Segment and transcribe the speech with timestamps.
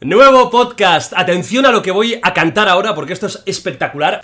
[0.00, 1.12] Nuevo podcast.
[1.16, 4.20] Atención a lo que voy a cantar ahora porque esto es espectacular.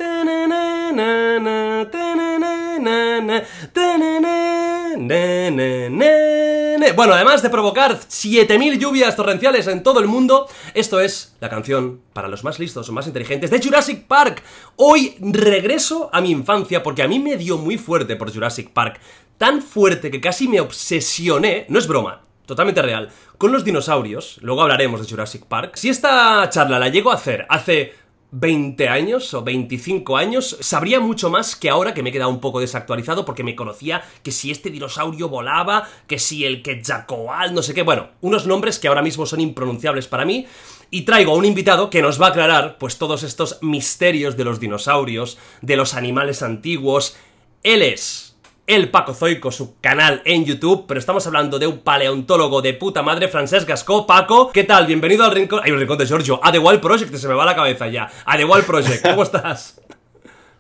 [6.95, 12.03] Bueno, además de provocar 7000 lluvias torrenciales en todo el mundo, esto es la canción
[12.13, 14.45] para los más listos o más inteligentes de Jurassic Park.
[14.77, 19.01] Hoy regreso a mi infancia porque a mí me dio muy fuerte por Jurassic Park.
[19.39, 24.39] Tan fuerte que casi me obsesioné, no es broma, totalmente real, con los dinosaurios.
[24.43, 25.77] Luego hablaremos de Jurassic Park.
[25.77, 27.95] Si esta charla la llego a hacer hace
[28.37, 32.41] 20 años o 25 años, sabría mucho más que ahora que me he quedado un
[32.41, 37.63] poco desactualizado porque me conocía que si este dinosaurio volaba, que si el Quetzalcoatl, no
[37.63, 40.47] sé qué, bueno, unos nombres que ahora mismo son impronunciables para mí.
[40.91, 44.45] Y traigo a un invitado que nos va a aclarar pues todos estos misterios de
[44.45, 47.17] los dinosaurios, de los animales antiguos.
[47.63, 48.24] Él es
[48.67, 53.03] el Paco Zoico, su canal en YouTube, pero estamos hablando de un paleontólogo de puta
[53.03, 54.07] madre, Francesc Gascó.
[54.07, 54.87] Paco, ¿qué tal?
[54.87, 55.61] Bienvenido al rincón.
[55.63, 56.41] Hay un rincón de Giorgio.
[56.43, 58.11] A The Wild Project, se me va la cabeza ya.
[58.25, 59.81] A The Wild Project, ¿cómo estás?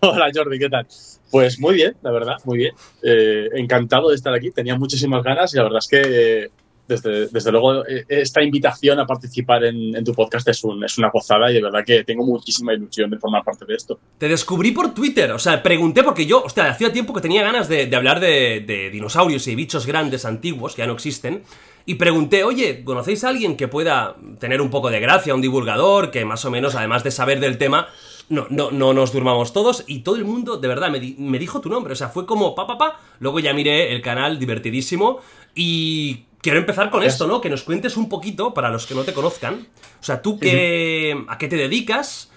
[0.00, 0.86] Hola Jordi, ¿qué tal?
[1.30, 2.74] Pues muy bien, la verdad, muy bien.
[3.02, 4.50] Eh, encantado de estar aquí.
[4.50, 6.50] Tenía muchísimas ganas y la verdad es que
[6.86, 11.50] desde, desde, luego, eh, esta invitación a participar en, tu podcast es, es, una gozada
[11.50, 13.98] y de verdad que tengo muchísima ilusión de formar parte de esto.
[14.18, 17.68] Te descubrí por Twitter, o sea, pregunté porque yo, hostia, hacía tiempo que tenía ganas
[17.68, 21.42] de, hablar de, dinosaurios y bichos grandes antiguos que ya no existen.
[21.86, 26.10] Y pregunté, oye, ¿conocéis a alguien que pueda tener un poco de gracia, un divulgador,
[26.10, 27.88] que más o menos, además de saber del tema,
[28.30, 29.84] no, no, no nos durmamos todos?
[29.86, 32.54] Y todo el mundo, de verdad, me, me dijo tu nombre, o sea, fue como
[32.54, 33.00] pa, pa, pa.
[33.20, 35.20] Luego ya miré el canal, divertidísimo.
[35.54, 37.40] Y Quiero empezar con esto, ¿no?
[37.40, 39.66] Que nos cuentes un poquito, para los que no te conozcan.
[39.98, 42.30] O sea, tú qué, a qué te dedicas,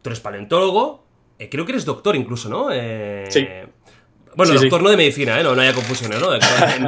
[0.00, 1.02] tú eres paleontólogo,
[1.40, 2.68] eh, creo que eres doctor incluso, ¿no?
[2.70, 3.44] Eh, sí.
[4.36, 5.42] Bueno, doctor no de medicina, ¿eh?
[5.42, 6.28] No, haya confusión, ¿no?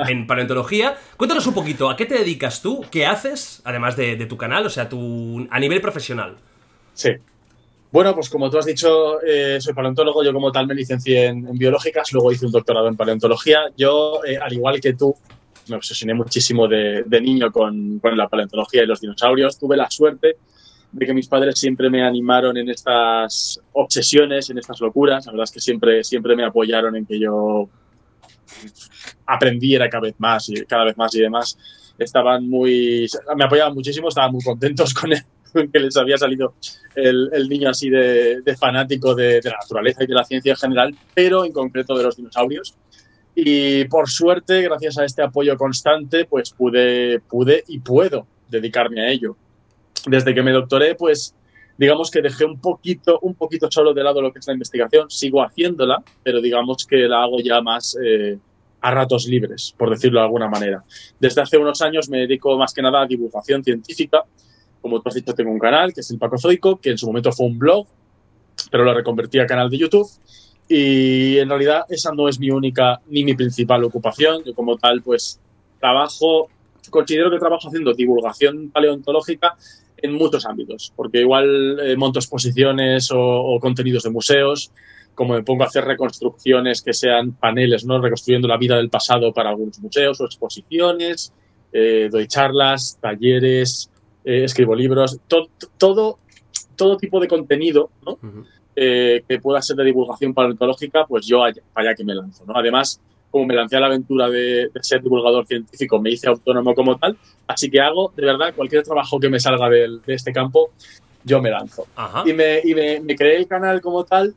[0.08, 0.96] En, paleontología.
[1.16, 2.84] Cuéntanos un poquito, ¿a qué te dedicas tú?
[2.88, 4.64] ¿Qué haces, además de, tu canal?
[4.64, 6.36] O sea, tu, a nivel profesional.
[6.94, 7.10] Sí.
[7.90, 11.58] Bueno, pues como tú has dicho, eh, soy paleontólogo, yo como tal me licencié en,
[11.58, 13.58] biológicas, luego hice un doctorado en paleontología.
[13.76, 15.16] Yo, al igual que tú,
[15.70, 19.58] me obsesioné muchísimo de, niño con, la paleontología y los dinosaurios.
[19.58, 20.36] Tuve la suerte
[20.92, 25.26] de que mis padres siempre me animaron en estas obsesiones, en estas locuras.
[25.26, 27.68] La verdad es que siempre, siempre me apoyaron en que yo
[29.26, 31.56] aprendiera cada vez más y cada vez más y demás.
[31.98, 35.10] Estaban muy, me apoyaban muchísimo, estaban muy contentos con
[35.72, 36.54] que les había salido
[36.94, 40.94] el, niño así de, fanático de, de, la naturaleza y de la ciencia en general,
[41.14, 42.74] pero en concreto de los dinosaurios.
[43.42, 49.10] Y por suerte, gracias a este apoyo constante, pues pude, pude y puedo dedicarme a
[49.10, 49.34] ello.
[50.06, 51.34] Desde que me doctoré, pues
[51.78, 55.08] digamos que dejé un poquito, un poquito solo de lado lo que es la investigación.
[55.08, 58.36] Sigo haciéndola, pero digamos que la hago ya más eh,
[58.82, 60.84] a ratos libres, por decirlo de alguna manera.
[61.18, 64.22] Desde hace unos años me dedico más que nada a divulgación científica.
[64.82, 67.06] Como tú has dicho, tengo un canal que es el Paco Zoico, que en su
[67.06, 67.86] momento fue un blog,
[68.70, 70.10] pero lo reconvertí a canal de YouTube.
[70.72, 74.44] Y en realidad esa no es mi única ni mi principal ocupación.
[74.44, 75.40] Yo como tal, pues
[75.80, 76.48] trabajo,
[76.90, 79.56] considero que trabajo haciendo divulgación paleontológica
[79.96, 84.70] en muchos ámbitos, porque igual eh, monto exposiciones o, contenidos de museos,
[85.16, 88.00] como me pongo a hacer reconstrucciones que sean paneles, ¿no?
[88.00, 91.32] reconstruyendo la vida del pasado para algunos museos o exposiciones,
[91.72, 93.90] eh, doy charlas, talleres,
[94.24, 96.18] eh, escribo libros, todo,
[96.76, 98.20] todo tipo de contenido ¿no?
[98.76, 102.44] Eh, que pueda ser de divulgación paleontológica, pues yo allá, allá que me lanzo.
[102.46, 102.54] ¿no?
[102.56, 103.00] Además,
[103.30, 107.16] como me lancé a la aventura de, ser divulgador científico, me hice autónomo como tal,
[107.46, 110.70] así que hago, de verdad, cualquier trabajo que me salga de, este campo,
[111.24, 111.86] yo me lanzo.
[112.24, 114.34] Y, me, y me, creé el canal como tal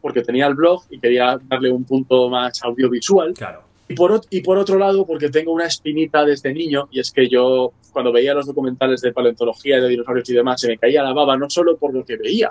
[0.00, 3.34] porque tenía el blog y quería darle un punto más audiovisual.
[3.34, 3.62] Claro.
[3.88, 7.28] Y por, y por otro lado, porque tengo una espinita desde niño, y es que
[7.28, 11.12] yo, cuando veía los documentales de paleontología, de dinosaurios y demás, se me caía la
[11.12, 12.50] baba, no solo por lo que veía,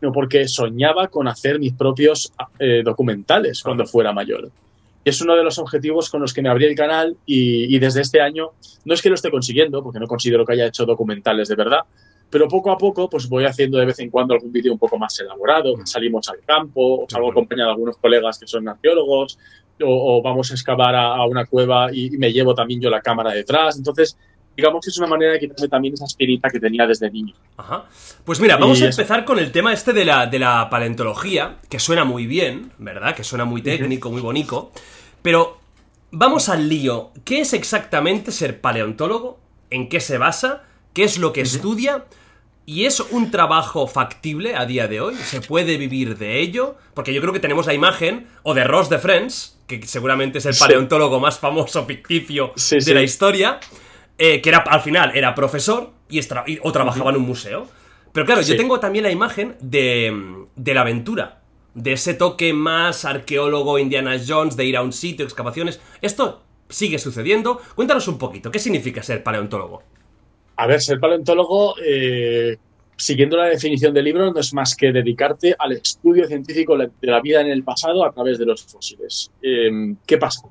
[0.00, 4.50] sino porque soñaba con hacer mis propios eh, documentales cuando fuera mayor.
[5.04, 8.00] Y es uno de los objetivos con los que me abrí el canal y, desde
[8.00, 8.50] este año,
[8.84, 11.80] no es que lo esté consiguiendo, porque no considero que haya hecho documentales de verdad,
[12.28, 14.98] pero poco a poco pues voy haciendo de vez en cuando algún vídeo un poco
[14.98, 19.38] más elaborado, salimos al campo, salgo acompañado de algunos colegas que son arqueólogos,
[19.82, 23.78] o, vamos a excavar a, una cueva y, me llevo también yo la cámara detrás.
[23.78, 24.18] Entonces,
[24.56, 27.34] digamos que es una manera de quitarme también esa espirita que tenía desde niño.
[27.56, 27.84] Ajá.
[28.24, 31.78] Pues mira, vamos a empezar con el tema este de la, de la paleontología, que
[31.78, 33.14] suena muy bien, ¿verdad?
[33.14, 34.72] Que suena muy técnico, muy bonito.
[35.22, 35.58] Pero
[36.10, 37.10] vamos al lío.
[37.24, 39.38] ¿Qué es exactamente ser paleontólogo?
[39.70, 40.64] ¿En qué se basa?
[40.92, 42.04] ¿Qué es lo que estudia?
[42.66, 45.14] ¿Y es un trabajo factible a día de hoy?
[45.16, 46.76] ¿Se puede vivir de ello?
[46.94, 50.46] Porque yo creo que tenemos la imagen, o de Ross de Friends, que seguramente es
[50.46, 53.60] el paleontólogo más famoso ficticio de la historia,
[54.20, 56.20] eh, que era, al final era profesor, y,
[56.62, 57.66] o trabajaba en un museo.
[58.12, 60.12] Pero claro, yo tengo también la imagen de,
[60.56, 61.40] de la aventura,
[61.74, 65.80] de ese toque más arqueólogo Indiana Jones, de ir a un sitio, excavaciones.
[66.02, 67.60] Esto sigue sucediendo.
[67.74, 69.82] Cuéntanos un poquito, ¿qué significa ser paleontólogo?
[70.56, 72.58] A ver, ser paleontólogo, eh,
[72.96, 77.20] siguiendo la definición del libro, no es más que dedicarte al estudio científico de la
[77.20, 79.30] vida en el pasado a través de los fósiles.
[79.40, 80.42] Eh, ¿Qué pasa?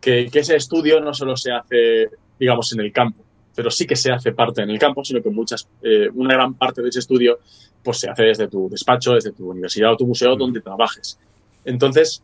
[0.00, 2.08] Que, que ese estudio no solo se hace,
[2.40, 3.22] digamos, en el campo,
[3.54, 6.54] pero sí que se hace parte en el campo, sino que muchas, eh, una gran
[6.54, 7.38] parte de ese estudio
[7.82, 11.18] pues se hace desde tu despacho, desde tu universidad o tu museo donde trabajes.
[11.64, 12.22] Entonces,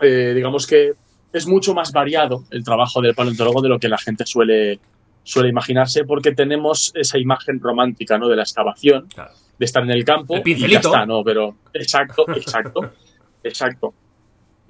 [0.00, 0.92] eh, digamos que
[1.32, 4.80] es mucho más variado el trabajo del paleontólogo de lo que la gente suele,
[5.22, 8.28] suele imaginarse porque tenemos esa imagen romántica ¿no?
[8.28, 9.32] de la excavación, Claro.
[9.58, 10.80] de estar en el campo El y pincelito.
[10.82, 11.22] ya está, ¿no?
[11.24, 12.90] Pero exacto, exacto,
[13.44, 13.94] exacto.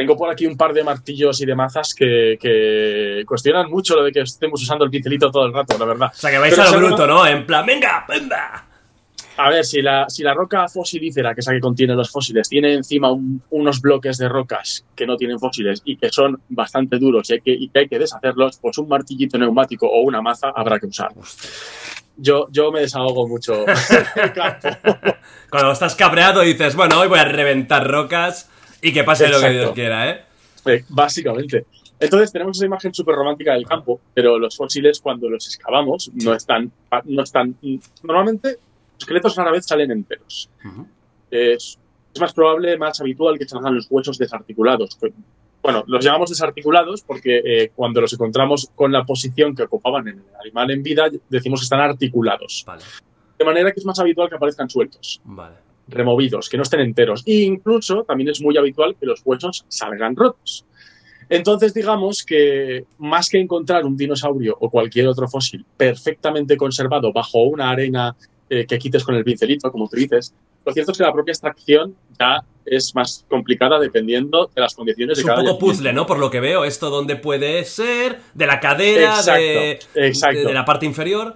[0.03, 4.03] Tengo por aquí un par de martillos y de mazas que, que cuestionan mucho lo
[4.03, 6.11] de que estemos usando el pincelito todo el rato, la verdad.
[6.13, 7.25] O sea, que vais Pero a lo bruto, ¿no?
[7.25, 8.67] En plan, venga, venga.
[9.37, 12.49] A ver, si la, si la roca fosilífera, que es la que contiene los fósiles,
[12.49, 16.99] tiene encima un- unos bloques de rocas que no tienen fósiles y que son bastante
[16.99, 20.21] duros y, hay que, y que hay que deshacerlos, pues un martillito neumático o una
[20.21, 21.13] maza habrá que usar.
[22.17, 23.65] Yo, yo me desahogo mucho.
[25.51, 28.51] Cuando estás cabreado dices, bueno, hoy voy a reventar rocas
[28.83, 29.51] y que pase lo que.
[29.51, 30.25] Dios quiera, ¿eh?
[30.67, 31.65] Eh, Básicamente.
[31.99, 36.35] Entonces tenemos esa imagen súper romántica del campo, pero los fósiles cuando los excavamos no
[36.35, 36.73] están,
[37.05, 37.57] no están,
[38.03, 40.51] normalmente los esqueletos rara vez salen enteros.
[41.31, 41.79] Es,
[42.13, 44.99] es más probable, más habitual que salgan los huesos desarticulados.
[45.63, 50.19] Bueno, los llamamos desarticulados porque eh, cuando los encontramos con la posición que ocupaban en
[50.19, 52.65] el animal en vida, decimos que están articulados.
[52.67, 52.83] Vale,
[53.39, 55.55] De manera que es más habitual que aparezcan sueltos, vale.
[55.89, 57.23] Removidos, que no estén enteros.
[57.27, 60.65] E incluso también es muy habitual que los huesos salgan rotos.
[61.29, 67.43] Entonces, digamos que más que encontrar un dinosaurio o cualquier otro fósil perfectamente conservado bajo
[67.45, 68.15] una arena
[68.51, 70.35] eh, que quites con el pincelito, como tú dices,
[70.67, 75.19] lo cierto es que la propia extracción ya es más complicada dependiendo de las condiciones
[75.19, 75.77] Es de un cada poco yacimiento.
[75.79, 76.07] puzzle, ¿no?
[76.07, 80.39] Por lo que veo, esto donde puede ser, de la cadera, Exacto, de, exacto.
[80.41, 81.35] de- de la parte inferior.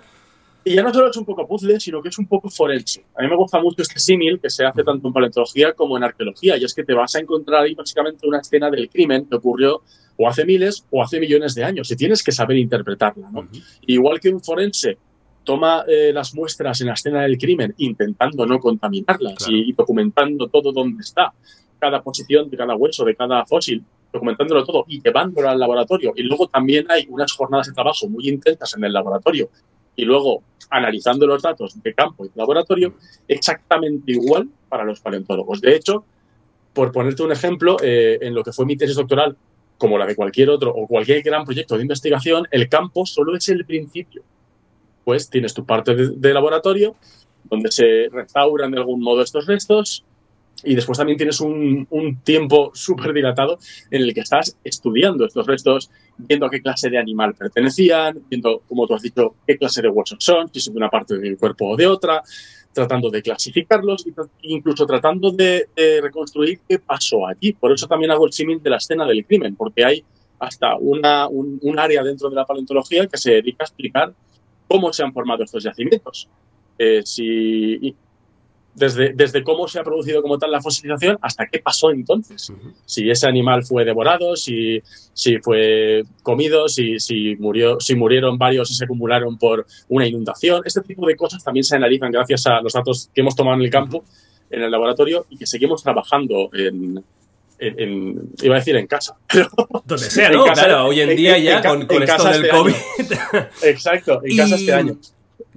[0.68, 3.04] Y ya no solo es un poco puzzle, sino que es un poco forense.
[3.16, 6.02] A mí me gusta mucho este símil que se hace tanto en paleontología como en
[6.02, 9.36] arqueología, y es que te vas a encontrar ahí básicamente una escena del crimen que
[9.36, 9.82] ocurrió
[10.16, 13.30] o hace miles o hace millones de años, y tienes que saber interpretarla.
[13.30, 13.46] ¿no?
[13.86, 14.98] Igual que un forense
[15.44, 19.52] toma eh, las muestras en la escena del crimen intentando no contaminarlas Claro.
[19.52, 21.32] y, y documentando todo donde está,
[21.78, 26.12] cada posición de cada hueso, de cada fósil, documentándolo todo y llevándolo al laboratorio.
[26.16, 29.48] Y luego también hay unas jornadas de trabajo muy intensas en el laboratorio
[29.96, 32.94] y luego analizando los datos de campo y laboratorio,
[33.26, 35.60] exactamente igual para los paleontólogos.
[35.60, 36.04] De hecho,
[36.72, 39.36] por ponerte un ejemplo, eh, en lo que fue mi tesis doctoral,
[39.78, 43.48] como la de cualquier otro o cualquier gran proyecto de investigación, el campo solo es
[43.48, 44.22] el principio.
[45.04, 46.96] Pues tienes tu parte de, de laboratorio,
[47.44, 50.04] donde se restauran de algún modo estos restos,
[50.64, 53.58] y después también tienes un, un tiempo súper dilatado
[53.90, 58.62] en el que estás estudiando estos restos, viendo a qué clase de animal pertenecían, viendo,
[58.68, 61.36] como tú has dicho, qué clase de huesos son, si son de una parte del
[61.36, 62.22] cuerpo o de otra,
[62.72, 64.04] tratando de clasificarlos
[64.42, 67.52] incluso tratando de, de, reconstruir qué pasó allí.
[67.54, 70.04] Por eso también hago el símil de la escena del crimen, porque hay
[70.38, 74.12] hasta una, un, un, área dentro de la paleontología que se dedica a explicar
[74.68, 76.28] cómo se han formado estos yacimientos.
[76.78, 77.94] Eh, si,
[78.76, 82.50] desde, desde, cómo se ha producido como tal la fosilización hasta qué pasó entonces.
[82.50, 82.74] Uh -huh.
[82.84, 84.82] Si ese animal fue devorado, si,
[85.14, 90.62] si fue comido, si, si, murió, si murieron varios y se acumularon por una inundación.
[90.64, 93.62] Este tipo de cosas también se analizan gracias a los datos que hemos tomado en
[93.62, 94.04] el campo,
[94.50, 97.02] en el laboratorio y que seguimos trabajando en,
[97.58, 99.16] en, en, iba a decir en casa.
[99.32, 99.48] Pero
[99.84, 100.44] Donde sea, ¿no?
[100.44, 102.74] Casa, claro, hoy en, en día ya con, con esto del este COVID.
[103.62, 104.36] Exacto, en y...
[104.36, 104.98] casa este año.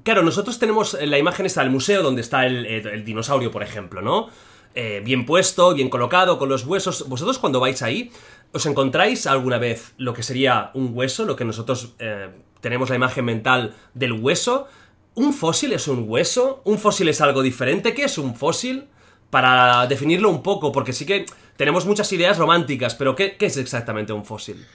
[0.04, 4.02] Claro, nosotros tenemos la imagen esta del museo donde está el, el dinosaurio, por ejemplo,
[4.02, 4.30] ¿no?
[4.76, 7.10] Eh, bien puesto, bien colocado, con los huesos.
[7.10, 8.12] Vosotros cuando vais ahí,
[8.54, 11.26] ¿os encontráis alguna vez lo que sería un hueso?
[11.26, 12.30] Lo que nosotros eh,
[12.62, 14.68] tenemos la imagen mental del hueso.
[15.16, 16.62] ¿Un fósil es un hueso?
[16.66, 17.94] ¿Un fósil es algo diferente?
[17.94, 18.86] ¿Qué es un fósil?
[19.32, 21.26] Para definirlo un poco, porque sí que
[21.56, 24.66] tenemos muchas ideas románticas, pero ¿qué, qué es exactamente un fósil?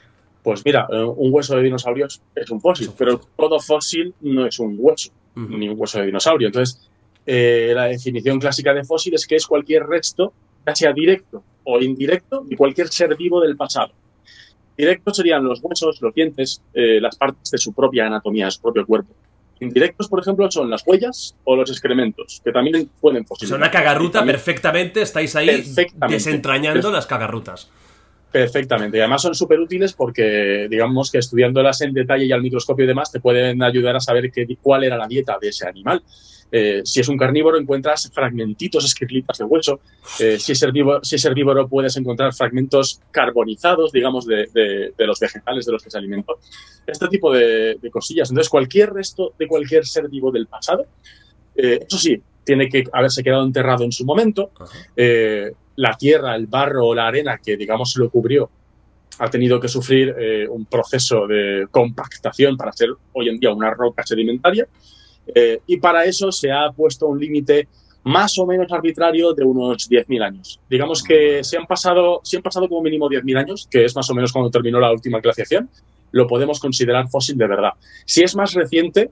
[0.45, 4.59] Pues mira, un hueso de dinosaurios es un fósil, es pero todo fósil no es
[4.59, 5.59] un hueso, uh -huh.
[5.59, 6.49] ni un hueso de dinosaurio.
[6.49, 6.87] Entonces,
[7.25, 10.35] eh, la definición clásica de fósil es que es cualquier resto,
[10.67, 13.93] ya sea directo o indirecto, de cualquier ser vivo del pasado.
[14.77, 18.61] Directos serían los huesos, los dientes, eh, las partes de su propia anatomía, de su
[18.61, 19.15] propio cuerpo.
[19.61, 23.55] Indirectos, por ejemplo, son las huellas o los excrementos, que también pueden fosilizar.
[23.55, 25.73] Son una cagarruta perfectamente, estáis ahí
[26.09, 27.71] desentrañando las cagarrutas.
[28.35, 28.97] Perfectamente.
[28.97, 32.89] Y además son súper útiles porque, digamos que estudiándolas en detalle y al microscopio y
[32.89, 36.03] demás, te pueden ayudar a saber qué, cuál era la dieta de ese animal.
[36.51, 39.79] Eh, si es un carnívoro, encuentras fragmentitos, esquirlitas de hueso.
[40.19, 45.07] Eh, si, es herbívoro, si es herbívoro, puedes encontrar fragmentos carbonizados, digamos, de, de, de
[45.07, 46.41] los vegetales de los que se alimentó.
[46.85, 48.31] Este tipo de, de, cosillas.
[48.31, 50.87] Entonces, cualquier resto de cualquier ser vivo del pasado,
[51.55, 54.51] eh, eso sí, tiene que haberse quedado enterrado en su momento.
[54.97, 58.51] Eh, la tierra, el barro o la arena que, digamos, lo cubrió
[59.19, 63.71] ha tenido que sufrir eh, un proceso de compactación para ser hoy en día una
[63.73, 64.67] roca sedimentaria.
[65.35, 67.69] Eh, y para eso se ha puesto un límite
[68.05, 70.61] más o menos arbitrario de unos 10.000 años.
[70.69, 74.11] Digamos que si han, pasado, si han pasado como mínimo 10.000 años, que es más
[74.11, 75.71] o menos cuando terminó la última glaciación,
[76.11, 77.73] lo podemos considerar fósil de verdad.
[78.05, 79.11] Si es más reciente,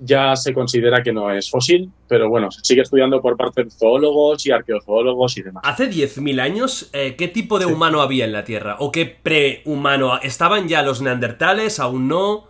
[0.00, 3.70] ya se considera que no es fósil, pero bueno, se sigue estudiando por parte de
[3.70, 5.62] zoólogos y arqueozoólogos y demás.
[5.66, 7.72] Hace 10.000 años, eh, ¿qué tipo de sí.
[7.72, 8.76] humano había en la Tierra?
[8.80, 10.18] ¿O qué prehumano?
[10.22, 11.78] ¿Estaban ya los neandertales?
[11.78, 12.48] ¿Aún no?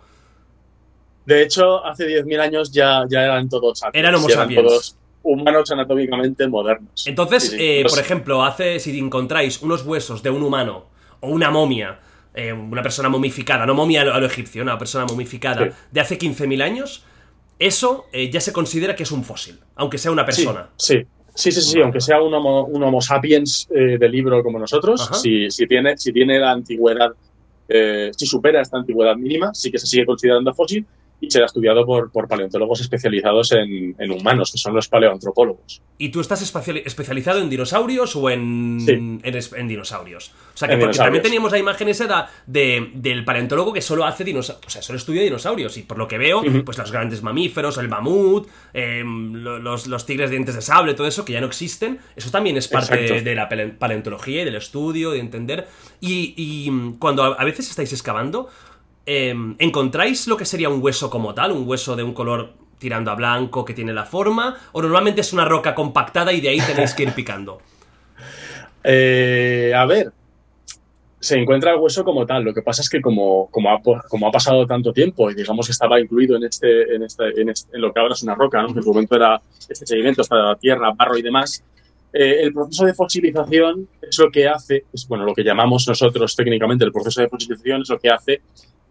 [1.25, 4.01] De hecho, hace 10.000 años ya, ya eran todos sapiens.
[4.01, 4.51] Eran homo sapiens.
[4.51, 7.05] Eran todos humanos anatómicamente modernos.
[7.05, 7.57] Entonces, sí, sí.
[7.59, 10.85] Eh, por ejemplo, hace si encontráis unos huesos de un humano
[11.19, 11.99] o una momia,
[12.33, 16.01] eh, una persona momificada, no momia a lo, a lo egipcio, una persona momificada de
[16.01, 17.05] hace 15.000 años,
[17.61, 20.69] eso eh, ya se considera que es un fósil, aunque sea una persona.
[20.75, 20.97] Sí,
[21.35, 24.57] sí, sí, sí, sí aunque sea un homo, un homo sapiens eh, de libro como
[24.57, 27.11] nosotros, si, si, tiene, si tiene la antigüedad,
[27.69, 30.85] eh, si supera esta antigüedad mínima, sí que se sigue considerando fósil
[31.21, 35.81] y será estudiado por, por paleontólogos especializados en, en, humanos, que son los paleoantropólogos.
[35.99, 38.91] ¿Y tú estás especializado en dinosaurios o en, sí.
[38.91, 40.33] en, en, dinosaurios?
[40.55, 44.23] O sea, que porque también teníamos la imagen esa de, del paleontólogo que solo hace
[44.23, 45.77] dinosaurios, o sea, solo estudia dinosaurios.
[45.77, 46.63] Y por lo que veo, uh -huh.
[46.63, 51.05] pues los grandes mamíferos, el mamut, eh, los, los, tigres de dientes de sable, todo
[51.05, 53.47] eso que ya no existen, eso también es parte de, de, la
[53.77, 55.67] paleontología y del estudio, de entender.
[55.99, 58.49] Y, y cuando a veces estáis excavando,
[59.05, 61.51] eh, ¿encontráis lo que sería un hueso como tal?
[61.51, 65.33] Un hueso de un color tirando a blanco que tiene la forma, o normalmente es
[65.33, 67.61] una roca compactada y de ahí tenéis que ir picando?
[68.83, 70.11] Eh, a ver,
[71.21, 72.43] se encuentra el hueso como tal.
[72.43, 75.99] Lo que pasa es que como, como, ha, pasado tanto tiempo y digamos que estaba
[75.99, 78.73] incluido en, este, este, en, lo que ahora es una roca, ¿no?
[78.73, 79.39] que en su momento era
[79.69, 81.63] este sedimento, la tierra, barro y demás,
[82.11, 86.35] eh, el proceso de fosilización es lo que hace, es, bueno, lo que llamamos nosotros
[86.35, 88.41] técnicamente el proceso de fosilización es lo que hace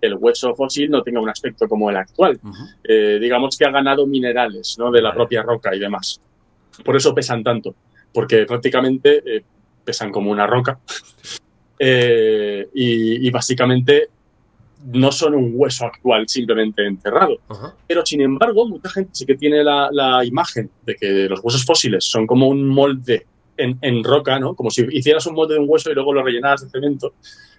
[0.01, 2.39] el hueso fósil no tenga un aspecto como el actual.
[2.43, 2.75] Uh -huh.
[2.85, 4.91] eh, digamos que ha ganado minerales ¿no?
[4.91, 6.21] de la propia roca y demás.
[6.85, 7.75] Por eso pesan tanto,
[8.13, 9.45] porque prácticamente eh,
[9.85, 10.79] pesan como una roca.
[11.83, 14.11] Eh, y, y, básicamente
[14.93, 17.39] no son un hueso actual simplemente enterrado.
[17.49, 17.73] Uh -huh.
[17.87, 21.65] Pero sin embargo, mucha gente sí que tiene la, la, imagen de que los huesos
[21.65, 23.25] fósiles son como un molde
[23.63, 24.55] en, en roca, ¿no?
[24.55, 27.15] Como si hicieras un molde de un hueso y luego lo rellenaras de cemento.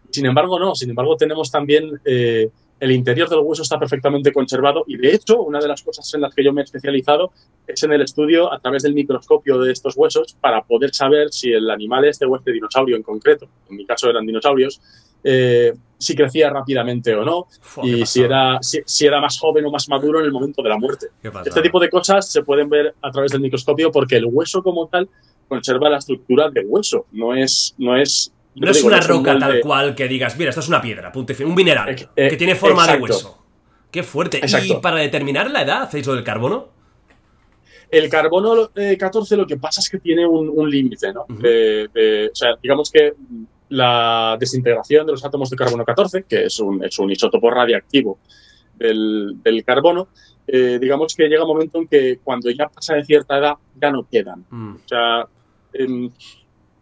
[0.09, 0.75] Sin embargo, no.
[0.75, 2.49] Sin embargo, tenemos también eh,
[2.81, 6.21] el interior del hueso está perfectamente conservado y, de hecho, una de las cosas en
[6.21, 7.31] las que yo me he especializado
[7.67, 11.51] es en el estudio a través del microscopio de estos huesos para poder saber si
[11.51, 14.81] el animal este o este dinosaurio en concreto, en mi caso eran dinosaurios,
[15.23, 19.63] eh, si crecía rápidamente o no Fua, y si era, si, si, era más joven
[19.65, 21.09] o más maduro en el momento de la muerte.
[21.45, 24.87] Este tipo de cosas se pueden ver a través del microscopio porque el hueso como
[24.87, 25.07] tal
[25.51, 29.37] conserva la estructura de hueso, no es, no es no es digo, una no roca
[29.37, 29.59] tal de...
[29.59, 32.55] cual que digas, mira, esto es una piedra, punto un mineral, eh, eh, que tiene
[32.55, 33.05] forma exacto.
[33.05, 33.37] de hueso.
[33.91, 34.37] Qué fuerte.
[34.37, 34.77] Exacto.
[34.77, 36.69] ¿Y para determinar la edad hacéis lo del carbono?
[37.89, 41.25] El carbono eh, 14 lo que pasa es que tiene un, un límite, ¿no?
[41.27, 41.41] Uh -huh.
[41.41, 43.13] de, de, o sea, digamos que
[43.67, 48.19] la desintegración de los átomos de carbono 14, que es un, es un isótopo radiactivo
[48.77, 50.07] del, del carbono,
[50.47, 53.91] eh, digamos que llega un momento en que cuando ya pasa de cierta edad ya
[53.91, 54.45] no quedan.
[54.49, 54.75] Mm.
[54.75, 55.27] O sea,
[55.73, 56.11] en,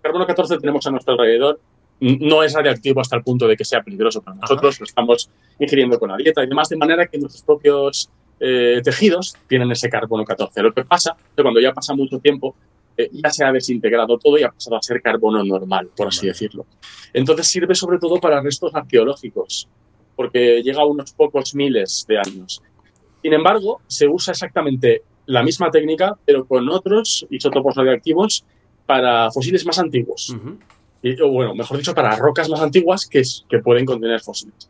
[0.01, 1.59] carbono 14 tenemos a nuestro alrededor
[1.99, 4.81] no es radiactivo hasta el punto de que sea peligroso para nosotros, Ajá.
[4.81, 5.29] lo estamos
[5.59, 9.89] ingiriendo con la dieta y demás, de manera que nuestros propios eh, tejidos tienen ese
[9.89, 10.63] carbono 14.
[10.63, 12.55] Lo que pasa es que cuando ya pasa mucho tiempo,
[12.95, 16.27] eh, ya se ha desintegrado todo y ha pasado a ser carbono normal, por así
[16.27, 16.65] decirlo.
[17.13, 19.67] Entonces sirve sobre todo para restos arqueológicos,
[20.15, 22.61] porque llega a unos pocos miles de años.
[23.21, 28.45] Sin embargo, se usa exactamente la misma técnica, pero con otros isótopos radioactivos
[28.89, 30.31] para fósiles más antiguos.
[30.31, 30.57] Uh -huh.
[31.03, 33.21] y, o bueno, mejor dicho, para rocas más antiguas que,
[33.59, 34.67] pueden contener fósiles.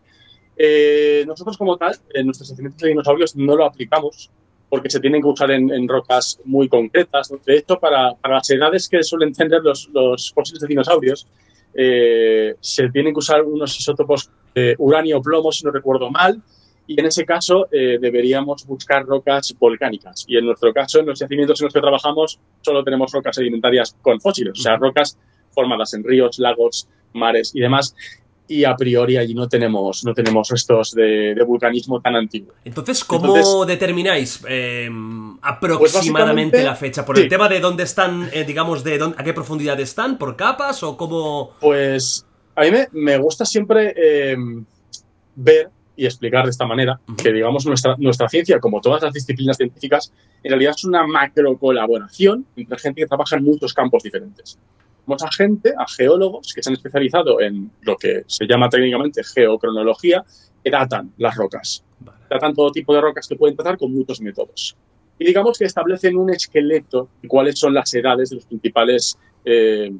[0.57, 4.29] Eh, nosotros como tal, en nuestros yacimientos de dinosaurios no lo aplicamos
[4.67, 7.31] porque se tienen que usar en, en rocas muy concretas.
[7.45, 11.25] De hecho, para, para, las edades que suelen tener los, los fósiles de dinosaurios,
[11.73, 16.41] eh, se tienen que usar unos isótopos de uranio o plomo, si no recuerdo mal,
[16.89, 20.25] y en ese caso eh, deberíamos buscar rocas volcánicas.
[20.27, 23.95] Y en nuestro caso, en los yacimientos en los que trabajamos, solo tenemos rocas sedimentarias
[24.01, 25.15] con fósiles, o sea, rocas
[25.51, 27.95] formadas en ríos, lagos, mares y demás.
[28.47, 32.53] Y a priori allí no tenemos, no tenemos restos de, de vulcanismo tan antiguo.
[32.65, 34.89] Entonces, ¿cómo Entonces- determináis eh,
[35.43, 37.05] aproximadamente básicamente, la fecha?
[37.05, 37.21] ¿Por sí.
[37.23, 40.17] el tema de dónde están, eh, digamos, de dónde- a qué profundidad están?
[40.17, 41.51] ¿Por capas o cómo...?
[41.61, 44.35] Pues a mí me, me gusta siempre eh,
[45.35, 45.69] ver
[45.99, 50.13] y explicar de esta manera que, digamos, nuestra, nuestra ciencia, como todas las disciplinas científicas,
[50.41, 54.57] en realidad es una macro colaboración entre gente que trabaja en muchos campos diferentes.
[55.03, 59.21] Tenemos a gente, a geólogos que se han especializado en lo que se llama técnicamente
[59.25, 60.23] geocronología,
[60.63, 61.83] que datan las rocas.
[62.29, 64.77] Tratan todo tipo de rocas que pueden tratar con muchos métodos.
[65.17, 69.91] Y digamos que establecen un esqueleto de cuáles son las edades de los principales eh,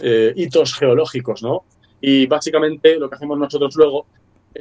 [0.00, 1.64] eh, hitos geológicos, ¿no?
[2.00, 4.06] Y básicamente lo que hacemos nosotros luego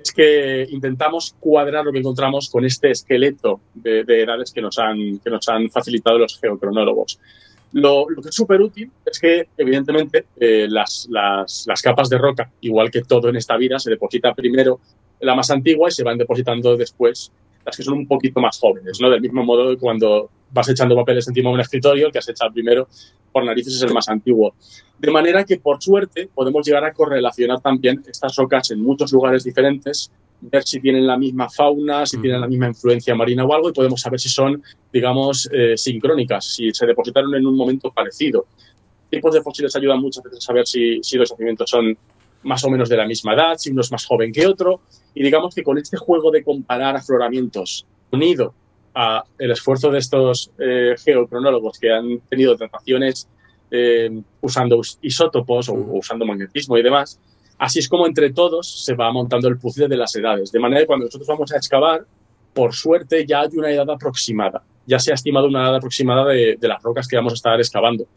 [0.02, 4.78] es que intentamos cuadrar lo que encontramos con este esqueleto de, de edades que nos,
[4.78, 7.20] han, que nos han facilitado los geocronólogos.
[7.74, 12.18] Lo, lo que es súper útil es que, evidentemente, eh, las, las, las capas de
[12.18, 14.80] roca, igual que todo en esta vida, se deposita primero
[15.20, 17.32] la más antigua y se van depositando después
[17.68, 19.10] las que son un poquito más jóvenes, ¿no?
[19.10, 22.30] Del mismo modo que cuando vas echando papeles encima de un escritorio, el que has
[22.30, 22.88] echado primero
[23.30, 24.56] por narices es el más antiguo.
[24.98, 29.44] De manera que, por suerte, podemos llegar a correlacionar también estas rocas en muchos lugares
[29.44, 30.10] diferentes,
[30.40, 33.74] ver si tienen la misma fauna, si tienen la misma influencia marina o algo, y
[33.74, 38.46] podemos saber si son, digamos, eh, sincrónicas, si se depositaron en un momento parecido.
[39.10, 41.98] Tipos de fósiles ayudan muchas veces a saber si, si los yacimientos son
[42.48, 44.82] más o menos de la misma edad, si uno es más joven que otro,
[45.14, 48.54] y digamos que con este juego de comparar afloramientos unido
[48.96, 53.28] a el esfuerzo de estos eh, geocronólogos que han tenido trataciones
[53.70, 54.10] eh,
[54.42, 57.20] usando us- isótopos o usando magnetismo y demás,
[57.60, 60.52] así es como entre todos se va montando el puzzle de las edades.
[60.52, 62.06] De manera que cuando nosotros vamos a excavar,
[62.54, 64.64] por suerte ya hay una edad aproximada.
[64.88, 67.60] Ya se ha estimado una edad aproximada de, de las rocas que vamos a estar
[67.60, 68.08] excavando.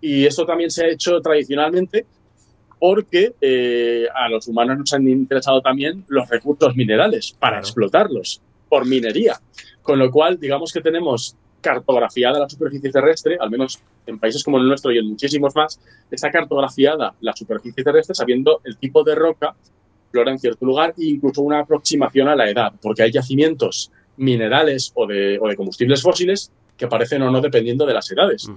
[0.00, 2.06] Y esto también se ha hecho tradicionalmente
[2.78, 8.86] porque eh, a los humanos nos han interesado también los recursos minerales para explotarlos por
[8.86, 9.40] minería.
[9.82, 14.58] Con lo cual, digamos que tenemos cartografiada la superficie terrestre, al menos en países como
[14.58, 15.80] el nuestro y en muchísimos más,
[16.10, 19.54] está cartografiada la superficie terrestre sabiendo el tipo de roca
[20.10, 24.92] flora en cierto lugar e incluso una aproximación a la edad, porque hay yacimientos minerales
[24.94, 28.48] o de, o de combustibles fósiles que aparecen o no dependiendo de las edades.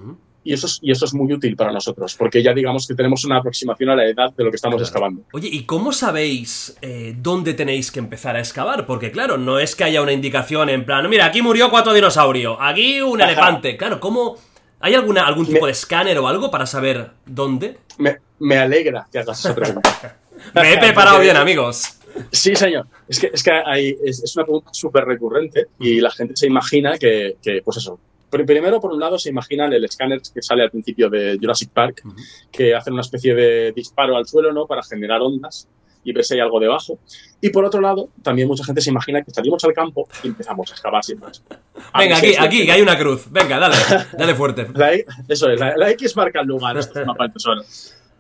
[0.50, 3.24] Y eso, es, y eso es muy útil para nosotros, porque ya digamos que tenemos
[3.24, 4.84] una aproximación a la edad de lo que estamos Claro.
[4.88, 5.22] excavando.
[5.32, 8.88] Oye, ¿y cómo sabéis eh, dónde tenéis que empezar a excavar?
[8.88, 12.58] Porque claro, no es que haya una indicación en plan, mira, aquí murió cuatro dinosaurios,
[12.60, 13.32] aquí un Ajá.
[13.32, 13.78] elefante.
[13.78, 14.38] Claro, ¿cómo...
[14.80, 17.78] ¿Hay alguna, algún tipo Me- de escáner o algo para saber dónde?
[18.00, 20.18] Me, me alegra que hagas esa pregunta.
[20.56, 21.84] Me he preparado bien, amigos.
[22.32, 22.88] Sí, señor.
[23.08, 26.48] Es que, es, que hay, es, es una pregunta súper recurrente y la gente se
[26.48, 28.00] imagina que, que, pues eso.
[28.32, 31.70] Pr- Primero, por un lado, se imaginan el escáner que sale al principio de Jurassic
[31.72, 32.15] Park, Ujú.
[32.52, 34.65] que hacen una especie de disparo al suelo, ¿no?
[34.68, 35.68] Para generar ondas
[36.04, 36.98] y ver si hay algo debajo.
[37.42, 40.72] Y por otro lado, también mucha gente se imagina que salimos al campo y empezamos
[40.72, 41.44] a excavar sin más.
[41.92, 43.26] A Venga, aquí, aquí, que hay una cruz.
[43.30, 43.76] Venga, dale,
[44.18, 44.68] dale fuerte.
[44.74, 44.94] La,
[45.28, 47.62] eso es, la, la X marca el lugar, este es mapa del tesoro.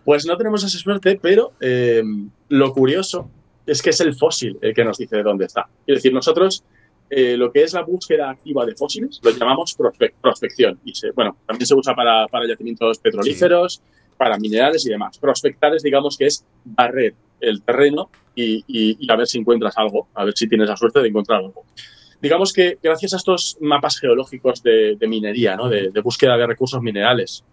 [0.03, 2.01] Pues no tenemos esa suerte, pero eh,
[2.49, 3.29] lo curioso
[3.65, 5.67] es que es el fósil el que nos dice de dónde está.
[5.85, 6.63] Es decir, nosotros
[7.09, 10.79] eh, lo que es la búsqueda activa de fósiles lo llamamos prospe- prospección.
[10.85, 13.81] Y se, bueno, también se usa para, para yacimientos petrolíferos,
[14.17, 15.17] para minerales y demás.
[15.17, 19.77] Prospectar es, digamos, que es barrer el terreno y, y- y a ver si encuentras
[19.77, 21.63] algo, a ver si tienes la suerte de encontrar algo.
[22.21, 25.69] Digamos que gracias a estos mapas geológicos de, de minería, ¿no?
[25.69, 27.45] de, de búsqueda de recursos minerales,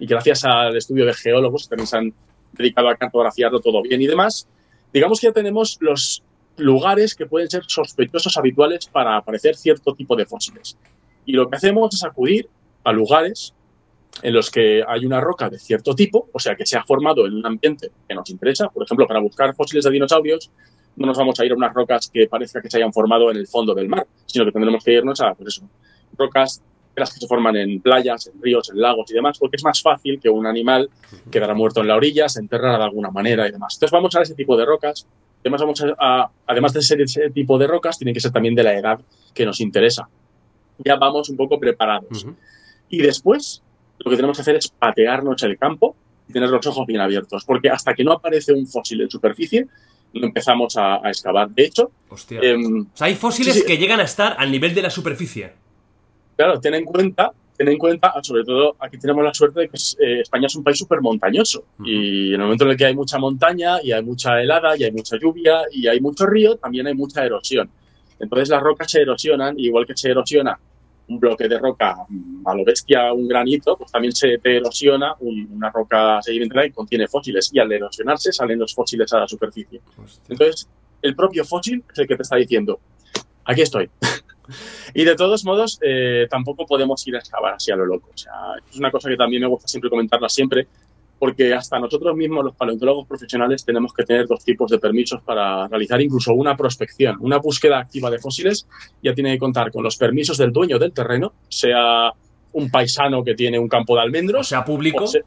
[0.00, 2.14] y gracias al estudio de geólogos que también se han
[2.52, 4.48] dedicado a cartografiarlo todo bien y demás,
[4.94, 6.22] digamos que ya tenemos los
[6.56, 10.76] lugares que pueden ser sospechosos habituales para aparecer cierto tipo de fósiles.
[11.26, 12.48] Y lo que hacemos es acudir
[12.84, 13.54] a lugares
[14.22, 17.26] en los que hay una roca de cierto tipo, o sea, que se ha formado
[17.26, 18.68] en un ambiente que nos interesa.
[18.68, 20.50] Por ejemplo, para buscar fósiles de dinosaurios,
[20.96, 23.36] no nos vamos a ir a unas rocas que parezca que se hayan formado en
[23.36, 25.68] el fondo del mar, sino que tendremos que irnos a, pues eso,
[26.16, 26.62] rocas
[26.96, 29.82] las que se forman en playas, en ríos, en lagos y demás, porque es más
[29.82, 30.88] fácil que un animal
[31.30, 33.74] quedará muerto en la orilla, se enterrará de alguna manera y demás.
[33.74, 35.06] Entonces vamos a ese tipo de rocas.
[35.44, 38.54] Además, vamos a, a- además de ese, ese tipo de rocas, tienen que ser también
[38.54, 38.98] de la edad
[39.34, 40.08] que nos interesa.
[40.78, 42.26] Ya vamos un poco preparados.
[42.88, 43.62] Y después,
[43.98, 45.94] lo que tenemos que hacer es patearnos el campo
[46.28, 49.66] y tener los ojos bien abiertos, porque hasta que no aparece un fósil en superficie,
[50.14, 51.50] no empezamos a, a excavar.
[51.50, 52.40] De hecho, o sea,
[53.00, 53.66] hay fósiles sí, sí.
[53.66, 55.52] que llegan a estar al nivel de la superficie.
[56.36, 59.76] claro, ten en cuenta, ten en cuenta, sobre todo aquí tenemos la suerte de que
[60.00, 61.88] eh, España es un país súper montañoso Ujú.
[61.88, 64.84] y en el momento en el que hay mucha montaña y hay mucha helada y
[64.84, 67.70] hay mucha lluvia y hay mucho río, también hay mucha erosión.
[68.18, 70.58] Entonces las rocas se erosionan, igual que se erosiona
[71.06, 71.96] un bloque de roca
[72.46, 77.50] a lo bestia, un granito, pues también se erosiona una roca sedimental que contiene fósiles
[77.52, 79.80] y al erosionarse salen los fósiles a la superficie.
[80.28, 80.68] Entonces,
[81.02, 82.80] el propio fósil es el que te está diciendo,
[83.44, 83.90] aquí estoy.
[84.94, 88.10] Y de todos modos, eh, tampoco podemos ir a excavar así a lo loco.
[88.14, 88.32] O sea,
[88.70, 90.66] es una cosa que también me gusta siempre comentarla siempre,
[91.18, 95.68] porque hasta nosotros mismos, los paleontólogos profesionales, tenemos que tener dos tipos de permisos para
[95.68, 97.16] realizar incluso una prospección.
[97.20, 98.66] Una búsqueda activa de fósiles
[99.02, 102.12] ya tiene que contar con los permisos del dueño del terreno, sea
[102.52, 104.40] un paisano que tiene un campo de almendros.
[104.40, 105.04] O sea, público.
[105.04, 105.22] O sea,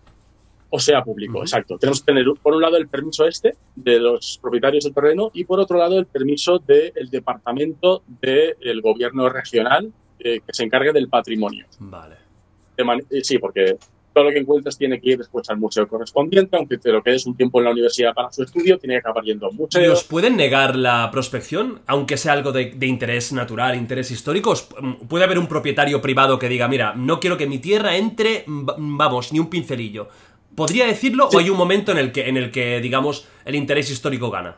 [1.03, 1.77] público, exacto.
[1.77, 5.45] Tenemos que tener, por un lado, el permiso este de los propietarios del terreno y,
[5.45, 11.09] por otro lado, el permiso del departamento del gobierno regional eh, que se encargue del
[11.09, 11.65] patrimonio.
[11.79, 12.15] Vale.
[12.77, 13.77] Eh, sí, porque
[14.17, 17.27] todo lo que encuentres tiene que ir después al museo correspondiente, aunque te lo quedes
[17.27, 19.83] un tiempo en la universidad para su estudio, tiene que acabar yendo a museo.
[19.83, 24.55] ¿Y os pueden negar la prospección, aunque sea algo de, interés natural, interés histórico?
[25.07, 29.31] ¿Puede haber un propietario privado que diga, mira, no quiero que mi tierra entre, vamos,
[29.31, 30.09] ni un pincelillo?
[30.57, 33.91] ¿Podría decirlo o hay un momento en el, que, en el que, digamos, el interés
[33.91, 34.57] histórico gana?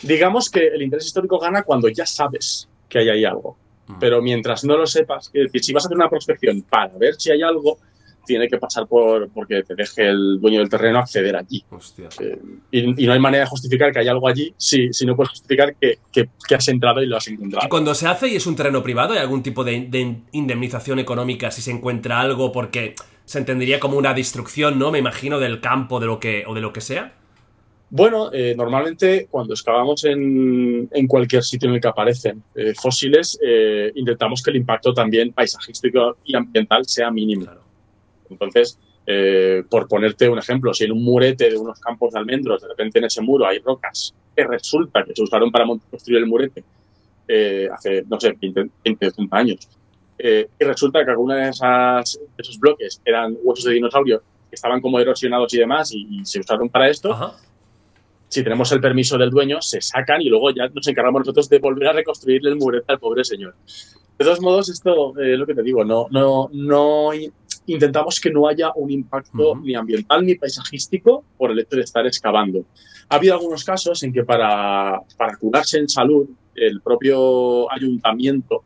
[0.00, 3.56] Digamos que el interés histórico gana cuando ya sabes que hay ahí algo.
[3.88, 3.98] Mm.
[3.98, 7.16] Pero mientras no lo sepas, es decir, si vas a hacer una prospección para ver
[7.16, 7.78] si hay algo,
[8.26, 11.64] tiene que pasar por porque te deje el dueño del terreno acceder allí.
[12.20, 12.38] Eh,
[12.70, 15.74] y, no hay manera de justificar que hay algo allí si, si no puedes justificar
[15.74, 15.98] que,
[16.54, 17.66] has entrado y lo has encontrado.
[17.66, 21.50] ¿Y cuando se hace y es un terreno privado, hay algún tipo de, indemnización económica
[21.50, 22.52] si se encuentra algo?
[22.52, 22.94] Porque
[23.28, 24.90] se entendería como una destrucción, ¿no?
[24.90, 27.12] Me imagino, del campo de lo que, o de lo que sea.
[27.90, 33.38] Bueno, eh, normalmente cuando excavamos en, en, cualquier sitio en el que aparecen eh, fósiles,
[33.94, 37.46] intentamos que el impacto también paisajístico y ambiental sea mínimo.
[38.30, 42.60] Entonces, eh, por ponerte un ejemplo, si en un murete de unos campos de almendros,
[42.60, 46.26] de repente en ese muro hay rocas que resulta que se usaron para construir el
[46.26, 46.62] murete
[47.26, 49.68] eh, hace, no sé, 20, 20 30 años,
[50.18, 54.80] eh, y resulta que algunos de, esas, esos bloques eran huesos de dinosaurio que estaban
[54.80, 57.36] como erosionados y demás y, se usaron para esto,
[58.28, 61.58] si tenemos el permiso del dueño, se sacan y luego ya nos encargamos nosotros de
[61.58, 63.54] volver a reconstruirle el murete al pobre señor.
[64.18, 67.10] De todos modos, esto es lo que te digo, no, no, no
[67.66, 72.06] intentamos que no haya un impacto ni ambiental ni paisajístico por el hecho de estar
[72.06, 72.64] excavando.
[73.08, 78.64] Ha habido algunos casos en que para, para curarse en salud, el propio ayuntamiento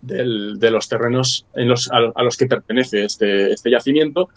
[0.00, 4.28] de los terrenos en los, a, los que pertenece este, este yacimiento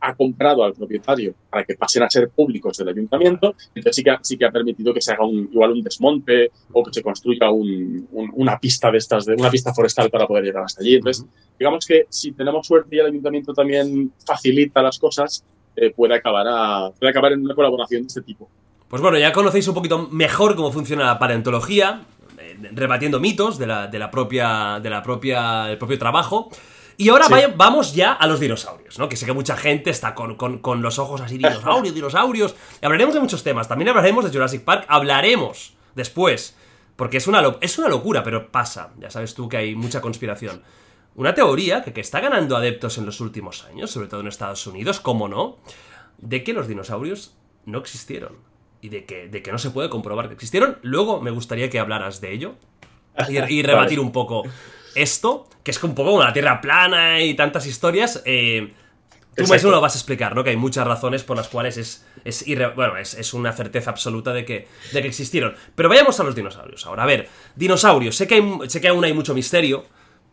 [0.00, 4.16] ha comprado al propietario para que pasen a ser públicos del ayuntamiento, entonces sí que,
[4.22, 7.50] sí que ha permitido que se haga un, igual un desmonte o que se construya
[7.50, 10.94] una pista de estas, de una pista forestal para poder llegar hasta allí.
[10.94, 11.26] Entonces,
[11.58, 15.44] digamos que si tenemos suerte y el ayuntamiento también facilita las cosas,
[15.76, 18.48] eh, puede, acabar a, puede acabar en una colaboración de este tipo.
[18.88, 22.06] Pues bueno, ya conocéis un poquito mejor cómo funciona la paleontología,
[22.72, 26.50] rebatiendo mitos de la, de la propia, de la propia, del propio trabajo.
[27.00, 29.08] Y ahora vamos ya a los dinosaurios, ¿no?
[29.08, 32.54] Que sé que mucha gente está con, los ojos así, dinosaurios, dinosaurios.
[32.82, 33.68] Hablaremos de muchos temas.
[33.68, 34.84] También hablaremos de Jurassic Park.
[34.86, 36.56] Hablaremos después.
[36.96, 38.92] Porque es una, es una locura, pero pasa.
[38.98, 40.62] Ya sabes tú que hay mucha conspiración.
[41.14, 44.66] Una teoría que, que está ganando adeptos en los últimos años, sobre todo en Estados
[44.66, 45.56] Unidos, ¿cómo no?
[46.18, 48.49] De que los dinosaurios no existieron.
[48.82, 50.78] Y de que, de que no se puede comprobar que existieron.
[50.82, 52.54] Luego me gustaría que hablaras de ello.
[53.28, 54.44] Y, rebatir un poco
[54.94, 58.72] esto, que es un poco como la Tierra plana y tantas historias, eh,
[59.34, 60.44] tú eso lo vas a explicar, ¿no?
[60.44, 64.44] Que hay muchas razones por las cuales es, es, bueno, es, una certeza absoluta de
[64.44, 65.54] que, de que existieron.
[65.74, 67.04] Pero vayamos a los dinosaurios ahora.
[67.04, 69.84] A ver, dinosaurios, sé que, hay, sé que aún hay mucho misterio,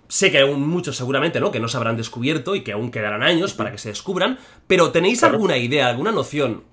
[0.07, 1.51] sé que aún muchos seguramente, ¿no?
[1.51, 4.91] Que no se habrán descubierto y que aún quedarán años para que se descubran, pero
[4.91, 6.63] ¿tenéis alguna idea, alguna noción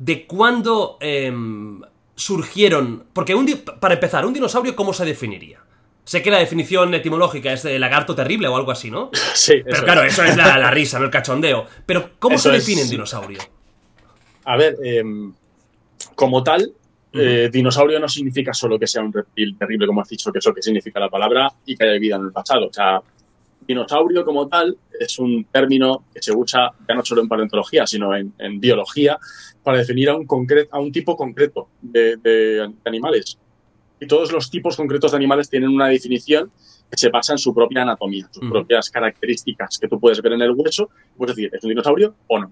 [0.00, 1.80] de cuándo em,
[2.16, 3.04] surgieron?
[3.12, 3.46] Porque un,
[3.78, 5.60] para empezar, un dinosaurio, ¿cómo se definiría?
[6.04, 9.10] Sé que la definición etimológica es de lagarto terrible o algo así, ¿no?
[9.34, 9.62] Sí.
[9.64, 11.66] Pero claro, eso es la, risa, no el cachondeo.
[11.86, 13.38] Pero, ¿cómo se define un dinosaurio?
[14.44, 15.32] A ver, em,
[16.14, 16.72] como tal,
[17.12, 20.54] eh, dinosaurio no significa solo que sea un reptil terrible, como has dicho, que eso
[20.54, 22.68] que significa la palabra, y que haya vida en el pasado.
[22.68, 23.02] O sea,
[23.70, 28.14] dinosaurio como tal es un término que se usa ya no solo en paleontología, sino
[28.14, 29.18] en, biología,
[29.62, 30.26] para definir a un,
[30.70, 33.38] a un tipo concreto de animales
[34.00, 36.50] y todos los tipos concretos de animales tienen una definición
[36.90, 40.42] que se basa en su propia anatomía, sus propias características que tú puedes ver en
[40.42, 42.50] el hueso, puedes decir, ¿es un dinosaurio o no?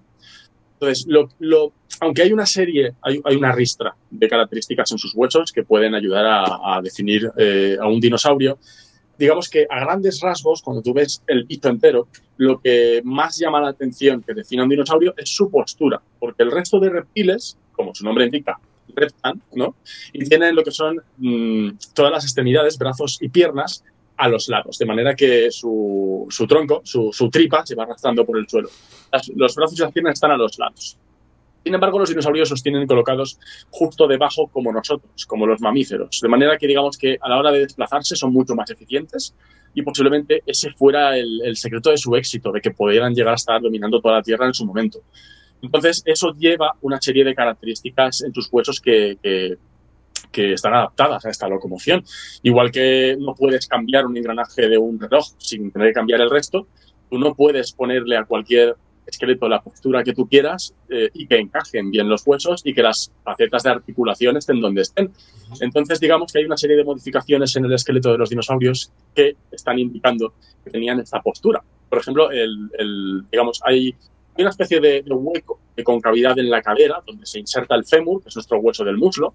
[0.73, 1.05] Entonces,
[1.39, 5.93] lo, aunque hay una serie, hay, una ristra de características en sus huesos que pueden
[5.93, 8.59] ayudar a, definir eh, a un dinosaurio,
[9.19, 13.59] digamos que a grandes rasgos, cuando tú ves el pito entero, lo que más llama
[13.59, 17.57] la atención que define a un dinosaurio es su postura, porque el resto de reptiles,
[17.73, 18.57] como su nombre indica,
[18.95, 19.75] reptan, ¿no?
[20.13, 23.83] Y tienen lo que son mm, todas las extremidades, brazos y piernas
[24.15, 28.25] a los lados, de manera que su, su tronco, su, su, tripa, se va arrastrando
[28.25, 28.69] por el suelo.
[29.35, 30.97] Los brazos y las piernas están a los lados.
[31.63, 33.37] Sin embargo, los dinosaurios los tienen colocados
[33.69, 37.51] justo debajo como nosotros, como los mamíferos, de manera que digamos que a la hora
[37.51, 39.35] de desplazarse son mucho más eficientes
[39.73, 43.61] y posiblemente ese fuera el, secreto de su éxito, de que pudieran llegar a estar
[43.61, 45.01] dominando toda la Tierra en su momento.
[45.61, 49.57] Entonces, eso lleva una serie de características en tus huesos que, que,
[50.31, 52.03] que, están adaptadas a esta locomoción.
[52.43, 56.29] Igual que no puedes cambiar un engranaje de un reloj sin tener que cambiar el
[56.29, 56.67] resto,
[57.09, 58.75] tú no puedes ponerle a cualquier
[59.09, 62.81] esqueleto la postura que tú quieras eh, y que encajen bien los huesos y que
[62.81, 65.11] las facetas de articulación estén donde estén.
[65.61, 69.35] Entonces, digamos que hay una serie de modificaciones en el esqueleto de los dinosaurios que
[69.51, 71.61] están indicando que tenían esta postura.
[71.89, 73.95] Por ejemplo, el, el digamos, hay
[74.37, 78.21] una especie de, de, hueco de concavidad en la cadera donde se inserta el fémur,
[78.21, 79.33] que es nuestro hueso del muslo,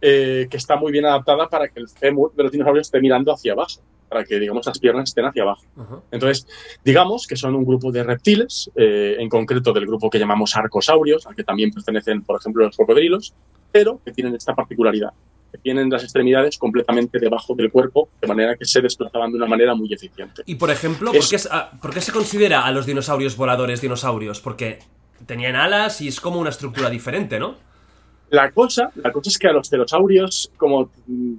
[0.00, 3.32] eh, que está muy bien adaptada para que el fémur de los dinosaurios esté mirando
[3.32, 5.64] hacia abajo, para que, digamos, las piernas estén hacia abajo.
[5.76, 6.02] Uh -huh.
[6.10, 6.46] Entonces,
[6.84, 11.26] digamos que son un grupo de reptiles, eh, en concreto del grupo que llamamos arcosaurios,
[11.26, 13.34] al que también pertenecen, por ejemplo, los cocodrilos,
[13.72, 15.12] pero que tienen esta particularidad
[15.52, 19.46] que tienen las extremidades completamente debajo del cuerpo, de manera que se desplazaban de una
[19.46, 20.42] manera muy eficiente.
[20.44, 21.38] Y por ejemplo, ¿por, qué,
[21.80, 24.40] ¿por qué se considera a los dinosaurios voladores dinosaurios?
[24.40, 24.80] Porque
[25.24, 27.54] tenían alas y es como una estructura diferente, ¿no?
[28.30, 30.90] La cosa, la cosa es que a los pterosaurios, como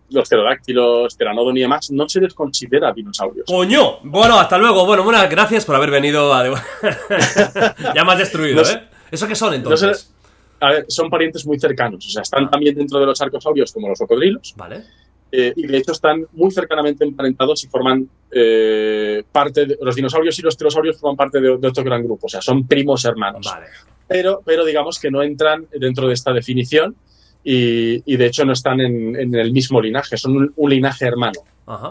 [0.10, 3.46] los pterodáctilos, pteranodon y demás, no se les considera dinosaurios.
[3.46, 4.00] ¡Coño!
[4.04, 4.86] Bueno, hasta luego.
[4.86, 6.46] Bueno, buenas gracias por haber venido a...
[7.96, 8.88] ya me has destruido, no, ¿eh?
[9.12, 9.88] ¿Eso qué son entonces?
[9.88, 10.18] No se,
[10.60, 12.06] a ver, son parientes muy cercanos.
[12.06, 14.54] O sea, están también dentro de los arcosaurios como los cocodrilos.
[14.56, 14.84] Vale.
[15.32, 20.40] Eh, y de hecho están muy cercanamente emparentados y forman eh, parte de, los dinosaurios
[20.40, 23.46] y los pterosaurios forman parte de, de, otro gran grupo, o sea, son primos hermanos.
[23.46, 23.68] Vale.
[24.08, 26.96] Pero, pero digamos que no entran dentro de esta definición
[27.44, 31.06] y, y de hecho no están en, en, el mismo linaje, son un, un linaje
[31.06, 31.42] hermano.
[31.66, 31.90] Ajá.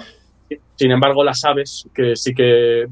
[0.77, 2.87] Sin embargo, las aves, que sí que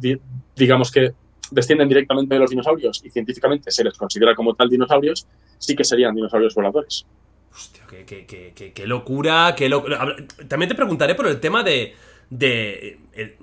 [0.56, 1.12] digamos que
[1.50, 5.26] descienden directamente de los dinosaurios y científicamente se les considera como tal dinosaurios,
[5.58, 7.06] sí que serían dinosaurios voladores.
[7.54, 10.16] Hostia, qué, qué, qué, qué locura, qué locura.
[10.48, 11.94] También te preguntaré por el tema de.
[12.28, 13.36] de el,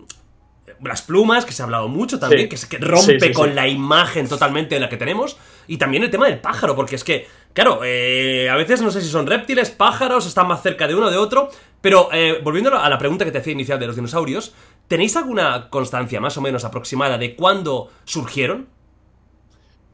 [0.84, 2.67] las plumas, que se ha hablado mucho también, sí.
[2.67, 5.38] que, que, rompe sí, sí, con la imagen totalmente de la que tenemos.
[5.67, 9.02] Y también el tema del pájaro, porque es que, claro, eh, a veces no sé
[9.02, 11.50] si son reptiles, pájaros, están más cerca de uno o de otro.
[11.82, 14.54] Pero eh, volviendo a la pregunta que te hacía inicial de los dinosaurios,
[14.88, 18.67] ¿tenéis alguna constancia más o menos aproximada de cuándo surgieron?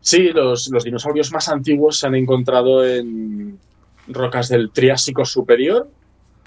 [0.02, 3.60] Sí, los, los dinosaurios más antiguos se han encontrado en
[4.08, 5.90] rocas del Triásico superior,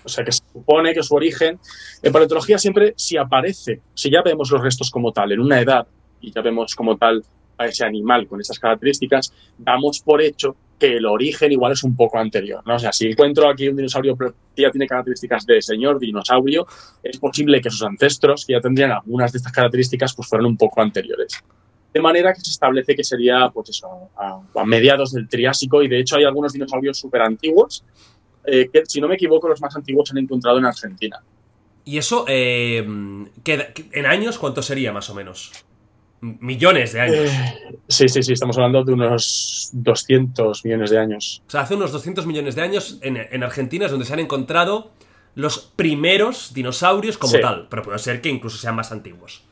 [0.03, 1.59] o sea que se supone que su origen,
[2.03, 5.87] en paleontología siempre si aparece, si ya vemos los restos como tal, en una edad,
[6.21, 7.23] y ya vemos como tal
[7.59, 11.95] a ese animal con esas características, damos por hecho que el origen igual es un
[11.95, 12.77] poco anterior, ¿no?
[12.77, 16.67] O sea, si encuentro aquí un dinosaurio que ya tiene características de señor dinosaurio,
[17.03, 20.57] es posible que sus ancestros, que ya tendrían algunas de estas características, pues fueran un
[20.57, 21.45] poco anteriores.
[21.93, 25.89] De manera que se establece que sería, pues eso, a, a mediados del Triásico, y
[25.89, 27.85] de hecho hay algunos dinosaurios súper antiguos,
[28.45, 31.23] eh, que si no me equivoco, los más antiguos se han encontrado en Argentina.
[31.85, 35.53] ¿Y eso, eh, en años, cuánto sería más o menos?
[36.21, 37.31] Millones de años.
[37.31, 41.43] Eh, sí, sí, sí, estamos hablando de unos 200 millones de años.
[41.47, 44.19] O sea, hace unos 200 millones de años en, en Argentina es donde se han
[44.21, 44.91] encontrado
[45.35, 47.41] los primeros dinosaurios como sí.
[47.41, 49.45] tal, pero puede ser que incluso sean más antiguos.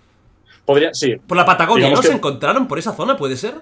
[0.68, 1.16] Podría, sí.
[1.26, 2.10] Por la Patagonia, Digamos ¿no?
[2.10, 3.54] ¿Se encontraron por esa zona, puede ser?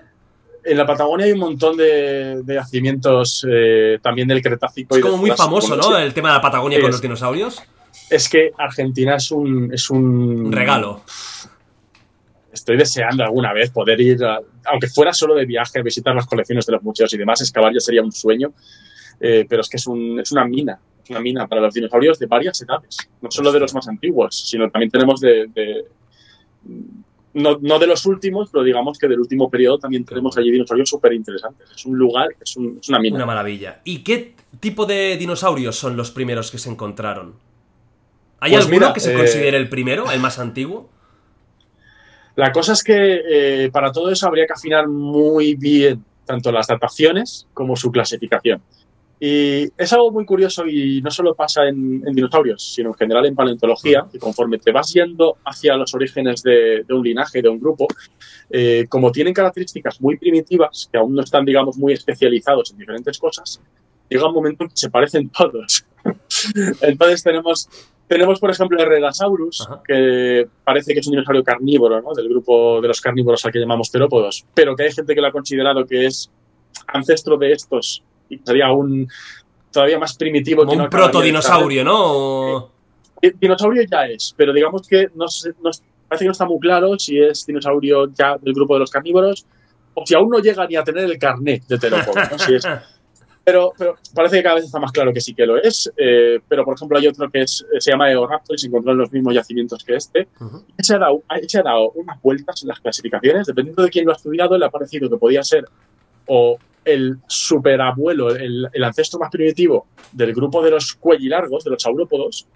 [0.65, 4.97] En la Patagonia hay un montón de, de yacimientos eh, también del Cretácico.
[4.97, 5.97] Es como muy famoso, ¿no?
[5.97, 7.63] El tema de la Patagonia es, con los dinosaurios.
[8.11, 10.47] Es que Argentina es un, es un...
[10.47, 11.05] un regalo
[12.53, 16.67] estoy deseando alguna vez poder ir, a, aunque fuera solo de viaje, visitar las colecciones
[16.67, 18.53] de los museos y demás, excavar ya sería un sueño,
[19.21, 22.19] eh, pero es que es, un, es, una mina, es una mina para los dinosaurios
[22.19, 25.47] de varias edades, no solo de los más antiguos, sino también tenemos de...
[25.55, 25.85] de
[27.35, 30.89] no, no, de los últimos, pero digamos que del último periodo también tenemos allí dinosaurios
[30.89, 31.71] súper interesantes.
[31.71, 33.17] Es un lugar, es, un, es una mina.
[33.17, 33.81] Una maravilla.
[33.85, 37.35] ¿Y qué tipo de dinosaurios son los primeros que se encontraron?
[38.41, 40.89] ¿Hay pues alguno mira, que se eh, considere el primero, el más antiguo?
[42.37, 46.67] La cosa es que eh, para todo eso habría que afinar muy bien tanto las
[46.67, 48.63] dataciones como su clasificación.
[49.19, 53.25] Y es algo muy curioso y no solo pasa en, en dinosaurios, sino en general
[53.25, 57.49] en paleontología, que conforme te vas yendo hacia los orígenes de, de un linaje, de
[57.49, 57.87] un grupo,
[58.51, 63.19] eh, como tienen características muy primitivas, que aún no están, digamos, muy especializados en diferentes
[63.19, 63.61] cosas,
[64.11, 65.87] llega un momento en que se parecen todos.
[66.83, 67.69] Entonces tenemos
[68.09, 69.83] tenemos, por ejemplo, el Regasaurus, Ajá.
[69.85, 72.15] que parece que es un dinosaurio carnívoro, ¿no?
[72.15, 75.27] Del grupo de los carnívoros al que llamamos terópodos, pero que hay gente que lo
[75.27, 76.31] ha considerado que es
[76.87, 79.09] ancestro de estos y sería un
[79.71, 82.71] todavía más primitivo Como que un protodinosaurio, ¿no?
[83.41, 85.27] Dinosaurio ya es, pero digamos que no,
[86.09, 89.47] parece que no está muy claro si es dinosaurio ya del grupo de los carnívoros
[89.95, 92.15] o si aún no llega ni a tener el carnet de terópodo.
[92.31, 92.39] ¿no?
[92.39, 92.65] Si es,
[93.45, 95.91] pero, pero, parece que cada vez está más claro que sí que lo es.
[95.97, 98.99] Eh, pero, por ejemplo, hay otro que es, se llama Eoraptor y se encontró en
[98.99, 100.29] los mismos yacimientos que este.
[100.41, 103.47] Uh y se ha, dado, se ha dado unas vueltas en las clasificaciones.
[103.47, 105.65] Dependiendo de quién lo ha estudiado, le ha parecido que podía ser
[106.27, 111.83] o el superabuelo, el, el ancestro más primitivo del grupo de los cuellilargos, de los
[111.83, 112.47] saurópodos,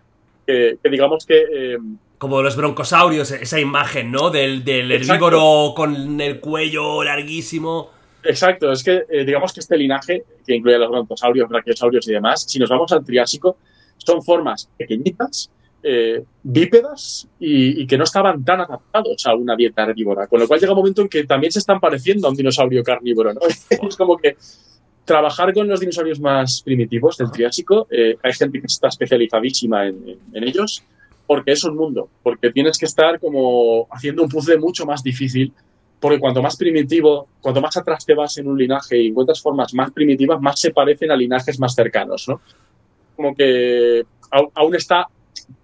[0.46, 1.44] que, que digamos que...
[1.52, 1.78] Eh,
[2.16, 4.30] como los broncosaurios, esa imagen, ¿no?
[4.30, 7.90] Del, del herbívoro con el cuello larguísimo.
[8.22, 12.44] Exacto, es que eh, digamos que este linaje, que incluye los brontosaurios, brachiosaurios y demás,
[12.46, 13.56] si nos vamos al Triásico,
[13.96, 15.50] son formas pequeñitas,
[15.82, 20.26] eh, bípedas y, que no estaban tan adaptados a una dieta herbívora.
[20.26, 22.82] Con lo cual llega un momento en que también se están pareciendo a un dinosaurio
[22.82, 23.40] carnívoro, ¿no?
[23.70, 24.36] es como que
[25.04, 29.96] trabajar con los dinosaurios más primitivos del Triásico, eh, hay gente que está especializadísima en,
[30.06, 30.84] en, en, ellos,
[31.26, 35.52] porque es un mundo, porque tienes que estar como haciendo un puzzle mucho más difícil
[36.00, 39.74] porque cuanto más primitivo, cuanto más atrás te vas en un linaje y encuentras formas
[39.74, 42.40] más primitivas, más se parecen a linajes más cercanos, ¿no?
[43.14, 45.08] Como que aún está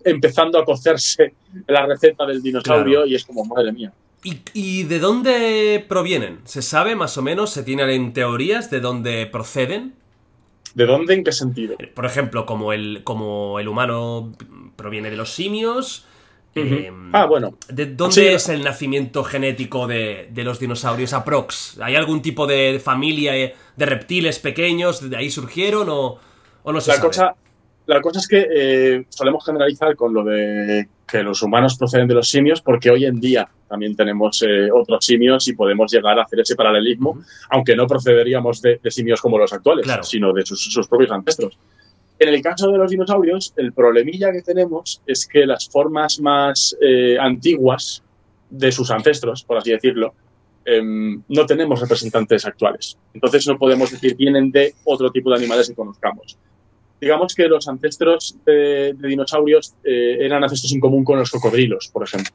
[0.04, 1.34] empezando a cocerse
[1.66, 3.06] la receta del dinosaurio claro.
[3.06, 3.92] y es como, madre mía.
[4.24, 6.40] ¿Y, ¿Y, de dónde provienen?
[6.44, 7.50] ¿Se sabe más o menos?
[7.50, 9.94] ¿Se tienen teorías de dónde proceden?
[10.74, 11.14] ¿De dónde?
[11.14, 11.76] ¿En qué sentido?
[11.94, 14.32] Por ejemplo, como el, como el humano
[14.76, 16.04] proviene de los simios,
[16.54, 16.72] Uh -huh.
[16.86, 17.58] eh, ah, bueno.
[17.68, 18.26] ¿De dónde Sí.
[18.28, 21.78] es el nacimiento genético de, de, los dinosaurios aprox?
[21.82, 25.10] ¿Hay algún tipo de familia de reptiles pequeños?
[25.10, 26.18] ¿De ahí surgieron o,
[26.62, 27.06] o no se la sabe?
[27.08, 27.34] Cosa,
[27.86, 32.14] la cosa es que eh, solemos generalizar con lo de que los humanos proceden de
[32.14, 36.22] los simios porque hoy en día también tenemos eh, otros simios y podemos llegar a
[36.22, 37.24] hacer ese paralelismo, uh -huh.
[37.50, 40.02] aunque no procederíamos de, de, simios como los actuales, claro.
[40.02, 41.58] sino de sus, sus propios ancestros.
[42.18, 46.74] En el caso de los dinosaurios, el problemilla que tenemos es que las formas más
[46.80, 48.02] eh, antiguas
[48.48, 50.14] de sus ancestros, por así decirlo,
[50.64, 52.96] eh, no tenemos representantes actuales.
[53.12, 56.38] Entonces no podemos decir vienen de otro tipo de animales que conozcamos.
[57.00, 61.88] Digamos que los ancestros de, de dinosaurios eh, eran ancestros en común con los cocodrilos,
[61.92, 62.32] por ejemplo.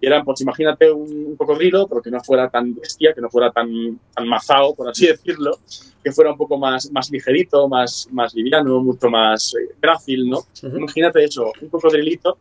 [0.00, 3.52] Y eran, pues imagínate un cocodrilo, pero que no fuera tan bestia, que no fuera
[3.52, 5.58] tan, tan mazao, por así decirlo,
[6.02, 10.38] que fuera un poco más, más ligerito, más, más liviano, mucho más eh, grácil, ¿no?
[10.38, 10.76] Uh -huh.
[10.78, 12.36] Imagínate eso, un cocodrilito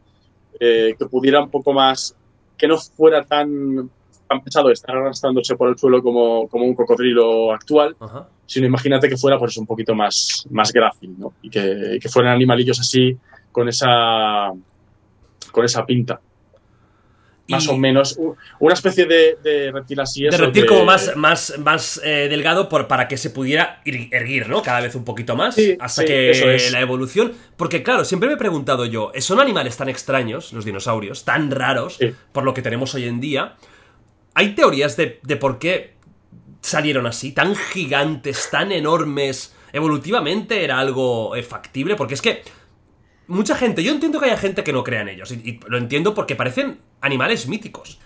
[0.59, 2.15] eh, que pudiera un poco más,
[2.57, 3.89] que no fuera tan,
[4.27, 8.25] tan pesado estar arrastrándose por el suelo como, como un cocodrilo actual, uh -huh.
[8.51, 11.35] Sino imagínate que fuera pues un poquito más, más grácil, ¿no?
[11.41, 13.17] Y que, que fueran animalillos así,
[13.49, 14.51] con esa,
[15.53, 16.19] con esa pinta
[17.47, 18.17] más o menos
[18.59, 20.67] una especie de, de reptil así de reptil de...
[20.67, 24.95] como más más más eh, delgado por, para que se pudiera erguir no cada vez
[24.95, 26.71] un poquito más sí, hasta sí, que es.
[26.71, 31.25] la evolución porque claro siempre me he preguntado yo son animales tan extraños los dinosaurios
[31.25, 32.13] tan raros sí.
[32.31, 33.55] por lo que tenemos hoy en día
[34.33, 35.95] hay teorías de, de por qué
[36.61, 42.43] salieron así tan gigantes tan enormes evolutivamente era algo eh, factible porque es que
[43.31, 45.77] mucha gente, yo entiendo que haya gente que no crea en ellos, y, y lo
[45.77, 47.97] entiendo porque parecen animales míticos.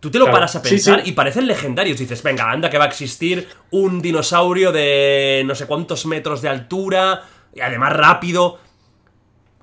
[0.00, 1.10] Tú te lo claro, paras a pensar sí, sí.
[1.10, 1.98] y parecen legendarios.
[1.98, 6.48] Dices, venga, anda que va a existir un dinosaurio de no sé cuántos metros de
[6.48, 8.60] altura, y además rápido.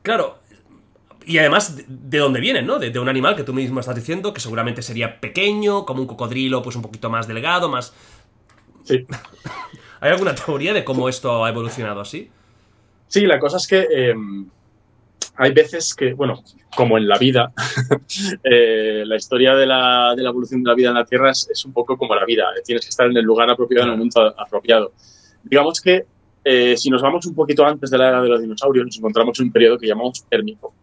[0.02, 0.40] Claro,
[1.26, 2.78] y además de, de dónde vienen, ¿no?
[2.78, 6.08] De, de, un animal que tú mismo estás diciendo, que seguramente sería pequeño, como un
[6.08, 7.94] cocodrilo, pues un poquito más delgado, más...
[8.86, 9.06] Sí.
[10.00, 12.30] ¿Hay alguna teoría de cómo esto ha evolucionado así?
[13.08, 13.88] Sí, la cosa es que...
[13.90, 14.16] Eh
[15.38, 16.44] hay veces que, bueno,
[16.76, 17.52] como en la vida,
[18.44, 21.50] eh, la historia de la, de la, evolución de la vida en la Tierra es,
[21.52, 22.46] es, un poco como la vida.
[22.64, 24.94] Tienes que estar en el lugar apropiado en el momento apropiado.
[25.44, 26.06] Digamos que
[26.44, 29.40] eh, si nos vamos un poquito antes de la era de los dinosaurios, nos encontramos
[29.40, 30.74] en un periodo que llamamos térmico.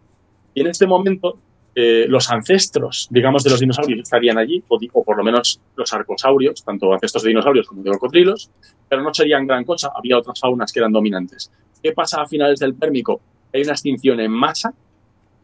[0.54, 1.38] Y en este momento,
[1.74, 5.92] eh, los ancestros, digamos, de los dinosaurios estarían allí, o, o, por lo menos los
[5.92, 8.50] arcosaurios, tanto ancestros de dinosaurios como de cocodrilos,
[8.88, 11.50] pero no serían gran cosa, había otras faunas que eran dominantes.
[11.82, 13.20] ¿Qué pasa a finales del Pérmico?
[13.52, 14.74] Hay una extinción en masa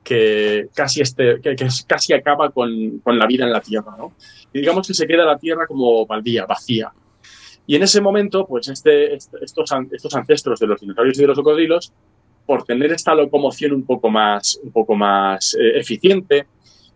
[0.05, 4.13] que casi, este, que, casi acaba con, con, la vida en la Tierra, ¿no?
[4.53, 6.93] Y digamos que se queda la Tierra como baldía, vacía.
[7.67, 11.37] Y en ese momento, pues este, estos, estos ancestros de los dinosaurios y de los
[11.37, 11.93] cocodrilos,
[12.49, 16.47] por tener esta locomoción un poco más, un poco más eh, eficiente,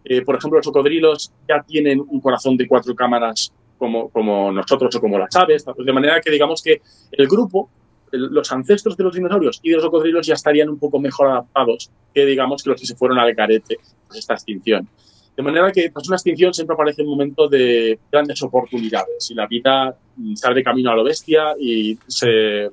[0.02, 4.96] eh, por ejemplo, los cocodrilos ya tienen un corazón de cuatro cámaras como, como nosotros
[4.96, 6.80] o como las aves, de manera que digamos que
[7.12, 7.68] el grupo
[8.12, 11.90] los ancestros de los dinosaurios y de los cocodrilos ya estarían un poco mejor adaptados
[12.14, 13.76] que, digamos, que los que se fueron al carete
[14.08, 14.88] por esta extinción.
[15.36, 19.46] De manera que, tras una extinción, siempre aparece un momento de grandes oportunidades y la
[19.46, 19.94] vida
[20.34, 22.70] sale de camino a lo bestia y se,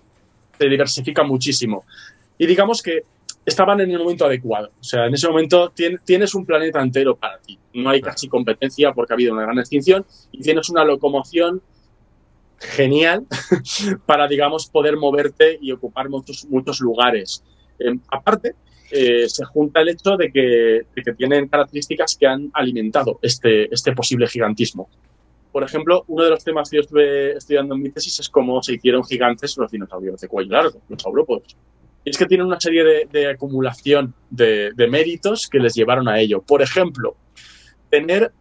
[0.57, 1.86] se diversifica muchísimo.
[2.39, 3.03] Y digamos que
[3.45, 4.71] estaban en el momento adecuado.
[4.79, 5.71] O sea, en ese momento
[6.05, 7.59] tienes un planeta entero para ti.
[7.73, 11.61] No hay casi competencia porque ha habido una gran extinción y tienes una locomoción
[12.57, 13.25] genial
[14.05, 17.43] para, digamos, poder moverte y ocupar muchos, muchos lugares.
[17.77, 18.55] Em, aparte,
[18.91, 24.27] eh, se junta el hecho de que, tienen características que han alimentado este, este posible
[24.27, 24.89] gigantismo.
[25.51, 28.61] Por ejemplo, uno de los temas que yo estuve estudiando en mi tesis es cómo
[28.61, 31.55] se hicieron gigantes los dinosaurios de cuello largo, los saurópodos.
[32.06, 36.41] Es que tienen una serie de, acumulación de, méritos que les llevaron a ello.
[36.41, 37.16] Por ejemplo,
[37.89, 38.32] tener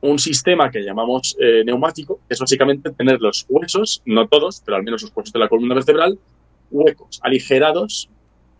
[0.00, 4.76] un sistema que llamamos eh, neumático, que es básicamente tener los huesos, no todos, pero
[4.76, 6.18] al menos los huesos de la columna vertebral,
[6.70, 8.08] huecos, aligerados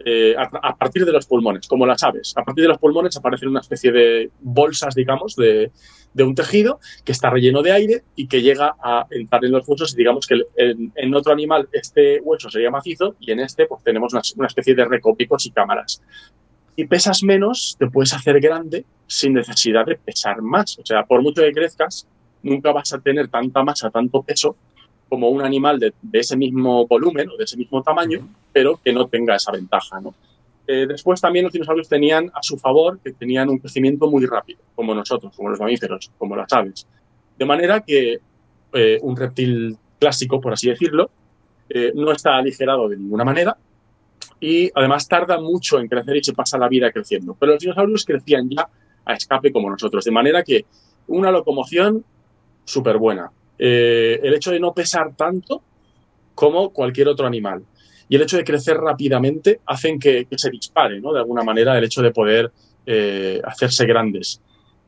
[0.05, 2.33] eh, a, partir de los pulmones, como las aves.
[2.37, 5.71] A partir de los pulmones aparecen una especie de bolsas, digamos, de,
[6.19, 9.93] un tejido que está relleno de aire y que llega a entrar en los huesos.
[9.93, 14.15] Y digamos que en, otro animal este hueso sería macizo y en este pues tenemos
[14.15, 16.03] una, especie de recopicos y cámaras.
[16.77, 20.79] Si pesas menos, te puedes hacer grande sin necesidad de pesar más.
[20.79, 22.07] O sea, por mucho que crezcas,
[22.43, 24.57] nunca vas a tener tanta masa, tanto peso
[25.11, 29.09] como un animal de, ese mismo volumen o de ese mismo tamaño, pero que no
[29.09, 30.01] tenga esa ventaja.
[30.01, 30.15] ¿no?
[30.67, 34.61] Eh, después también los dinosaurios tenían a su favor que tenían un crecimiento muy rápido,
[34.75, 36.87] como nosotros, como los mamíferos, como las aves.
[37.37, 38.21] De manera que
[38.73, 41.11] eh, un reptil clásico, por así decirlo,
[41.69, 43.57] eh, no está aligerado de ninguna manera
[44.39, 47.37] y además tarda mucho en crecer y se pasa la vida creciendo.
[47.39, 48.69] Pero los dinosaurios crecían ya
[49.05, 50.65] a escape como nosotros, de manera que
[51.09, 52.05] una locomoción
[52.65, 53.31] súper buena,
[53.63, 55.63] eh, el hecho de no pesar tanto
[56.35, 57.63] como cualquier otro animal
[58.09, 61.13] y el hecho de crecer rápidamente hacen que, se dispare, ¿no?
[61.13, 62.51] De alguna manera, el hecho de poder
[62.87, 64.41] eh, hacerse grandes.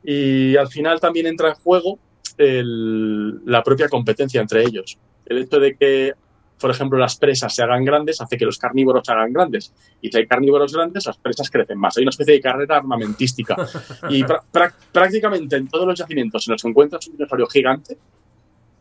[0.03, 1.99] Y al final también entra en juego
[2.35, 4.97] la propia competencia entre ellos.
[5.25, 6.13] El hecho de que,
[6.59, 9.71] por ejemplo, las presas se hagan grandes hace que los carnívoros se hagan grandes.
[10.01, 11.95] Y si hay carnívoros grandes, las presas crecen más.
[11.95, 13.55] Hay una especie de carrera armamentística.
[14.09, 14.25] Y
[14.91, 17.97] prácticamente en todos los yacimientos en los que encuentras un dinosaurio gigante,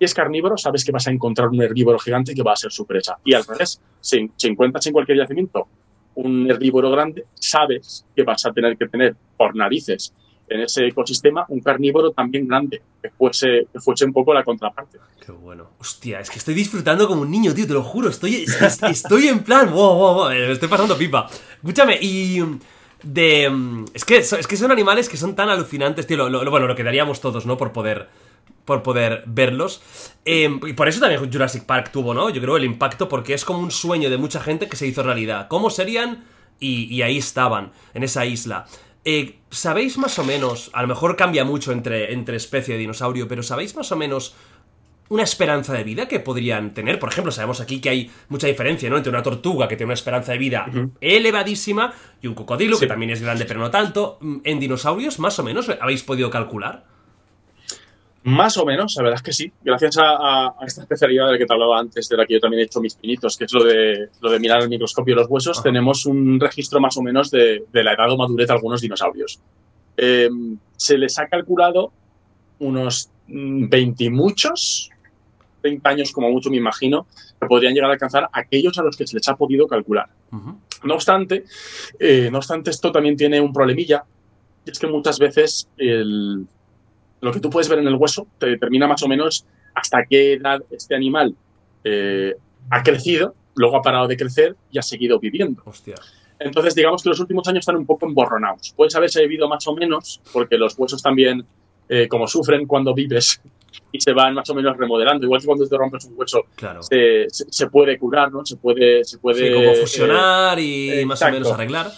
[0.02, 2.72] si es carnívoro, sabes que vas a encontrar un herbívoro gigante que va a ser
[2.72, 3.18] su presa.
[3.24, 5.68] Y al revés, si, encuentras en cualquier yacimiento
[6.16, 10.12] un herbívoro grande, sabes que vas a tener que tener por narices
[10.48, 14.98] en ese ecosistema un carnívoro también grande, que fuese, que fuese un poco la contraparte.
[15.24, 15.68] Qué bueno.
[15.78, 18.08] Hostia, es que estoy disfrutando como un niño, tío, te lo juro.
[18.08, 18.44] Estoy,
[18.90, 21.28] estoy en plan, wow, wow, wow, me estoy pasando pipa.
[21.62, 22.40] Escúchame, y
[23.04, 23.84] de...
[23.94, 26.28] Es que, es que son animales que son tan alucinantes, tío.
[26.28, 27.56] Lo, bueno, lo que daríamos todos, ¿no?
[27.56, 28.08] Por poder
[28.64, 29.82] por poder verlos.
[30.24, 32.30] Em, y por eso también Jurassic Park tuvo, ¿no?
[32.30, 35.02] Yo creo el impacto porque es como un sueño de mucha gente que se hizo
[35.02, 35.48] realidad.
[35.48, 36.24] ¿Cómo serían?
[36.60, 38.66] Y, ahí estaban, en esa isla.
[39.04, 43.26] Eh, ¿Sabéis más o menos, a lo mejor cambia mucho entre, entre especie de dinosaurio,
[43.26, 44.36] pero ¿sabéis más o menos
[45.08, 47.00] una esperanza de vida que podrían tener?
[47.00, 48.96] Por ejemplo, sabemos aquí que hay mucha diferencia, ¿no?
[48.96, 53.10] Entre una tortuga que tiene una esperanza de vida elevadísima y un cocodrilo que también
[53.10, 54.20] es grande pero no tanto.
[54.44, 56.91] ¿En dinosaurios más o menos habéis podido calcular?
[58.24, 59.52] Más o menos, la verdad es que sí.
[59.64, 62.60] Gracias a, esta especialidad de la que te hablaba antes, de la que yo también
[62.60, 65.62] he hecho mis pinitos, que es lo de, lo de mirar al microscopio los huesos,
[65.62, 69.40] tenemos un registro más o menos de, la edad o madurez de algunos dinosaurios.
[69.96, 71.92] Em, se les ha calculado
[72.60, 74.90] unos 20 y muchos,
[75.62, 77.06] 30 años como mucho me imagino,
[77.40, 80.08] que podrían llegar a alcanzar aquellos a los que se les ha podido calcular.
[80.84, 81.44] No obstante,
[81.98, 84.04] eh, no obstante, esto también tiene un problemilla,
[84.64, 86.46] y es que muchas veces el
[87.22, 90.34] lo que tú puedes ver en el hueso te determina más o menos hasta qué
[90.34, 91.34] edad este animal
[91.84, 92.34] eh,
[92.68, 95.62] ha crecido, luego ha parado de crecer y ha seguido viviendo.
[95.64, 95.94] Hostia.
[96.38, 98.74] Entonces, digamos que los últimos años están un poco emborronados.
[98.76, 101.46] Puedes haberse vivido más o menos, porque los huesos también,
[101.88, 103.40] eh, como sufren cuando vives,
[103.92, 105.24] y se van más o menos remodelando.
[105.24, 106.46] Igual que cuando te rompes un hueso,
[106.90, 108.44] se, puede curar, ¿no?
[108.44, 109.04] Se puede...
[109.04, 111.92] Se puede sí, como fusionar y eh, más o menos arreglar.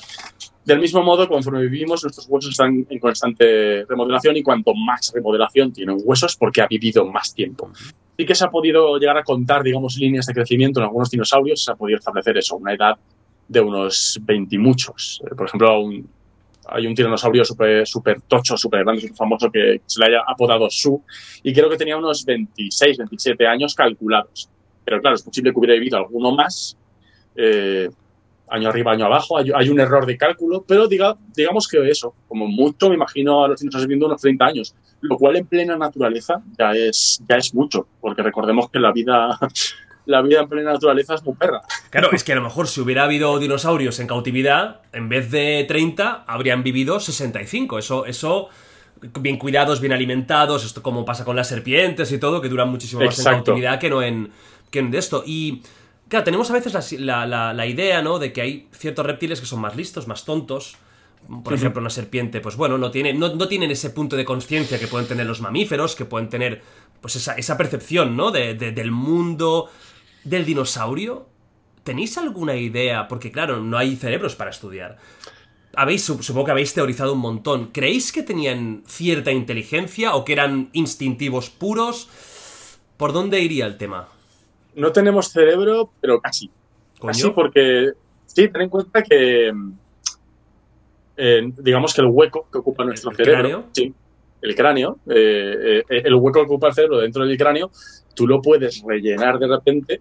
[0.65, 5.73] Del mismo modo, conforme vivimos, nuestros huesos están en constante remodelación y cuanto más remodelación
[5.73, 7.71] tienen huesos, porque ha vivido más tiempo.
[8.17, 11.65] Sí que se ha podido llegar a contar, digamos, líneas de crecimiento en algunos dinosaurios,
[11.65, 12.97] se ha podido establecer eso, una edad
[13.47, 15.21] de unos 20 y muchos.
[15.27, 15.91] Eh, por ejemplo,
[16.67, 20.71] hay un tiranosaurio súper super tocho, súper grande, súper famoso, que se le haya apodado
[20.71, 21.03] Su,
[21.43, 24.49] y creo que tenía unos 26, 27 años calculados.
[24.83, 26.77] Pero claro, es posible que hubiera vivido alguno más.
[27.37, 27.91] Eh,
[28.49, 32.47] año arriba, año abajo, hay, un error de cálculo, pero diga, digamos que eso, como
[32.47, 36.43] mucho, me imagino a los dinosaurios viviendo unos 30 años, lo cual en plena naturaleza
[36.59, 39.39] ya es, ya es mucho, porque recordemos que la vida,
[40.07, 41.63] la vida en plena naturaleza es muy perra.
[41.91, 45.65] Claro, es que a lo mejor si hubiera habido dinosaurios en cautividad, en vez de
[45.67, 47.79] 30, habrían vivido 65.
[47.79, 48.49] Eso, eso
[49.21, 53.05] bien cuidados, bien alimentados, esto como pasa con las serpientes y todo, que duran muchísimo
[53.05, 54.31] más en cautividad que no en,
[54.71, 55.23] que en esto.
[55.27, 55.63] Y
[56.15, 58.21] Claro, tenemos a veces la, la, la, idea, ¿no?
[58.21, 60.77] De que hay ciertos reptiles que son más listos, más tontos.
[61.43, 64.79] Por ejemplo, una serpiente, pues bueno, no, tiene, no, no tienen ese punto de conciencia
[64.79, 66.63] que pueden tener los mamíferos, que pueden tener,
[67.01, 68.31] pues esa, esa percepción, ¿no?
[68.31, 69.69] De, de, del mundo
[70.23, 71.27] del dinosaurio.
[71.83, 73.09] ¿Tenéis alguna idea?
[73.09, 74.99] Porque claro, no hay cerebros para estudiar.
[75.75, 77.73] Habéis, supongo que habéis teorizado un montón.
[77.73, 82.09] ¿Creéis que tenían cierta inteligencia o que eran instintivos puros?
[82.99, 84.14] ¿Por dónde iría el tema?
[84.77, 86.51] No tenemos cerebro, pero casi.
[86.99, 87.13] ¿Coño?
[87.13, 87.93] Casi porque,
[88.27, 89.53] sí, ten en cuenta que,
[91.17, 93.65] eh, digamos que el hueco que ocupa nuestro ¿El cerebro, cráneo?
[93.73, 93.95] sí,
[94.43, 97.71] el cráneo, eh, eh, el hueco que ocupa el cerebro dentro del cráneo,
[98.15, 100.01] tú lo puedes rellenar de repente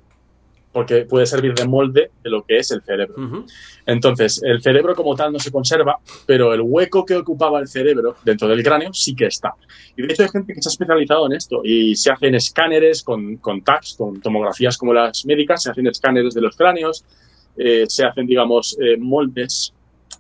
[0.74, 3.13] porque puede servir de molde de lo que es el cerebro.
[3.15, 3.45] Uh -huh.
[3.86, 8.15] Entonces, el cerebro como tal no se conserva, pero el hueco que ocupaba el cerebro
[8.26, 9.53] dentro del cráneo sí que está.
[9.95, 13.03] Y de hecho hay gente que se ha especializado en esto y se hacen escáneres
[13.03, 17.05] con, con tags, con tomografías como las médicas, se hacen escáneres de los cráneos,
[17.55, 19.74] eh, se hacen, digamos, eh, moldes,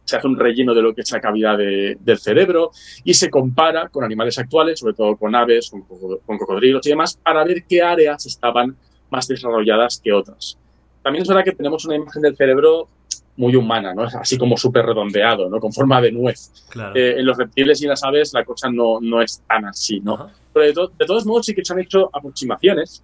[0.05, 2.71] se hace un relleno de lo que es la cavidad de, del cerebro
[3.03, 5.81] y se compara con animales actuales, sobre todo con aves, con,
[6.25, 8.75] con cocodrilos y demás, para ver qué áreas estaban
[9.13, 10.57] más desarrolladas que otras.
[11.03, 12.87] También es verdad que tenemos una imagen del cerebro
[13.35, 14.03] muy humana, ¿no?
[14.03, 15.59] Así como súper redondeado, ¿no?
[15.59, 16.51] Con forma de nuez.
[16.69, 16.95] Claro.
[16.95, 20.29] Eh, en los reptiles y las aves la cosa no, no es tan así, ¿no?
[20.53, 23.03] Pero de, to de, todos modos sí que se han hecho aproximaciones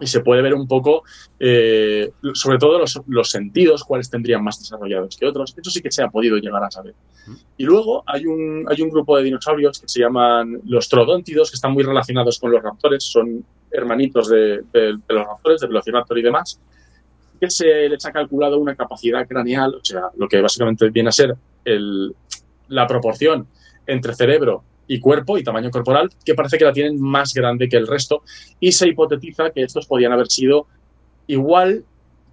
[0.00, 1.02] y se puede ver un poco,
[1.40, 5.54] eh, sobre todo los, los, sentidos, cuáles tendrían más desarrollados que otros.
[5.56, 6.94] Eso sí que se ha podido llegar a saber.
[7.56, 11.56] Y luego hay un, hay un grupo de dinosaurios que se llaman los troodóntidos, que
[11.56, 14.62] están muy relacionados con los raptores, son hermanitos de,
[15.08, 16.60] los raptores, de Velociraptor y demás,
[17.40, 21.12] que se les ha calculado una capacidad craneal, o sea, lo que básicamente viene a
[21.12, 22.14] ser el,
[22.68, 23.46] la proporción
[23.86, 27.76] entre cerebro y cuerpo y tamaño corporal, que parece que la tienen más grande que
[27.76, 28.22] el resto,
[28.58, 30.66] y se hipotetiza que estos podían haber sido
[31.26, 31.84] igual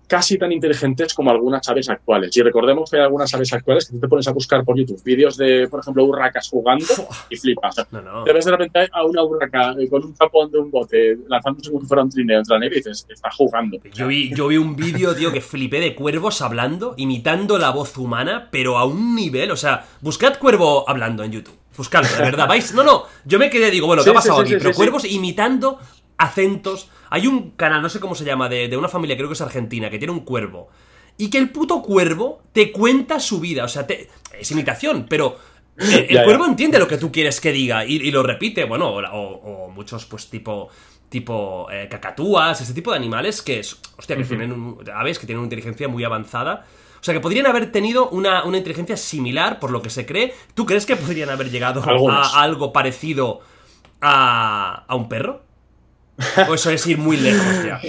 [0.08, 2.36] casi tan inteligentes como algunas aves actuales.
[2.36, 5.01] Y recordemos que hay algunas aves actuales que tú te pones a buscar por YouTube
[5.03, 6.86] vídeos de, por ejemplo, urracas jugando
[7.30, 7.76] y flipas.
[7.91, 8.24] No, no.
[8.24, 11.82] Te ves de repente a una urraca con un tapón de un bote lanzándose como
[11.82, 13.78] si fuera un trineo entre la nieve y dices, está jugando.
[13.93, 17.97] Yo vi, yo vi un vídeo, tío, que flipé de cuervos hablando, imitando la voz
[17.97, 21.58] humana, pero a un nivel, o sea, buscad cuervo hablando en YouTube.
[21.78, 22.47] Buscadlo, de verdad.
[22.47, 22.74] ¿Vais?
[22.74, 23.03] No, no.
[23.26, 24.64] Yo me quedé, digo, bueno, ¿qué sí, ha pasado sí, aquí?
[24.64, 25.80] Pero cuervos imitando
[26.18, 26.89] acentos.
[27.09, 29.41] Hay un canal, no sé cómo se llama, de, de, una familia, creo que es
[29.41, 30.70] argentina, que tiene un cuervo.
[31.18, 33.63] Y que el puto cuervo te cuenta su vida.
[33.63, 35.38] O sea, te, es imitación, pero
[35.78, 38.66] el, cuervo entiende lo que tú quieres que diga y, y lo repite.
[38.66, 40.70] Bueno, o, o, o, muchos, pues, tipo.
[41.07, 43.80] Tipo eh, cacatúas, ese tipo de animales que es.
[43.95, 44.28] Hostia, que uh -huh.
[44.28, 46.66] tienen un, aves que tienen una inteligencia muy avanzada.
[46.99, 50.34] O sea, que podrían haber tenido una, una, inteligencia similar, por lo que se cree.
[50.55, 53.41] ¿Tú crees que podrían haber llegado a, a, algo parecido
[54.01, 55.45] a, a un perro?
[56.47, 57.80] ¿O eso es ir muy lejos ya?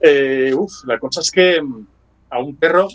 [0.00, 0.54] Eh,
[0.84, 1.86] la cosa es que mm,
[2.30, 2.88] a un perro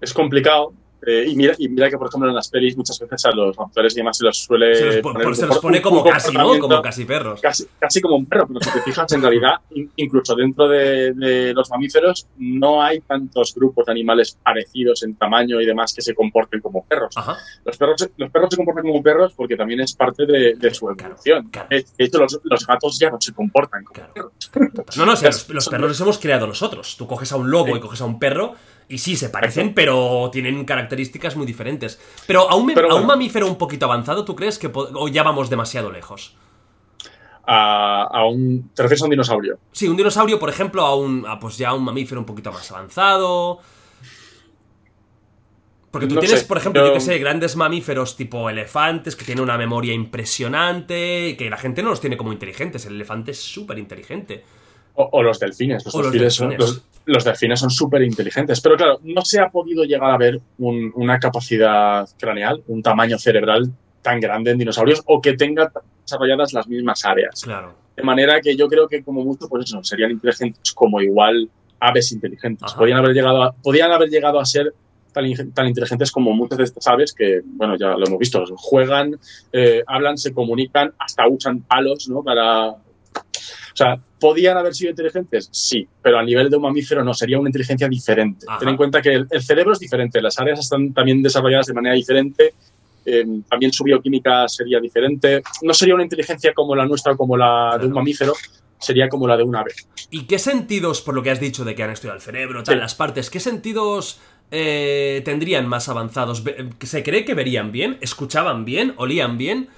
[0.00, 0.72] es complicado.
[1.04, 3.56] Eh, y, mira, y mira que, por ejemplo, en las pelis muchas veces a los
[3.56, 4.74] raptores y demás se los suele.
[4.74, 6.58] Se los, poner se los pone un, como un casi, ¿no?
[6.60, 7.40] Como casi perros.
[7.40, 9.56] Casi, casi, como un perro, pero si te fijas, en realidad,
[9.96, 15.60] incluso dentro de, de, los mamíferos, no hay tantos grupos de animales parecidos en tamaño
[15.60, 17.16] y demás que se comporten como perros.
[17.16, 17.36] Ajá.
[17.64, 18.08] Los perros.
[18.16, 21.48] Los perros se comportan como perros porque también es parte de, de su evolución.
[21.48, 21.68] Claro, claro.
[21.68, 24.32] De hecho, los, los, gatos ya no se comportan como claro.
[24.52, 24.96] perros.
[24.96, 26.96] No, no, o sea, los, los, perros los hemos creado nosotros.
[26.96, 27.72] Tú coges a un lobo sí.
[27.76, 28.54] y coges a un perro
[28.88, 32.00] y sí, se parecen, pero tienen características muy diferentes.
[32.26, 32.96] Pero a un, pero bueno.
[32.96, 36.36] a un mamífero un poquito avanzado, ¿tú crees que o ya vamos demasiado lejos?
[37.44, 38.70] A, a, un.
[38.74, 39.58] ¿Te refieres a un dinosaurio?
[39.72, 41.26] Sí, un dinosaurio, por ejemplo, a un.
[41.26, 43.60] A, pues ya a un mamífero un poquito más avanzado.
[45.90, 46.88] Porque tú no tienes, sé, por ejemplo, yo...
[46.88, 51.58] yo que sé, grandes mamíferos tipo elefantes que tienen una memoria impresionante y que la
[51.58, 52.86] gente no los tiene como inteligentes.
[52.86, 54.42] El elefante es súper inteligente.
[54.94, 55.84] O, o, los delfines.
[55.84, 56.64] Los, o delfines, los delfines.
[56.66, 58.60] Son, los, los, delfines son súper inteligentes.
[58.60, 63.18] Pero claro, no se ha podido llegar a ver un, una capacidad craneal, un tamaño
[63.18, 63.70] cerebral
[64.02, 65.72] tan grande en dinosaurios o que tenga
[66.02, 67.42] desarrolladas las mismas áreas.
[67.42, 67.74] Claro.
[67.96, 71.48] De manera que yo creo que como mucho, pues eso, serían inteligentes como igual
[71.78, 72.72] aves inteligentes.
[72.72, 74.72] Podrían haber, llegado a, podrían haber llegado a ser
[75.12, 79.18] tan, tan, inteligentes como muchas de estas aves que, bueno, ya lo hemos visto, juegan,
[79.52, 82.22] eh, hablan, se comunican, hasta usan palos, ¿no?
[82.22, 82.76] Para...
[83.72, 85.48] O sea, ¿podían haber sido inteligentes?
[85.50, 88.46] Sí, pero a nivel de un mamífero no, sería una inteligencia diferente.
[88.48, 88.58] Ajá.
[88.58, 91.74] Ten en cuenta que el, el, cerebro es diferente, las áreas están también desarrolladas de
[91.74, 92.54] manera diferente,
[93.04, 95.42] eh, también su bioquímica sería diferente.
[95.62, 97.78] No sería una inteligencia como la nuestra o como la claro.
[97.78, 98.34] de un mamífero,
[98.78, 99.72] sería como la de un ave.
[100.10, 102.74] ¿Y qué sentidos, por lo que has dicho de que han estudiado el cerebro, tal,
[102.74, 102.80] sí.
[102.80, 104.20] las partes, qué sentidos
[104.50, 106.42] eh, tendrían más avanzados?
[106.80, 107.98] ¿Se cree que verían bien?
[108.00, 108.94] ¿Escuchaban bien?
[108.96, 109.68] ¿Olían bien?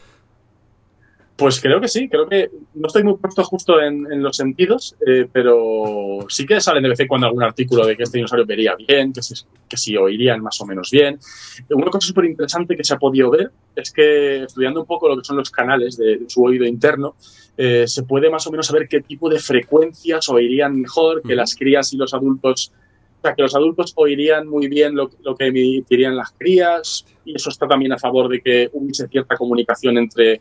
[1.37, 4.95] Pues creo que sí, creo que no estoy muy puesto justo en, en los sentidos,
[5.05, 8.47] eh, pero sí que sale de vez en cuando algún artículo de que este dinosaurio
[8.47, 9.35] vería bien, que si,
[9.69, 11.19] que si oirían más o menos bien.
[11.71, 15.17] Una cosa súper interesante que se ha podido ver es que estudiando un poco lo
[15.17, 17.17] que son los canales de, de su oído interno,
[17.57, 21.57] eh, se puede más o menos saber qué tipo de frecuencias oirían mejor, que las
[21.57, 22.73] crías y los adultos,
[23.19, 27.35] o sea, que los adultos oirían muy bien lo, lo que emitirían las crías, y
[27.35, 30.41] eso está también a favor de que hubiese cierta comunicación entre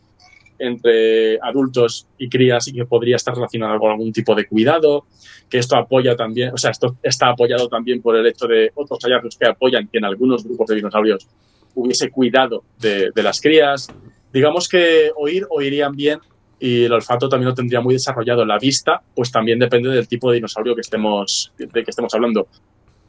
[0.64, 5.06] entre adultos y crías y que podría estar relacionado con algún tipo de cuidado,
[5.50, 9.00] que esto apoya también, o sea, esto está apoyado también por el hecho de otros
[9.04, 11.28] hallazgos que apoyan que en algunos grupos de dinosaurios
[11.76, 13.90] hubiese cuidado de, las crías.
[14.32, 16.20] Digamos que oír, oirían bien
[16.60, 18.46] y el olfato también lo tendría muy desarrollado.
[18.46, 22.48] La vista, pues también depende del tipo de dinosaurio que estemos, de que estemos hablando.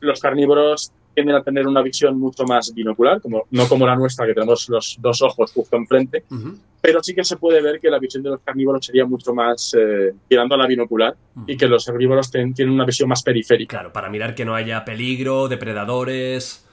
[0.01, 4.27] Los carnívoros tienden a tener una visión mucho más binocular, como, no como la nuestra,
[4.27, 6.59] que tenemos los dos ojos justo enfrente, Ujú.
[6.81, 9.75] pero sí que se puede ver que la visión de los carnívoros sería mucho más
[9.79, 11.15] eh, tirando a la binocular
[11.47, 13.77] y que los herbívoros ten- tienen una visión más periférica.
[13.79, 16.67] Claro, para mirar que no haya peligro, depredadores.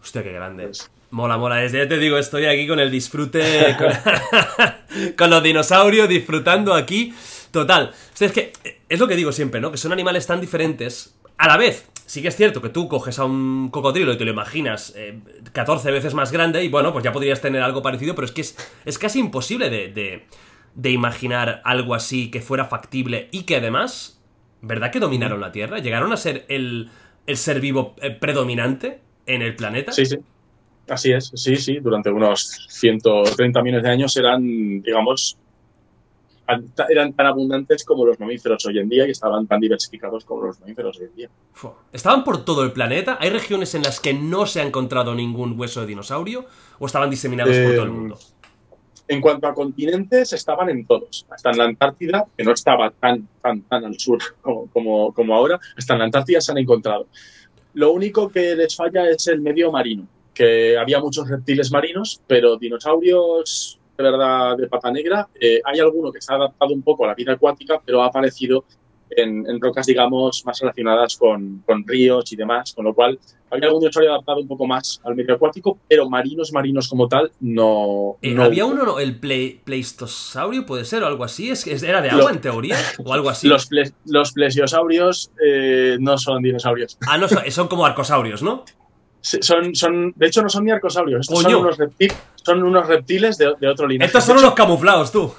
[0.00, 0.64] Hostia, qué grande.
[0.66, 1.56] Pues- Mola, mola.
[1.56, 3.76] Desde ya te digo, estoy aquí con el disfrute.
[3.78, 7.12] Con, con los dinosaurios, disfrutando aquí.
[7.50, 7.90] Total.
[8.12, 9.70] Hostia, es que eh, es lo que digo siempre, ¿no?
[9.70, 11.14] Que son animales tan diferentes.
[11.36, 14.26] A la vez, sí que es cierto que tú coges a un cocodrilo y te
[14.26, 15.18] lo imaginas eh,
[15.54, 18.42] 14 veces más grande y bueno, pues ya podrías tener algo parecido, pero es que
[18.42, 18.54] es,
[18.84, 20.26] es casi imposible de, de,
[20.74, 24.22] de imaginar algo así que fuera factible y que además,
[24.60, 25.78] ¿verdad que dominaron la Tierra?
[25.78, 26.90] ¿Llegaron a ser el,
[27.26, 29.90] el ser vivo eh, predominante en el planeta?
[29.92, 30.18] Sí, sí.
[30.90, 31.78] Así es, sí, sí.
[31.78, 35.38] Durante unos 130 millones de años eran, digamos,
[36.88, 40.60] eran tan abundantes como los mamíferos hoy en día y estaban tan diversificados como los
[40.60, 41.30] mamíferos hoy en día.
[41.92, 43.16] ¿Estaban por todo el planeta?
[43.20, 46.44] ¿Hay regiones en las que no se ha encontrado ningún hueso de dinosaurio?
[46.78, 48.18] ¿O estaban diseminados por Eh, todo el mundo?
[49.08, 51.26] En cuanto a continentes, estaban en todos.
[51.30, 55.34] Hasta en la Antártida, que no estaba tan, tan, tan al sur como, como, como
[55.34, 57.06] ahora, hasta en la Antártida se han encontrado.
[57.74, 62.56] Lo único que les falla es el medio marino, que había muchos reptiles marinos, pero
[62.56, 67.04] dinosaurios de verdad de pata negra, eh, hay alguno que se ha adaptado un poco
[67.04, 68.64] a la vida acuática, pero ha aparecido
[69.14, 73.18] en, en rocas, digamos, más relacionadas con, con ríos y demás, con lo cual
[73.50, 77.30] había algún dinosaurio adaptado un poco más al medio acuático, pero marinos, marinos como tal,
[77.40, 78.16] no.
[78.22, 78.98] Eh, no ¿Había uno, no?
[78.98, 81.50] el plei- pleistosaurio, puede ser, o algo así?
[81.50, 82.76] ¿Es, es- ¿Era de agua en teoría?
[83.04, 83.48] ¿O algo así?
[83.48, 86.96] Los, ple- los plesiosaurios eh, no son dinosaurios.
[87.06, 88.64] Ah, no, son, son como arcosaurios, ¿no?
[89.22, 91.20] Son, son, de hecho, no son ni arcosaurios.
[91.22, 94.06] Estos son unos, reptil- son unos reptiles de, de otro linaje.
[94.08, 95.32] Estos son unos camuflados, tú.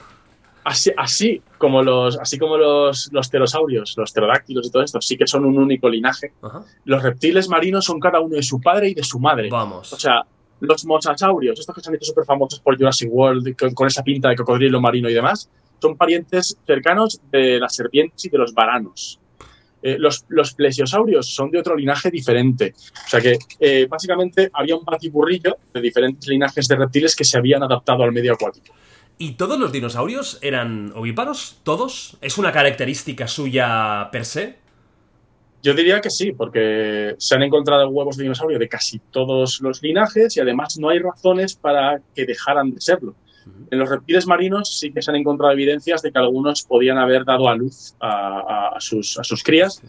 [0.63, 5.17] Así, así como los, así como los, los pterosaurios, los pterodáctilos y todo esto, sí
[5.17, 6.31] que son un único linaje.
[6.41, 6.63] Ajá.
[6.85, 9.49] Los reptiles marinos son cada uno de su padre y de su madre.
[9.51, 9.91] Vamos.
[9.91, 10.21] O sea,
[10.61, 14.01] los mosasaurios, estos que se han hecho súper famosos por Jurassic World, con, con esa
[14.03, 15.49] pinta de cocodrilo marino y demás,
[15.81, 19.19] son parientes cercanos de las serpientes y de los varanos.
[19.85, 22.73] Eh, los, los plesiosaurios son de otro linaje diferente.
[23.05, 27.37] O sea que, eh, básicamente, había un batiburrillo de diferentes linajes de reptiles que se
[27.37, 28.73] habían adaptado al medio acuático.
[29.17, 31.59] ¿Y todos los dinosaurios eran ovíparos?
[31.63, 32.17] ¿Todos?
[32.21, 34.55] ¿Es una característica suya per se?
[35.61, 39.81] Yo diría que sí, porque se han encontrado huevos de dinosaurio de casi todos los
[39.81, 43.15] linajes y además no hay razones para que dejaran de serlo.
[43.71, 47.25] En los reptiles marinos sí que se han encontrado evidencias de que algunos podían haber
[47.25, 49.81] dado a luz a, a- sus, a sus crías.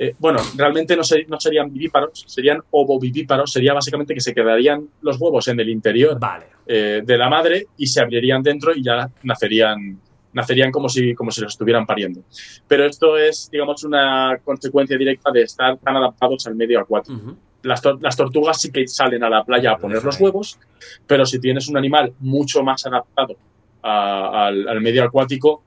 [0.00, 3.50] Eh, bueno, realmente no, ser- no serían vivíparos, serían ovovivíparos.
[3.52, 6.46] Sería básicamente que se quedarían los huevos en el interior Vale.
[6.66, 10.00] eh, de la madre y se abrirían dentro y ya nacerían,
[10.32, 12.22] nacerían como, si, como si los estuvieran pariendo.
[12.68, 17.14] Pero esto es, digamos, una consecuencia directa de estar tan adaptados al medio acuático.
[17.16, 17.36] Ujú.
[17.68, 20.58] Las, las tortugas sí que salen a la playa a poner los huevos,
[21.06, 23.36] pero si tienes un animal mucho más adaptado
[23.82, 25.62] a- al, al medio acuático,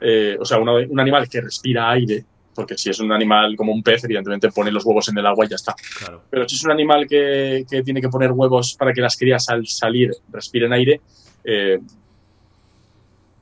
[0.00, 2.24] eh, o sea, una- un animal que respira aire,
[2.54, 5.44] porque si es un animal como un pez, evidentemente pone los huevos en el agua
[5.44, 5.74] y ya está.
[5.98, 6.22] Claro.
[6.30, 9.48] Pero si es un animal que, que tiene que poner huevos para que las crías
[9.48, 11.00] al salir respiren aire,
[11.44, 11.78] eh,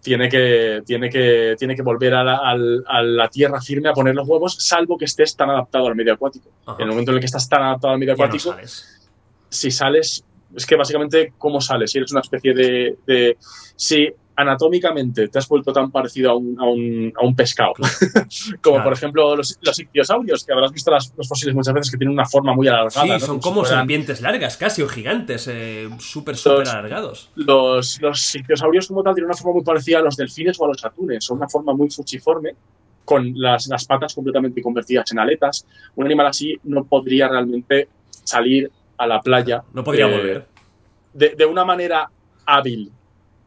[0.03, 4.15] tiene, que, tiene, que, tiene que volver a la, a la tierra firme a poner
[4.15, 6.51] los huevos, salvo que estés tan adaptado al medio acuático.
[6.67, 6.77] Ajá.
[6.79, 9.11] En el momento en el que estás tan adaptado al medio no acuático, sales.
[9.49, 10.25] si sales,
[10.55, 11.93] es que básicamente, ¿cómo sales?
[11.93, 12.97] Si eres una especie de.
[13.07, 13.37] de-
[13.77, 17.75] si anatómicamente te has vuelto tan parecido a un, a un, a un pescado,
[18.63, 18.85] como Claro.
[18.85, 22.15] por ejemplo los, los ictiosaurios, que habrás visto las- los fósiles muchas veces que tienen
[22.15, 22.91] una forma muy alargada.
[23.05, 23.21] Sí, ¿no?
[23.21, 27.31] son si como fueran- serpientes largas, casi, o gigantes, eh, súper, súper alargados.
[27.35, 30.69] Los, los ictiosaurios, como tal, tienen una forma muy parecida a los delfines o a
[30.69, 31.25] los atunes.
[31.25, 32.55] Son una forma muy fuchiforme,
[33.05, 35.67] con las, las patas completamente convertidas en aletas.
[35.97, 37.89] Un animal así no podría realmente
[38.25, 40.47] salir a la playa No podría eh, volver.
[41.13, 42.09] de, de una manera
[42.47, 42.91] hábil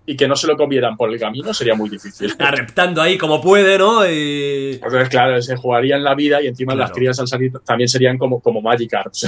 [0.07, 2.31] y que no se lo comieran por el camino sería muy difícil.
[2.39, 4.05] Arreptando ahí como puede, ¿no?
[4.07, 4.73] Y...
[4.73, 6.87] Entonces, claro, se jugarían la vida y encima Claro.
[6.89, 9.23] las crías al salir también serían como, como Magikarps.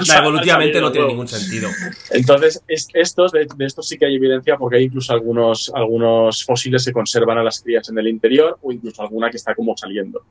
[0.00, 1.68] O sea, evolutivamente no tiene ningún sentido.
[2.10, 6.44] Entonces, es- estos, de, de estos sí que hay evidencia porque hay incluso algunos, algunos
[6.44, 9.76] fósiles que conservan a las crías en el interior o incluso alguna que está como
[9.76, 10.22] saliendo.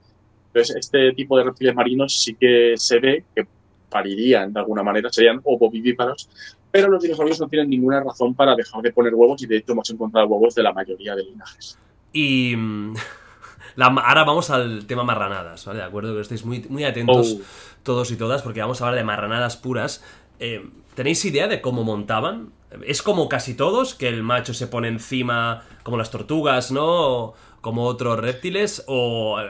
[0.47, 3.45] Entonces, este tipo de reptiles marinos sí que se ve que
[3.89, 6.29] parirían de alguna manera, serían ovovivíparos,
[6.71, 9.71] pero los dinosaurios no tienen ninguna razón para dejar de poner huevos y de hecho
[9.73, 11.77] hemos encontrado huevos de la mayoría de linajes.
[12.13, 12.93] Y mm,
[13.75, 15.79] la- ahora vamos al tema marranadas, ¿vale?
[15.79, 17.43] De acuerdo, que estéis muy, muy atentos Oh.
[17.83, 20.03] todos y todas, porque vamos a hablar de marranadas puras.
[20.39, 22.51] Eh, ¿Tenéis idea de cómo montaban?
[22.85, 27.33] Es como casi todos, que el macho se pone encima, como las tortugas, ¿no?
[27.61, 29.49] Como otros reptiles, o eh,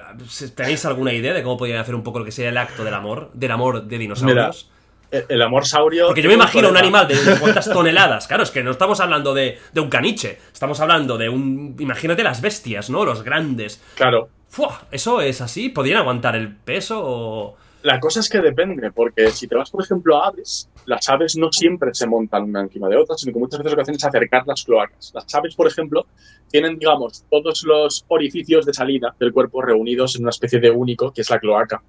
[0.56, 2.94] tenéis alguna idea de cómo podrían hacer un poco lo que sería el acto del
[2.94, 4.70] amor, del amor de dinosaurios?
[5.12, 6.08] El amor saurio.
[6.08, 8.28] Porque yo me imagino un animal de unas cuantas toneladas.
[8.28, 10.40] Claro, es que no estamos hablando de, de un caniche.
[10.52, 11.76] Estamos hablando de un.
[11.80, 13.06] Imagínate las bestias, ¿no?
[13.06, 13.82] Los grandes.
[13.96, 15.70] Claro, Fua, ¿Eso es así?
[15.70, 17.58] ¿Podrían aguantar el peso o.?
[17.82, 21.38] La cosa es que depende, porque si te vas, por ejemplo, a aves, las aves
[21.38, 23.96] no siempre se montan una encima de otra, sino que muchas veces lo que hacen
[23.96, 25.12] es acercar las cloacas.
[25.16, 26.06] Las aves, por ejemplo,
[26.50, 31.14] tienen, digamos, todos los orificios de salida del cuerpo reunidos en una especie de único,
[31.14, 31.82] que es la cloaca.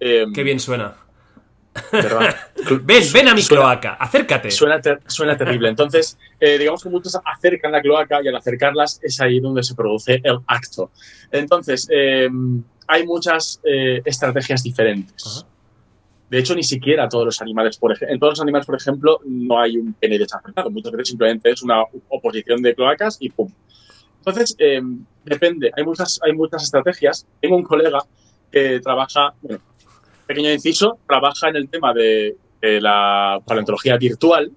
[0.00, 0.94] Eh, Qué bien suena.
[1.92, 2.36] ¿Verdad?
[2.82, 4.50] Ven, ven a mi Suena- cloaca, acércate.
[4.50, 5.68] Suena, ter- suena terrible.
[5.68, 9.74] Entonces, eh, digamos que muchos acercan la cloaca y al acercarlas es ahí donde se
[9.74, 10.90] produce el acto.
[11.30, 12.28] Entonces, eh,
[12.86, 15.46] hay muchas eh, estrategias diferentes.
[16.30, 19.20] De hecho, ni siquiera todos los animales, por ejemplo, en todos los animales, por ejemplo,
[19.24, 20.70] no hay un pene desacertado.
[20.70, 23.50] Muchas veces simplemente es una oposición de cloacas y pum.
[24.18, 24.82] Entonces, eh,
[25.24, 25.70] depende.
[25.74, 27.26] Hay muchas, hay muchas estrategias.
[27.40, 28.00] Tengo un colega
[28.52, 29.60] que trabaja, bueno,
[30.28, 34.52] pequeño inciso, trabaja en el tema de, de la paleontología virtual,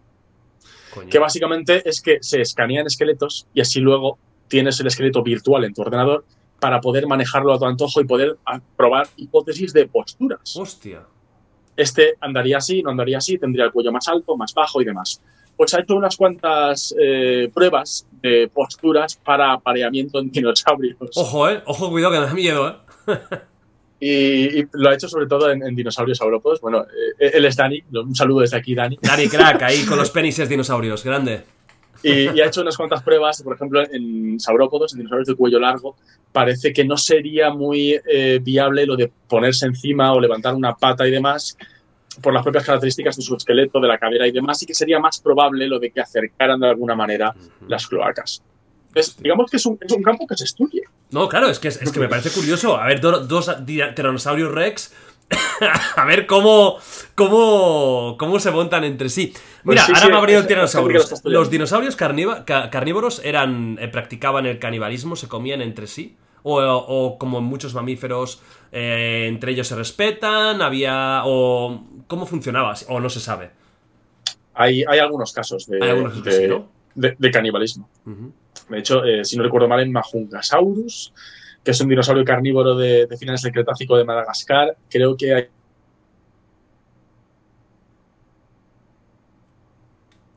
[0.94, 1.10] Coño.
[1.10, 5.74] que básicamente es que se escanean esqueletos y así luego tienes el esqueleto virtual en
[5.74, 6.26] tu ordenador
[6.60, 10.56] para poder manejarlo a tu antojo y poder ah, probar hipótesis de posturas.
[10.56, 11.04] Hostia.
[11.78, 15.22] Este andaría así, no andaría así, tendría el cuello más alto, más bajo y demás.
[15.56, 20.98] Pues ha hecho unas cuantas eh, pruebas de posturas para apareamiento en dinosaurios.
[21.16, 21.64] Ojo, eh.
[21.66, 22.70] Ojo, cuidado que me da miedo,
[23.08, 23.20] eh.
[24.04, 26.60] Y, y lo ha hecho sobre todo en, en dinosaurios saurópodos.
[26.60, 26.86] Bueno,
[27.20, 28.98] eh, él es Dani, un saludo desde aquí, Dani.
[29.00, 31.04] Dani Crack, ahí con los penises dinosaurios.
[31.04, 31.44] Grande.
[32.04, 35.60] Y, y ha hecho unas cuantas pruebas, por ejemplo, en saurópodos, en dinosaurios de cuello
[35.60, 35.96] largo,
[36.32, 41.08] parece que no sería muy eh, viable lo de ponerse encima o levantar una pata
[41.08, 41.56] y demás
[42.22, 45.00] por las propias características de su esqueleto, de la cadera y demás, y que sería
[45.00, 47.34] más probable lo de que acercaran de alguna manera
[47.68, 48.44] las cloacas.
[49.20, 50.84] Digamos que es un, es un campo que se estudia.
[51.12, 52.78] No, claro, es que, es, es que me parece curioso.
[52.78, 54.94] A ver, do- dos Tyrannosaurus Rex.
[55.96, 56.78] a ver cómo,
[57.16, 59.34] cómo, cómo se montan entre sí.
[59.64, 61.24] Mira, Pues sí, ahora sí, me ha venido el Tyrannosaurus.
[61.24, 66.18] Los dinosaurios carnívoros eran eh, practicaban el canibalismo, se comían entre sí.
[66.44, 71.22] O, o como en muchos mamíferos, eh, entre ellos se respetan, había.
[71.26, 71.84] O.
[72.08, 72.74] ¿Cómo funcionaba?
[72.90, 73.52] O no se sabe.
[74.56, 76.68] Hay, hay algunos casos de, algunos de- sí, ¿no?
[76.96, 77.88] de- de canibalismo.
[78.70, 81.14] De hecho, eh, si no recuerdo mal, en Majungasaurus,
[81.64, 85.48] que es un dinosaurio carnívoro de, de finales del Cretácico de Madagascar, creo que hay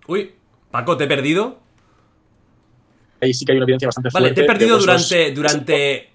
[0.07, 0.33] Uy,
[0.71, 1.59] Paco, te he perdido.
[3.21, 4.41] ahí sí que hay una evidencia bastante Vale, fuerte.
[4.41, 6.11] te he perdido durante, durante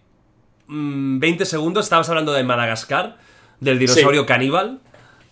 [0.68, 1.86] mm, 20 segundos.
[1.86, 3.18] Estabas hablando de Madagascar,
[3.60, 4.80] del dinosaurio caníbal.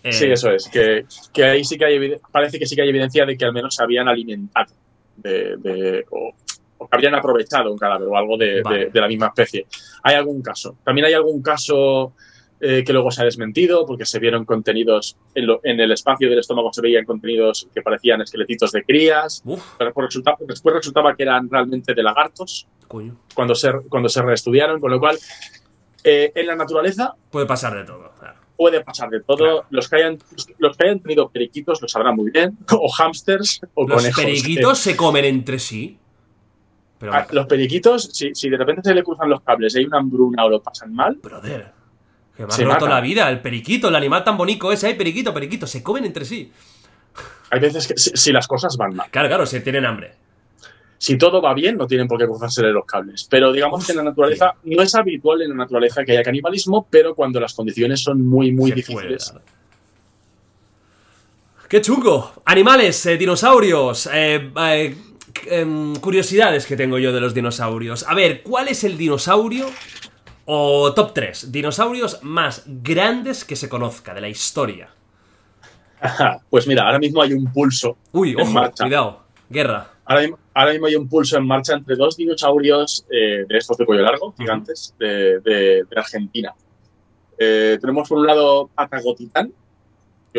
[0.02, 0.68] Eh, Sí, eso es.
[0.68, 3.52] Que, que ahí sí que hay parece que sí que hay evidencia de que al
[3.52, 4.72] menos se habían alimentado
[5.16, 6.32] de, de- o,
[6.78, 8.78] o que habrían aprovechado un cadáver o algo de, Vale.
[8.78, 9.66] de- de la misma especie.
[10.02, 10.76] Hay algún caso.
[10.84, 12.12] También hay algún caso
[12.60, 16.28] eh, que luego se ha desmentido porque se vieron contenidos en, lo- en el espacio
[16.28, 19.42] del estómago se veían contenidos que parecían esqueletitos de crías.
[19.44, 23.16] Uf, Pero después resulta- después resultaba que eran realmente de lagartos coño.
[23.34, 25.16] cuando se, cuando se reestudiaron, con lo cual
[26.04, 28.10] eh, en la naturaleza Puede pasar de todo.
[28.18, 28.38] claro.
[28.56, 29.36] puede pasar de todo.
[29.36, 29.64] Claro.
[29.70, 30.18] Los, que hayan,
[30.58, 34.24] los que hayan tenido periquitos lo sabrán muy bien, o hámsters, o Los conejos.
[34.24, 35.96] periquitos se comen entre sí.
[36.98, 39.98] Pero, los periquitos, si, si de repente se le cruzan los cables y hay una
[39.98, 41.72] hambruna o lo pasan mal, brother,
[42.36, 42.90] que me ha roto matan.
[42.90, 43.28] la vida.
[43.30, 44.88] El periquito, el animal tan bonito ese.
[44.88, 45.66] Ay, periquito, periquito.
[45.66, 46.50] Se comen entre sí.
[47.50, 49.08] hay veces que si, si las cosas van mal.
[49.10, 50.12] Claro, claro, se tienen hambre.
[51.00, 53.28] Si todo va bien, no tienen por qué cruzarse los cables.
[53.30, 56.88] Pero digamos que en la naturaleza no es habitual en la naturaleza que haya canibalismo,
[56.90, 59.32] pero cuando las condiciones son muy, muy Se difíciles.
[61.68, 62.32] ¡Qué chungo!
[62.46, 64.08] Animales, eh, dinosaurios.
[64.12, 64.96] eh, eh,
[65.46, 68.04] em, curiosidades que tengo yo de los dinosaurios.
[68.08, 69.66] A ver, ¿cuál es el dinosaurio
[70.46, 74.88] o top 3 dinosaurios más grandes que se conozca de la historia?
[76.48, 78.84] Pues mira, ahora mismo hay un pulso Uy, En ojo, marcha.
[78.84, 79.22] cuidado.
[79.50, 79.90] Guerra.
[80.04, 83.76] Ahora, mismo- ahora mismo hay un pulso en marcha entre dos dinosaurios eh, de estos
[83.76, 86.54] de cuello largo, gigantes, de, de- de Argentina.
[87.38, 89.52] Eh, tenemos por un lado Patagotitán,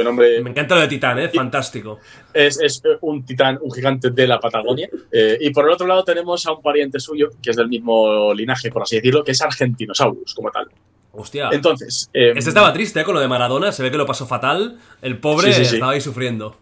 [0.04, 1.30] nombre Me encanta lo de Titán, ¿eh?
[1.30, 2.00] Fantástico.
[2.34, 4.89] es, es un titán, un gigante de la Patagonia.
[5.12, 8.34] Eh, y por el otro lado tenemos a un pariente suyo, que es del mismo
[8.34, 10.68] linaje, por así decirlo, que es Argentinosaurus, como tal.
[11.12, 11.50] Hostia.
[11.52, 13.04] Entonces, eh, Este estaba triste ¿eh?
[13.04, 14.78] con lo de Maradona, se ve que lo pasó fatal.
[15.02, 15.76] El pobre Sí, sí, sí.
[15.76, 16.58] estaba ahí sufriendo.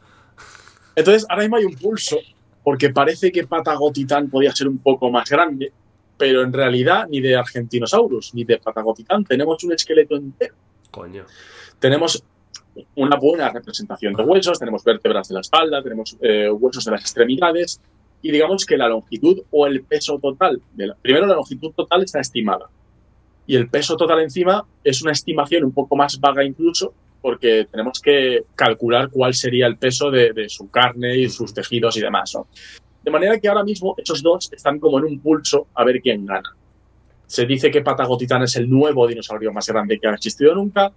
[0.95, 2.17] entonces ahora mismo hay un pulso,
[2.63, 5.71] porque parece que Patagotitán podía ser un poco más grande,
[6.17, 10.55] pero en realidad ni de Argentinosaurus ni de Patagotitán tenemos un esqueleto entero.
[10.91, 11.25] Coño.
[11.79, 12.23] tenemos
[12.95, 17.01] una buena representación de huesos, tenemos vértebras de la espalda, tenemos eh, huesos de las
[17.01, 17.81] extremidades
[18.21, 22.03] y digamos que la longitud o el peso total, de la- primero la longitud total
[22.03, 22.67] está estimada
[23.45, 27.99] y el peso total encima es una estimación un poco más vaga incluso porque tenemos
[27.99, 32.37] que calcular cuál sería el peso de, su carne y sus tejidos y demás.
[33.03, 36.25] De manera que ahora mismo esos dos están como en un pulso a ver quién
[36.25, 36.55] gana.
[37.25, 40.93] Se dice que Patagotitán es el nuevo dinosaurio más grande que ha existido nunca,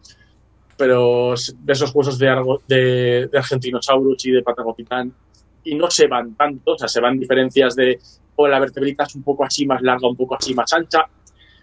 [0.81, 5.13] pero de esos huesos de, Argo- de, de Argentinosaurus y de Patagotitán
[5.63, 7.99] y no se van tanto, o sea, se van diferencias de
[8.37, 11.05] o la vertebrita es un poco así más larga, un poco así más ancha.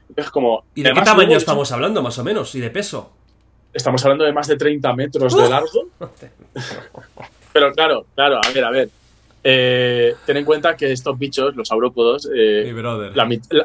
[0.07, 0.63] Entonces, como.
[0.75, 2.53] ¿Y de qué tamaño estamos hablando, más o menos?
[2.53, 3.11] ¿Y de peso?
[3.73, 5.87] Estamos hablando de más de 30 metros de largo.
[7.53, 8.89] Pero claro, claro, a ver, a ver.
[9.49, 12.69] Eh, ten en cuenta que estos bichos, los saurópodos, eh,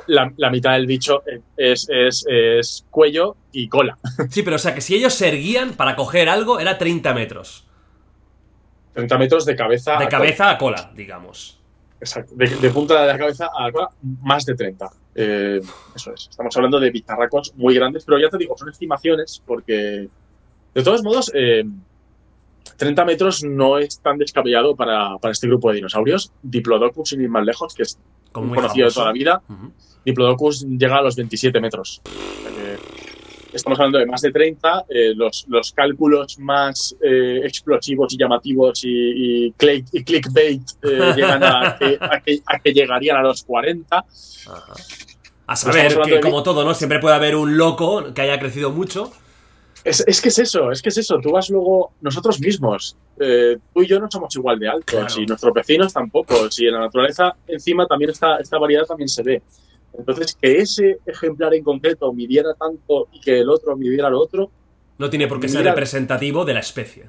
[0.06, 1.24] la, la- mitad del bicho
[1.56, 3.98] es, es- es cuello y cola.
[4.30, 7.66] Sí, pero o sea que si ellos se erguían para coger algo, era 30 metros.
[8.94, 9.96] 30 metros de cabeza.
[9.98, 11.58] De a cabeza a cola, digamos.
[12.00, 12.32] Exacto.
[12.36, 13.88] De, de punta de la cabeza a la cola,
[14.22, 14.88] más de 30.
[15.16, 15.60] Eh,
[15.96, 16.28] eso es.
[16.30, 20.08] Estamos hablando de bicharracos muy grandes, pero ya te digo, son estimaciones porque,
[20.74, 21.64] de todos modos, eh,
[22.76, 26.32] 30 metros no es tan descabellado para, para este grupo de dinosaurios.
[26.42, 27.98] Diplodocus, sin ir más lejos, que es
[28.32, 29.42] Como conocido de toda la vida.
[30.04, 32.00] Diplodocus llega a los 27 metros.
[33.52, 34.86] Estamos hablando de más de 30.
[34.88, 38.88] eh, los, los cálculos más eh, explosivos y llamativos y,
[39.46, 43.42] y, click- y clickbait eh, llegan a que, a, que, a que llegarían a los
[43.44, 43.94] 40.
[43.96, 44.72] Ajá.
[45.46, 46.72] A saber que, como todo, ¿no?
[46.72, 49.12] Siempre puede haber un loco que haya crecido mucho.
[49.84, 51.18] Es, es que es eso, es que es eso.
[51.20, 55.20] Tú vas luego, nosotros mismos, eh, tú y yo no somos igual de altos Claro.
[55.20, 56.50] y nuestros vecinos tampoco.
[56.50, 59.42] Si en la naturaleza encima también está, esta variedad también se ve.
[59.98, 64.50] Entonces, que ese ejemplar en concreto midiera tanto y que el otro midiera lo otro,
[64.98, 67.06] No tiene por qué ser representativo de la especie.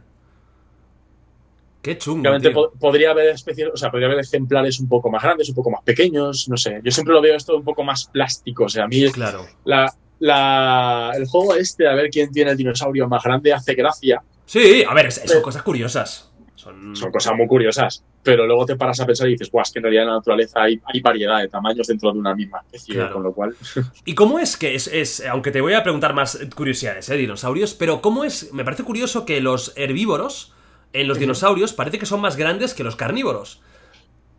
[1.82, 2.30] Qué chungo.
[2.54, 5.70] Po- podría haber especies, o sea, podría haber ejemplares un poco más grandes, un poco
[5.70, 6.80] más pequeños, no sé.
[6.84, 8.64] Yo siempre lo veo esto un poco más plástico.
[8.66, 9.46] O sea, a mí Claro.
[9.66, 9.94] la,
[10.28, 14.22] la- el juego este, a ver quién tiene el dinosaurio más grande, hace gracia.
[14.46, 16.30] Sí, a ver, son Pero- cosas curiosas.
[16.56, 16.96] Son...
[16.96, 18.06] Son cosas muy curiosas.
[18.24, 20.16] Pero luego te paras a pensar y dices, guau, es que en realidad en la
[20.16, 22.96] naturaleza hay, hay variedad de tamaños dentro de una misma especie.
[22.96, 23.14] Claro.
[23.16, 23.54] Con lo cual,
[24.06, 27.74] ¿Y cómo es que es, es- aunque te voy a preguntar más curiosidades, eh, dinosaurios,
[27.74, 30.54] pero cómo es, me parece curioso que los herbívoros
[30.94, 33.62] en los dinosaurios parece que son más grandes que los carnívoros.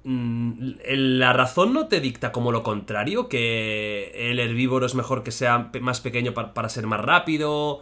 [0.05, 0.73] Mm,
[1.19, 3.29] ¿La razón no te dicta como lo contrario?
[3.29, 7.81] ¿Que el herbívoro es mejor que sea más pequeño pa- para ser más rápido?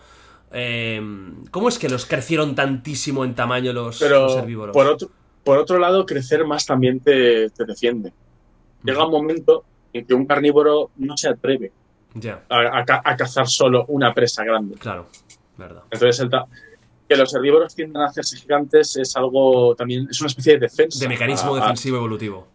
[0.52, 1.00] Eh,
[1.50, 4.72] ¿Cómo es que los crecieron tantísimo en tamaño los, herbívoros?
[4.74, 5.08] por otro,
[5.42, 8.12] por otro lado, crecer más también te, te defiende.
[8.84, 11.72] Llega un momento en que un carnívoro no se atreve
[12.14, 14.76] Ya, a, a ca- a cazar solo una presa grande.
[14.76, 15.08] claro,
[15.56, 15.82] verdad.
[15.90, 16.30] Entonces, el
[17.12, 20.98] que los herbívoros tiendan a hacerse gigantes es algo también, es una especie de defensa.
[21.00, 22.48] De mecanismo a- a- defensivo evolutivo.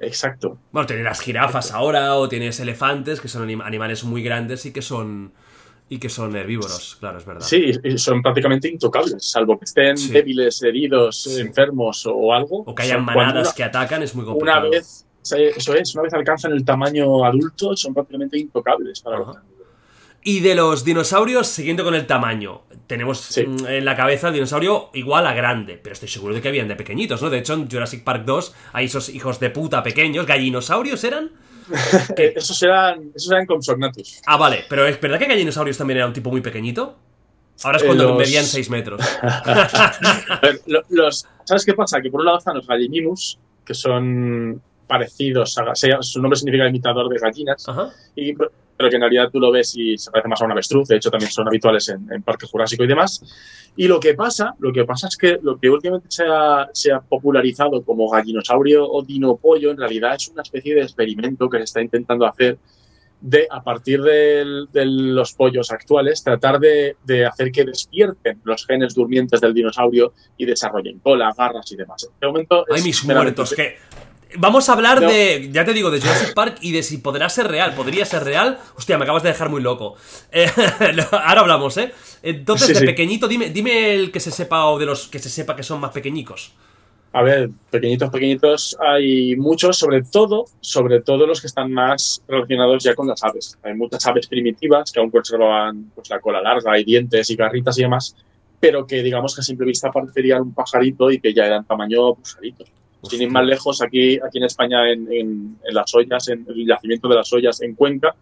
[0.00, 0.58] Exacto.
[0.72, 4.72] Bueno, tienes las jirafas ahora, o tienes elefantes, que son anim- animales muy grandes y
[4.72, 5.32] que son.
[5.86, 7.42] y que son herbívoros, claro, es verdad.
[7.46, 10.12] Sí, y son prácticamente intocables, salvo que estén Sí.
[10.12, 11.42] débiles, heridos, Sí.
[11.42, 12.64] enfermos o algo.
[12.66, 14.70] O que hayan manadas una- que atacan, es muy Una complicado.
[14.70, 19.42] vez, eso es, una vez alcanzan el tamaño adulto, son prácticamente intocables para los Ajá.
[20.26, 23.46] Y de los dinosaurios, siguiendo con el tamaño, tenemos Sí.
[23.46, 26.66] mm, en la cabeza el dinosaurio igual a grande, pero estoy seguro de que habían
[26.66, 27.28] de pequeñitos, ¿no?
[27.28, 31.30] De hecho, en Jurassic Park 2 hay esos hijos de puta pequeños, gallinosaurios eran.
[32.16, 34.20] Esos eran, esos eran Compsognathus.
[34.26, 36.96] Ah, vale, pero ¿es verdad que gallinosaurios también era un tipo muy pequeñito?
[37.62, 39.00] Ahora es Eh, cuando los- medían 6 metros.
[39.22, 42.00] A ver, lo- los, ¿Sabes qué pasa?
[42.02, 47.08] Que por un lado están los gallimimus, que son parecidos, a, su nombre significa imitador
[47.08, 47.90] de gallinas, Ajá.
[48.14, 48.34] y,
[48.76, 50.96] pero que en realidad tú lo ves y se parece más a un avestruz, de
[50.96, 53.22] hecho también son habituales en, en Parque Jurásico y demás.
[53.76, 56.92] Y lo que pasa, lo que pasa es que lo que últimamente se ha, se
[56.92, 61.64] ha popularizado como gallinosaurio o dinopollo, en realidad es una especie de experimento que se
[61.64, 62.58] está intentando hacer
[63.20, 68.66] de, a partir del- de los pollos actuales, tratar de, de hacer que despierten los
[68.66, 72.06] genes durmientes del dinosaurio y desarrollen cola, garras y demás.
[72.20, 73.76] De momento Ay, mis muertos, que.
[74.36, 75.08] Vamos a hablar No.
[75.08, 77.74] de, ya te digo, de Jurassic Park y de si podrá ser real.
[77.74, 78.58] ¿Podría ser real?
[78.76, 79.94] Hostia, me acabas de dejar muy loco.
[80.32, 80.48] Eh,
[81.12, 81.92] ahora hablamos, ¿eh?
[82.22, 82.86] Entonces, Sí, de sí.
[82.86, 85.80] pequeñito, dime, dime el que se sepa o de los que se sepa que son
[85.80, 86.52] más pequeñicos.
[87.12, 92.82] A ver, pequeñitos, pequeñitos, hay muchos, sobre todo, sobre todo los que están más relacionados
[92.82, 93.56] ya con las aves.
[93.62, 97.78] Hay muchas aves primitivas que aún conservan pues, la cola larga y dientes y garritas
[97.78, 98.16] y demás,
[98.58, 102.14] pero que digamos que a simple vista parecerían un pajarito y que ya eran tamaño
[102.16, 102.68] pajaritos.
[103.10, 106.66] Sin ir más lejos, aquí, aquí en España, en, en- en las ollas, en el
[106.66, 108.14] yacimiento de las ollas en Cuenca,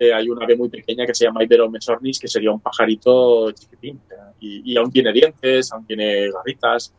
[0.00, 4.00] eh, hay una ave muy pequeña que se llama Iberomesornis, que sería un pajarito chiquitín.
[4.40, 6.92] Y, y aún tiene dientes, aún tiene garritas.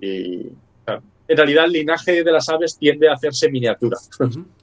[0.00, 0.42] Y,
[1.26, 3.96] en realidad, el linaje de las aves tiende a hacerse miniatura.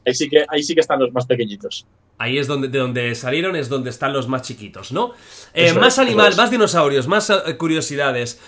[0.06, 1.88] Ahí sí que, ahí sí que están los más pequeñitos.
[2.20, 5.12] Ahí es donde, de donde salieron, es donde están los más chiquitos, ¿no?
[5.56, 8.40] Eh, más es, animal, más dinosaurios, más eh, curiosidades.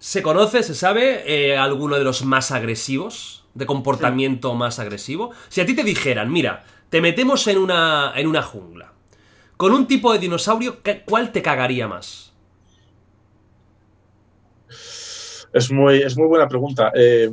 [0.00, 3.44] ¿Se conoce, se sabe eh, alguno de los más agresivos?
[3.54, 5.30] ¿De comportamiento más agresivo?
[5.48, 8.92] Si a ti te dijeran, mira, te metemos en una, en una jungla.
[9.56, 12.32] Con un tipo de dinosaurio, ¿qué- ¿cuál te cagaría más?
[15.52, 16.92] Es muy, es muy buena pregunta.
[16.94, 17.30] eh,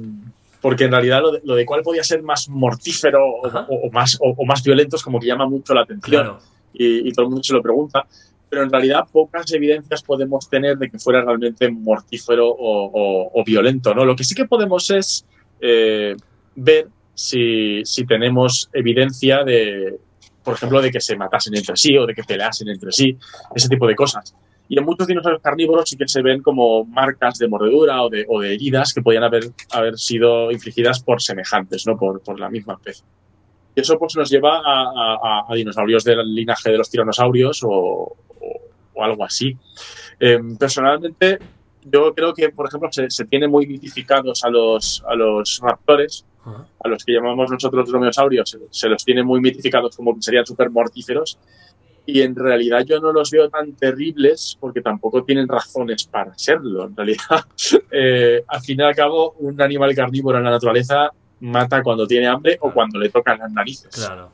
[0.59, 3.67] porque en realidad lo de, lo de cuál podía ser más mortífero o, Ajá.
[3.69, 6.01] o- o más, o, o más violento es como que llama mucho la atención.
[6.23, 6.39] Claro.
[6.73, 8.05] y, y todo el mundo se lo pregunta.
[8.49, 13.93] Pero en realidad pocas evidencias podemos tener de que fuera realmente mortífero o, violento.
[13.93, 14.05] ¿no?
[14.05, 15.25] Lo que sí que podemos es
[15.59, 16.15] eh,
[16.55, 16.87] ver
[17.17, 19.99] si, tenemos evidencia de,
[20.43, 23.17] por ejemplo, de que se matasen entre sí o de que peleasen entre sí,
[23.55, 24.35] ese tipo de cosas.
[24.69, 28.25] Y en muchos dinosaurios carnívoros sí que se ven como marcas de mordedura o de,
[28.27, 29.51] o de heridas que podían haber,
[29.95, 31.97] sido infligidas por semejantes, ¿no?
[31.97, 33.05] por, la misma especie.
[33.75, 38.15] Y eso pues nos lleva a dinosaurios del linaje de los tiranosaurios o,
[38.97, 39.55] o- algo así.
[40.19, 41.39] Eh, personalmente,
[41.83, 46.25] yo creo que, por ejemplo, se, se tiene muy mitificados a los, a los raptores,
[46.43, 46.65] Ajá.
[46.83, 50.45] a los que llamamos nosotros dromeosaurios, se, se los tiene muy mitificados como que serían
[50.45, 51.37] súper mortíferos.
[52.09, 56.85] Y en realidad yo no los veo tan terribles porque tampoco tienen razones para serlo.
[56.85, 57.43] En realidad,
[57.91, 61.09] eh, al fin y al cabo, un animal carnívoro en la naturaleza
[61.41, 63.89] mata cuando tiene hambre o cuando le tocan las narices.
[63.93, 64.31] Claro.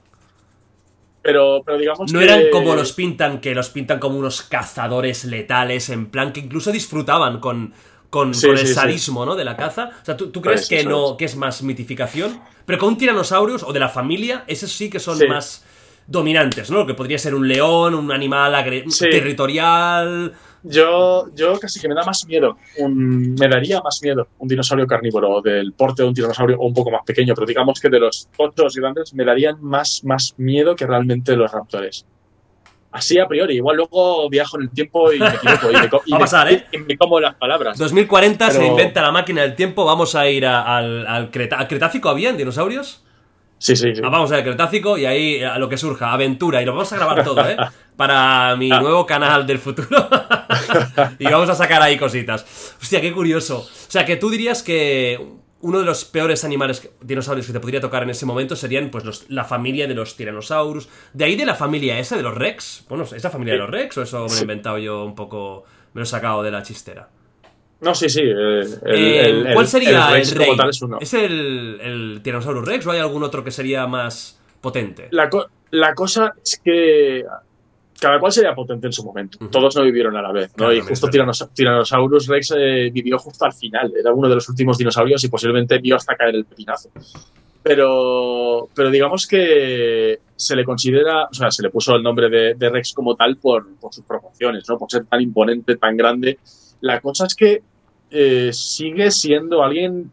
[1.24, 5.24] Pero, pero digamos No que- eran como los pintan, que los pintan como unos cazadores
[5.26, 7.74] letales, en plan que incluso disfrutaban con,
[8.10, 8.74] con, Sí, con el sí.
[8.74, 9.36] sadismo, ¿no?
[9.36, 9.90] De la caza.
[10.02, 11.18] O sea, ¿tú, tú crees Eso, que no, es.
[11.18, 12.42] que es más mitificación?
[12.66, 15.66] Pero con un tiranosaurus o de la familia, esos sí que son más
[16.06, 16.80] dominantes, ¿no?
[16.80, 18.54] Lo que podría ser un león, un animal
[19.00, 20.34] territorial.
[20.64, 24.88] Yo, yo casi que me da más miedo, un- me daría más miedo un dinosaurio
[24.88, 28.00] carnívoro del porte de un tiranosaurio o un poco más pequeño, pero digamos que de
[28.00, 32.06] los otros grandes me darían más, más miedo que realmente los raptores.
[32.92, 36.14] Así a priori, igual luego viajo en el tiempo y me equivoco y me, y
[36.14, 36.66] me- pasar, ¿eh?
[36.72, 37.78] y me como las palabras.
[37.78, 41.58] 2040 se Pero- inventa la máquina del tiempo, vamos a ir a- al, al, Creta-
[41.58, 43.04] ¿al Cretácico, ¿habían dinosaurios?
[43.64, 44.02] Sí, sí, sí.
[44.04, 46.62] Ah, vamos al Cretácico y ahí a lo que surja, aventura.
[46.62, 47.56] Y lo vamos a grabar todo, ¿eh?
[47.96, 50.10] Para mi nuevo canal del futuro.
[51.20, 52.76] y vamos a sacar ahí cositas.
[52.82, 53.60] Hostia, qué curioso.
[53.60, 55.18] O sea, que tú dirías que
[55.62, 59.06] uno de los peores animales, dinosaurios que te podría tocar en ese momento serían pues
[59.06, 60.90] los- la familia de los Tyrannosaurus.
[61.14, 62.84] De ahí de la familia esa, de los Rex.
[62.90, 65.16] Bueno, ¿es la familia de los Rex o eso me lo he inventado yo un
[65.16, 65.64] poco...
[65.94, 67.08] Me lo he sacado de la chistera?
[67.84, 68.22] No, sí, sí.
[68.22, 70.56] eh, el- Eh, el- ¿Cuál sería el, Rex rey?
[70.58, 70.98] tal es uno.
[71.02, 75.08] ¿Es el, Tyrannosaurus Rex o hay algún otro que sería más potente?
[75.12, 77.24] La, co- la cosa es que
[78.00, 79.38] cada cual sería potente en su momento.
[79.50, 80.66] Todos no vivieron a la vez, ¿no?
[80.66, 81.08] Claro, y justo.
[81.08, 83.94] Tyrannos- Tyrannosaurus Rex eh, vivió justo al final.
[83.98, 86.90] Era uno de los últimos dinosaurios y posiblemente vio hasta caer el pepinazo.
[87.62, 92.56] Pero, pero digamos que se le considera, o sea, se le puso el nombre de,
[92.56, 94.78] de Rex como tal por, por sus proporciones, ¿no?
[94.78, 96.40] Por ser tan imponente, tan grande.
[96.82, 97.62] La cosa es que
[98.14, 100.12] eh, sigue siendo alguien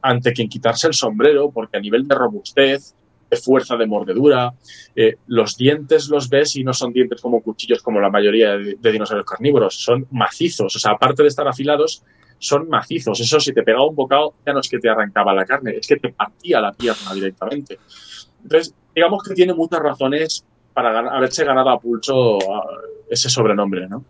[0.00, 2.94] ante quien quitarse el sombrero, porque a nivel de robustez,
[3.30, 4.52] de fuerza de mordedura,
[4.96, 8.76] eh, los dientes los ves y no son dientes como cuchillos como la mayoría de,
[8.78, 12.02] de dinosaurios carnívoros, son macizos, o sea, aparte de estar afilados,
[12.38, 13.20] son macizos.
[13.20, 15.86] Eso si te pegaba un bocado ya no es que te arrancaba la carne, es
[15.86, 17.78] que te partía la pierna directamente.
[18.42, 20.44] Entonces, digamos que tiene muchas razones
[20.74, 22.38] para haberse ganado a pulso
[23.08, 24.04] ese sobrenombre, ¿no?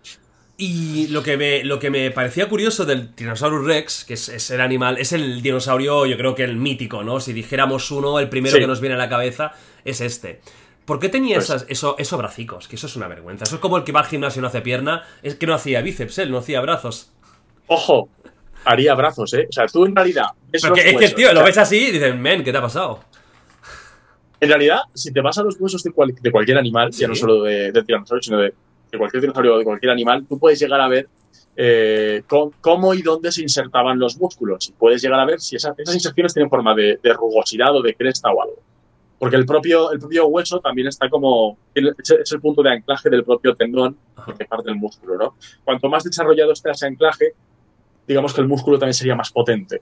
[0.58, 4.50] Y lo que me, lo que me parecía curioso del Tyrannosaurus Rex, que es, es
[4.50, 7.18] el animal, es el dinosaurio, yo creo que el mítico, ¿no?
[7.20, 8.60] Si dijéramos uno, el primero Sí.
[8.60, 9.52] que nos viene a la cabeza
[9.84, 10.40] es este.
[10.84, 12.68] ¿Por qué tenía Pues- esas, eso, esos bracicos?
[12.68, 13.44] Que eso es una vergüenza.
[13.44, 15.54] Eso es como el que va al gimnasio y no hace pierna, es que no
[15.54, 17.10] hacía bíceps, él no hacía brazos.
[17.66, 18.08] Ojo,
[18.64, 19.46] haría brazos, ¿eh?
[19.48, 20.26] O sea, tú en realidad...
[20.50, 21.90] ves Pero los que, es que el huesos, tío o lo sea, ves así y
[21.92, 23.00] dices, men, ¿qué te ha pasado?
[24.40, 27.00] En realidad, si te vas a los huesos de, cual- de cualquier animal, Sí.
[27.02, 28.52] ya no solo de, de tiranosaurio, sino de
[28.92, 31.08] de cualquier dinosaurio o de cualquier animal, tú puedes llegar a ver
[31.56, 32.22] eh,
[32.60, 34.68] cómo y dónde se insertaban los músculos.
[34.68, 37.82] Y puedes llegar a ver si esas, esas inserciones tienen forma de, de, rugosidad o
[37.82, 38.58] de cresta o algo.
[39.18, 41.56] Porque el propio, el propio hueso también está como.
[41.74, 45.36] Es el punto de anclaje del propio tendón, porque parte del músculo, ¿no?
[45.64, 47.34] Cuanto más desarrollado esté ese anclaje,
[48.06, 49.80] digamos que el músculo también sería más potente.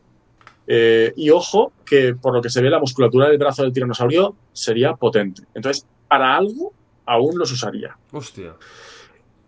[0.66, 4.36] Eh, y ojo, que por lo que se ve, la musculatura del brazo del tiranosaurio
[4.52, 5.42] sería potente.
[5.54, 6.72] Entonces, para algo,
[7.06, 7.96] aún los usaría.
[8.12, 8.54] Hostia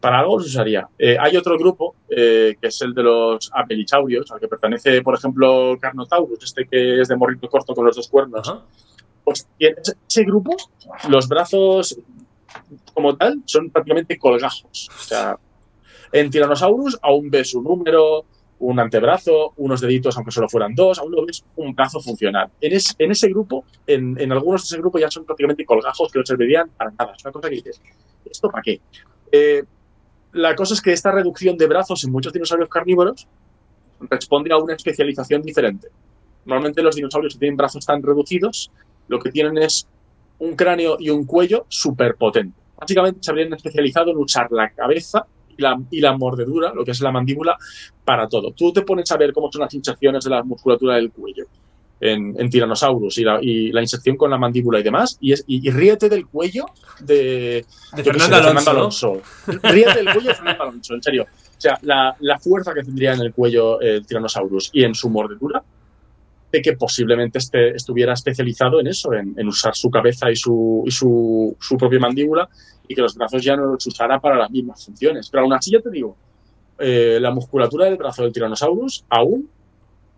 [0.02, 0.88] para algo los usaría.
[0.98, 5.14] Eh, hay otro grupo, eh, que es el de los apelichaurios, al que pertenece, por
[5.14, 8.52] ejemplo, Carnotaurus, este que es de morrito corto con los dos cuernos.
[9.22, 9.76] Pues en
[10.08, 10.56] ese grupo,
[11.08, 11.96] los brazos
[12.92, 14.90] como tal son prácticamente colgajos.
[14.92, 15.38] O sea,
[16.10, 18.24] en Tyrannosaurus aún ves un número,
[18.58, 22.50] un antebrazo, unos deditos, aunque solo fueran dos, aún lo ves un brazo funcional.
[22.60, 26.18] En, en ese grupo, en, en, algunos de ese grupo ya son prácticamente colgajos que
[26.18, 27.14] no servirían para nada.
[27.16, 27.80] Es una cosa que dices,
[28.28, 28.80] ¿esto para qué?
[29.30, 29.62] Eh,
[30.32, 33.26] la cosa es que esta reducción de brazos en muchos dinosaurios carnívoros
[34.00, 35.88] responde a una especialización diferente.
[36.44, 38.70] Normalmente los dinosaurios que tienen brazos tan reducidos,
[39.08, 39.86] lo que tienen es
[40.38, 42.58] un cráneo y un cuello súper potente.
[42.76, 45.24] Básicamente se habrían especializado en usar la cabeza
[45.56, 47.56] y la, y la, mordedura, lo que es la mandíbula,
[48.04, 48.52] para todo.
[48.52, 51.46] Tú te pones a ver cómo son las hinchaciones de la musculatura del cuello
[52.02, 55.44] en, en Tyrannosaurus y la, y la, inserción con la mandíbula y demás, y, es,
[55.46, 56.66] y, y ríete del cuello
[56.98, 58.52] de, de Fernando Alonso.
[58.52, 59.22] Fernando Alonso.
[59.62, 61.26] Ríete del cuello de Fernando Alonso, en serio.
[61.56, 65.08] O sea, la, la fuerza que tendría en el cuello el Tyrannosaurus y en su
[65.10, 65.62] mordedura,
[66.50, 70.82] de que posiblemente este, estuviera especializado en eso, en, en usar su cabeza y, su,
[70.84, 72.48] y su, su, propia mandíbula,
[72.88, 75.30] y que los brazos ya no los usara para las mismas funciones.
[75.30, 76.16] Pero aún así, ya te digo,
[76.80, 79.48] eh, la musculatura del brazo del Tyrannosaurus aún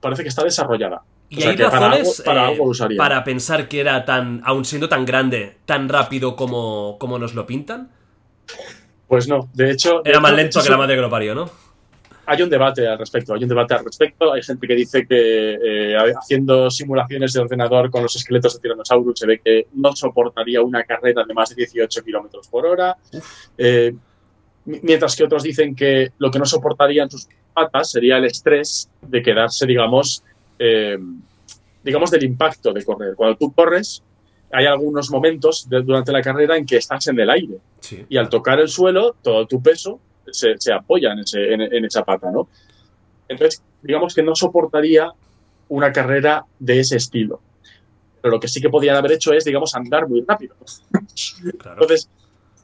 [0.01, 1.03] parece que está desarrollada.
[1.35, 4.41] Y o sea, hay razones para, algo, para, algo eh, para, pensar que era tan,
[4.45, 7.91] aun siendo tan grande, tan rápido como, como nos lo pintan.
[9.09, 10.03] Pues no, de hecho.
[10.05, 11.51] Era de más hecho, lento que la madre que lo parió, ¿no?
[12.27, 14.33] Hay un debate al respecto, hay un debate al respecto.
[14.33, 19.19] Hay gente que dice que eh, haciendo simulaciones de ordenador con los esqueletos de Tyrannosaurus
[19.19, 22.97] se ve que no soportaría una carrera de más de 18 kilómetros por hora.
[23.59, 23.95] Eh,
[24.65, 29.23] mientras que otros dicen que lo que no soportarían sus patas sería el estrés de
[29.23, 30.25] quedarse, digamos,
[30.59, 30.99] eh,
[31.85, 33.15] digamos, del impacto de correr.
[33.15, 34.03] Cuando tú corres,
[34.51, 37.59] hay algunos momentos de, durante la carrera en que estás en el aire.
[37.81, 38.05] Sí.
[38.09, 41.85] Y al tocar el suelo, todo tu peso se, se apoya en, ese, en, en,
[41.85, 42.49] esa pata, ¿no?
[43.29, 45.13] Entonces, digamos que no soportaría
[45.69, 47.41] una carrera de ese estilo.
[48.23, 50.57] Pero lo que sí que podían haber hecho es, digamos, andar muy rápido.
[51.59, 51.83] Claro.
[51.83, 52.09] Entonces,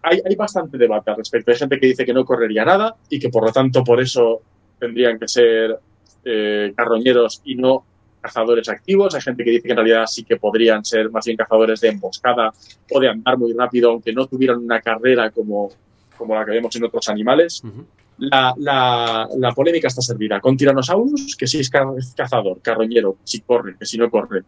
[0.02, 1.50] hay, hay, bastante debate al respecto.
[1.52, 4.40] Hay gente que dice que no correría nada y que por lo tanto por eso
[4.78, 5.78] tendrían que ser
[6.24, 7.84] eh, carroñeros y no
[8.20, 9.14] cazadores activos.
[9.14, 11.88] Hay gente que dice que en realidad sí que podrían ser más bien cazadores de
[11.88, 12.52] emboscada
[12.90, 15.70] o de andar muy rápido, aunque no tuvieran una carrera como,
[16.16, 17.62] como la que vemos en otros animales.
[17.64, 17.84] Uh -huh.
[18.18, 23.76] la, la, la, polémica está servida con Tyrannosaurus, que si es cazador, carroñero, si corre,
[23.78, 24.42] que si no corre.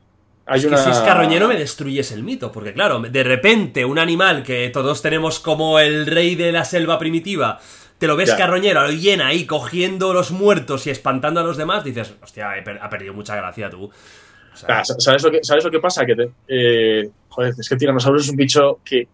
[0.44, 0.76] Hay es una...
[0.76, 4.68] que si es carroñero me destruyes el mito, porque claro, de repente un animal que
[4.70, 7.60] todos tenemos como el rey de la selva primitiva,
[8.02, 8.36] te lo ves ya.
[8.36, 12.90] carroñero, lo llena ahí cogiendo los muertos y espantando a los demás, dices, hostia, ha
[12.90, 13.84] perdido mucha gracia tú.
[13.84, 16.04] O sea, ¿sabes, lo que, ¿Sabes lo que pasa?
[16.04, 19.06] Que te, eh, joder, es que Tyrannosaurus es un bicho que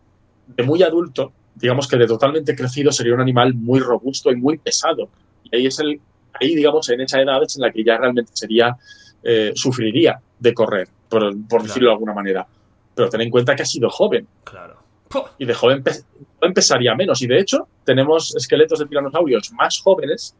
[0.46, 4.56] de muy adulto, digamos que de totalmente crecido, sería un animal muy robusto y muy
[4.56, 5.10] pesado.
[5.44, 6.00] Y ahí es el,
[6.40, 8.74] ahí digamos, en esa edad es en la que ya realmente sería,
[9.22, 11.64] eh, sufriría de correr, por, por claro.
[11.64, 12.46] decirlo de alguna manera.
[12.94, 14.26] Pero ten en cuenta que ha sido joven.
[14.44, 14.78] Claro.
[15.38, 15.82] Y de joven
[16.40, 17.22] empezaría menos.
[17.22, 20.34] Y de hecho, tenemos esqueletos de tiranosaurios más jóvenes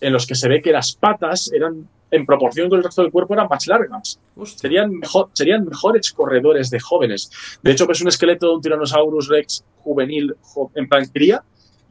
[0.00, 3.10] en los que se ve que las patas eran, en proporción con el resto del
[3.10, 4.18] cuerpo, eran más largas.
[4.44, 7.30] Serían, mejor, serían mejores corredores de jóvenes.
[7.62, 10.34] De hecho, pues un esqueleto de un Tyrannosaurus Rex juvenil
[10.74, 11.42] en plan cría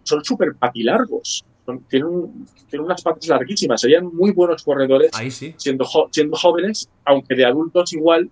[0.03, 1.45] son súper patilargos.
[1.65, 3.81] Son, tienen, tienen, unas patas larguísimas.
[3.81, 5.55] Serían muy buenos corredores Ahí sí.
[5.57, 8.29] siendo, jo siendo jóvenes, aunque de adultos igual,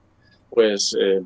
[0.50, 0.96] pues...
[1.00, 1.22] Eh,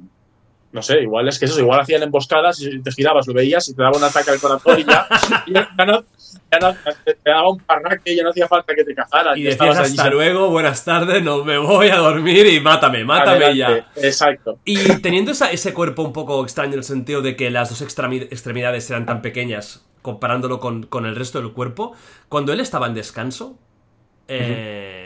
[0.71, 3.73] no sé, igual es que eso, igual hacían emboscadas y te girabas, lo veías y
[3.73, 5.07] te daba un ataque al corazón y ya,
[5.45, 6.03] y ya, no,
[6.51, 6.75] ya no,
[7.05, 9.37] te, daba un parraque, ya no hacía falta que te cazaran.
[9.37, 10.11] Y decías hasta allí.
[10.11, 13.85] luego, buenas tardes, no me voy a dormir y mátame, mátame Adelante.
[13.95, 14.07] ya.
[14.07, 14.59] Exacto.
[14.65, 17.81] Y teniendo esa, ese cuerpo un poco extraño en el sentido de que las dos
[17.81, 21.93] extremidades eran tan pequeñas comparándolo con, con el resto del cuerpo,
[22.29, 23.57] cuando él estaba en descanso,
[24.27, 24.96] eh, uh -huh.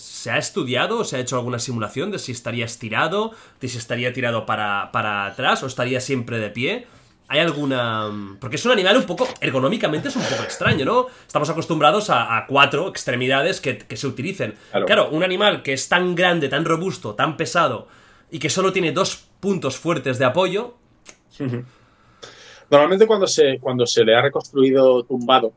[0.00, 3.78] ¿Se ha estudiado o se ha hecho alguna simulación de si estaría estirado, de si
[3.78, 6.86] estaría tirado para, para atrás o estaría siempre de pie?
[7.28, 8.36] ¿Hay alguna...?
[8.40, 9.28] Porque es un animal un poco...
[9.40, 11.06] Ergonómicamente es un poco extraño, ¿no?
[11.26, 14.54] Estamos acostumbrados a, a cuatro extremidades que, que se utilicen.
[14.70, 14.86] Claro.
[14.86, 15.08] claro.
[15.10, 17.86] un animal que es tan grande, tan robusto, tan pesado
[18.30, 20.76] y que solo tiene dos puntos fuertes de apoyo...
[22.70, 25.52] Normalmente cuando se, cuando se le ha reconstruido tumbado,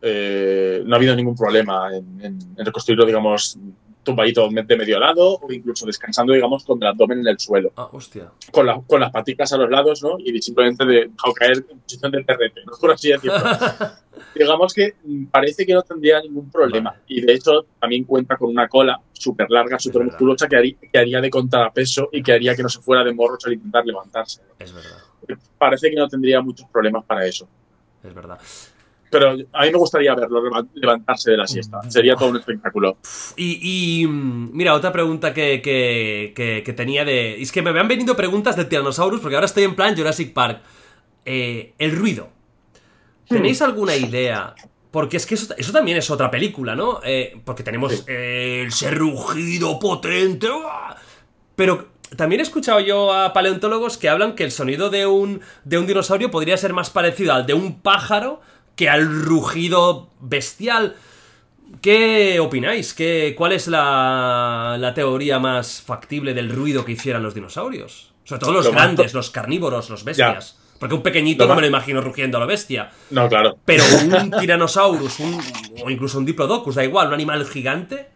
[0.00, 3.58] eh, no ha habido ningún problema en, en, en, reconstruirlo, digamos,
[4.04, 7.72] tumbadito de medio lado o incluso descansando, digamos, con el abdomen en el suelo.
[7.76, 8.30] Ah, hostia.
[8.52, 10.18] Con, la, con las paticas a los lados, ¿no?
[10.18, 12.72] Y simplemente de, dejado caer en posición de perrete, ¿no?
[12.80, 13.38] Por así decirlo.
[14.34, 14.94] digamos que
[15.30, 16.90] parece que no tendría ningún problema.
[16.90, 17.02] Vale.
[17.08, 20.98] Y de hecho, también cuenta con una cola súper larga, súper musculosa, que haría, que
[20.98, 24.42] haría de contrapeso y que haría que no se fuera de morros al intentar levantarse.
[24.58, 24.98] Es verdad.
[25.58, 27.48] Parece que no tendría muchos problemas para eso.
[28.02, 28.38] Es verdad.
[29.14, 30.42] Pero a mí me gustaría verlo
[30.74, 31.78] levantarse de la siesta.
[31.88, 32.98] Sería todo un espectáculo.
[33.36, 37.40] Y, y mira, otra pregunta que, que, que, que, tenía de...
[37.40, 40.62] Es que me han venido preguntas de Tyrannosaurus porque ahora estoy en plan Jurassic Park.
[41.24, 42.28] Eh, el ruido.
[43.28, 43.64] ¿Tenéis hmm.
[43.64, 44.52] alguna idea?
[44.90, 46.98] Porque es que eso, eso, también es otra película, ¿no?
[47.04, 48.02] Eh, porque tenemos sí.
[48.08, 50.48] eh, ese rugido potente.
[51.54, 51.86] Pero
[52.16, 55.86] también he escuchado yo a paleontólogos que hablan que el sonido de un, de un
[55.86, 58.40] dinosaurio podría ser más parecido al de un pájaro
[58.76, 60.96] que al rugido bestial.
[61.80, 62.94] ¿Qué opináis?
[62.94, 68.12] ¿Qué, ¿Cuál es la, la, teoría más factible del ruido que hicieran los dinosaurios?
[68.24, 69.14] Sobre todo los lo grandes, más...
[69.14, 70.54] los carnívoros, los bestias.
[70.54, 70.78] Ya.
[70.78, 72.90] Porque un pequeñito lo no me lo imagino rugiendo a la bestia.
[73.10, 73.58] No, claro.
[73.64, 75.40] Pero un Tyrannosaurus, un,
[75.82, 78.08] o incluso un Diplodocus, da igual, un animal gigante.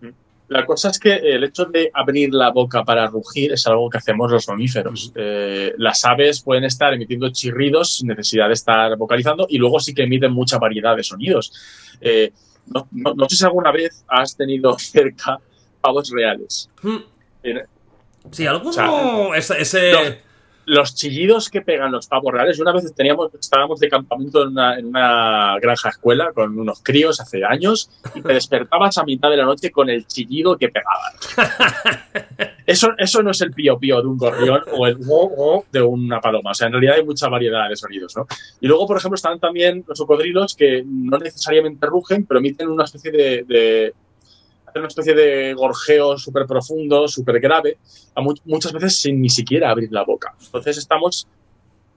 [0.00, 0.14] Uh -huh.
[0.48, 3.98] La cosa es que el hecho de abrir la boca para rugir es algo que
[3.98, 5.12] hacemos los mamíferos.
[5.14, 9.94] Eh, las aves pueden estar emitiendo chirridos sin necesidad de estar vocalizando y luego sí
[9.94, 11.52] que emiten mucha variedad de sonidos.
[12.00, 12.32] Eh,
[12.66, 15.38] no, no, no, sé si alguna vez has tenido cerca
[15.80, 16.70] pavos reales.
[16.82, 16.98] Hmm.
[18.30, 18.70] Sí, alguno.
[18.70, 19.60] O sea, ese.
[19.60, 19.92] ese...
[19.92, 20.27] No
[20.68, 22.60] los chillidos que pegan los pavos reales.
[22.60, 27.20] Una vez teníamos, estábamos de campamento en una, en una, granja escuela con unos críos
[27.20, 31.12] hace años y te despertabas a mitad de la noche con el chillido que pegaban.
[32.66, 35.80] Eso, eso no es el pío pío de un gorrión o el go go de
[35.80, 36.50] una paloma.
[36.50, 38.26] O sea, en realidad hay mucha variedad de sonidos, ¿no?
[38.60, 42.84] Y luego, por ejemplo, están también los cocodrilos que no necesariamente rugen, pero emiten una
[42.84, 43.94] especie de, de
[44.68, 47.78] hacer una especie de gorjeo súper profundo, súper grave,
[48.14, 50.34] a mu muchas veces sin ni siquiera abrir la boca.
[50.40, 51.26] Entonces estamos,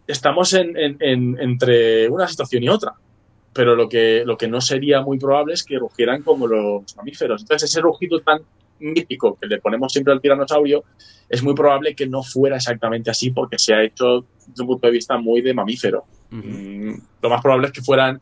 [0.08, 2.94] estamos en, en, en, entre una situación y otra.
[3.54, 7.42] Pero lo que, lo que no sería muy probable es que rugieran como los mamíferos.
[7.42, 8.42] Entonces ese rugido tan
[8.82, 10.84] mítico que le ponemos siempre al tiranosaurio,
[11.30, 14.88] es muy probable que no fuera exactamente así porque se ha hecho desde un punto
[14.88, 16.06] de vista muy de mamífero.
[16.32, 16.96] Uh -huh.
[16.96, 18.20] mm, lo más probable es que fueran,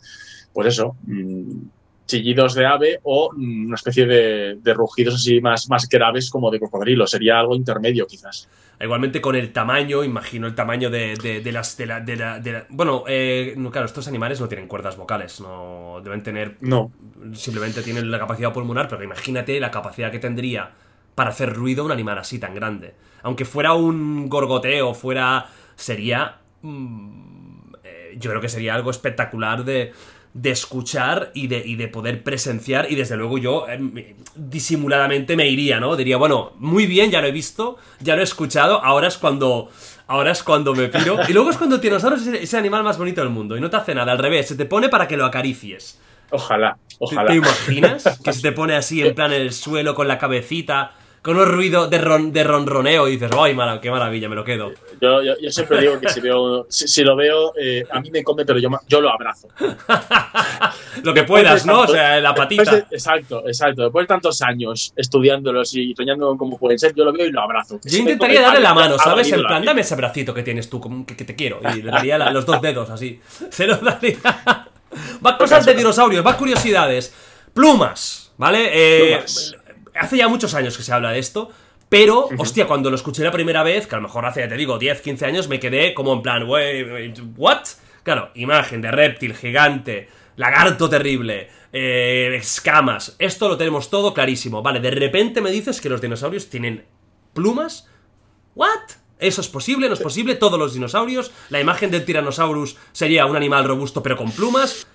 [0.53, 1.61] pues eso, mm,
[2.09, 6.59] chillidos de ave o una especie de, de, rugidos así más, más graves como de
[6.59, 7.07] cocodrilo.
[7.07, 8.49] Sería algo intermedio, quizás.
[8.81, 11.77] Igualmente con el tamaño, imagino el tamaño de, de, de las.
[11.77, 15.39] De la, de la, de la bueno, eh, claro, estos animales no tienen cuerdas vocales,
[15.39, 16.57] no deben tener.
[16.61, 16.91] No.
[17.33, 20.71] Simplemente tienen la capacidad pulmonar, pero imagínate la capacidad que tendría
[21.15, 22.95] para hacer ruido un animal así tan grande.
[23.21, 25.47] Aunque fuera un gorgoteo, fuera.
[25.75, 26.39] Sería.
[26.61, 29.93] Mmm, eh, yo creo que sería algo espectacular de
[30.33, 35.47] de escuchar y de, y de, poder presenciar y desde luego yo eh, disimuladamente me
[35.47, 35.95] iría, ¿no?
[35.95, 39.69] Diría, bueno, muy bien, ya lo he visto, ya lo he escuchado, ahora es cuando...
[40.11, 41.19] Ahora es cuando me piro.
[41.27, 43.55] Y luego es cuando Tiranosaurio es ese animal más bonito del mundo.
[43.55, 45.99] Y no te hace nada, al revés, se te pone para que lo acaricies.
[46.31, 47.27] Ojalá, ojalá.
[47.27, 48.19] ¿Te, te imaginas?
[48.23, 51.45] Que se te pone así en plan en el suelo con la cabecita con un
[51.45, 54.71] ruido de, ron, de ronroneo y dices, ¡ay, mala, qué maravilla, me lo quedo!
[55.01, 58.09] Yo, yo, yo siempre digo que si, veo, si, si lo veo, eh, a mí
[58.09, 59.49] me come, pero yo, yo lo abrazo.
[61.03, 61.81] lo que puedas, ¿no?
[61.81, 62.71] o sea, la patita.
[62.71, 63.83] De, exacto, exacto.
[63.83, 67.41] Después de tantos años estudiándolos y soñando cómo pueden ser, yo lo veo y lo
[67.41, 67.79] abrazo.
[67.83, 69.31] Yo intentaría darle la mano, ¿sabes?
[69.31, 71.59] En plan, dame ese bracito que tienes tú, que, que te quiero.
[71.75, 73.19] Y le daría la, los dos dedos así.
[73.49, 74.17] Se lo daría.
[75.25, 77.13] Va cosas de dinosaurios, va curiosidades.
[77.53, 78.69] Plumas, ¿vale?
[78.71, 79.58] Eh, Plumas
[79.95, 81.49] hace ya muchos años que se habla de esto,
[81.89, 82.41] pero, uh -huh.
[82.41, 85.01] hostia, cuando lo escuché la primera vez, que a lo mejor hace, te digo, 10,
[85.01, 87.63] 15 años, me quedé como en plan, wey, ¿what?
[88.03, 94.61] Claro, imagen de reptil gigante, lagarto terrible, eh, escamas, esto lo tenemos todo clarísimo.
[94.61, 96.85] Vale, de repente me dices que los dinosaurios tienen
[97.33, 97.87] plumas.
[98.55, 98.69] ¿What?
[99.19, 99.87] ¿Eso es posible?
[99.87, 100.35] ¿No es posible?
[100.35, 101.31] Todos los dinosaurios.
[101.49, 104.87] La imagen del Tyrannosaurus sería un animal robusto pero con plumas.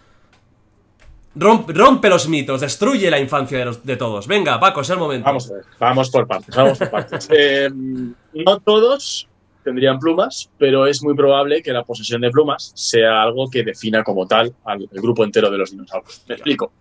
[1.36, 4.28] Rompe, rompe, los mitos, destruye la infancia de, los, de, todos.
[4.28, 5.24] Venga, Paco, es el momento.
[5.24, 7.28] Vamos a ver, vamos por partes, vamos por partes.
[7.36, 9.28] eh, no todos
[9.65, 14.05] tendrían plumas, pero es muy probable que la posesión de plumas sea algo que defina
[14.05, 16.23] como tal al grupo entero de los dinosaurios.
[16.28, 16.73] Me explico.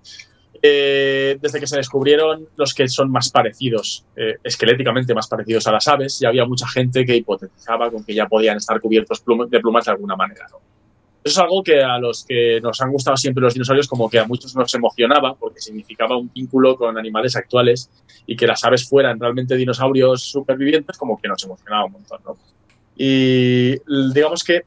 [0.61, 5.71] Eh, desde que se descubrieron los que son más parecidos, eh, esqueléticamente más parecidos a
[5.71, 9.59] las aves, ya había mucha gente que hipotetizaba con que ya podían estar cubiertos de
[9.59, 10.47] plumas de alguna manera.
[10.51, 10.59] ¿no?
[11.23, 14.19] Eso es algo que a los que nos han gustado siempre los dinosaurios, como que
[14.19, 17.89] a muchos nos emocionaba, porque significaba un vínculo con animales actuales
[18.25, 22.37] y que las aves fueran realmente dinosaurios supervivientes, como que nos emocionaba un montón, ¿no?
[22.95, 23.75] Y
[24.13, 24.63] digamos que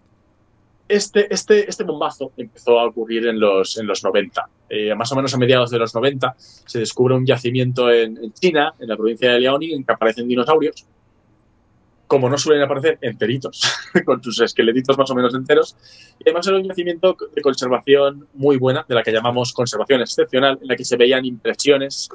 [0.89, 4.49] este, este, este bombazo empezó a ocurrir en los, en los 90.
[4.69, 8.33] Eh, más o menos a mediados de los 90 se descubre un yacimiento en, en
[8.33, 10.87] China, en la provincia de Liaoning, en que aparecen dinosaurios.
[12.07, 13.61] Como no suelen aparecer enteritos,
[14.05, 15.77] con sus esqueletitos más o menos enteros.
[16.21, 20.59] Y además era un yacimiento de conservación muy buena, de la que llamamos conservación excepcional,
[20.63, 22.09] en la que se veían impresiones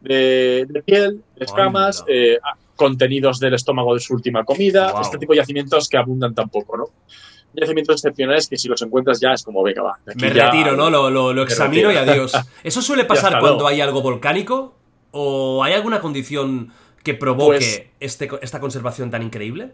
[0.00, 2.38] de, de piel, de escamas, eh,
[2.74, 5.00] contenidos del estómago de su última comida, Wow.
[5.02, 6.84] este tipo de yacimientos que abundan tan poco, ¿no?
[7.54, 9.98] Yacimientos excepcionales que si los encuentras ya es como, venga, va.
[10.16, 10.90] Me ya- retiro, ¿no?
[10.90, 12.32] Lo, lo- lo examino y adiós.
[12.64, 13.68] ¿Eso suele pasar cuando luego.
[13.68, 14.74] hay algo volcánico?
[15.12, 16.70] ¿O hay alguna condición
[17.06, 19.70] que provoque Pues- este, esta conservación tan increíble?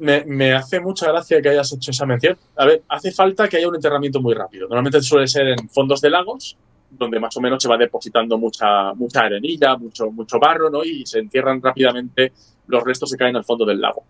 [0.00, 2.36] Me, me hace mucha gracia que hayas hecho esa mención.
[2.56, 4.66] A ver, hace falta que haya un enterramiento muy rápido.
[4.66, 6.56] Normalmente suele ser en fondos de lagos,
[6.90, 10.82] donde más o menos se va depositando mucha, mucha arenilla, mucho, mucho barro, ¿no?
[10.82, 12.32] Y se entierran rápidamente,
[12.66, 14.02] los restos se caen al fondo del lago.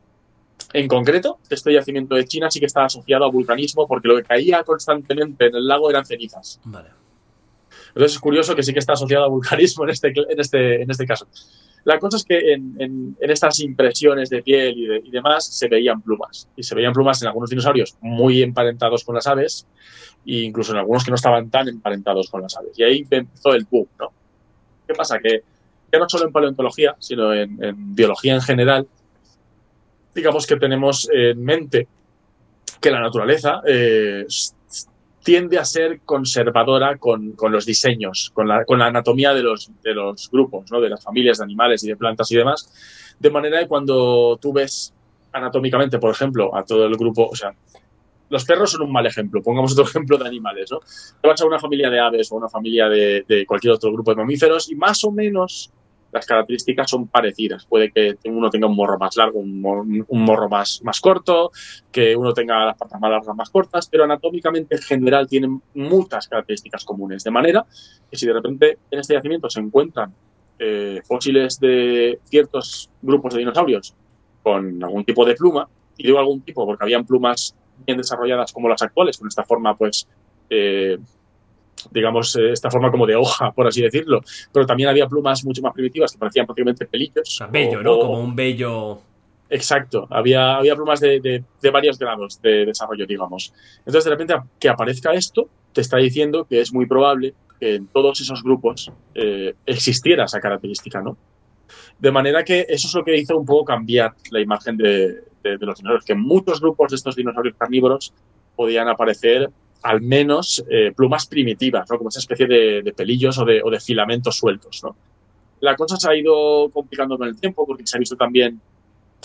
[0.73, 4.23] En concreto, este yacimiento de China sí que está asociado a vulcanismo, porque lo que
[4.23, 6.61] caía constantemente en el lago eran cenizas.
[6.65, 6.89] Vale.
[7.89, 10.91] Entonces es curioso que sí que está asociado a vulcanismo en este, en este, en
[10.91, 11.27] este caso.
[11.85, 16.03] La cosa es que en, estas impresiones de piel y, de- y demás se veían
[16.03, 16.49] plumas.
[16.57, 19.67] Y se veían plumas en algunos dinosaurios muy emparentados con las aves
[20.27, 22.79] e incluso en algunos que no estaban tan emparentados con las aves.
[22.79, 24.13] Y ahí empezó el boom, ¿no?
[24.87, 25.19] ¿Qué pasa?
[25.19, 25.43] Que
[25.93, 27.57] ya no solo en paleontología, sino en,
[27.95, 28.87] biología en general,
[30.15, 31.89] digamos que tenemos en mente
[32.81, 34.25] que la naturaleza eh,
[35.23, 39.71] tiende a ser conservadora con, con los diseños, con la, con la anatomía de los,
[39.83, 40.81] de los grupos, ¿no?
[40.81, 44.53] de las familias de animales y de plantas y demás, de manera que cuando tú
[44.53, 44.95] ves
[45.33, 47.55] anatómicamente, por ejemplo, a todo el grupo, o sea,
[48.31, 50.81] los perros son un mal ejemplo, pongamos otro ejemplo de animales, ¿no?
[51.21, 54.13] Te vas a una familia de aves o una familia de, de cualquier otro grupo
[54.13, 55.71] de mamíferos y más o menos
[56.13, 57.67] las características son parecidas.
[57.67, 61.51] Puede que uno tenga un morro más largo, un, mor- un morro más, más corto,
[61.93, 66.27] que uno tenga las patas más largas, más cortas, pero anatómicamente en general tienen muchas
[66.29, 67.23] características comunes.
[67.23, 67.65] De manera
[68.11, 70.13] que si de repente en este yacimiento se encuentran
[70.59, 73.95] eh, fósiles de ciertos grupos de dinosaurios
[74.43, 77.55] con algún tipo de pluma, y digo algún tipo porque habían plumas
[77.87, 80.07] bien desarrolladas como las actuales, con esta forma, pues,
[80.51, 80.99] eh,
[81.91, 84.21] digamos, eh, esta forma como de hoja, por así decirlo,
[84.53, 87.39] pero también había plumas mucho más primitivas que parecían prácticamente pelillos.
[87.51, 87.93] Bello, ¿no?
[87.95, 89.01] o- Como un bello.
[89.49, 93.53] Exacto, había, había plumas de, de- de varios grados de desarrollo, digamos.
[93.79, 97.89] Entonces, de repente, que aparezca esto, te está diciendo que es muy probable que en
[97.89, 101.19] todos esos grupos eh, existiera esa característica, ¿no?
[101.99, 105.53] De manera que eso es lo que hizo un poco cambiar la imagen de- de
[105.59, 108.13] los dinosaurios, que muchos grupos de estos dinosaurios carnívoros
[108.55, 109.49] podían aparecer
[109.83, 111.99] al menos eh, plumas primitivas, ¿no?
[111.99, 114.97] Como esa especie de, pelillos o de, filamentos sueltos, ¿no?
[115.61, 118.61] La cosa se ha ido complicando con el tiempo porque se ha visto también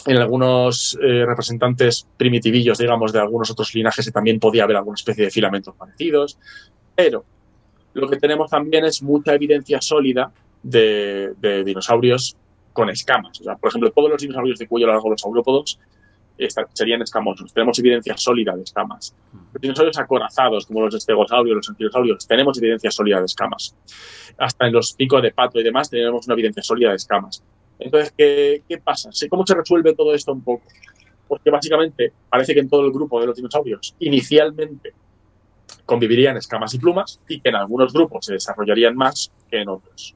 [0.05, 4.95] en algunos eh, representantes primitivillos, digamos, de algunos otros linajes que también podía haber alguna
[4.95, 6.37] especie de filamentos parecidos.
[6.95, 7.23] Pero
[7.93, 12.35] lo que tenemos también es mucha evidencia sólida de, de dinosaurios
[12.73, 13.39] con escamas.
[13.39, 15.79] O sea, por ejemplo, todos los dinosaurios de cuello largo, los saurópodos,
[16.73, 17.53] serían escamosos.
[17.53, 19.15] Tenemos evidencia sólida de escamas.
[19.53, 23.75] Los dinosaurios acorazados, como los estegosaurios, los anquilosaurios, tenemos evidencia sólida de escamas.
[24.37, 27.43] Hasta en los picos de pato y demás tenemos una evidencia sólida de escamas.
[27.79, 29.09] Entonces, ¿qué, qué pasa?
[29.29, 30.63] ¿Cómo se resuelve todo esto un poco?
[31.27, 34.93] Pues que básicamente parece que en todo el grupo de los dinosaurios inicialmente
[35.85, 40.15] convivirían escamas y plumas y que en algunos grupos se desarrollarían más que en otros.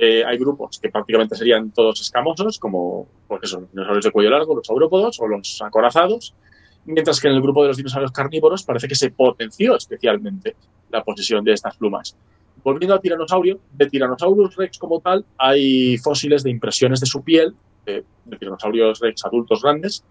[0.00, 4.30] Eh, hay grupos que prácticamente serían todos escamosos, como pues eso, los dinosaurios de cuello
[4.30, 6.36] largo, los saurópodos o los acorazados,
[6.84, 10.54] mientras que en el grupo de los dinosaurios carnívoros parece que se potenció especialmente
[10.90, 12.16] la posesión de estas plumas.
[12.62, 17.56] Volviendo al tiranosaurio, de Tyrannosaurus rex como tal, hay fósiles de impresiones de su piel,
[17.84, 20.04] de, de tiranosaurios rex adultos grandes,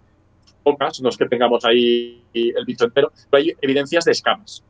[0.64, 4.66] pocas, no es que tengamos ahí el bicho entero, pero hay evidencias de escamas.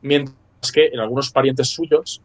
[0.00, 2.22] Mientras que en algunos parientes suyos,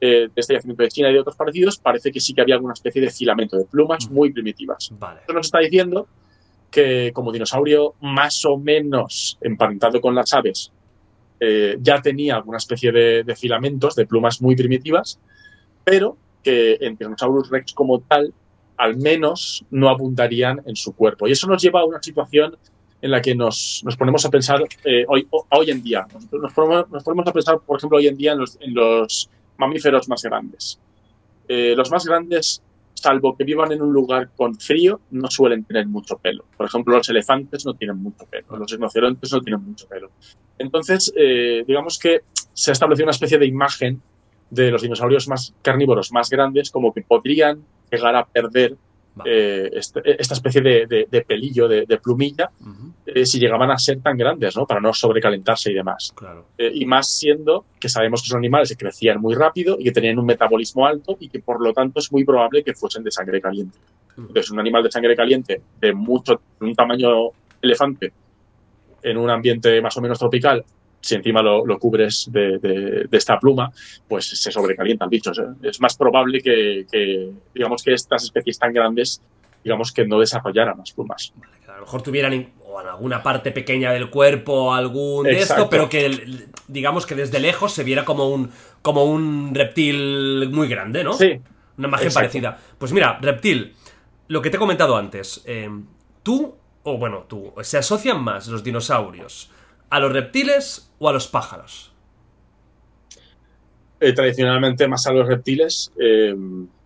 [0.00, 2.54] eh, de este yacimiento de China y de otros parecidos, parece que sí que había
[2.54, 4.90] alguna especie de filamento de plumas muy primitivas.
[4.98, 5.20] Vale.
[5.20, 6.06] Esto nos está diciendo
[6.70, 10.72] que como dinosaurio más o menos emparentado con las aves,
[11.40, 15.18] eh, ya tenía alguna especie de, de filamentos, de plumas muy primitivas,
[15.84, 18.32] pero que en Tyrannosaurus rex como tal,
[18.76, 21.26] al menos no abundarían en su cuerpo.
[21.26, 22.56] Y eso nos lleva a una situación
[23.02, 26.06] en la que nos, nos ponemos a pensar eh, hoy, hoy en día.
[26.12, 28.74] Nos, nos ponemos, nos ponemos a pensar, por ejemplo, hoy en día en los, en
[28.74, 30.78] los mamíferos más grandes.
[31.48, 32.62] Eh, los más grandes,
[32.94, 36.44] salvo que vivan en un lugar con frío, no suelen tener mucho pelo.
[36.56, 40.10] Por ejemplo, los elefantes no tienen mucho pelo, los rinocerontes no tienen mucho pelo.
[40.58, 42.22] Entonces, eh, digamos que
[42.52, 44.00] se ha establecido una especie de imagen
[44.50, 48.76] de los dinosaurios más carnívoros más grandes como que podrían llegar a perder
[49.24, 52.50] eh, este, esta especie de, de, pelillo, de, plumilla,
[53.06, 54.66] eh, si llegaban a ser tan grandes, ¿no?
[54.66, 56.12] Para no sobrecalentarse y demás.
[56.14, 56.46] Claro.
[56.58, 59.92] Eh, y más siendo que sabemos que son animales que crecían muy rápido y que
[59.92, 63.10] tenían un metabolismo alto y que por lo tanto es muy probable que fuesen de
[63.10, 63.78] sangre caliente.
[64.18, 67.08] Entonces, un animal de sangre caliente de mucho, de un tamaño
[67.60, 68.12] elefante
[69.02, 70.64] en un ambiente más o menos tropical
[71.06, 73.70] si encima lo, cubres de, esta pluma,
[74.08, 75.30] pues se sobrecalienta el bicho.
[75.62, 76.84] Es más probable que,
[77.54, 79.22] digamos, que estas especies tan grandes,
[79.62, 81.32] digamos, que no desarrollaran las plumas.
[81.68, 85.88] a lo mejor tuvieran o en alguna parte pequeña del cuerpo algún de esto, pero
[85.88, 88.50] que, digamos, que desde lejos se viera como un,
[88.82, 91.12] como un reptil muy grande, ¿no?
[91.12, 91.40] Sí.
[91.78, 92.58] Una imagen parecida.
[92.78, 93.74] Pues mira, reptil,
[94.26, 95.70] lo que te he comentado antes, eh,
[96.24, 99.50] tú, o bueno, tú, se asocian más los dinosaurios
[99.90, 101.92] a los reptiles o a los pájaros?
[103.98, 106.34] Eh, tradicionalmente más a los reptiles eh,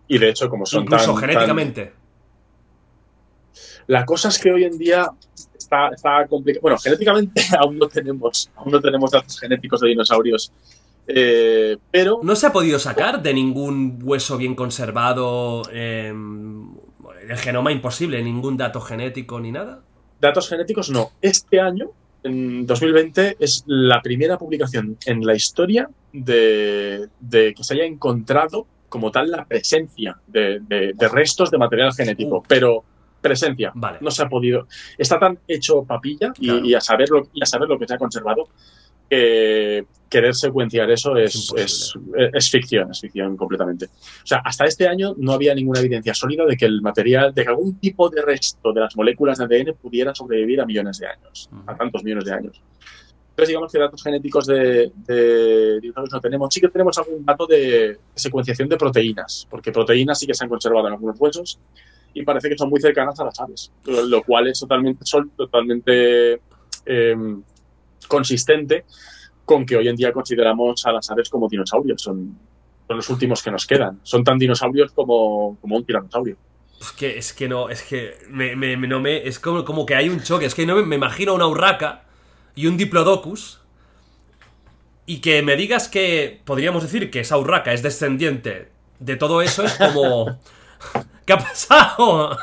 [0.07, 1.93] y de hecho como son Incluso genéticamente.
[3.87, 5.09] La cosa es que hoy en día
[5.57, 6.61] está, está complicado.
[6.61, 10.53] Bueno, genéticamente aún no tenemos, aún no tenemos datos genéticos de dinosaurios.
[11.07, 12.21] Eh, pero.
[12.23, 18.23] ¿No se ha podido sacar de ningún hueso bien conservado el genoma imposible?
[18.23, 19.81] ¿Ningún dato genético ni nada?
[20.21, 21.11] Datos genéticos no.
[21.21, 21.91] Este año
[22.23, 29.11] en 2020 es la primera publicación en la historia de, que se haya encontrado como
[29.11, 30.61] tal la presencia de,
[31.11, 32.83] restos de material genético, pero
[33.21, 33.71] presencia.
[34.01, 34.67] No se ha podido.
[34.97, 37.97] Está tan hecho papilla y, a saber lo, y a saber lo que se ha
[37.97, 38.49] conservado
[39.11, 43.85] que querer secuenciar eso es, es, ficción, es ficción completamente.
[43.85, 47.43] O sea, hasta este año no había ninguna evidencia sólida de que el material, de
[47.43, 51.07] que algún tipo de resto de las moléculas de ADN pudiera sobrevivir a millones de
[51.07, 52.61] años, a tantos millones de años.
[53.31, 54.91] Entonces, digamos que datos genéticos de,
[55.81, 56.53] dinosaurios no tenemos.
[56.53, 60.49] Sí que tenemos algún dato de secuenciación de proteínas, porque proteínas sí que se han
[60.49, 61.59] conservado en algunos huesos
[62.13, 65.03] y parece que son muy cercanas a las aves, lo, cual es totalmente,
[65.35, 66.41] totalmente
[66.85, 67.15] eh,
[68.07, 68.85] consistente
[69.45, 72.01] con que hoy en día consideramos a las aves como dinosaurios.
[72.01, 72.37] Son,
[72.87, 73.99] son los últimos que nos quedan.
[74.03, 76.37] Son tan dinosaurios como, como un tiranosaurio.
[76.79, 80.09] Es que, es que no, es que me, no me, es como, como que hay
[80.09, 80.45] un choque.
[80.45, 82.03] Es que no me, imagino una urraca
[82.55, 83.61] y un diplodocus
[85.05, 88.69] y que me digas que podríamos decir que esa urraca es descendiente
[88.99, 90.39] de todo eso es como...
[91.25, 92.37] ¿Qué ha pasado?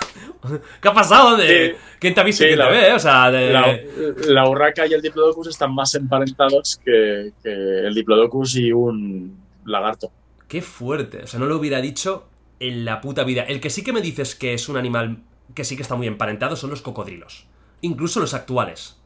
[0.81, 1.37] ¿Qué ha pasado?
[1.37, 1.77] De...
[1.99, 2.93] ¿Quién te ha visto la, ve?
[2.93, 9.37] O sea, la, urraca y el diplodocus están más emparentados que, el diplodocus y un
[9.65, 10.13] lagarto.
[10.47, 11.25] Qué fuerte.
[11.25, 12.29] O sea, no lo hubiera dicho
[12.61, 13.43] en la puta vida.
[13.43, 15.19] El que sí que me dices que es un animal
[15.55, 17.47] que sí que está muy emparentado son los cocodrilos.
[17.81, 18.97] Incluso los actuales.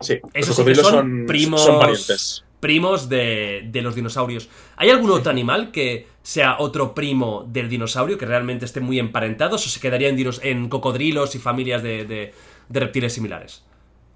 [0.00, 4.48] Sí, los cocodrilos son, primos, son parientes primos de, los dinosaurios.
[4.76, 9.66] ¿Hay algún otro animal que sea otro primo del dinosaurio, que realmente esté muy emparentados,
[9.66, 12.32] o se quedaría en, en cocodrilos y familias de,
[12.70, 13.64] reptiles similares?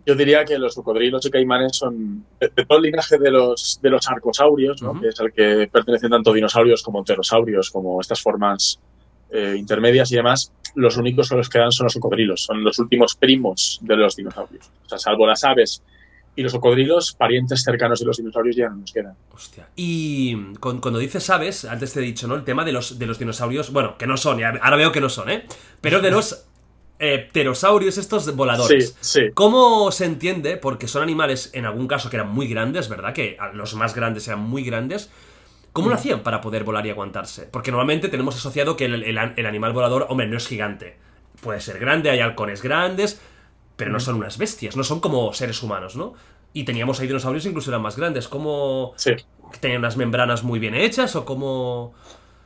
[0.07, 3.91] Yo diría que los cocodrilos y caimanes son de, todo el linaje de los, de
[3.91, 8.79] los arcosaurios, que es al que pertenecen tanto dinosaurios como pterosaurios, como estas formas
[9.31, 13.17] eh, intermedias y demás, los únicos que los quedan son los cocodrilos, son los últimos
[13.17, 14.71] primos de los dinosaurios.
[14.85, 15.83] O sea, salvo las aves
[16.37, 19.15] y los cocodrilos, parientes cercanos de los dinosaurios, ya no nos quedan.
[19.35, 19.69] Hostia.
[19.75, 22.35] Y cuando dices aves, antes te he dicho, ¿no?
[22.35, 25.09] El tema de los, de los dinosaurios, bueno, que no son, ahora veo que no
[25.09, 25.47] son, ¿eh?
[25.81, 26.47] Pero de los
[26.99, 28.97] eh, pterosaurios estos voladores.
[29.01, 29.31] Sí, sí.
[29.33, 30.59] ¿Cómo se entiende?
[30.59, 33.15] Porque son animales, en algún caso, que eran muy grandes, ¿verdad?
[33.15, 35.11] Que los más grandes eran muy grandes.
[35.73, 35.99] ¿Cómo lo mm.
[35.99, 37.49] hacían para poder volar y aguantarse?
[37.51, 40.99] Porque normalmente tenemos asociado que el, el animal volador, hombre, no es gigante.
[41.41, 43.21] Puede ser grande, hay halcones grandes,
[43.77, 46.15] pero no son unas bestias, no son como seres humanos, ¿no?
[46.53, 49.13] Y teníamos ahí dinosaurios incluso eran más grandes, como sí.
[49.61, 51.95] tenían unas membranas muy bien hechas o como...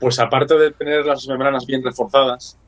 [0.00, 2.58] Pues aparte de tener las membranas bien reforzadas,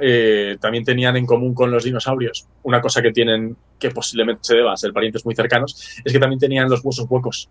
[0.00, 4.56] eh, también tenían en común con los dinosaurios una cosa que tienen, que posiblemente se
[4.56, 7.50] deba a ser parientes muy cercanos, es que también tenían los huesos huecos.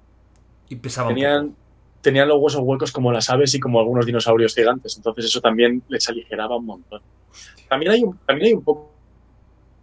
[0.69, 1.56] Y pesaban tenían,
[2.02, 5.84] tenían los huesos huecos como las aves y como algunos dinosaurios gigantes, entonces eso también
[5.88, 7.02] les aligeraba un montón.
[7.69, 8.91] También hay un, también hay un poco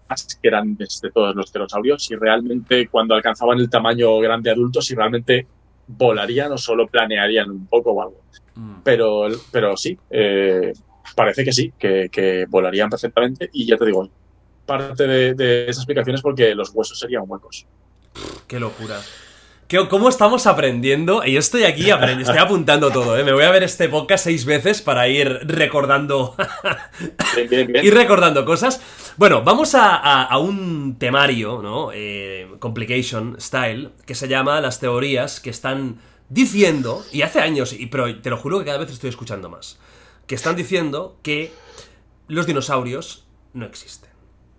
[0.09, 4.95] más grandes de todos los pterosaurios y realmente cuando alcanzaban el tamaño grande adulto, si
[4.95, 5.47] realmente
[5.87, 8.23] volarían o solo planearían un poco o algo.
[8.55, 8.81] Mm.
[8.85, 10.73] Pero, pero sí, eh,
[11.15, 14.09] parece que sí, que, volarían perfectamente y ya te digo,
[14.67, 17.67] parte de, de esa explicación es porque los huesos serían huecos.
[18.47, 19.01] Qué locura.
[19.91, 21.23] ¿Cómo estamos aprendiendo?
[21.27, 23.23] Y yo estoy aquí aprendiendo, estoy apuntando todo, ¿eh?
[23.23, 26.35] Me voy a ver este podcast seis veces para ir recordando.
[27.83, 28.81] ir recordando cosas.
[29.19, 31.91] Bueno, vamos a, un temario, ¿no?
[31.93, 35.99] Eh, complication style, que se llama Las teorías que están
[36.31, 39.79] diciendo, y hace años, y, pero te lo juro que cada vez estoy escuchando más,
[40.27, 41.53] que están diciendo que
[42.27, 44.08] los dinosaurios no existen.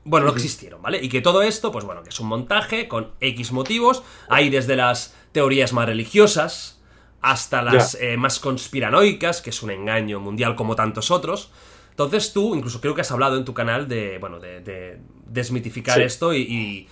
[0.09, 0.99] Bueno, no existieron, ¿vale?
[1.03, 4.01] Y que todo esto, pues bueno, que es un montaje con X motivos.
[4.27, 6.81] Hay desde las teorías más religiosas
[7.21, 11.51] hasta las eh, más conspiranoicas, que es un engaño mundial como tantos otros.
[11.91, 15.97] Entonces tú, incluso creo que has hablado en tu canal de, bueno, de, de desmitificar
[15.97, 16.03] Sí.
[16.03, 16.87] esto y, y-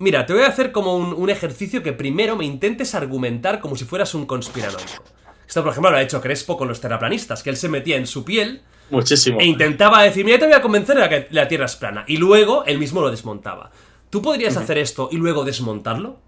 [0.00, 3.76] Mira, te voy a hacer como un, un ejercicio que primero me intentes argumentar como
[3.76, 5.04] si fueras un conspiranoico.
[5.46, 8.08] Esto, por ejemplo, lo ha hecho Crespo con los terraplanistas, que él se metía en
[8.08, 9.40] su piel Muchísimo.
[9.40, 12.04] e intentaba decir, mira, te voy a convencer de que la Tierra es plana.
[12.06, 13.70] Y luego él mismo lo desmontaba.
[14.10, 16.18] ¿Tú podrías hacer esto y luego desmontarlo?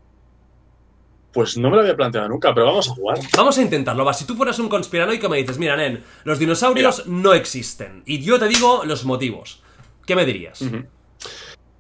[1.33, 3.19] Pues no me lo había planteado nunca, pero vamos a jugar.
[3.37, 4.15] Vamos a intentarlo, va.
[4.15, 8.03] Si tú fueras un conspiranoico me dices, mira, Nen, los dinosaurios no existen.
[8.07, 9.63] Y yo te digo los motivos.
[10.07, 10.65] ¿Qué me dirías?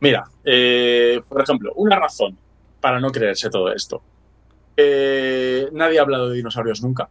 [0.00, 2.36] Mira, eh, por ejemplo, una razón
[2.80, 4.02] para no creerse todo esto.
[4.76, 7.08] Eh, nadie ha hablado de dinosaurios nunca.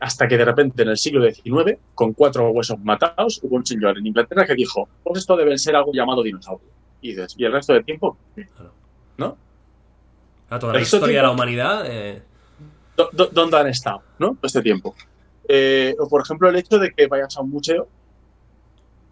[0.00, 3.98] Hasta que de repente en el siglo XIX, con cuatro huesos matados, hubo un señor
[3.98, 6.68] en Inglaterra que dijo, pues esto debe ser algo llamado dinosaurio.
[7.02, 8.16] Y dices, ¿y el resto del tiempo?
[9.18, 9.36] ¿No?
[10.50, 11.84] A toda la historia de la humanidad.
[11.86, 12.22] eh,
[12.96, 14.02] ¿Dó- dó- ¿Dónde han estado?
[14.18, 14.28] ¿No?
[14.28, 14.94] Todo este tiempo.
[15.46, 17.88] Eh, o por ejemplo el hecho de que vayas a un museo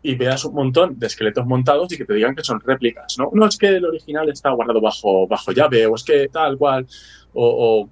[0.02, 3.30] y veas un montón de esqueletos montados y que te digan que son réplicas, ¿no?
[3.32, 6.86] No es que el original está guardado bajo, bajo llave, o es que tal cual,
[7.34, 7.88] o, o-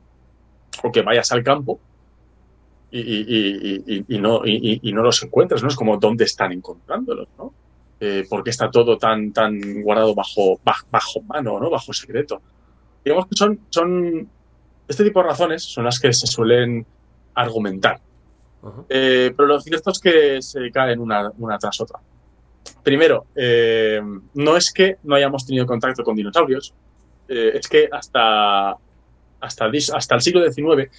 [0.88, 1.78] o que vayas al campo
[3.00, 5.68] y, y- y- no, y, no los encuentras, ¿no?
[5.68, 7.52] Es como dónde están encontrándolos, ¿no?
[8.00, 11.70] Eh, porque está todo tan, tan guardado bajo, bajo, bajo mano, ¿no?
[11.70, 12.40] Bajo secreto.
[13.04, 14.30] Digamos que son, son
[14.86, 16.86] este tipo de razones son las que se suelen
[17.34, 18.00] argumentar.
[18.88, 22.00] Eh, pero lo cierto es que se caen una, una tras otra.
[22.82, 24.00] Primero, eh,
[24.34, 26.74] no es que no hayamos tenido contacto con dinosaurios,
[27.28, 28.76] eh, es que hasta,
[29.44, 30.90] hasta, el, siglo XIX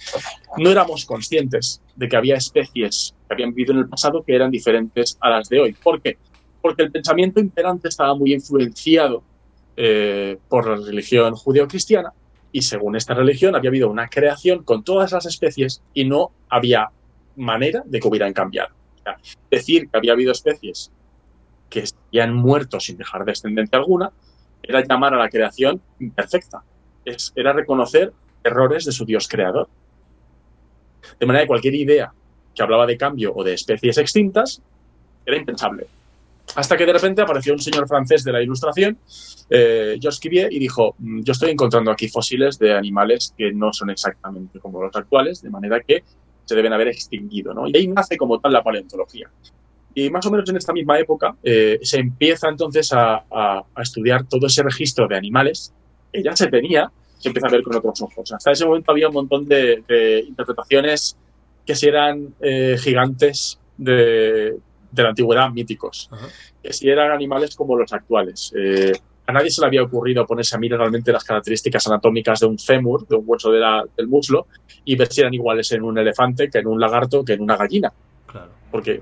[0.58, 4.50] no éramos conscientes de que había especies que habían vivido en el pasado que eran
[4.50, 5.72] diferentes a las de hoy.
[5.72, 6.16] ¿Por qué?
[6.62, 9.22] Porque el pensamiento imperante estaba muy influenciado
[9.76, 12.12] eh, por la religión judeocristiana
[12.52, 16.88] y según esta religión había habido una creación con todas las especies y no había
[17.36, 18.74] manera de que hubieran cambiado.
[19.50, 20.90] Decir que había habido especies
[21.68, 24.10] que ya han muerto sin dejar descendencia alguna
[24.62, 26.62] era llamar a la creación imperfecta.
[27.34, 28.12] Era reconocer
[28.46, 29.68] errores de su Dios creador.
[31.18, 32.12] De manera que cualquier idea
[32.54, 34.60] que hablaba de cambio o de especies extintas
[35.24, 35.86] era impensable.
[36.54, 38.98] Hasta que de repente apareció un señor francés de la Ilustración,
[39.50, 43.72] eh, Georges Cuvier, y dijo, "Mm, yo estoy encontrando aquí fósiles de animales que no
[43.72, 46.04] son exactamente como los actuales, de manera que
[46.44, 47.52] se deben haber extinguido.
[47.52, 47.66] ¿no?
[47.66, 49.28] Y ahí nace como tal la paleontología.
[49.94, 53.82] Y más o menos en esta misma época eh, se empieza entonces a, a- a
[53.82, 55.72] estudiar todo ese registro de animales
[56.12, 58.32] que ya se tenía, se empieza a ver con otros ojos.
[58.32, 61.16] Hasta ese momento había un montón de, de interpretaciones
[61.64, 64.56] que si eran eh, gigantes de,
[64.92, 66.28] de la antigüedad míticos, Ajá.
[66.62, 68.52] que si eran animales como los actuales.
[68.56, 68.92] Eh,
[69.28, 72.58] a nadie se le había ocurrido ponerse a mirar realmente las características anatómicas de un
[72.60, 74.46] fémur, de un hueso de la- del muslo,
[74.84, 77.56] y ver si eran iguales en un elefante, que en un lagarto, que en una
[77.56, 77.92] gallina.
[78.26, 78.52] Claro.
[78.70, 79.00] Porque,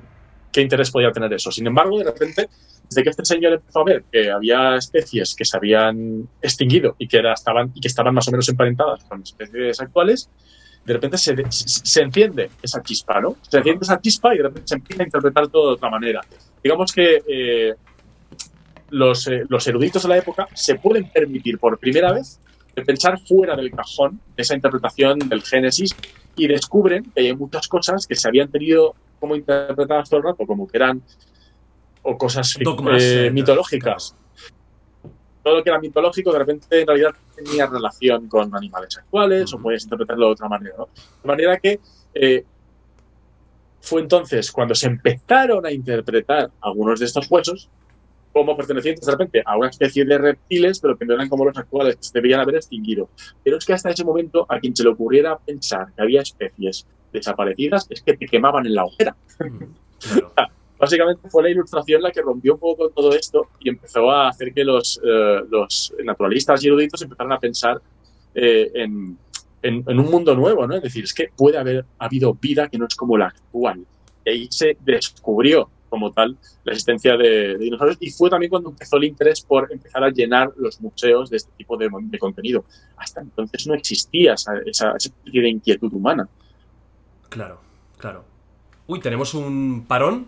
[0.55, 1.51] ¿qué interés podía tener eso?
[1.51, 2.49] Sin embargo, de repente,
[2.89, 7.09] desde que este señor empezó a ver que había especies que se habían extinguido y
[7.09, 10.31] que, era- estaban, y que estaban más o menos emparentadas con especies actuales,
[10.85, 13.37] de repente se, se, enciende esa chispa, ¿no?
[13.43, 16.21] Se enciende esa chispa y de repente se empieza a interpretar todo de otra manera.
[16.63, 17.75] Digamos que eh,
[18.91, 22.39] los, eh, los eruditos de la época se pueden permitir por primera vez
[22.75, 25.95] de pensar fuera del cajón de esa interpretación del Génesis
[26.37, 30.47] y descubren que hay muchas cosas que se habían tenido como interpretadas todo el rato,
[30.47, 31.03] como que eran
[32.03, 34.15] o cosas Dogmas, eh, eh, mitológicas.
[35.43, 39.59] Todo lo que era mitológico de repente en realidad tenía relación con animales actuales o
[39.59, 40.75] puedes interpretarlo de otra manera.
[40.79, 40.89] ¿no?
[41.23, 41.81] De manera que
[42.15, 42.45] eh,
[43.81, 47.69] fue entonces cuando se empezaron a interpretar algunos de estos huesos
[48.35, 51.57] como pertenecientes de repente a una especie de reptiles, pero que no eran como los
[51.57, 53.09] actuales, que se debían haber extinguido.
[53.43, 56.87] Pero es que hasta ese momento, a quien se le ocurriera pensar que había especies
[57.13, 59.17] desaparecidas, es que te quemaban en la hoguera.
[59.39, 60.33] Claro.
[60.79, 64.53] Básicamente fue la ilustración la que rompió un poco todo esto y empezó a hacer
[64.53, 67.81] que los, eh, los naturalistas y eruditos empezaran a pensar
[68.35, 69.17] eh, en,
[69.63, 70.75] en- en un mundo nuevo, ¿no?
[70.75, 73.87] Es decir, es que puede haber habido vida que no es como la actual.
[74.27, 78.71] Y ahí se descubrió como tal la existencia de, de dinosaurios y fue también cuando
[78.71, 82.65] empezó el interés por empezar a llenar los museos de este tipo de, de contenido.
[82.97, 86.29] Hasta entonces no existía esa, esa, esa especie de inquietud humana.
[87.29, 87.61] Claro,
[87.97, 88.25] claro.
[88.89, 90.27] Uy, tenemos un parón.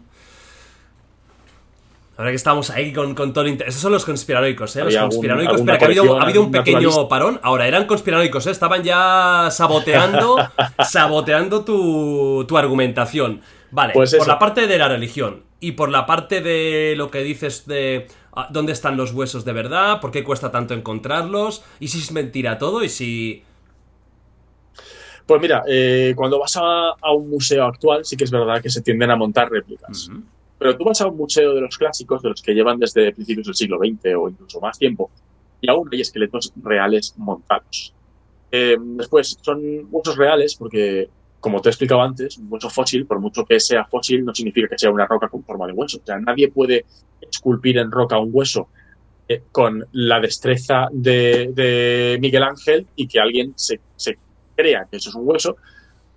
[2.16, 3.74] Ahora que estamos ahí con, con todo el interés.
[3.74, 4.84] Esos son los conspiranoicos, ¿eh?
[4.84, 5.56] Los conspiranoicos.
[5.56, 7.40] Espera, que ha habido, ha habido un pequeño parón.
[7.42, 8.52] Ahora, eran conspiranoicos, ¿eh?
[8.52, 10.36] Estaban ya saboteando,
[10.88, 13.42] saboteando tu, tu argumentación.
[13.70, 14.28] Vale, Pues por eso.
[14.28, 18.48] la parte de la religión y por la parte de lo que dices de ah,
[18.50, 22.58] dónde están los huesos de verdad, por qué cuesta tanto encontrarlos, y si es mentira
[22.58, 23.42] todo, y si...
[25.26, 28.70] Pues mira, eh, cuando vas a, a un museo actual, sí que es verdad que
[28.70, 30.08] se tienden a montar réplicas.
[30.58, 33.46] Pero tú vas a un museo de los clásicos, de los que llevan desde principios
[33.46, 35.10] del siglo XX o incluso más tiempo,
[35.60, 37.92] y aún hay esqueletos reales montados.
[38.52, 39.60] Eh, después, son
[39.90, 41.08] huesos reales porque,
[41.40, 44.68] como te he explicado antes, un hueso fósil, por mucho que sea fósil, no significa
[44.68, 45.98] que sea una roca con forma de hueso.
[46.02, 46.84] O sea, nadie puede
[47.20, 48.68] esculpir en roca un hueso
[49.28, 54.18] eh, con la destreza de, Miguel Ángel y que alguien se, se
[54.54, 55.56] crea que eso es un hueso,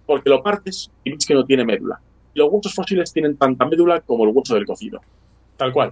[0.05, 1.99] porque lo partes y ves que no tiene médula.
[2.33, 5.01] Los huesos fósiles tienen tanta médula como el hueso del cocido.
[5.57, 5.91] Tal cual.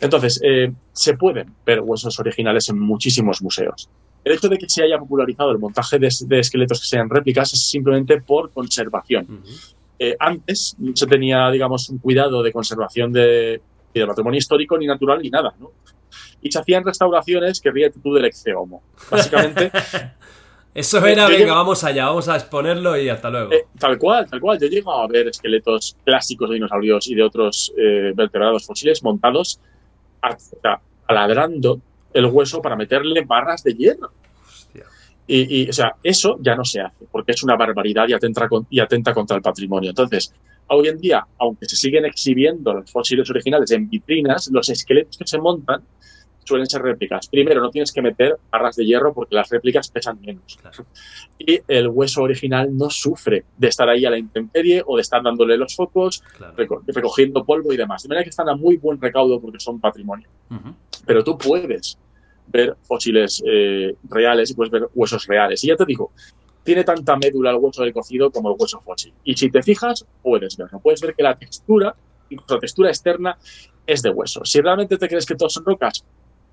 [0.00, 3.88] Entonces, eh, se pueden ver huesos originales en muchísimos museos.
[4.24, 7.52] El hecho de que se haya popularizado el montaje de, de esqueletos que sean réplicas
[7.52, 9.42] es simplemente por conservación.
[9.98, 13.60] Eh, antes no se tenía, digamos, un cuidado de conservación de,
[13.94, 15.70] ni de patrimonio histórico, ni natural, ni nada, ¿no?
[16.42, 18.82] Y se hacían restauraciones que ríete tú del ex homo.
[19.10, 19.70] Básicamente,
[20.74, 23.52] Eso Eh, era, venga, vamos allá, vamos a exponerlo y hasta luego.
[23.52, 24.58] Eh, tal cual, tal cual.
[24.58, 27.72] Yo llego a ver esqueletos clásicos de dinosaurios y de otros
[28.16, 29.60] vertebrados fósiles montados
[30.20, 31.80] a- o sea, taladrando
[32.14, 34.10] el hueso para meterle barras de hierro.
[34.46, 34.84] Hostia.
[35.26, 38.48] Y, y, o sea, eso ya no se hace, porque es una barbaridad y atenta,
[38.48, 39.90] con- y atenta contra el patrimonio.
[39.90, 40.32] Entonces,
[40.68, 45.26] hoy en día, aunque se siguen exhibiendo los fósiles originales en vitrinas, los esqueletos que
[45.26, 45.82] se montan
[46.44, 47.28] suelen ser réplicas.
[47.28, 50.56] Primero, no tienes que meter barras de hierro porque las réplicas pesan menos.
[50.60, 50.86] Claro.
[51.38, 55.22] Y el hueso original no sufre de estar ahí a la intemperie o de estar
[55.22, 56.54] dándole los focos, Claro.
[56.56, 58.02] reco- recogiendo polvo y demás.
[58.02, 60.74] De manera que están a muy buen recaudo porque son patrimonio Ujú.
[61.06, 61.98] pero tú puedes
[62.46, 65.64] ver fósiles eh, reales y puedes ver huesos reales.
[65.64, 66.12] Y ya te digo,
[66.62, 69.12] tiene tanta médula el hueso del cocido como el hueso fósil.
[69.24, 70.78] Y si te fijas, puedes verlo.
[70.80, 71.94] Puedes ver que la textura,
[72.30, 73.36] incluso la textura externa,
[73.86, 74.44] es de hueso.
[74.44, 76.04] Si realmente te crees que todos son rocas,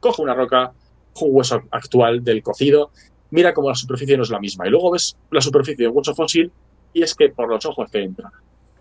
[0.02, 0.74] coge una roca,
[1.22, 2.92] un hueso actual del cocido,
[3.30, 4.68] mira cómo la superficie no es la misma.
[4.68, 6.52] Y luego ves la superficie del hueso fósil
[6.94, 8.30] y es que por los ojos te entra.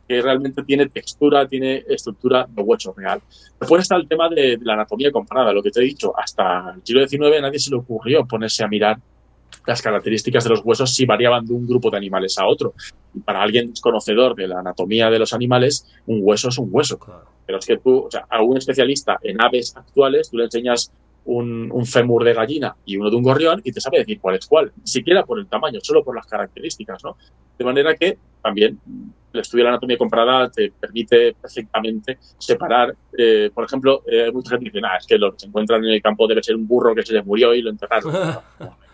[0.08, 3.20] Que realmente tiene textura, tiene estructura de hueso real.
[3.60, 6.12] Después está el tema de, de la anatomía comparada, lo que te he dicho.
[6.18, 8.98] Hasta el siglo XIX a nadie se le ocurrió ponerse a mirar
[9.66, 12.74] las características de los huesos si variaban de un grupo de animales a otro.
[13.14, 16.98] Y para alguien desconocedor de la anatomía de los animales, un hueso es un hueso.
[17.46, 20.90] Pero es que tú, o sea, a un especialista en aves actuales, tú le enseñas
[21.30, 24.36] un, un fémur de gallina y uno de un gorrión y te sabe decir cuál
[24.36, 24.72] es cuál.
[24.76, 27.16] Ni siquiera por el tamaño, solo por las características, ¿no?
[27.58, 28.78] De manera que también
[29.32, 34.32] el estudio de la anatomía comparada te permite perfectamente separar, eh, por ejemplo, eh, hay
[34.32, 36.42] mucha gente que dice, "Nah, es que lo que se encuentran en el campo debe
[36.42, 38.12] ser un burro que se les murió y lo enterraron.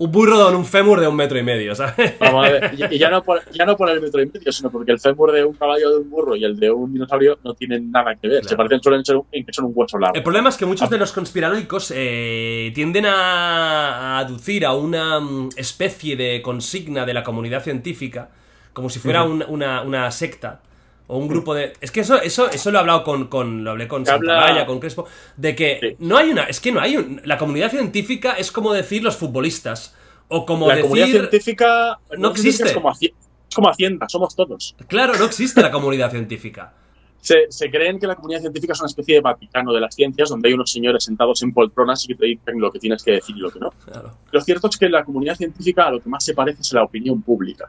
[0.00, 2.14] Un burro con un fémur de un metro y medio, ¿sabes?
[2.18, 4.70] Vamos a ver, y ya no, por, ya no por el metro y medio, sino
[4.70, 7.52] porque el fémur de un caballo de un burro y el de un dinosaurio no
[7.52, 8.40] tienen nada que ver.
[8.40, 8.48] Claro.
[8.48, 10.16] Se parecen solo en, ser un- son un hueso largo.
[10.16, 15.20] El problema es que muchos de los conspiranoicos eh, tienden a, a aducir a una
[15.20, 18.30] mm, especie de consigna de la comunidad científica,
[18.72, 20.62] como si fuera un- una, una secta.
[21.12, 21.72] O un grupo de.
[21.80, 23.26] Es que eso, eso, eso lo he hablado con.
[23.26, 25.06] con lo hablé con Santagaya, con Crespo.
[25.36, 25.96] De que Sí.
[25.98, 26.44] no hay una.
[26.44, 27.20] Es que no hay un.
[27.24, 29.96] La comunidad científica es como decir los futbolistas.
[30.28, 32.62] O como la comunidad científica no existe.
[32.64, 33.12] Es como, Haci-
[33.48, 34.76] es como Hacienda, somos todos.
[34.86, 36.74] Claro, no existe la comunidad científica.
[37.20, 40.28] Se, se creen que la comunidad científica es una especie de Vaticano de las ciencias,
[40.30, 43.10] donde hay unos señores sentados en poltronas y que te dicen lo que tienes que
[43.10, 43.70] decir y lo que no.
[43.84, 44.14] Claro.
[44.30, 46.76] Lo cierto es que la comunidad científica a lo que más se parece es a
[46.76, 47.68] la opinión pública.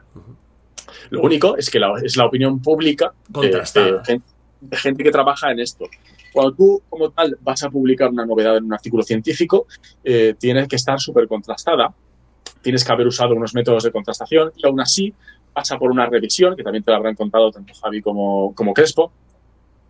[1.10, 4.20] Lo único es que la- es la opinión pública de,
[4.72, 5.86] gente que trabaja en esto.
[6.32, 9.66] Cuando tú, como tal, vas a publicar una novedad en un artículo científico,
[10.04, 11.92] eh, tienes que estar súper contrastada,
[12.62, 15.12] tienes que haber usado unos métodos de contrastación y aún así
[15.52, 19.12] pasa por una revisión, que también te la habrán contado tanto Javi como, como Crespo,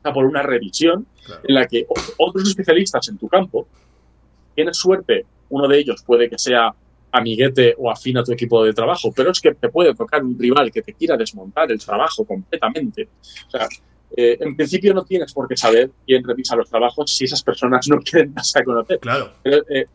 [0.03, 1.41] pasa por una revisión Claro.
[1.47, 1.87] en la que
[2.19, 3.69] otros especialistas en tu campo,
[4.57, 6.75] tienes suerte, uno de ellos puede que sea
[7.13, 10.39] amiguete o afín a tu equipo de trabajo, pero es que te puede tocar un
[10.39, 13.09] rival que te quiera desmontar el trabajo completamente.
[13.47, 13.69] O sea,
[14.17, 17.87] eh, en principio no tienes por qué saber quién revisa los trabajos si esas personas
[17.89, 18.99] no quieren darse a conocer.
[18.99, 19.33] Claro.
[19.43, 19.87] Pero, eh,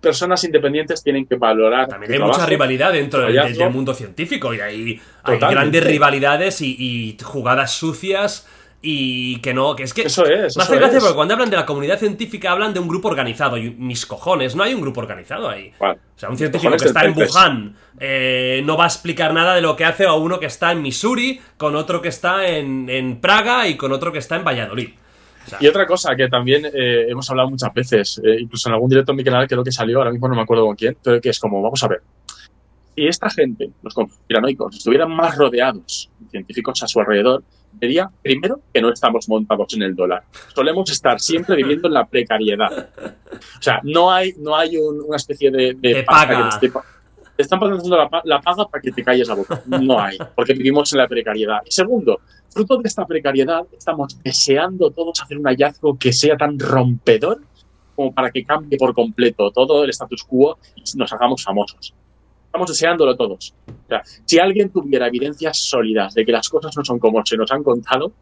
[0.00, 1.86] personas independientes tienen que valorar.
[1.86, 7.18] También hay mucha rivalidad dentro del, mundo científico y hay, hay grandes rivalidades y, y
[7.22, 8.46] jugadas sucias
[8.82, 10.02] y que no, que es que...
[10.02, 10.56] Eso es.
[10.56, 11.04] me hace gracia es.
[11.04, 14.56] porque cuando hablan de la comunidad científica hablan de un grupo organizado y mis cojones,
[14.56, 15.72] no hay un grupo organizado ahí.
[15.78, 17.16] O sea, un científico que está en.
[17.16, 20.72] Wuhan eh, no va a explicar nada de lo que hace a uno que está
[20.72, 24.44] en Missouri, con otro que está en, en Praga y con otro que está en
[24.44, 24.90] Valladolid.
[25.46, 28.74] O sea, Y otra cosa que también eh, hemos hablado muchas veces, eh, incluso en
[28.74, 30.96] algún directo en mi canal creo que salió, ahora mismo no me acuerdo con quién,
[31.02, 32.02] pero que es como, vamos a ver,
[32.94, 37.42] si esta gente, los conspiranoicos, estuvieran más rodeados de científicos a su alrededor,
[38.22, 40.24] primero, que no estamos montados en el dólar.
[40.54, 42.90] Solemos estar siempre viviendo en la precariedad.
[43.32, 46.50] O sea, no hay, no hay una especie de, de, paga.
[46.60, 46.74] Que te,
[47.36, 49.62] te, están pasando la, la, paga para que te calles la boca.
[49.66, 51.58] No hay, porque vivimos en la precariedad.
[51.64, 52.20] Y segundo,
[52.50, 57.40] fruto de esta precariedad, estamos deseando todos hacer un hallazgo que sea tan rompedor
[57.94, 61.94] como para que cambie por completo todo el status quo y nos hagamos famosos.
[62.50, 63.54] Estamos deseándolo todos.
[63.68, 67.36] O sea, si alguien tuviera evidencias sólidas de que las cosas no son como se
[67.36, 68.12] nos han contado,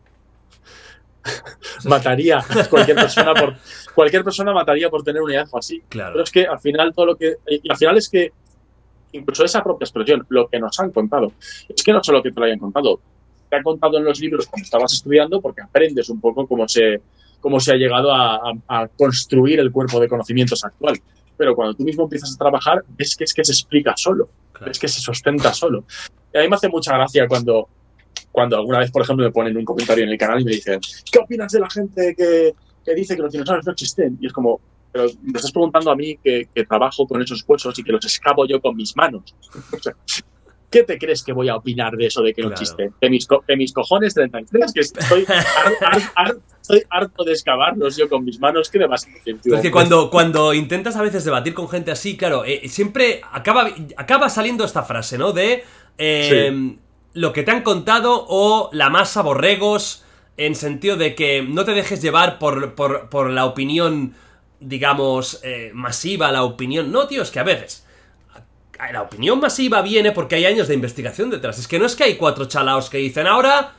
[1.86, 3.56] mataría a cualquier persona por
[3.94, 5.82] cualquier persona mataría por tener un hallazgo así.
[5.88, 6.12] Claro.
[6.12, 8.30] Pero es que al final todo lo que y al final es que
[9.12, 11.32] incluso esa propia expresión, lo que nos han contado,
[11.66, 13.00] es que no solo que te lo hayan contado,
[13.48, 17.00] te han contado en los libros cuando estabas estudiando porque aprendes un poco cómo se
[17.40, 18.52] cómo se ha llegado a, a,
[18.82, 21.00] a construir el cuerpo de conocimientos actual
[21.38, 24.66] pero cuando tú mismo empiezas a trabajar, ves que es que se explica solo, claro.
[24.66, 25.84] ves que se sostenta solo.
[26.34, 27.68] Y a mí me hace mucha gracia cuando,
[28.32, 30.80] cuando alguna vez, por ejemplo, me ponen un comentario en el canal y me dicen,
[31.10, 32.54] ¿qué opinas de la gente que,
[32.84, 34.18] que dice que los dinosaurios no existen?
[34.20, 34.60] Y es como,
[34.92, 38.04] pero me estás preguntando a mí que, que trabajo con esos huesos y que los
[38.04, 39.34] excavo yo con mis manos.
[40.70, 42.90] ¿Qué te crees que voy a opinar de eso de que no existe?
[43.00, 44.72] ¿Que mis, co que mis cojones 33?
[44.72, 48.68] Que estoy, har har har estoy harto de excavarlos yo con mis manos.
[48.68, 49.08] ¿Qué demás?
[49.24, 53.70] Es que cuando, cuando intentas a veces debatir con gente así, claro, eh, siempre acaba,
[53.96, 55.32] acaba saliendo esta frase, ¿no?
[55.32, 55.64] De
[55.96, 56.78] eh, sí.
[57.14, 60.04] lo que te han contado o la masa borregos,
[60.36, 64.14] en sentido de que no te dejes llevar por, por, por la opinión,
[64.60, 66.92] digamos, eh, masiva, la opinión...
[66.92, 67.86] No, tío, es que a veces
[68.92, 71.58] la opinión masiva viene porque hay años de investigación detrás.
[71.58, 73.74] Es que no es que hay cuatro chalaos que dicen ahora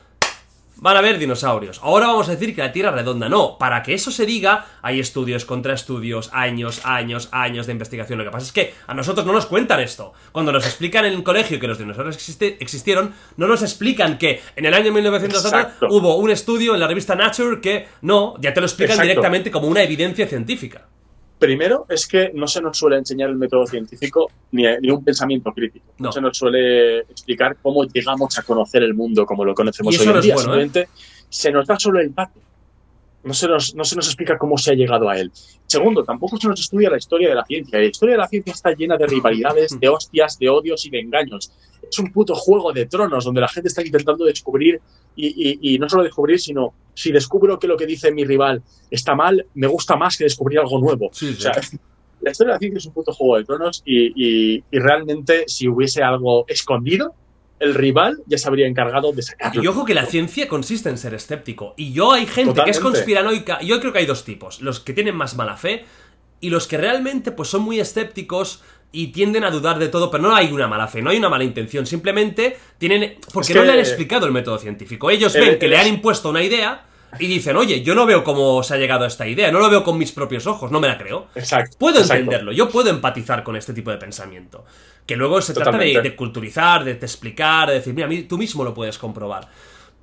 [0.80, 1.78] van a haber dinosaurios.
[1.82, 3.28] Ahora vamos a decir que la Tierra es redonda.
[3.28, 8.18] No, para que eso se diga, hay estudios, contraestudios, años, años, años de investigación.
[8.18, 10.12] Lo que pasa es que a nosotros no nos cuentan esto.
[10.32, 14.40] Cuando nos explican en el colegio que los dinosaurios existe, existieron, no nos explican que
[14.56, 15.52] en el año 1900
[15.90, 19.08] hubo un estudio en la revista Nature que no, ya te lo explican Exacto.
[19.08, 20.88] directamente como una evidencia científica.
[21.40, 25.50] Primero es que no se nos suele enseñar el método científico ni, ni un pensamiento
[25.52, 25.86] crítico.
[25.98, 26.08] No.
[26.08, 26.12] no.
[26.12, 30.12] se nos suele explicar cómo llegamos a conocer el mundo como lo conocemos hoy en
[30.12, 30.34] no día.
[30.34, 30.88] Bueno, Simplemente ¿eh?
[31.30, 32.38] se nos da solo el dato.
[33.24, 35.32] No se, nos, no se nos explica cómo se ha llegado a él.
[35.66, 37.78] Segundo, tampoco se nos estudia la historia de la ciencia.
[37.78, 41.00] La historia de la ciencia está llena de rivalidades, de hostias, de odios y de
[41.00, 41.52] engaños.
[41.88, 44.80] Es un puto juego de tronos donde la gente está intentando descubrir
[45.26, 48.62] y, y, y, no solo descubrir, sino si descubro que lo que dice mi rival
[48.90, 51.10] está mal, me gusta más que descubrir algo nuevo.
[51.12, 51.38] Sí, sí.
[51.38, 51.52] O sea,
[52.20, 55.68] la historia de la ciencia es un puto juego de tronos y, y, realmente si
[55.68, 57.14] hubiese algo escondido,
[57.58, 59.62] el rival ya se habría encargado de sacarlo.
[59.62, 61.74] Y ojo que la ciencia consiste en ser escéptico.
[61.76, 62.64] Y yo hay gente Totalmente.
[62.64, 63.60] que es conspiranoica.
[63.60, 64.62] Yo creo que hay dos tipos.
[64.62, 65.84] Los que tienen más mala fe
[66.40, 70.22] y los que realmente pues son muy escépticos y tienden a dudar de todo, pero
[70.22, 73.18] no hay una mala fe, no hay una mala intención, simplemente tienen...
[73.32, 75.10] porque es que, no le han explicado el método científico.
[75.10, 76.84] Ellos ven que le han impuesto una idea
[77.18, 79.70] y dicen, oye, yo no veo cómo se ha llegado a esta idea, no lo
[79.70, 81.28] veo con mis propios ojos, no me la creo.
[81.34, 81.76] Exacto.
[81.78, 82.20] Puedo exacto.
[82.20, 84.64] entenderlo, yo puedo empatizar con este tipo de pensamiento.
[85.06, 85.92] Que luego se Totalmente.
[85.92, 89.48] trata de, de, culturizar, de te explicar, de decir, mira, tú mismo lo puedes comprobar.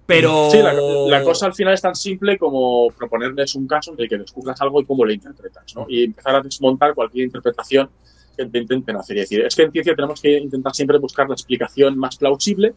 [0.06, 0.50] Pero.
[0.50, 4.10] Sí, la, la, cosa al final es tan simple como proponerles un caso en el
[4.10, 5.86] que descubras algo y cómo lo interpretas, ¿no?
[5.88, 7.90] Y empezar a desmontar cualquier interpretación
[8.38, 9.18] que te intenten hacer.
[9.18, 12.74] Es decir, es que en ciencia tenemos que intentar siempre buscar la explicación más plausible,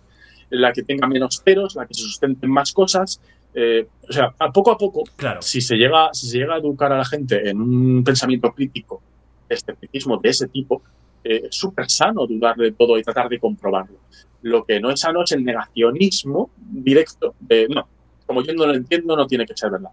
[0.50, 3.20] la que tenga menos peros, la que se sustenten más cosas.
[3.54, 5.42] Eh, o sea, a poco a poco, claro.
[5.42, 9.02] si, se llega, si se llega a educar a la gente en un pensamiento crítico,
[9.48, 10.82] escepticismo de ese tipo,
[11.22, 13.98] eh, es súper sano dudar de todo y tratar de comprobarlo.
[14.42, 17.86] Lo que no es sano es el negacionismo directo de, no,
[18.26, 19.90] como yo no lo entiendo, no tiene que ser verdad.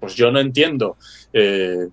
[0.00, 0.96] Pues yo no entiendo
[1.32, 1.88] eh,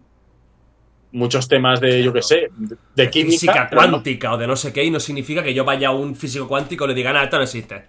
[1.13, 2.03] muchos temas de, claro.
[2.03, 3.31] yo qué sé, de, de química.
[3.31, 4.35] Física cuántica no.
[4.35, 6.85] o de no sé qué, y no significa que yo vaya a un físico cuántico
[6.85, 7.83] y le diga, nada, esto no existe.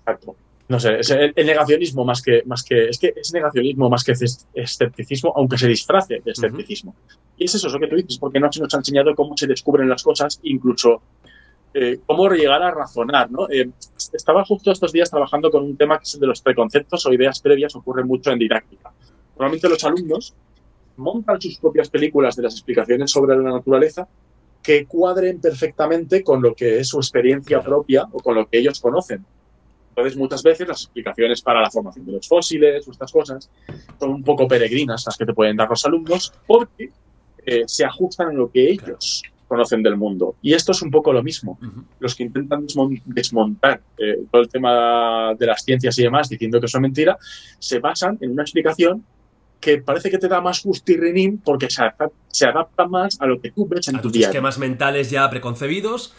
[0.00, 0.36] Exacto.
[0.68, 2.88] No sé, es el, el, negacionismo más que, más que.
[2.88, 4.14] Es que es negacionismo más que
[4.54, 6.90] escepticismo, aunque se disfrace de escepticismo.
[6.90, 7.18] Uh -huh.
[7.38, 9.46] Y es eso, eso que tú dices, porque no se nos ha enseñado cómo se
[9.46, 11.02] descubren las cosas, incluso
[11.72, 13.48] eh, cómo llegar a razonar, ¿no?
[13.50, 13.68] Eh,
[14.12, 17.12] estaba justo estos días trabajando con un tema que es el de los preconceptos o
[17.12, 18.90] ideas previas, ocurre mucho en didáctica.
[19.36, 20.34] Normalmente los alumnos
[20.96, 24.08] montan sus propias películas de las explicaciones sobre la naturaleza
[24.62, 28.80] que cuadren perfectamente con lo que es su experiencia propia o con lo que ellos
[28.80, 29.24] conocen.
[29.90, 33.48] Entonces, muchas veces las explicaciones para la formación de los fósiles o estas cosas
[33.98, 36.90] son un poco peregrinas las que te pueden dar los alumnos porque
[37.46, 40.34] eh, se ajustan a lo que ellos conocen del mundo.
[40.42, 41.58] Y esto es un poco lo mismo.
[41.62, 41.84] Uh -huh.
[42.00, 42.66] Los que intentan
[43.04, 47.16] desmontar eh, todo el tema de las ciencias y demás diciendo que son mentira,
[47.58, 49.04] se basan en una explicación
[49.66, 53.40] que parece que te da más justirrinín porque se adapta, se adapta, más a lo
[53.40, 54.28] que tú ves en a tu día.
[54.28, 56.14] esquemas mentales ya preconcebidos.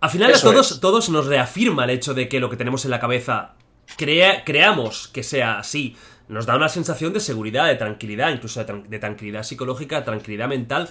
[0.00, 2.90] Al final a todos, todos nos reafirma el hecho de que lo que tenemos en
[2.92, 3.54] la cabeza
[3.96, 5.96] crea- creamos que sea así,
[6.28, 10.48] nos da una sensación de seguridad, de tranquilidad, incluso de, tran- de tranquilidad psicológica, tranquilidad
[10.48, 10.88] mental.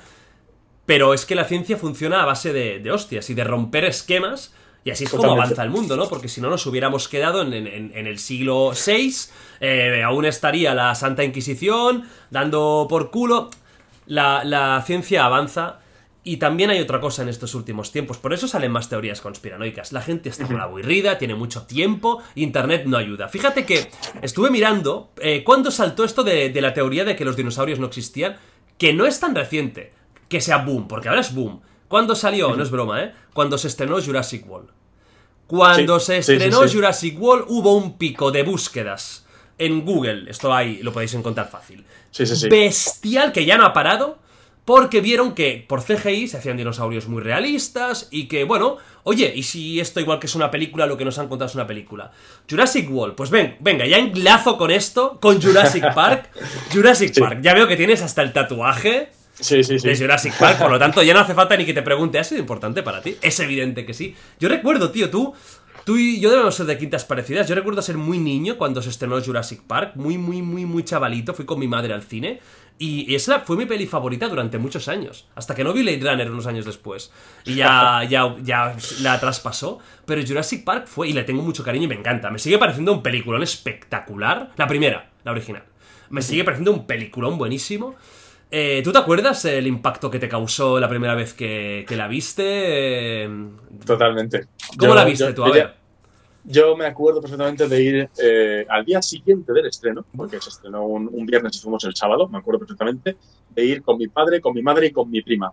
[0.85, 4.53] Pero es que la ciencia funciona a base de, de hostias y de romper esquemas.
[4.85, 6.10] Y así es como avanza el mundo, ¿no?
[6.10, 9.14] Porque si no nos hubiéramos quedado en, en- en el siglo VI,
[9.61, 13.49] eh, aún estaría la Santa Inquisición dando por culo.
[14.05, 15.80] La, la ciencia avanza
[16.26, 18.18] y también hay otra cosa en estos últimos tiempos.
[18.18, 19.93] Por eso salen más teorías conspiranoicas.
[19.93, 23.30] La gente está muy aburrida, tiene mucho tiempo, Internet no ayuda.
[23.30, 23.89] Fíjate que
[24.22, 27.88] estuve mirando eh, cuándo saltó esto de, de la teoría de que los dinosaurios no
[27.88, 28.35] existían,
[28.77, 29.93] que no es tan reciente
[30.27, 31.61] que sea boom, porque ahora es boom.
[31.93, 32.55] ¿Cuándo salió?
[32.55, 33.13] No es broma, ¿eh?
[33.35, 34.69] Cuando se estrenó Jurassic World.
[35.45, 36.75] Cuando Sí, se sí, estrenó sí.
[36.75, 39.27] Jurassic World hubo un pico de búsquedas
[39.59, 40.27] en Google.
[40.27, 41.85] Esto ahí lo podéis encontrar fácil.
[42.49, 44.17] Bestial que ya no ha parado.
[44.65, 49.43] Porque vieron que por CGI se hacían dinosaurios muy realistas y que, bueno, oye, ¿y
[49.43, 52.11] si esto igual que es una película, lo que nos han contado es una película?
[52.49, 56.31] Jurassic World, pues ven, venga, ya enlazo con esto, con Jurassic Park.
[56.73, 57.19] Jurassic.
[57.19, 59.11] Park, ya veo que tienes hasta el tatuaje
[59.43, 59.87] Sí, sí, sí.
[59.87, 62.23] de Jurassic Park, por lo tanto ya no hace falta ni que te pregunte, ¿ha
[62.23, 63.17] sido importante para ti?
[63.21, 64.15] Es evidente que sí.
[64.39, 65.33] Yo recuerdo, tío, tú,
[65.85, 67.47] tú y yo debemos ser de quintas parecidas.
[67.47, 71.33] Yo recuerdo ser muy niño cuando se estrenó Jurassic Park, muy, muy, muy, muy chavalito,
[71.33, 72.39] fui con mi madre al cine.
[72.79, 75.27] Y esa fue mi peli favorita durante muchos años.
[75.35, 77.11] Hasta que no vi Blade Runner unos años después.
[77.45, 79.79] Y ya, ya, ya la traspasó.
[80.05, 82.31] Pero Jurassic Park fue, y le tengo mucho cariño y me encanta.
[82.31, 84.51] Me sigue pareciendo un peliculón espectacular.
[84.57, 85.63] La primera, la original.
[86.09, 87.95] Me sigue pareciendo un peliculón buenísimo.
[88.55, 92.07] Eh, ¿Tú te acuerdas el impacto que te causó la primera vez que, que la
[92.07, 92.43] viste?
[93.23, 93.30] Eh,
[93.84, 94.45] Totalmente.
[94.77, 95.43] ¿Cómo Yo- la viste yo- tú?
[95.43, 95.73] A yo- ver.
[96.45, 100.85] Yo me acuerdo perfectamente de ir eh, al día siguiente del estreno, porque se estrenó
[100.85, 103.15] un, un viernes y fuimos el sábado, me acuerdo perfectamente,
[103.49, 105.51] de ir con mi padre, con mi madre y con mi prima.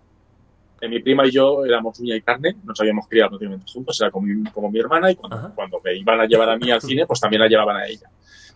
[0.79, 4.11] Eh, mi prima y yo éramos uña y carne, nos habíamos criado prácticamente juntos, era
[4.11, 5.51] como mi, como mi hermana, y cuando, Ajá.
[5.55, 8.07] cuando me iban a llevar a mí al cine, pues también la llevaban a ella.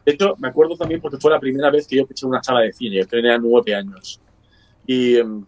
[0.05, 2.59] De hecho, me acuerdo también porque fue la primera vez que yo pisé una sala
[2.59, 4.19] de cine, yo tenía nueve años.
[4.87, 5.43] Y, em,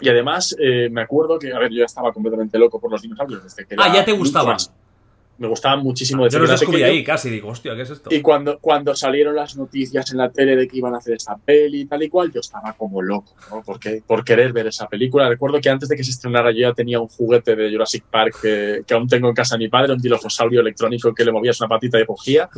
[0.00, 3.02] y además, eh, me acuerdo que, a ver, yo ya estaba completamente loco por los
[3.02, 4.52] dinosaurios desde que Ah, era ya te gustaban.
[4.54, 4.72] más.
[5.40, 6.98] Me gustaban muchísimo desde Yo los descubrí pequeño.
[6.98, 8.10] ahí casi, digo, hostia, ¿qué es esto?
[8.12, 11.34] Y cuando, cuando salieron las noticias en la tele de que iban a hacer esta
[11.38, 13.62] peli y tal y cual, yo estaba como loco, ¿no?
[13.62, 15.30] Porque, por querer ver esa película.
[15.30, 18.34] Recuerdo que antes de que se estrenara yo ya tenía un juguete de Jurassic Park
[18.42, 21.58] que, que aún tengo en casa de mi padre, un dilofosaurio electrónico que le movías
[21.58, 22.50] una patita y cogía.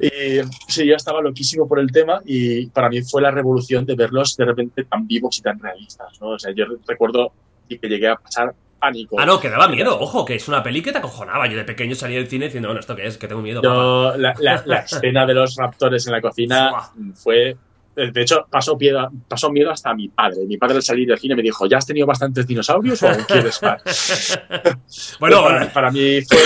[0.00, 3.94] Y sí, yo estaba loquísimo por el tema y para mí fue la revolución de
[3.94, 6.30] verlos de repente tan vivos y tan realistas, ¿no?
[6.30, 7.30] O sea, yo recuerdo
[7.68, 9.16] y que llegué a pasar pánico.
[9.18, 11.46] Ah, no, que daba miedo, ojo, que es una peli que te acojonaba.
[11.46, 13.18] Yo de pequeño salía del cine diciendo, bueno, ¿esto qué es?
[13.18, 13.74] Que tengo miedo, papá.
[13.74, 16.70] Yo, la, la- la escena de los raptores en la cocina
[17.14, 17.56] fue.
[17.96, 20.44] De hecho, pasó miedo, pasó miedo hasta a mi padre.
[20.46, 23.24] Mi padre al salir del cine me dijo: ¿Ya has tenido bastantes dinosaurios o aún
[23.26, 24.38] quieres más?
[25.18, 26.38] Bueno, para, para mí fue.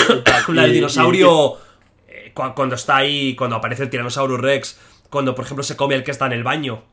[0.54, 1.56] la del dinosaurio,
[2.08, 4.78] eh, cu- cuando está ahí, cuando aparece el Tyrannosaurus Rex,
[5.10, 6.84] cuando por ejemplo se come el que está en el baño.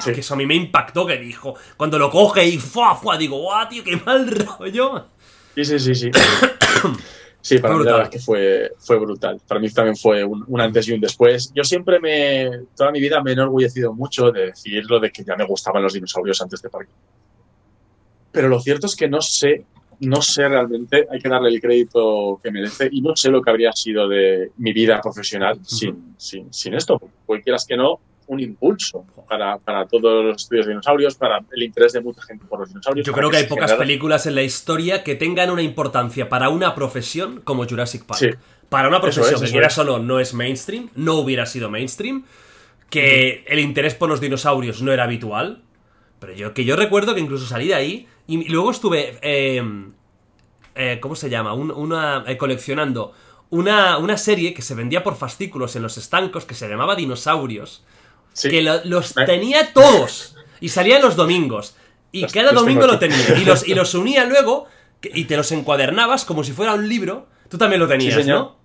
[0.00, 0.12] Sí.
[0.12, 3.38] Que eso a mí me impactó, que dijo, cuando lo coge y fuá, fuá, digo,
[3.38, 5.06] guau, tío, qué mal rollo.
[5.54, 6.10] sí, sí, sí, sí.
[7.42, 9.40] Sí, para mí la verdad es que fue, fue brutal.
[9.48, 11.52] Para mí también fue un, un antes y un después.
[11.52, 12.66] Yo siempre me.
[12.76, 15.82] Toda mi vida me he enorgullecido mucho de decir lo de que ya me gustaban
[15.82, 16.92] los dinosaurios antes de parque.
[18.30, 19.66] Pero lo cierto es que no sé,
[20.00, 23.50] no sé realmente, hay que darle el crédito que merece y no sé lo que
[23.50, 27.00] habría sido de mi vida profesional sin, sin, sin esto.
[27.26, 31.62] Porque quieras que no, un impulso para, para todos los estudios de dinosaurios, para el
[31.62, 33.06] interés de mucha gente por los dinosaurios.
[33.06, 36.48] Yo creo que hay pocas generara- películas en la historia que tengan una importancia para
[36.48, 38.20] una profesión como Jurassic Park.
[38.20, 38.30] Sí.
[38.68, 42.24] Para una profesión es, que quieras o no, no es mainstream, no hubiera sido mainstream,
[42.90, 45.62] que el interés por los dinosaurios no era habitual,
[46.18, 49.62] pero yo que yo recuerdo que incluso salí de ahí y luego estuve, eh,
[50.74, 51.52] eh, ¿cómo se llama?
[51.54, 53.12] Un- una, eh, coleccionando
[53.50, 57.84] una, una serie que se vendía por fascículos en los estancos que se llamaba Dinosaurios,
[58.32, 58.48] Sí.
[58.50, 61.74] que lo- los tenía todos y salía los domingos.
[62.12, 63.38] Y Los- cada los domingo lo tenía.
[63.38, 64.66] Y los, y los unía luego
[65.02, 67.26] y te los encuadernabas como si fuera un libro.
[67.48, 68.38] Tú también lo tenías, señor.
[68.38, 68.56] ¿no?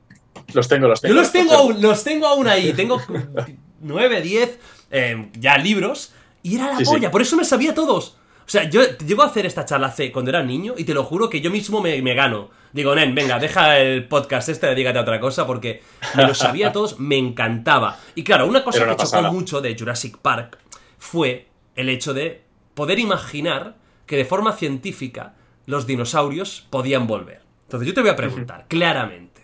[0.53, 1.15] Los tengo, los tengo.
[1.15, 2.73] Yo los tengo aún, los tengo aún ahí.
[2.73, 3.01] Tengo
[3.81, 4.59] 9, 10
[4.91, 6.11] eh, ya libros.
[6.43, 6.91] Y era la Sí, sí.
[6.91, 8.15] polla, por eso me sabía todos.
[8.45, 11.03] O sea, yo llego a hacer esta charla hace cuando era niño y te lo
[11.03, 12.49] juro que yo mismo me, me gano.
[12.73, 15.81] Digo, Nen, venga, deja el podcast este, dedícate a otra cosa porque
[16.15, 17.97] me lo sabía todos, me encantaba.
[18.15, 19.31] Y claro, una cosa que chocó pasada.
[19.31, 20.59] mucho de Jurassic Park
[20.97, 22.41] fue el hecho de
[22.73, 23.75] poder imaginar
[24.05, 25.33] que de forma científica
[25.65, 27.41] los dinosaurios podían volver.
[27.63, 29.41] Entonces yo te voy a preguntar claramente.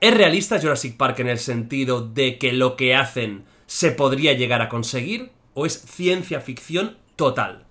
[0.00, 4.62] ¿Es realista Jurassic Park en el sentido de que lo que hacen se podría llegar
[4.62, 5.32] a conseguir?
[5.54, 7.64] ¿O es ciencia ficción total?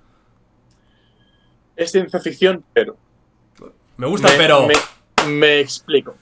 [1.76, 2.98] Es ciencia ficción, pero.
[3.98, 4.68] Me gusta, me, pero...
[4.68, 4.74] Me,
[5.28, 6.16] me explico.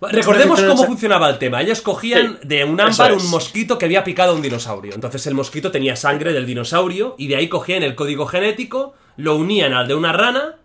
[0.00, 1.62] Recordemos cómo funcionaba el tema.
[1.62, 3.24] Ellos cogían Sí, de un ámbar es.
[3.24, 4.94] un mosquito que había picado a un dinosaurio.
[4.94, 9.36] Entonces el mosquito tenía sangre del dinosaurio y de ahí cogían el código genético, lo
[9.36, 10.56] unían al de una rana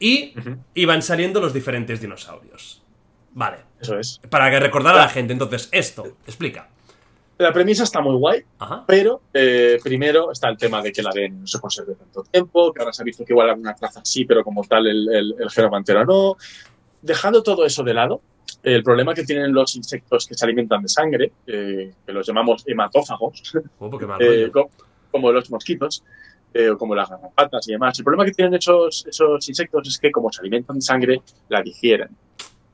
[0.00, 0.34] y
[0.74, 2.82] iban saliendo los diferentes dinosaurios.
[3.34, 3.58] Vale.
[3.80, 4.20] Eso es.
[4.30, 5.32] Para que recordara a la gente.
[5.34, 6.68] Entonces, esto, explica.
[7.38, 8.84] La premisa está muy guay, Ajá.
[8.86, 12.72] pero eh, primero está el tema de que el ADN no se conserve tanto tiempo,
[12.72, 15.34] que ahora se ha visto que igual alguna traza sí, pero como tal el, el,
[15.38, 16.36] el genoma entero no.
[17.00, 18.20] Dejando todo eso de lado,
[18.62, 22.64] el problema que tienen los insectos que se alimentan de sangre, eh, que los llamamos
[22.66, 23.90] hematófagos, Oh,
[24.20, 24.50] eh,
[25.10, 26.02] como los mosquitos,
[26.52, 27.98] eh, como las garrapatas y demás.
[27.98, 31.62] El problema que tienen esos, esos insectos es que como se alimentan de sangre, la
[31.62, 32.08] digieren.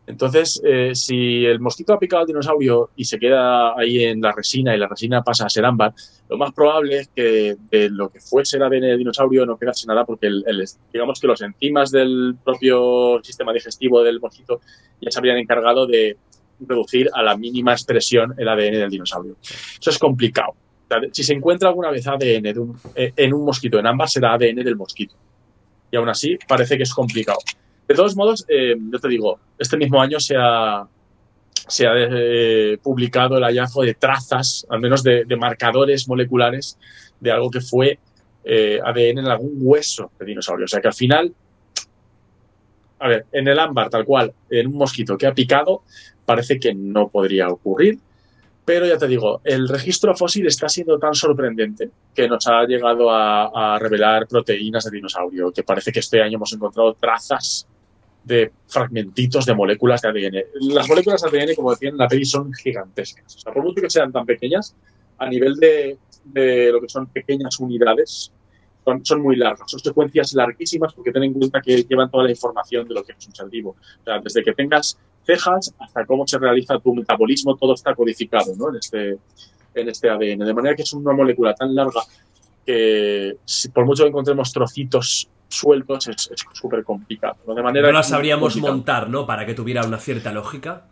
[0.07, 4.33] Entonces, eh, si el mosquito ha picado al dinosaurio y se queda ahí en la
[4.33, 5.95] resina y la resina pasa a ser ámbar,
[6.29, 9.87] lo más probable es que de lo que fuese el ADN del dinosaurio no quedase
[9.87, 10.45] nada porque el-
[10.93, 14.61] digamos que los enzimas del propio sistema digestivo del mosquito
[15.01, 16.19] ya se habrían encargado de
[16.61, 19.37] reducir a la mínima expresión el ADN del dinosaurio.
[19.43, 20.55] Eso es complicado.
[21.13, 22.53] Si se encuentra alguna vez ADN
[22.95, 25.17] eh, en un mosquito en ámbar, será ADN del mosquito.
[25.91, 27.39] Y aún así, parece que es complicado.
[27.87, 30.87] De todos modos, eh, yo te digo, este mismo año se ha,
[31.69, 36.79] se ha eh, publicado el hallazgo de trazas, al menos de, marcadores moleculares,
[37.21, 37.99] de algo que fue
[38.45, 40.65] eh, ADN en algún hueso de dinosaurio.
[40.65, 41.35] O sea que al final,
[43.01, 45.83] a ver, en el ámbar, tal cual, en un mosquito que ha picado,
[46.25, 47.99] parece que no podría ocurrir.
[48.65, 53.11] Pero ya te digo, el registro fósil está siendo tan sorprendente que nos ha llegado
[53.11, 57.69] a, a revelar proteínas de dinosaurio, que parece que este año hemos encontrado trazas
[58.25, 60.45] de fragmentitos de moléculas de ADN.
[60.73, 63.37] Las moléculas de ADN, como decían en la peli, son gigantescas.
[63.37, 64.75] O sea, por mucho que sean tan pequeñas,
[65.19, 68.33] a nivel de, de lo que son pequeñas unidades,
[68.85, 69.71] son, son muy largas.
[69.71, 73.13] Son secuencias larguísimas porque ten en cuenta que llevan toda la información de lo que
[73.13, 73.77] es un ser vivo.
[74.01, 78.55] O sea, desde que tengas cejas hasta cómo se realiza tu metabolismo, todo está codificado
[78.57, 78.71] ¿no?
[78.71, 79.19] en, este,
[79.75, 80.41] en este ADN.
[80.41, 82.03] De manera que es una molécula tan larga
[82.65, 87.37] que si por mucho que encontremos trocitos sueltos es súper complicado.
[87.47, 87.55] ¿no?
[87.55, 89.27] De manera No la sabríamos montar, ¿no?
[89.27, 90.87] Para que tuviera una cierta lógica.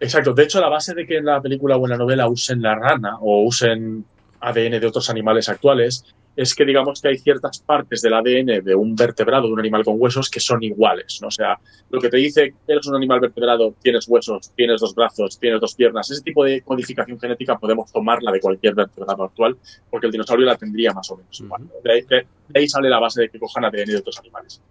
[0.00, 0.32] Exacto.
[0.32, 2.74] De hecho, la base de que en la película o en la novela usen la
[2.74, 4.04] rana o usen
[4.40, 6.04] ADN de otros animales actuales
[6.40, 9.84] es que digamos que hay ciertas partes del ADN de un vertebrado, de un animal
[9.84, 11.18] con huesos, que son iguales.
[11.20, 11.26] ¿no?
[11.28, 11.58] O sea,
[11.90, 15.74] lo que te dice eres un animal vertebrado, tienes huesos, tienes dos brazos, tienes dos
[15.74, 19.56] piernas, ese tipo de codificación genética podemos tomarla de cualquier vertebrado actual,
[19.90, 21.62] porque el dinosaurio la tendría más o menos igual.
[21.64, 21.70] ¿no?
[21.82, 24.62] De ahí, de- de ahí sale la base de que cojan ADN de otros animales.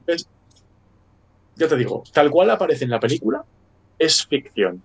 [0.00, 0.28] Entonces,
[1.54, 3.44] ya te digo, tal cual aparece en la película,
[3.98, 4.82] es ficción.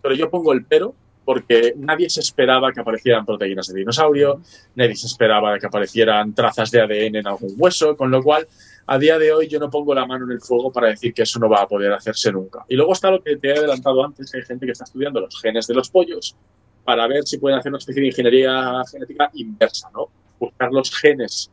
[0.00, 0.94] Pero yo pongo el pero
[1.24, 4.40] porque nadie se esperaba que aparecieran proteínas de dinosaurio,
[4.74, 8.46] nadie se esperaba que aparecieran trazas de ADN en algún hueso, con lo cual
[8.86, 11.22] a día de hoy yo no pongo la mano en el fuego para decir que
[11.22, 12.64] eso no va a poder hacerse nunca.
[12.68, 15.20] Y luego está lo que te he adelantado antes, que hay gente que está estudiando
[15.20, 16.36] los genes de los pollos
[16.84, 20.08] para ver si pueden hacer una especie de ingeniería genética inversa, ¿no?
[20.38, 21.50] Buscar los genes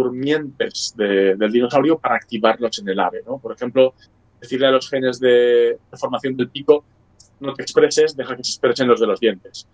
[0.00, 3.38] durmientes de- del dinosaurio para activarlos en el ave, ¿no?
[3.38, 3.92] Por ejemplo,
[4.40, 6.84] decirle a los genes de formación del pico
[7.40, 9.66] no te expreses, deja que se expresen los de los dientes.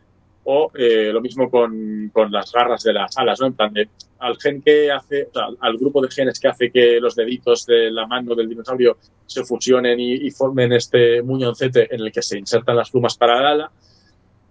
[0.45, 3.49] O eh, lo mismo con, con las garras de las alas, ¿no?
[3.49, 3.89] En plan de,
[4.19, 7.67] al gen que hace, o sea, al grupo de genes que hace que los deditos
[7.67, 12.39] de la mano del dinosaurio se fusionen y, formen este muñoncete en el que se
[12.39, 13.71] insertan las plumas para el ala,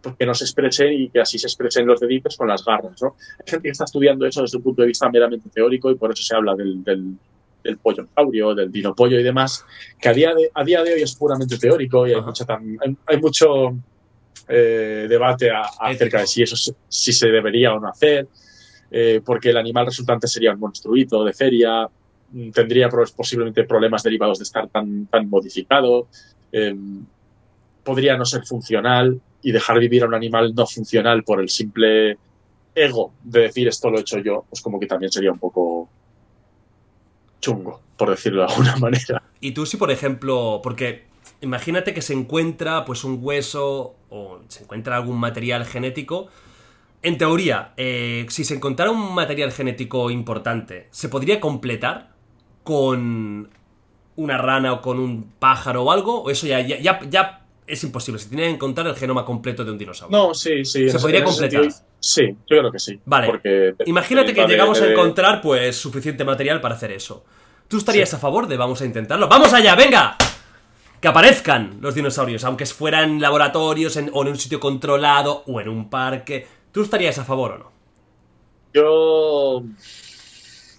[0.02, 3.02] pues que no se expresen y que así se expresen los deditos con las garras,
[3.02, 3.16] ¿no?
[3.40, 6.12] Hay gente que está estudiando eso desde un punto de vista meramente teórico y por
[6.12, 6.84] eso se habla del,
[7.66, 9.66] del pollosaurio, del dinopollo y demás,
[10.00, 12.96] que a día de, a día de hoy es puramente teórico y hay, mucha hay,
[13.08, 13.76] hay mucho
[14.48, 18.28] eh, debate a- acerca de si eso se- si se debería o no hacer,
[18.92, 21.88] eh, porque el animal resultante sería un monstruito de feria,
[22.32, 26.08] mm, tendría posiblemente problemas derivados de estar tan, tan modificado,
[26.52, 26.76] eh,
[27.84, 32.18] podría no ser funcional y dejar vivir a un animal no funcional por el simple
[32.74, 35.90] ego de decir esto lo he hecho yo, pues como que también sería un poco
[37.46, 39.22] chungo, por decirlo de alguna manera.
[39.40, 41.06] Y tú si, por ejemplo, porque
[41.42, 46.28] imagínate que se encuentra pues un hueso o se encuentra algún material genético.
[47.02, 52.14] En teoría, eh, si se encontrara un material genético importante, ¿se podría completar
[52.64, 53.50] con
[54.16, 56.24] una rana o con un pájaro o algo?
[56.24, 58.20] ¿O eso ya, ya, ya, ya es imposible?
[58.20, 60.18] Se tiene que encontrar el genoma completo de un dinosaurio.
[60.18, 60.90] No, sí, sí.
[60.90, 61.64] ¿Se podría completar?
[61.64, 63.00] sentido, sí, yo creo que sí.
[63.06, 63.28] Vale.
[63.28, 67.24] Porque Imagínate que llegamos a encontrar pues suficiente material para hacer eso.
[67.68, 69.28] ¿Tú estarías a favor de vamos a intentarlo?
[69.28, 70.16] ¡Vamos allá, venga!
[71.02, 75.60] Que aparezcan los dinosaurios, aunque fueran en laboratorios en- o en un sitio controlado o
[75.62, 76.48] en un parque.
[76.72, 77.72] ¿Tú estarías a favor o no?
[78.74, 79.64] Yo.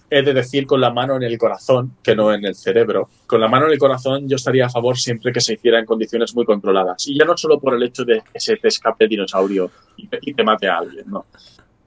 [0.09, 3.09] He de decir con la mano en el corazón, que no en el cerebro.
[3.25, 5.85] Con la mano en el corazón yo estaría a favor siempre que se hiciera en
[5.85, 7.07] condiciones muy controladas.
[7.07, 10.33] Y ya no solo por el hecho de que se te escape el dinosaurio y
[10.33, 11.25] te, mate a alguien, no.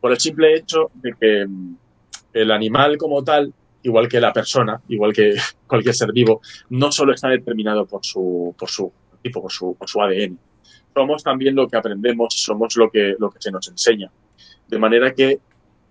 [0.01, 1.77] Por el simple hecho de que mm,
[2.35, 3.53] el animal como tal,
[3.83, 5.35] igual que la persona, igual que
[5.67, 8.93] cualquier ser vivo, no solo está determinado por su, por su
[9.23, 10.39] tipo, por su, por su ADN.
[10.93, 14.11] Somos también lo que aprendemos, somos lo que, lo que se nos enseña.
[14.69, 15.41] De manera que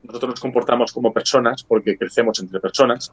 [0.04, 3.12] nosotros nos comportamos como personas porque crecemos entre personas.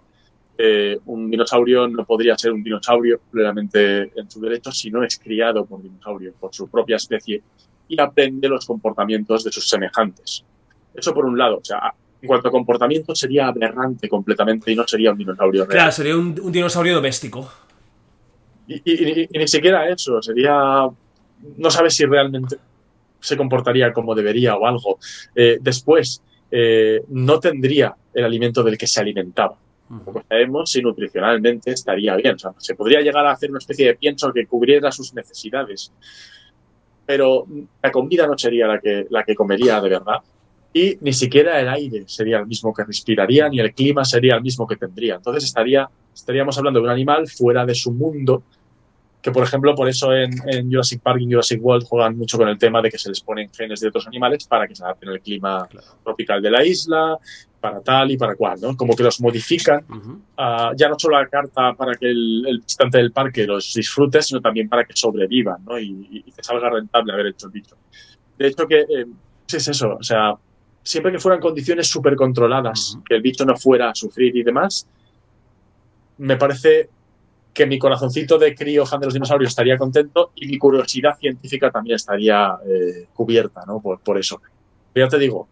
[0.58, 5.18] Eh, un dinosaurio no podría ser un dinosaurio plenamente en su derecho si no es
[5.18, 7.42] criado por dinosaurio, por su propia especie,
[7.88, 10.44] y aprende los comportamientos de sus semejantes.
[10.94, 11.58] Eso por un lado.
[11.58, 11.92] O sea,
[12.22, 15.68] en cuanto a comportamiento sería aberrante completamente y no sería un dinosaurio real.
[15.76, 17.50] Claro, sería un, un dinosaurio doméstico.
[18.66, 20.88] Y, y- y- y ni siquiera eso, sería...
[21.58, 22.56] No sabes si realmente
[23.20, 24.98] se comportaría como debería o algo.
[25.34, 29.56] Eh, después, eh, no tendría el alimento del que se alimentaba.
[29.88, 32.34] Como sabemos, si nutricionalmente estaría bien.
[32.34, 35.92] O sea, se podría llegar a hacer una especie de pienso que cubriera sus necesidades.
[37.04, 37.46] Pero
[37.82, 40.18] la comida no sería la que, la que comería de verdad.
[40.72, 44.42] Y ni siquiera el aire sería el mismo que respiraría, ni el clima sería el
[44.42, 45.14] mismo que tendría.
[45.14, 48.42] Entonces estaría, estaríamos hablando de un animal fuera de su mundo,
[49.26, 52.38] que por ejemplo, por eso en, en Jurassic Park y en Jurassic World juegan mucho
[52.38, 54.84] con el tema de que se les ponen genes de otros animales para que se
[54.84, 55.86] adapten al clima Claro.
[56.04, 57.18] tropical de la isla,
[57.58, 58.76] para tal y para cual, ¿no?
[58.76, 60.22] Como que los modifican Ujú.
[60.36, 64.22] ah, ya no solo la carta para que el, el visitante del parque los disfrute,
[64.22, 65.76] sino también para que sobrevivan, ¿no?
[65.76, 67.76] Y, y te salga rentable haber hecho el bicho.
[68.38, 69.06] De hecho, que eh,
[69.48, 70.34] sí es eso, o sea,
[70.84, 73.02] siempre que fueran condiciones súper controladas, Ujú.
[73.02, 74.86] que el bicho no fuera a sufrir y demás,
[76.18, 76.90] me parece
[77.56, 81.70] que mi corazoncito de crío fan de los dinosaurios estaría contento y mi curiosidad científica
[81.70, 83.80] también estaría eh, cubierta, ¿no?
[83.80, 84.42] Por, por eso.
[84.92, 85.48] Pero ya te digo,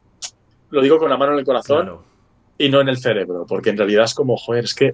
[0.70, 2.04] lo digo con la mano en el corazón Claro.
[2.58, 4.92] y no en el cerebro, porque en realidad es como, joder, es que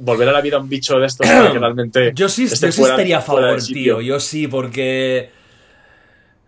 [0.00, 2.72] volver a la vida a un bicho de estos que realmente Yo sí, esté yo
[2.72, 4.00] sí estaría a favor, tío.
[4.00, 5.30] Yo sí, porque.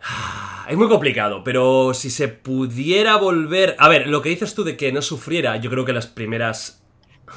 [0.69, 3.75] Es muy complicado, pero si se pudiera volver.
[3.79, 6.82] A ver, lo que dices tú de que no sufriera, yo creo que las primeras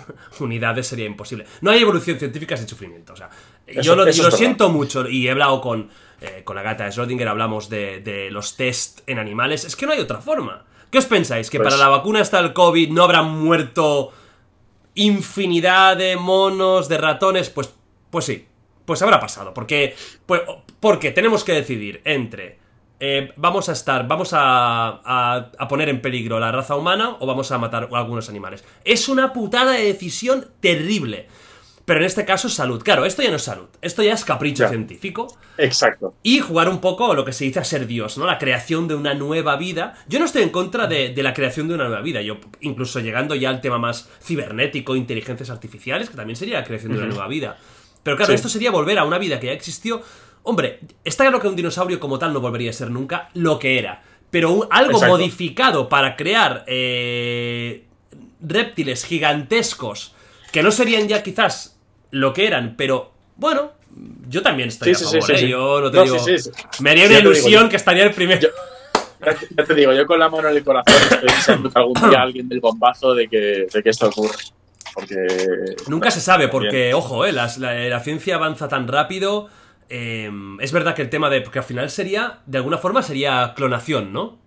[0.39, 1.45] unidades sería imposible.
[1.61, 3.13] No hay evolución científica sin sufrimiento.
[3.13, 3.29] O sea,
[3.65, 5.89] Eso- yo lo, siento mucho y he hablado con,
[6.21, 9.65] eh, con la gata de Schrödinger, hablamos de, de los test en animales.
[9.65, 10.65] Es que no hay otra forma.
[10.91, 11.49] ¿Qué os pensáis?
[11.49, 14.11] ¿Que Pues- para la vacuna hasta el COVID no habrán muerto
[14.93, 17.49] infinidad de monos, de ratones?
[17.49, 17.73] Pues,
[18.09, 18.45] pues sí,
[18.85, 19.53] pues habrá pasado.
[19.53, 19.95] Porque,
[20.25, 20.41] pues,
[20.79, 22.59] porque tenemos que decidir entre
[22.99, 27.25] eh, vamos a estar, vamos a, a- a poner en peligro la raza humana o
[27.25, 28.63] vamos a matar a algunos animales.
[28.83, 31.27] Es una putada de decisión terrible.
[31.85, 32.81] Pero en este caso es salud.
[32.81, 33.67] Claro, esto ya no es salud.
[33.79, 34.69] Esto ya es capricho Ya.
[34.69, 35.27] científico.
[35.59, 36.15] Exacto.
[36.23, 38.25] Y jugar un poco lo que se dice a ser Dios, ¿no?
[38.25, 39.93] La creación de una nueva vida.
[40.07, 42.23] Yo no estoy en contra de, de la creación de una nueva vida.
[42.23, 46.91] Yo, incluso llegando ya al tema más cibernético, inteligencias artificiales, que también sería la creación
[46.93, 47.57] de una nueva vida.
[48.01, 48.35] Pero claro, Sí.
[48.35, 50.01] esto sería volver a una vida que ya existió.
[50.45, 53.77] Hombre, está claro que un dinosaurio como tal no volvería a ser nunca lo que
[53.79, 54.01] era.
[54.31, 55.13] Pero un- algo Exacto.
[55.17, 57.83] modificado para crear eh,
[58.41, 60.13] reptiles gigantescos
[60.51, 61.77] que no serían ya quizás
[62.11, 63.71] lo que eran, pero bueno,
[64.29, 65.37] yo también estoy Sí, a sí, favor, sí, ¿eh?
[65.37, 65.47] sí.
[65.49, 66.17] Yo no te No, digo...
[66.79, 68.39] Me haría una digo, ilusión que estaría el primer.
[68.39, 68.49] Yo-
[69.57, 70.93] Ya te- digo, yo con la mano en el corazón
[71.25, 74.35] estoy que algún día alguien del bombazo de que, de que esto ocurra.
[74.93, 75.15] Porque.
[75.87, 79.49] Nunca se sabe, porque, ojo, eh, la ciencia avanza tan rápido.
[79.89, 81.41] Eh, es verdad que el tema de.
[81.41, 82.39] Porque al final sería.
[82.45, 84.37] De alguna forma sería clonación, ¿no?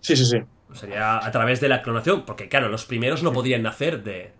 [0.00, 0.38] Sí, sí, sí.
[0.72, 2.24] Sería a través de la clonación.
[2.24, 4.32] Porque, claro, los primeros no podrían nacer de,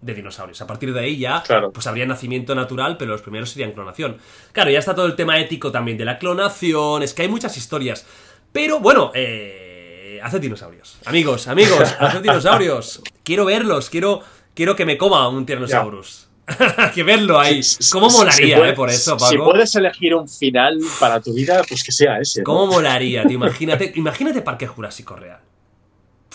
[0.00, 0.60] de dinosaurios.
[0.62, 1.42] A partir de ahí ya.
[1.42, 1.72] Claro.
[1.72, 4.18] Pues habría nacimiento natural, pero los primeros serían clonación.
[4.52, 7.02] Claro, ya está todo el tema ético también de la clonación.
[7.02, 8.06] Es que hay muchas historias.
[8.52, 10.98] Pero bueno, eh, haced dinosaurios.
[11.04, 13.02] Amigos, amigos, haced dinosaurios.
[13.22, 14.22] Quiero verlos, quiero,
[14.54, 16.25] quiero que me coma un Tyrannosaurus.
[16.94, 17.62] que verlo ahí.
[17.62, 19.50] Si- si- ¿Cómo si- molaría, si puedes- eh, por eso, Si Paco?
[19.50, 22.40] puedes elegir un final para tu vida, pues que sea ese.
[22.40, 22.44] ¿no?
[22.44, 23.32] ¿Cómo molaría, tío?
[23.34, 25.40] Imagínate, imagínate Parque Jurásico Real.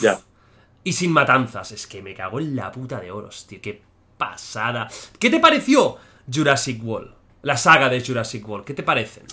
[0.01, 0.19] Ya.
[0.83, 1.71] Y sin matanzas.
[1.71, 3.59] Es que me cago en la puta de oros, tío.
[3.61, 3.81] Qué
[4.17, 4.88] pasada.
[5.19, 5.97] ¿Qué te pareció
[6.31, 7.13] Jurassic World?
[7.43, 8.65] La saga de Jurassic World.
[8.65, 9.23] ¿Qué te parecen?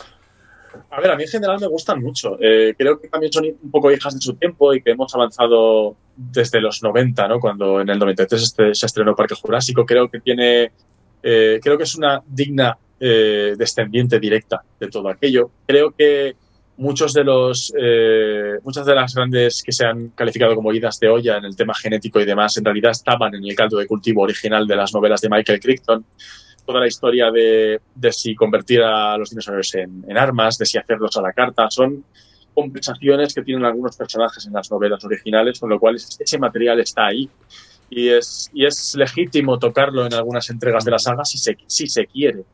[0.90, 2.36] A ver, a mí en general me gustan mucho.
[2.40, 5.96] Eh, creo que también son un poco hijas de su tiempo y que hemos avanzado
[6.16, 7.40] desde los 90, ¿no?
[7.40, 9.84] Cuando en el 93 este- se estrenó Parque Jurásico.
[9.86, 10.72] Creo que tiene.
[11.22, 15.50] eh, creo que es una digna eh, descendiente directa de todo aquello.
[15.66, 16.34] Creo que
[16.76, 17.72] muchos de los.
[17.80, 21.56] eh, muchas de las grandes que se han calificado como idas de olla en el
[21.56, 24.92] tema genético y demás, en realidad estaban en el caldo de cultivo original de las
[24.94, 26.04] novelas de Michael Crichton
[26.68, 30.76] toda la historia de, de si convertir a los dinosaurios en, en armas, de si
[30.76, 32.04] hacerlos a la carta, son
[32.52, 37.06] compensaciones que tienen algunos personajes en las novelas originales, con lo cual ese material está
[37.06, 37.26] ahí.
[37.88, 41.86] Y es, y es legítimo tocarlo en algunas entregas de la saga si se, si
[41.86, 42.44] se quiere.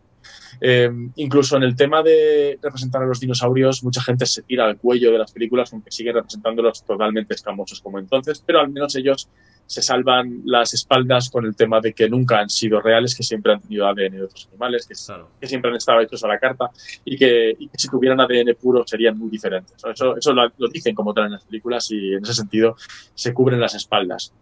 [0.61, 4.77] Eh, incluso en el tema de representar a los dinosaurios, mucha gente se tira al
[4.77, 9.29] cuello de las películas, aunque sigue representándolos totalmente escamosos como entonces, pero al menos ellos
[9.67, 13.53] se salvan las espaldas con el tema de que nunca han sido reales, que siempre
[13.53, 15.31] han tenido ADN de otros animales, que, Claro.
[15.41, 16.71] que siempre han estado hechos a la carta
[17.05, 19.75] y que, y que si tuvieran ADN puro serían muy diferentes.
[19.85, 22.77] Eso, eso lo, lo dicen como tal en las películas y en ese sentido
[23.15, 24.33] se cubren las espaldas.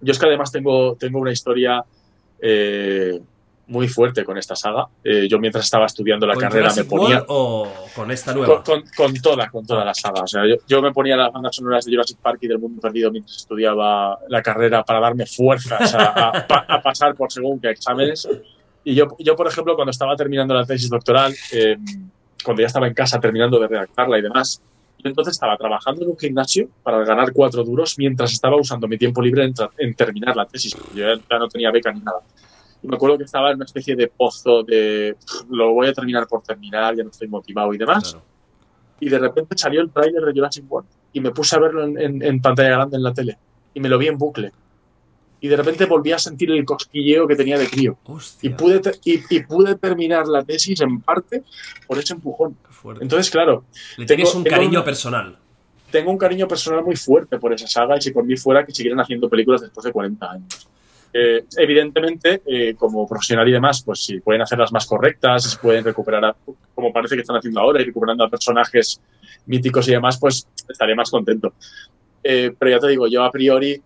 [0.00, 1.84] Yo es que además tengo, tengo una historia
[2.40, 3.20] eh,
[3.68, 4.86] muy fuerte con esta saga.
[5.02, 7.06] Eh, yo mientras estaba estudiando la ¿Con carrera me Jurassic ponía...
[7.16, 8.62] World o con esta nueva?
[8.62, 10.22] Con, con- con toda, con toda la saga.
[10.22, 12.80] O sea, yo, yo me ponía las bandas sonoras de Jurassic Park y del Mundo
[12.80, 17.70] Perdido mientras estudiaba la carrera para darme fuerzas a, a- a pasar por según qué
[17.70, 18.28] exámenes.
[18.84, 21.76] Y yo, yo, por ejemplo, cuando estaba terminando la tesis doctoral, eh,
[22.44, 24.62] cuando ya estaba en casa terminando de redactarla y demás,
[24.98, 28.96] yo entonces estaba trabajando en un gimnasio para ganar cuatro duros mientras estaba usando mi
[28.96, 30.76] tiempo libre en, en terminar la tesis.
[30.94, 32.20] Yo ya no tenía beca ni nada.
[32.86, 36.26] Me acuerdo que estaba en una especie de pozo de "Pff, lo voy a terminar
[36.26, 38.24] por terminar, ya no estoy motivado y demás Claro.
[39.00, 42.00] y de repente salió el tráiler de Jurassic World y me puse a verlo en,
[42.00, 43.38] en- en pantalla grande en la tele
[43.74, 44.52] y me lo vi en bucle
[45.40, 47.98] y de repente volví a sentir el cosquilleo que tenía de crío
[48.42, 51.42] y pude, y, y pude terminar la tesis en parte
[51.86, 52.56] por ese empujón.
[53.00, 53.64] Entonces, claro,
[53.98, 55.36] Le tengo- tienes un tengo cariño un- personal.
[55.90, 58.72] tengo un cariño personal muy fuerte por esa saga y si por mí fuera que
[58.72, 60.68] siguieran haciendo películas después de 40 años.
[61.12, 65.84] Eh, evidentemente, eh, como profesional y demás, pues si pueden hacerlas más correctas, si pueden
[65.84, 66.36] recuperar, a-
[66.74, 69.00] como parece que están haciendo ahora, y recuperando a personajes
[69.46, 71.54] míticos y demás, pues estaré más contento.
[72.22, 73.80] Eh, pero ya te digo, yo a priori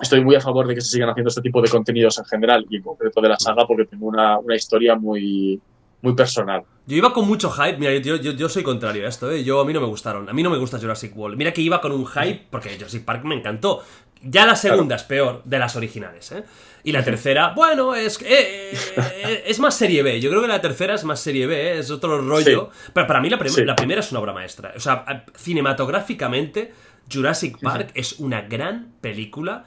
[0.00, 2.64] estoy muy a favor de que se sigan haciendo este tipo de contenidos en general
[2.70, 5.60] y en concreto de la saga porque tengo una, una historia muy,
[6.00, 6.62] muy personal.
[6.86, 9.44] Yo iba con mucho hype, mira, yo, yo, yo soy contrario a esto, ¿eh?
[9.44, 11.36] Yo, a mí no me gustaron, a mí no me gusta Jurassic World.
[11.36, 13.82] Mira que iba con un hype, porque Jurassic Park me encantó.
[14.22, 16.44] Ya la segunda es peor de las originales, ¿eh?
[16.82, 20.20] Y la tercera, bueno, es, eh, eh, es más serie B.
[20.20, 21.78] Yo creo que la tercera es más serie B, ¿eh?
[21.78, 22.70] es otro rollo.
[22.94, 23.64] Pero para mí la, prim- Sí.
[23.64, 24.72] la primera es una obra maestra.
[24.76, 25.04] O sea,
[25.36, 26.72] cinematográficamente,
[27.12, 29.64] Jurassic Park es una gran película.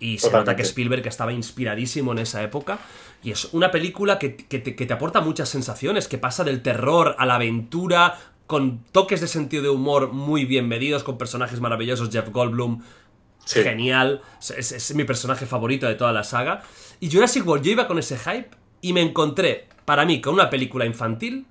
[0.00, 2.78] Y se nota que Spielberg estaba inspiradísimo en esa época.
[3.22, 6.60] Y es una película que, que te, que te aporta muchas sensaciones, que pasa del
[6.60, 8.18] terror a la aventura,
[8.48, 12.10] con toques de sentido de humor muy bien medidos, con personajes maravillosos.
[12.10, 12.82] Jeff Goldblum,
[13.44, 13.62] Sí.
[13.62, 14.22] genial.
[14.40, 16.62] Es, mi personaje favorito de toda la saga.
[17.00, 18.50] Y Jurassic World, yo iba con ese hype
[18.80, 21.46] y me encontré, para mí, con una película infantil.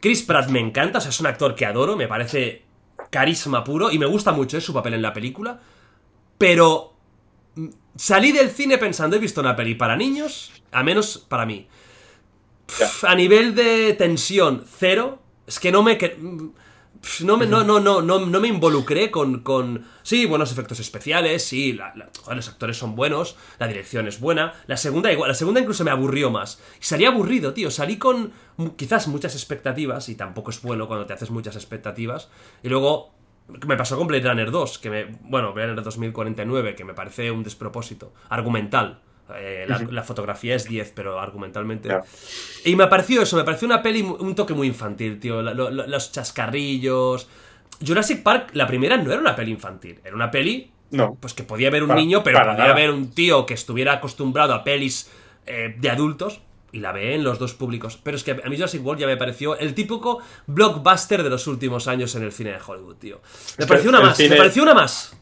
[0.00, 2.62] Chris Pratt me encanta, o sea, es un actor que adoro, me parece
[3.10, 5.60] carisma puro y me gusta mucho eh, su papel en la película.
[6.38, 6.94] Pero
[7.54, 11.66] mm, salí del cine pensando, he visto una peli para niños, a menos para mí.
[12.66, 15.22] Pff, A nivel de tensión, cero.
[15.46, 15.96] Es que no me...
[17.22, 19.84] No me, no, no, no, no, me involucré con, con...
[20.02, 24.20] Sí, buenos efectos especiales, sí, la- la- joder, los actores son buenos, la dirección es
[24.20, 24.54] buena.
[24.66, 26.60] La segunda igual, la segunda incluso me aburrió más.
[26.80, 28.32] Y salí aburrido, tío, salí con
[28.76, 32.28] quizás muchas expectativas, y tampoco es bueno cuando te haces muchas expectativas.
[32.62, 33.12] Y luego
[33.66, 35.04] me pasó con Blade Runner 2, que me...
[35.22, 38.12] Bueno, Blade Runner 2049, que me parece un despropósito.
[38.28, 39.00] Argumental.
[39.34, 41.88] Eh, la, la fotografía es 10, pero argumentalmente...
[41.88, 42.02] Ya.
[42.64, 45.42] Y me pareció eso, me pareció una peli, un toque muy infantil, tío.
[45.42, 47.28] La- lo- lo- los chascarrillos.
[47.84, 51.42] Jurassic Park, la primera no era una peli infantil, era una peli No, pues que
[51.42, 52.74] podía ver un Para- niño, pero podía nada.
[52.74, 55.10] ver un tío que estuviera acostumbrado a pelis
[55.46, 56.40] eh, de adultos.
[56.72, 57.98] Y la ve en los dos públicos.
[58.02, 61.46] Pero es que a mí Jurassic World ya me pareció el típico blockbuster de los
[61.46, 63.22] últimos años en el cine de Hollywood, tío.
[63.56, 65.16] Me pareció una más, me cine- pareció una más.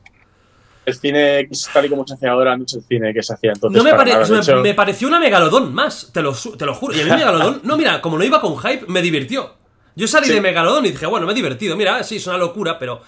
[0.86, 3.52] El cine tal y como se hace ahora no es el cine que se hacía
[3.52, 3.76] entonces.
[3.76, 4.26] No me, pare- nada.
[4.28, 6.94] Me- hecho, me pareció una megalodón más, te lo, te lo juro.
[6.94, 9.54] Y a mí megalodón, no, mira, como no iba con hype, me divirtió.
[9.96, 10.32] Yo salí Sí.
[10.34, 11.76] de megalodón y dije, bueno, me he divertido.
[11.76, 13.00] Mira, sí, es una locura, pero.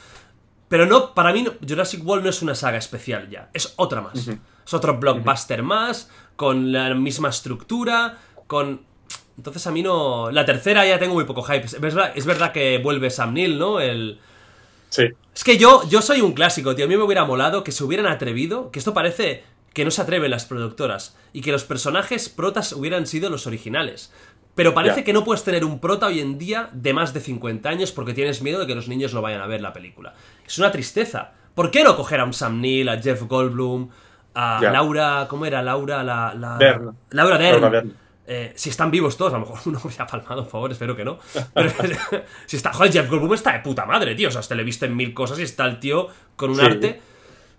[0.69, 3.51] Pero no, para mí, Jurassic World no es una saga especial ya.
[3.55, 4.27] Es otra más.
[4.29, 8.83] Es otro blockbuster más, con la misma estructura, con.
[9.37, 10.31] Entonces a mí no.
[10.33, 11.67] La tercera ya tengo muy poco hype.
[11.67, 13.79] Es verdad, es verdad que vuelve Sam Neill, ¿no?
[13.81, 14.19] El.
[14.97, 16.87] Sí, Es que yo, yo soy un clásico, tío.
[16.87, 18.71] A mí me hubiera molado que se hubieran atrevido.
[18.71, 19.45] Que esto parece
[19.75, 21.17] que no se atreven las productoras.
[21.33, 24.13] Y que los personajes protas hubieran sido los originales.
[24.55, 27.69] Pero parece que no puedes tener un prota hoy en día de más de 50
[27.69, 30.15] años porque tienes miedo de que los niños no vayan a ver la película.
[30.47, 31.33] Es una tristeza.
[31.55, 33.91] ¿Por qué no coger a un Sam Neill, a Jeff Goldblum,
[34.35, 34.61] a.
[34.63, 35.27] Laura.
[35.29, 35.63] ¿Cómo era?
[35.63, 36.03] Laura.
[36.03, 36.57] La, la-.
[37.11, 37.61] Laura Dern.
[37.61, 37.97] Laura Dern.
[38.29, 40.97] Eh, si están vivos todos, a lo mejor uno se ha palmado, por favor, espero
[40.97, 41.19] que no.
[41.55, 41.71] Pero
[42.47, 44.29] si está, joder, Jeff Goldblum está de puta madre, tío.
[44.29, 46.63] O sea, este le viste en mil cosas y está el tío con un Sí.
[46.65, 47.01] arte.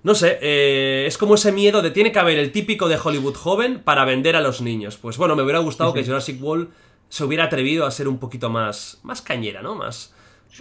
[0.03, 3.35] No sé, eh, es como ese miedo de tiene que haber el típico de Hollywood
[3.35, 4.95] joven para vender a los niños.
[4.97, 6.69] Pues bueno, me hubiera gustado que Jurassic World
[7.09, 9.75] se hubiera atrevido a ser un poquito más, más cañera, ¿no?
[9.75, 10.13] Más,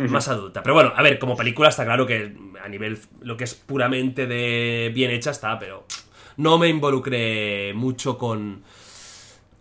[0.08, 0.62] más adulta.
[0.62, 2.34] Pero bueno, a ver, como película está claro que
[2.64, 5.84] a nivel lo que es puramente de bien hecha está, pero
[6.38, 8.62] no me involucré mucho con,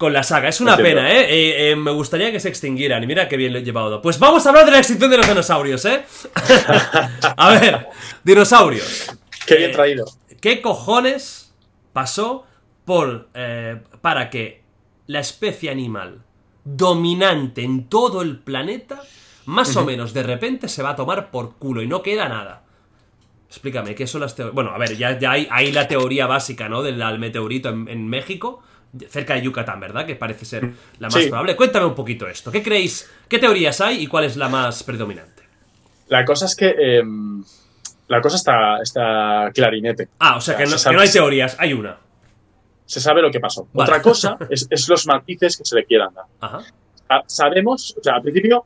[0.06, 0.49] con la saga.
[0.49, 1.22] Es una pena, ¿eh?
[1.22, 3.03] Eh, eh, Me gustaría que se extinguieran.
[3.03, 4.03] Y mira qué bien lo he llevado.
[4.03, 6.03] Pues vamos a hablar de la extinción de los dinosaurios, ¿eh?
[7.38, 7.88] a ver,
[8.23, 9.11] dinosaurios.
[9.48, 10.06] Qué bien Eh, traído.
[10.41, 11.56] ¿Qué cojones
[11.91, 12.45] pasó
[12.86, 13.30] por,
[14.02, 14.61] para que
[15.07, 16.22] la especie animal
[16.64, 19.02] dominante en todo el planeta,
[19.45, 22.61] más o menos de repente se va a tomar por culo y no queda nada?
[23.49, 24.53] Explícame, ¿qué son las teorías?
[24.53, 26.84] Bueno, a ver, ya, ya hay, hay la teoría básica, ¿no?
[26.84, 28.61] Del meteorito en, en México,
[29.09, 30.05] cerca de Yucatán, ¿verdad?
[30.05, 31.27] Que parece ser la más Sí.
[31.30, 31.55] probable.
[31.55, 32.51] Cuéntame un poquito esto.
[32.51, 33.09] ¿Qué creéis?
[33.27, 35.43] ¿Qué teorías hay y cuál es la más predominante?
[36.07, 36.69] La cosa es que
[36.99, 37.43] em,
[38.07, 40.09] la cosa está, está clarinete.
[40.19, 41.97] Ah, o sea, que no, sabe- que no hay teorías, hay una.
[42.85, 43.67] Se sabe lo que pasó.
[43.73, 43.89] Vale.
[43.89, 46.26] Otra cosa es, es los matices que se le quieran dar.
[46.39, 46.59] Ajá.
[47.09, 48.65] Ah, Sabemos, o sea, al principio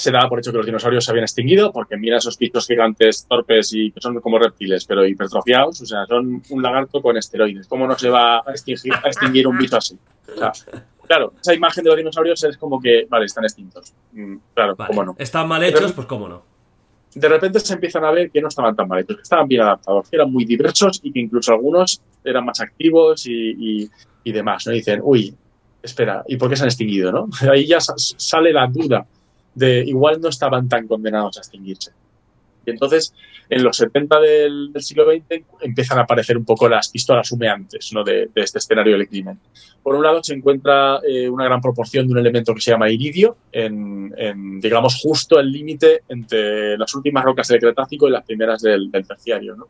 [0.00, 3.26] se daba por hecho que los dinosaurios se habían extinguido, porque mira esos bichos gigantes,
[3.28, 7.66] torpes y que son como reptiles, pero hipertrofiados, o sea, son un lagarto con esteroides.
[7.68, 9.96] ¿Cómo no se va a extinguir, a extinguir un bicho así?
[10.34, 10.52] O sea,
[11.06, 13.92] claro, esa imagen de los dinosaurios es como que, vale, están extintos.
[14.12, 14.88] Mm, Claro, Vale.
[14.88, 15.16] cómo no.
[15.18, 16.42] Están mal hechos, pues cómo no.
[17.14, 19.62] de repente se empiezan a ver que no estaban tan mal hechos, que estaban bien
[19.62, 23.32] adaptados, que eran muy diversos y que incluso algunos eran más activos y,
[23.82, 23.90] y-
[24.22, 24.72] y demás, ¿no?
[24.72, 25.34] Y dicen, uy,
[25.82, 27.28] espera, ¿y por qué se han extinguido, no?
[27.50, 29.04] Ahí ya sa- sale la duda
[29.54, 31.92] de igual no estaban tan condenados a extinguirse.
[32.66, 33.14] Y entonces,
[33.48, 38.04] en los 70 del, siglo XX empiezan a aparecer un poco las pistolas humeantes ¿no?
[38.04, 39.38] de, este escenario del crimen.
[39.82, 42.90] Por un lado, se encuentra eh, una gran proporción de un elemento que se llama
[42.90, 48.62] iridio, en, digamos, justo el límite entre las últimas rocas del Cretácico y las primeras
[48.62, 49.68] del, Terciario.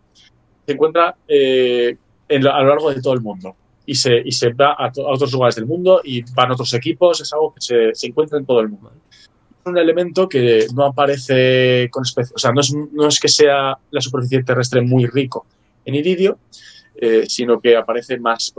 [0.66, 1.96] Se encuentra eh,
[2.28, 6.00] a lo largo de todo el mundo y se, va a otros lugares del mundo
[6.04, 8.92] y van otros equipos, es algo que se, se encuentra en todo el mundo.
[9.70, 12.60] Un elemento que no aparece con espe- o sea, no
[13.08, 15.46] es, que sea la superficie terrestre muy rico
[15.84, 16.38] en iridio,
[16.96, 18.52] eh, sino que aparece más,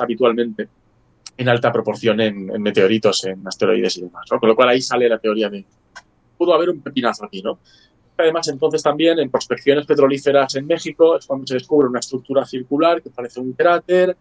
[0.00, 0.68] habitualmente
[1.36, 4.26] en alta proporción en, en meteoritos, en asteroides y demás.
[4.30, 4.38] ¿no?
[4.38, 5.64] Con lo cual ahí sale la teoría de
[6.36, 7.58] pudo haber un pepinazo aquí, ¿no?
[8.16, 13.00] Además, entonces también en prospecciones petrolíferas en México es cuando se descubre una estructura circular
[13.02, 14.16] que parece un cráter,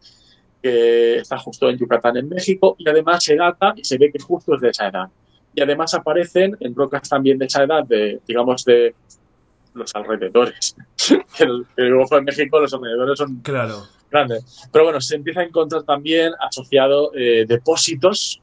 [0.62, 4.20] que está justo en Yucatán, en México, y además se data y se ve que
[4.20, 5.08] justo es de esa edad.
[5.54, 8.96] Y además aparecen en rocas también de esa edad, de, digamos, de
[9.74, 10.76] los alrededores.
[11.40, 13.84] el, el Golfo de México, los alrededores son Claro.
[14.10, 14.68] grandes.
[14.72, 18.42] Pero bueno, se empieza a encontrar también asociado eh, depósitos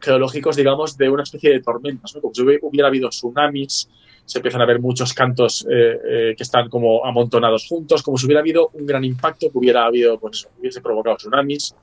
[0.00, 2.20] geológicos, digamos, de una especie de tormentas, ¿no?
[2.20, 3.88] Como si hubi- hubiera habido tsunamis,
[4.24, 8.26] se empiezan a ver muchos cantos eh, eh, que están como amontonados juntos, como si
[8.26, 11.74] hubiera habido un gran impacto que hubiera habido, pues, hubiese provocado tsunamis.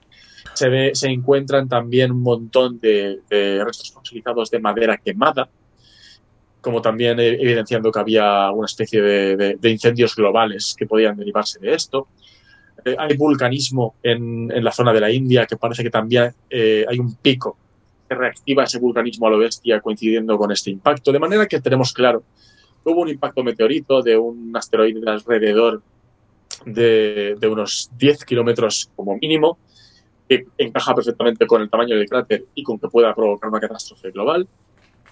[0.54, 5.50] Se, ve, se encuentran también un montón de, restos fosilizados de madera quemada,
[6.62, 11.60] como también eh, evidenciando que había una especie de, de- incendios globales que podían derivarse
[11.60, 12.08] de esto.
[12.84, 17.00] Eh, hay vulcanismo en, la zona de la India que parece que también eh, hay
[17.00, 17.58] un pico
[18.08, 21.12] que reactiva ese vulcanismo a lo bestia coincidiendo con este impacto.
[21.12, 22.24] De manera que tenemos claro
[22.86, 25.82] hubo un impacto meteorito de un asteroide de alrededor
[26.66, 29.58] de, de unos 10 kilómetros como mínimo,
[30.28, 34.12] que encaja perfectamente con el tamaño del cráter y con que pueda provocar una catástrofe
[34.12, 34.48] global.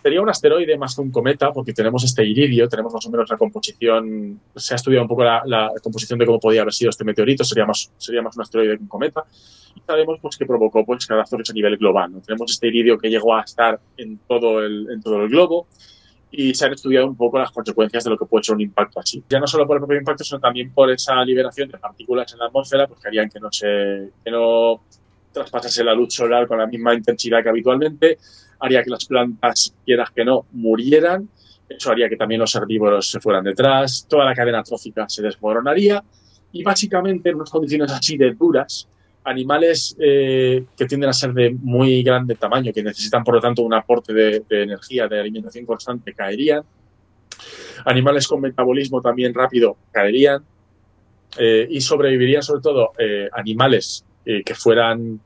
[0.02, 3.30] Sería un asteroide más que un cometa, porque tenemos este iridio, tenemos más o menos
[3.30, 7.06] la composición, se ha estudiado un poco la, composición de cómo podía haber sido este
[7.06, 9.24] meteorito, sería más, sería más un asteroide que un cometa.
[9.76, 12.12] Y sabemos pues, que provocó pues, catástrofes a nivel global.
[12.26, 15.68] Tenemos este iridio que llegó a estar en todo, el, en todo el globo
[16.36, 19.00] y se han estudiado un poco las consecuencias de lo que puede ser un impacto
[19.00, 19.24] así.
[19.30, 22.40] Ya no solo por el propio impacto, sino también por esa liberación de partículas en
[22.40, 24.82] la atmósfera, pues que harían que no se que no
[25.34, 28.18] traspasase la luz solar con la misma intensidad que habitualmente,
[28.60, 31.28] haría que las plantas, quieras que no, murieran,
[31.68, 36.04] eso haría que también los herbívoros se fueran detrás, toda la cadena trófica se desmoronaría
[36.52, 38.88] y básicamente en unas condiciones así de duras,
[39.24, 43.62] animales eh, que tienden a ser de muy grande tamaño, que necesitan por lo tanto
[43.64, 46.64] un aporte de, energía, de alimentación constante, caerían.
[47.86, 50.44] Animales con metabolismo también rápido caerían.
[51.36, 55.20] Eh, y sobrevivirían sobre todo eh, animales eh, que fueran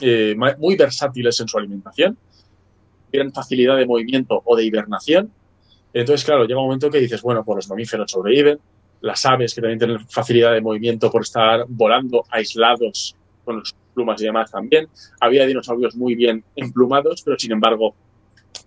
[0.00, 2.16] eh, muy versátiles en su alimentación,
[3.06, 5.30] tuvieran facilidad de movimiento o de hibernación.
[5.92, 8.58] Entonces, claro, llega un momento que dices, bueno, pues los mamíferos sobreviven,
[9.00, 13.14] las aves que también tienen facilidad de movimiento por estar volando aislados
[13.44, 14.88] con las plumas y demás también.
[15.20, 17.94] Había dinosaurios muy bien emplumados, pero sin embargo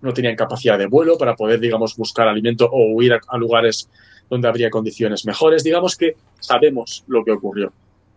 [0.01, 3.87] no tenían capacidad de vuelo para poder, digamos, buscar alimento o huir a lugares
[4.29, 5.63] donde habría condiciones mejores.
[5.63, 7.71] Digamos que sabemos lo que ocurrió.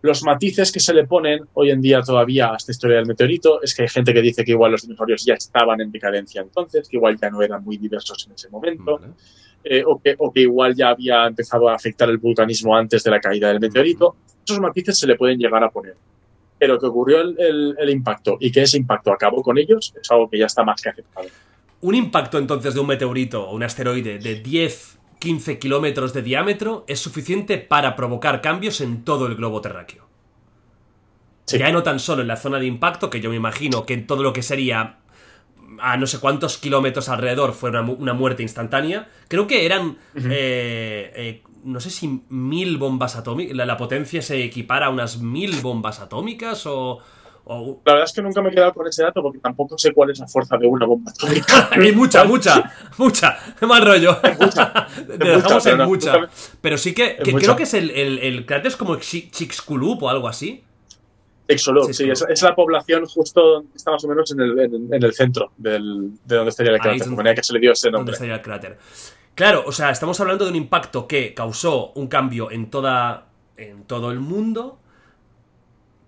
[0.04, 3.62] Los matices que se le ponen hoy en día todavía a esta historia del meteorito
[3.62, 6.86] es que hay gente que dice que igual los dinosaurios ya estaban en decadencia entonces,
[6.90, 9.14] que igual ya no eran muy diversos en ese momento, Vale.
[9.64, 13.10] eh, o, que, o que igual ya había empezado a afectar el vulcanismo antes de
[13.10, 14.14] la caída del meteorito.
[14.46, 15.96] Esos matices se le pueden llegar a poner.
[16.58, 20.10] Pero que ocurrió el, el- el impacto y que ese impacto acabó con ellos es
[20.10, 21.28] algo que ya está más que aceptado.
[21.80, 26.84] Un impacto entonces de un meteorito o un asteroide de 10, 15 kilómetros de diámetro
[26.86, 30.04] es suficiente para provocar cambios en todo el globo terráqueo.
[31.46, 31.58] Sí.
[31.58, 34.06] Ya no tan solo en la zona de impacto, que yo me imagino que en
[34.06, 34.98] todo lo que sería
[35.80, 39.08] a no sé cuántos kilómetros alrededor fue una, mu- una muerte instantánea.
[39.28, 44.44] Creo que eran, eh, eh, no sé si mil bombas atómicas, la, la potencia se
[44.44, 47.00] equipara a unas mil bombas atómicas o...
[47.44, 49.92] o- La verdad es que nunca me he quedado con ese dato porque tampoco sé
[49.92, 51.68] cuál es la fuerza de una bomba atómica.
[51.72, 53.36] Hay mucha, mucha, mucha.
[53.62, 54.16] Mal rollo.
[54.22, 56.14] Te dejamos pero en mucha.
[56.60, 57.44] Pero sí que, que mucha.
[57.44, 60.64] creo que es el, el, el cráter es como Chi- Chicxulub o algo así.
[61.46, 64.94] Ixolub, Sí, es, es la población justo donde está más o menos en el, en,
[64.94, 67.72] en el centro del, de donde estaría el cráter, de manera que se le dio
[67.72, 68.12] ese donde nombre.
[68.14, 68.78] estaría el cráter.
[69.34, 73.26] Claro, o sea, estamos hablando de un impacto que causó un cambio en toda
[73.58, 74.78] en todo el mundo.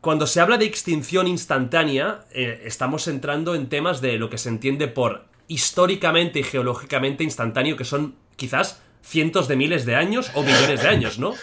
[0.00, 4.48] Cuando se habla de extinción instantánea, eh, estamos entrando en temas de lo que se
[4.48, 10.42] entiende por históricamente y geológicamente instantáneo, que son quizás cientos de miles de años o
[10.42, 11.34] millones de años, ¿no?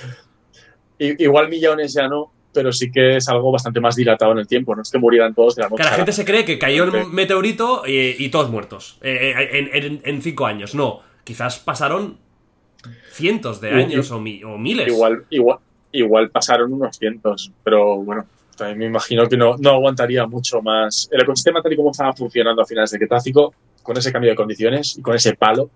[0.99, 4.75] Igual millones ya no, pero sí que es algo bastante más dilatado en el tiempo.
[4.75, 5.83] No es que murieran todos de la noche.
[5.83, 9.83] Que la gente se cree que cayó un meteorito eh, y todos muertos eh, en,
[9.83, 10.75] en- en cinco años.
[10.75, 12.17] No, quizás pasaron
[13.11, 14.87] cientos de Y- años o, mi- o miles.
[14.87, 15.59] Igual, igual,
[15.91, 18.25] igual pasaron unos cientos, pero bueno,
[18.55, 21.07] también me imagino que no, no aguantaría mucho más.
[21.11, 23.53] El ecosistema tal y como estaba funcionando a finales del Cretácico,
[23.83, 25.69] con ese cambio de condiciones y con ese palo,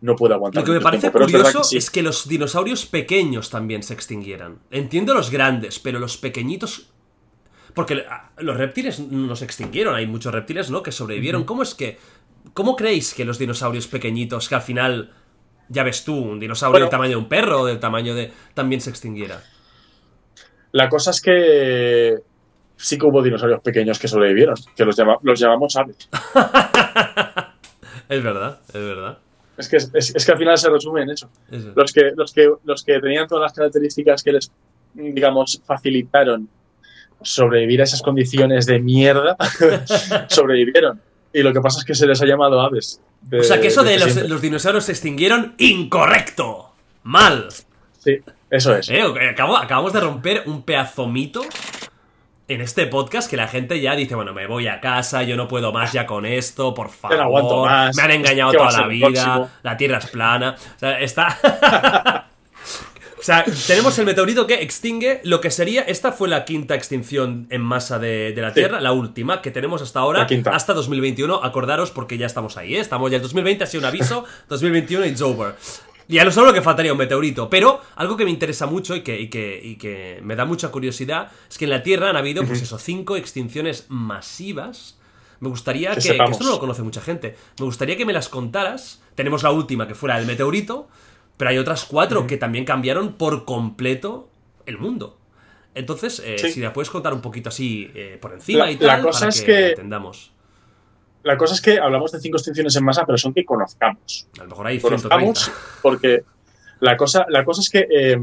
[0.00, 1.76] no puede aguantar Lo que me parece tiempo, curioso que sí.
[1.76, 4.58] es que los dinosaurios pequeños también se extinguieran.
[4.70, 6.88] Entiendo los grandes, pero los pequeñitos...
[7.72, 8.04] Porque
[8.36, 10.82] los reptiles no se extinguieron, hay muchos reptiles, ¿no?
[10.82, 11.44] Que sobrevivieron.
[11.44, 11.98] ¿Cómo es que...
[12.52, 15.12] ¿Cómo creéis que los dinosaurios pequeñitos, que al final,
[15.68, 16.86] ya ves tú, un dinosaurio Bueno.
[16.86, 18.32] del tamaño de un perro o del tamaño de...
[18.52, 19.42] también se extinguiera?
[20.72, 22.18] La cosa es que
[22.76, 26.08] sí que hubo dinosaurios pequeños que sobrevivieron, que los, llama- los llamamos aves.
[28.08, 29.18] Es verdad, es verdad.
[29.56, 31.30] Es que, es, es que al final se resume en eso.
[31.74, 34.50] Los que, los, que, los que tenían todas las características que les,
[34.94, 36.48] digamos, facilitaron
[37.22, 39.36] sobrevivir a esas condiciones de mierda,
[40.28, 41.00] sobrevivieron.
[41.32, 43.00] Y lo que pasa es que se les ha llamado aves.
[43.22, 44.28] de- O sea que eso de los, siempre.
[44.28, 46.74] los dinosaurios se extinguieron, incorrecto.
[47.04, 47.48] Mal.
[48.02, 48.18] Sí,
[48.50, 48.88] eso es.
[48.90, 51.42] Eh, acabo- acabamos de romper un pedazo mito
[52.48, 55.46] en este podcast que la gente ya dice, bueno, me voy a casa, yo no
[55.48, 57.16] puedo más ya con esto, por favor.
[57.16, 57.96] no aguanto más.
[57.96, 59.50] Me han engañado ¿Qué va a toda la vida, próximo?
[59.62, 60.56] la Tierra es plana.
[60.76, 62.28] O sea, está...
[63.18, 65.82] O sea, tenemos el meteorito que extingue lo que sería.
[65.82, 68.54] Esta fue la quinta extinción en masa de, de la Sí.
[68.54, 71.36] Tierra, la última que tenemos hasta ahora, hasta 2021.
[71.44, 72.80] Acordaros porque ya estamos ahí, ¿eh?
[72.80, 74.24] Estamos ya en 2020, ha sido un aviso.
[74.48, 75.54] 2021 it's over.
[76.08, 79.02] Ya no solo lo que faltaría un meteorito, pero algo que me interesa mucho y
[79.02, 82.16] que, y que, y que me da mucha curiosidad es que en la Tierra han
[82.16, 84.98] habido, pues eso, cinco extinciones masivas.
[85.40, 86.32] Me gustaría Que que, que sepamos.
[86.32, 87.36] esto no lo conoce mucha gente.
[87.58, 89.02] Me gustaría que me las contaras.
[89.14, 90.88] Tenemos la última que fuera el meteorito,
[91.36, 94.28] pero hay otras cuatro que también cambiaron por completo
[94.66, 95.18] el mundo.
[95.74, 96.52] Entonces, eh, Sí.
[96.52, 99.18] si la puedes contar un poquito así eh, por encima La- y tal, la cosa
[99.20, 100.32] para es que, que- entendamos.
[101.24, 104.28] La cosa es que hablamos de cinco extinciones en masa, pero son que conozcamos.
[104.38, 105.08] A lo mejor hay 130.
[105.08, 106.22] conozcamos porque
[106.80, 108.18] la cosa, la cosa es que eh,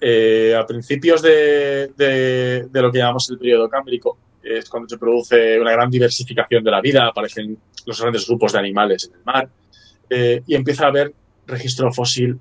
[0.00, 4.98] eh, a principios de, de- de lo que llamamos el periodo cámbrico es cuando se
[4.98, 7.56] produce una gran diversificación de la vida, aparecen
[7.86, 9.48] los grandes grupos de animales en el mar
[10.10, 11.12] eh, y empieza a haber
[11.46, 12.38] registro fósil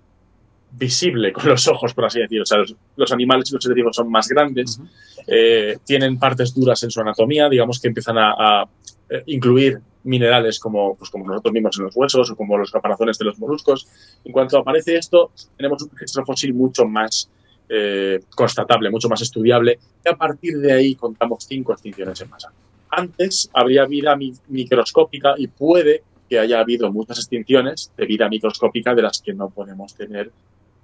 [0.72, 2.43] visible con los ojos, por así decirlo.
[2.43, 4.80] O sea, los, los animales y los vivos son más grandes,
[5.27, 8.31] eh, tienen partes duras en su anatomía, digamos que empiezan a,
[8.61, 8.69] a,
[9.11, 13.19] eh, incluir minerales como, pues, como nosotros mismos en los huesos o como los caparazones
[13.19, 13.88] de los moluscos.
[14.25, 17.29] En cuanto aparece esto, tenemos un registro fósil mucho más
[17.69, 22.51] eh, constatable, mucho más estudiable, y a partir de ahí contamos cinco extinciones en masa.
[22.89, 28.95] Antes habría vida mi- microscópica y puede que haya habido muchas extinciones de vida microscópica
[28.95, 30.31] de las que no podemos tener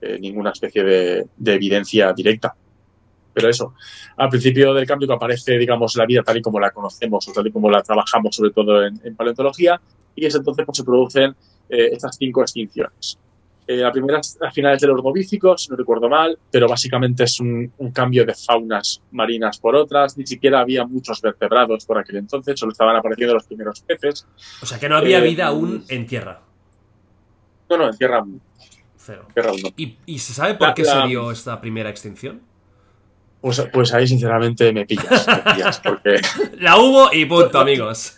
[0.01, 2.55] eh, ninguna especie de evidencia directa.
[3.38, 3.73] Pero eso,
[4.18, 7.31] al principio del cambio que aparece, digamos, la vida tal y como la conocemos o
[7.31, 9.80] tal y como la trabajamos, sobre todo en, en paleontología,
[10.15, 11.35] y es entonces pues, se producen
[11.69, 13.18] eh, estas cinco extinciones.
[13.68, 17.26] Eh, la primera es a finales de los Ordovícicos, si no recuerdo mal, pero básicamente
[17.26, 20.18] es un, un cambio de faunas marinas por otras.
[20.18, 24.26] Ni siquiera había muchos vertebrados por aquel entonces, solo estaban apareciendo los primeros peces.
[24.61, 26.39] O sea que no había Eh, vida aún en tierra.
[27.69, 28.23] No, no, en tierra,
[28.95, 29.26] Cero.
[29.27, 29.69] en tierra aún no.
[29.76, 32.39] ¿Y, y se sabe por La- qué la- se dio esta primera extinción?
[33.41, 36.15] Pues, pues ahí, sinceramente, me pillas, me pillas, porque...
[36.59, 38.18] La hubo y punto, amigos.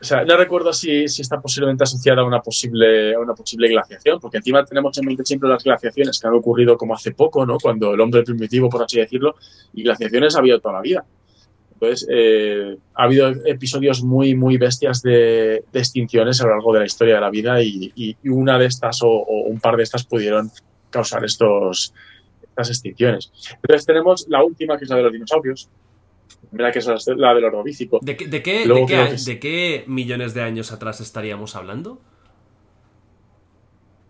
[0.00, 3.68] O sea, no recuerdo si, si, está posiblemente asociada a una posible, a una posible
[3.68, 7.44] glaciación, porque encima tenemos en mente siempre las glaciaciones que han ocurrido como hace poco,
[7.46, 7.58] ¿no?
[7.58, 9.34] Cuando el hombre primitivo, por así decirlo,
[9.72, 11.04] y glaciaciones ha habido toda la vida.
[11.72, 16.80] Entonces, eh, ha habido episodios muy, muy bestias de, de, extinciones a lo largo de
[16.80, 19.76] la historia de la vida y, y, y una de estas o, o, un par
[19.76, 20.50] de estas pudieron
[20.90, 21.92] causar estos,
[22.56, 23.30] estas extinciones.
[23.62, 25.68] Entonces tenemos la última, que es la de los dinosaurios,
[26.52, 27.98] Mira que es la del ordovícico.
[28.02, 29.24] ¿De, qué, de, qué, de, qué, es...
[29.24, 32.00] ¿De qué millones de años atrás estaríamos hablando?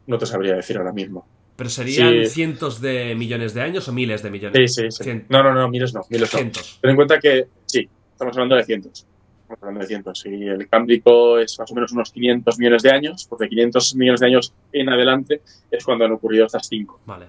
[0.06, 1.26] No te sabría decir ahora mismo.
[1.56, 2.26] ¿Pero serían sí.
[2.26, 4.74] cientos de millones de años o miles de millones?
[4.74, 5.04] Sí, sí, sí.
[5.04, 5.26] Cien...
[5.28, 6.02] No, no, no, miles no.
[6.10, 6.74] Miles cientos.
[6.76, 6.80] No.
[6.82, 9.06] Ten en cuenta que, sí, estamos hablando de cientos.
[9.42, 10.26] Estamos hablando de cientos.
[10.26, 14.20] Y el Cámbrico es más o menos unos 500 millones de años, porque 500 millones
[14.20, 15.40] de años en adelante
[15.70, 17.00] es cuando han ocurrido estas cinco.
[17.06, 17.26] Vale.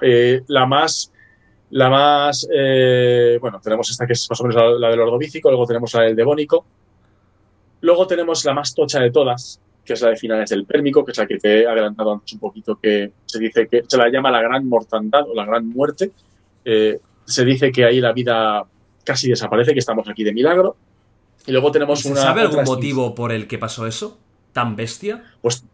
[0.00, 1.12] Eh, la más
[1.70, 5.50] la más, eh, bueno, tenemos esta que es más o menos la, la, del ordovícico,
[5.50, 6.64] luego tenemos la del devónico,
[7.82, 11.12] luego tenemos la más tocha de todas, que es la de finales del pérmico, que
[11.12, 14.08] es la que te he adelantado antes un poquito, que se dice que se la
[14.08, 16.10] llama la gran mortandad o la gran muerte.
[16.64, 18.64] Eh, se dice que ahí la vida
[19.04, 20.76] casi desaparece, que estamos aquí de milagro.
[21.46, 22.20] Y luego tenemos ¿Se una.
[22.20, 24.18] ¿Sabe algún motivo por el que pasó eso?
[24.52, 25.24] ¿Tan bestia?
[25.40, 25.64] Pues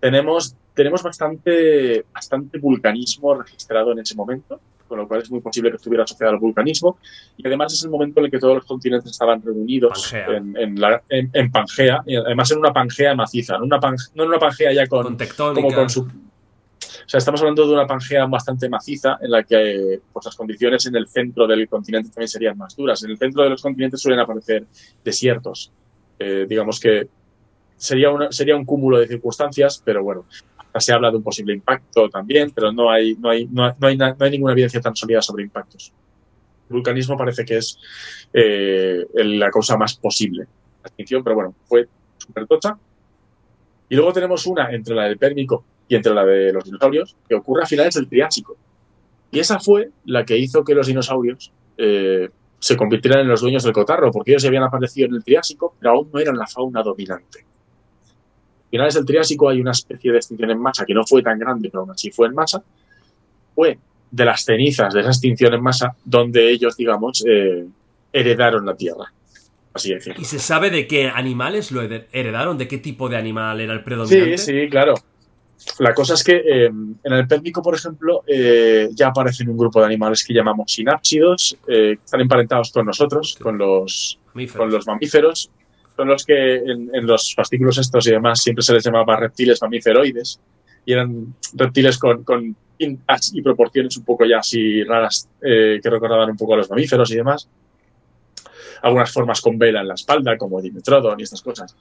[0.00, 4.60] tenemos, tenemos bastante, bastante vulcanismo registrado en ese momento
[4.90, 6.98] con lo cual es muy posible que estuviera asociado al vulcanismo.
[7.36, 10.80] Y además es el momento en el que todos los continentes estaban reunidos en, en,
[10.80, 14.28] la, en, en, Pangea, y además en una Pangea maciza, no, una Pangea, no en
[14.30, 15.62] una Pangea ya con, con tectónica.
[15.62, 20.00] Como con su, o sea, estamos hablando de una Pangea bastante maciza en la que
[20.12, 23.02] pues, las condiciones en el centro del continente también serían más duras.
[23.04, 24.66] En el centro de los continentes suelen aparecer
[25.04, 25.72] desiertos.
[26.18, 27.08] Eh, digamos que
[27.76, 30.24] sería, una, sería un cúmulo de circunstancias, pero bueno,
[30.78, 33.86] se habla de un posible impacto también, pero no hay, no hay, no hay, no
[33.86, 35.92] hay, no hay ninguna evidencia tan sólida sobre impactos.
[36.68, 37.78] El vulcanismo parece que es
[38.32, 40.44] eh, la causa más posible.
[40.82, 41.88] La extinción, pero bueno, fue
[42.18, 42.76] súper tocha.
[43.88, 47.34] Y luego tenemos una entre la del Pérmico y entre la de los dinosaurios, que
[47.34, 48.56] ocurre a finales del Triásico.
[49.32, 52.28] Y esa fue la que hizo que los dinosaurios eh,
[52.60, 55.92] se convirtieran en los dueños del cotarro, porque ellos habían aparecido en el Triásico, pero
[55.92, 57.44] aún no eran la fauna dominante
[58.70, 61.68] finales del Triásico hay una especie de extinción en masa que no fue tan grande,
[61.70, 62.62] pero aún así fue en masa.
[63.54, 63.78] Fue
[64.10, 67.66] de las cenizas de esa extinción en masa donde ellos, digamos, eh,
[68.12, 69.12] heredaron la Tierra.
[69.72, 70.20] Así decirlo.
[70.20, 72.58] ¿Y se sabe de qué animales lo heredaron?
[72.58, 74.38] ¿De qué tipo de animal era el predominante?
[74.38, 74.94] Sí, sí, claro.
[75.78, 79.80] La cosa es que eh, en el Pérmico, por ejemplo, eh, ya aparecen un grupo
[79.80, 84.18] de animales que llamamos sinápsidos, eh, están emparentados con nosotros, con, los,
[84.56, 85.50] con los mamíferos,
[86.00, 90.40] son los que en, los fascículos estos y demás siempre se les llamaba reptiles mamíferoides
[90.86, 96.30] y eran reptiles con, con y proporciones un poco ya así raras eh, que recordaban
[96.30, 97.46] un poco a los mamíferos y demás.
[98.80, 101.76] Algunas formas con vela en la espalda, como Dimetrodon y estas cosas.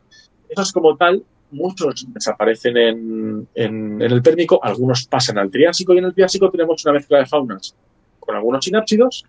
[0.49, 6.05] Esos como tal, muchos desaparecen en, en, el Pérmico, algunos pasan al Triásico y en
[6.05, 7.73] el Triásico tenemos una mezcla de faunas
[8.19, 9.23] con algunos sinápsidos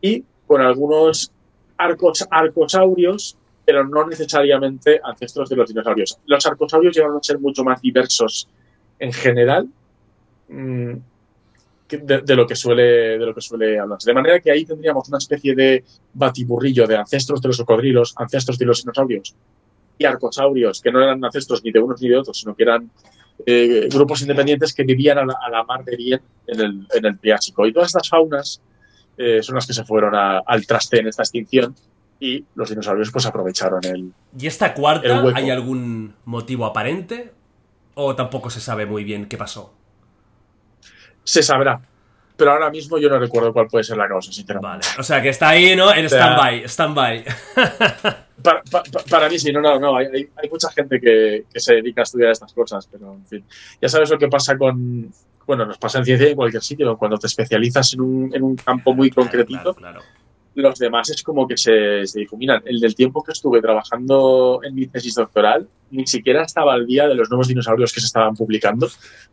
[0.00, 1.30] y con algunos
[1.78, 6.18] arcos, arcosaurios pero no necesariamente ancestros de los dinosaurios.
[6.26, 8.48] Los arcosaurios llegaron a ser mucho más diversos
[8.98, 9.68] en general
[10.48, 10.94] mmm,
[11.88, 14.10] de, lo que suele, de lo que suele hablarse.
[14.10, 18.58] De manera que ahí tendríamos una especie de batiburrillo de ancestros de los cocodrilos, ancestros
[18.58, 19.34] de los dinosaurios
[19.98, 22.90] y arcosaurios, que no eran ancestros ni de unos ni de otros, sino que eran
[23.46, 27.66] eh, grupos independientes que vivían a la, mar de bien en el, en el Triásico.
[27.66, 28.60] Y todas estas faunas
[29.16, 31.74] eh, son las que se fueron al traste en esta extinción
[32.24, 34.12] y los dinosaurios pues aprovecharon el.
[34.38, 37.32] ¿Y esta cuarta hay algún motivo aparente?
[37.94, 39.74] ¿O tampoco se sabe muy bien qué pasó?
[41.22, 41.82] Se sabrá.
[42.36, 44.86] Pero ahora mismo yo no recuerdo cuál puede ser la causa, sinceramente.
[44.88, 45.00] Vale.
[45.00, 45.94] O sea que está ahí, ¿no?
[45.94, 46.64] En o sea, stand-by.
[46.64, 47.24] Stand-by.
[48.42, 49.96] para, para, para, mí sí, no, no, no.
[49.96, 53.44] Hay, hay, mucha gente que, que, se dedica a estudiar estas cosas, pero en fin.
[53.80, 55.12] Ya sabes lo que pasa con.
[55.46, 56.96] Bueno, nos pasa en ciencia en cualquier sitio.
[56.96, 59.74] Cuando te especializas en un, en un campo muy claro, concretito.
[59.74, 60.23] Claro, claro
[60.54, 62.62] los demás es como que se, se, difuminan.
[62.64, 67.06] El del tiempo que estuve trabajando en mi tesis doctoral, ni siquiera estaba al día
[67.08, 68.88] de los nuevos dinosaurios que se estaban publicando,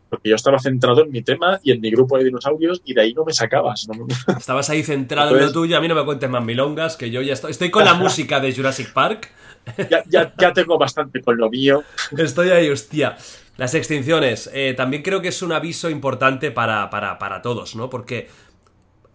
[0.08, 3.00] porque yo estaba centrado en mi tema y en mi grupo de dinosaurios y de
[3.00, 3.88] ahí no me sacabas.
[3.88, 4.06] ¿no?
[4.38, 7.10] Estabas ahí centrado Entonces, en lo tuyo, a mí no me cuentes más milongas, que
[7.10, 9.30] yo ya estoy, estoy con la música de Jurassic Park.
[9.88, 11.84] Ya, ya, ya tengo bastante con lo mío.
[12.18, 13.16] Estoy ahí, hostia.
[13.56, 17.88] Las extinciones, eh, también creo que es un aviso importante para, para, para todos, ¿no?
[17.88, 18.28] Porque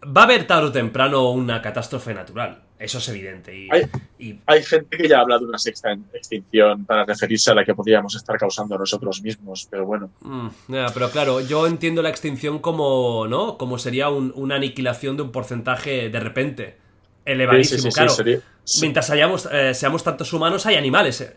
[0.03, 2.63] va a haber tarde o temprano una catástrofe natural.
[2.79, 3.57] Eso es evidente.
[3.57, 3.83] Y, Hay-
[4.19, 7.73] y- Hay gente que ya habla de una sexta extinción para referirse a la que
[7.73, 10.11] podríamos estar causando nosotros mismos, pero bueno.
[10.21, 10.47] mm,
[10.93, 13.57] pero claro, yo entiendo la extinción como, ¿no?
[13.57, 16.77] Como sería un- una aniquilación de un porcentaje de repente.
[17.25, 18.09] Elevadísimo, Sí, sí, sí, claro.
[18.11, 18.39] sería-.
[18.81, 21.19] Mientras hayamos, eh, seamos tantos humanos, hay animales.
[21.21, 21.35] eh.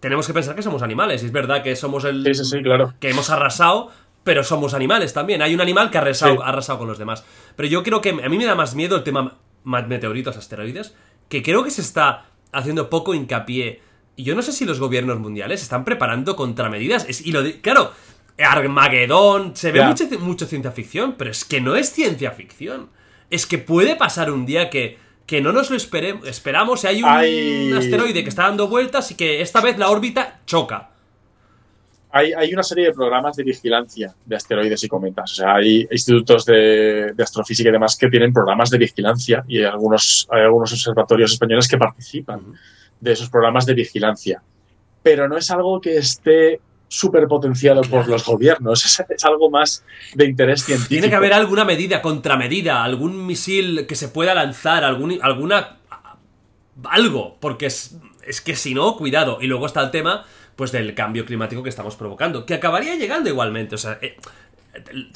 [0.00, 1.22] Tenemos que pensar que somos animales.
[1.22, 2.22] y Es verdad que somos el.
[2.24, 2.92] Sí, sí, sí, claro.
[3.00, 3.90] que hemos arrasado,
[4.24, 5.42] pero somos animales también.
[5.42, 6.40] Hay un animal que ha arrasado, Sí.
[6.42, 7.24] ha arrasado con los demás.
[7.56, 10.94] Pero yo creo que a mí me da más miedo el tema ma- meteoritos, asteroides,
[11.28, 13.80] que creo que se está haciendo poco hincapié.
[14.16, 17.04] Y yo no sé si los gobiernos mundiales están preparando contramedidas.
[17.08, 17.92] Es- y lo di- claro,
[18.38, 22.88] Armagedón, se ve mucho, mucho ciencia ficción, pero es que no es ciencia ficción.
[23.30, 27.02] Es que puede pasar un día que, que no nos lo espere- esperamos y hay
[27.02, 30.90] un asteroide que está dando vueltas y que esta vez la órbita choca.
[32.16, 35.32] Hay, hay una serie de programas de vigilancia de asteroides y cometas.
[35.32, 39.58] O sea, hay institutos de, de astrofísica y demás que tienen programas de vigilancia y
[39.58, 42.40] hay algunos, hay algunos observatorios españoles que participan
[43.00, 44.40] de esos programas de vigilancia.
[45.02, 49.84] Pero no es algo que esté súper potenciado por los gobiernos, es, es algo más
[50.14, 50.90] de interés científico.
[50.90, 55.78] Tiene que haber alguna medida, contramedida, algún misil que se pueda lanzar, algún, alguna.
[56.84, 59.38] algo, porque es, es que si no, cuidado.
[59.40, 60.24] Y luego está el tema,
[60.56, 63.74] pues, del cambio climático que estamos provocando, que acabaría llegando igualmente.
[63.74, 64.16] O sea, eh,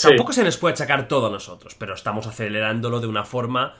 [0.00, 3.74] tampoco se nos puede achacar todo a nosotros, pero estamos acelerándolo de una forma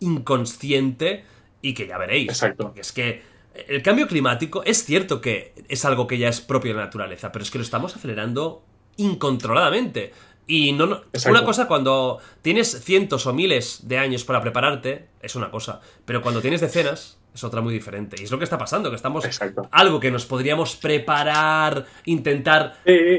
[0.00, 1.24] inconsciente
[1.60, 2.28] y que ya veréis.
[2.28, 2.64] Exacto.
[2.64, 3.22] Porque es que
[3.68, 7.32] el cambio climático es cierto que es algo que ya es propio de la naturaleza,
[7.32, 8.64] pero es que lo estamos acelerando
[8.96, 10.12] incontroladamente.
[10.46, 15.36] Y no, no- una cosa cuando tienes cientos o miles de años para prepararte es
[15.36, 18.16] una cosa, pero cuando tienes decenas es otra muy diferente.
[18.20, 19.68] Y es lo que está pasando, que estamos Exacto.
[19.72, 23.18] algo que nos podríamos preparar, intentar Sí,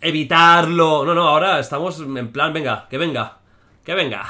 [0.00, 1.04] evitarlo.
[1.04, 3.38] No, no, ahora estamos en plan, venga, que venga,
[3.84, 4.26] que venga.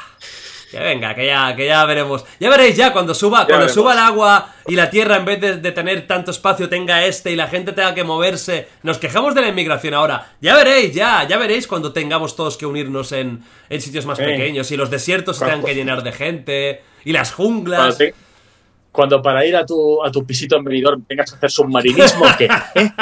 [0.71, 2.25] Que venga, que ya, que ya veremos.
[2.41, 3.75] Ya veréis ya cuando suba, cuando veremos.
[3.75, 7.31] suba el agua y la tierra en vez de, de tener tanto espacio tenga este
[7.31, 8.69] y la gente tenga que moverse.
[8.83, 10.33] Nos quejamos de la inmigración ahora.
[10.41, 14.25] Ya veréis, ya, ya veréis cuando tengamos todos que unirnos en, en sitios más Eh.
[14.25, 17.99] pequeños y los desiertos se tengan que llenar de gente y las junglas.
[18.93, 22.45] Cuando para ir a tu, a tu pisito en Benidorm tengas que hacer submarinismo, ¿qué?
[22.75, 22.93] ¿Eh?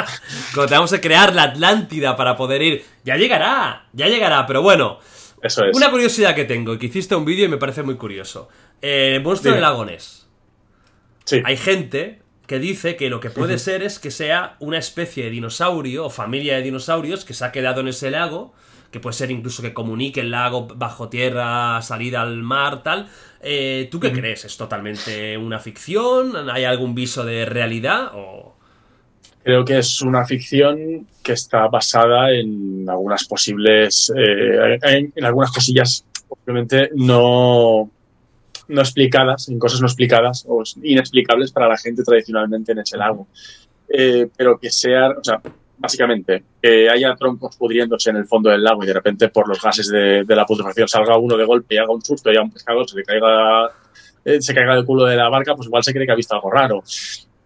[0.53, 2.85] Cuando tengamos que crear la Atlántida para poder ir.
[3.03, 4.99] Ya llegará, ya llegará, pero bueno.
[5.43, 5.75] Eso es.
[5.75, 8.47] Una curiosidad que tengo, y que hiciste un vídeo y me parece muy curioso.
[8.81, 9.55] Eh, monstruo Dime.
[9.55, 10.27] del lago Ness.
[11.25, 11.41] Sí.
[11.43, 15.29] Hay gente que dice que lo que puede ser es que sea una especie de
[15.29, 18.53] dinosaurio o familia de dinosaurios que se ha quedado en ese lago,
[18.91, 23.07] que puede ser incluso que comunique el lago bajo tierra, salida al mar, tal.
[23.41, 24.45] Eh, ¿Tú qué crees?
[24.45, 26.49] ¿Es totalmente una ficción?
[26.49, 28.11] ¿Hay algún viso de realidad?
[28.13, 28.55] O...
[29.43, 35.51] Creo que es una ficción que está basada en algunas posibles, eh, en, en algunas
[35.51, 37.89] cosillas, obviamente no,
[38.67, 43.27] no explicadas, en cosas no explicadas o inexplicables para la gente tradicionalmente en ese lago.
[43.93, 45.41] Eh, pero que sea, o sea,
[45.81, 49.61] básicamente, que haya troncos pudriéndose en el fondo del lago y de repente por los
[49.61, 52.51] gases de, la putrefacción salga uno de golpe y haga un susto y a un
[52.51, 53.71] pescador se le caiga,
[54.23, 56.35] eh, se caiga del culo de la barca, pues igual se cree que ha visto
[56.35, 56.83] algo raro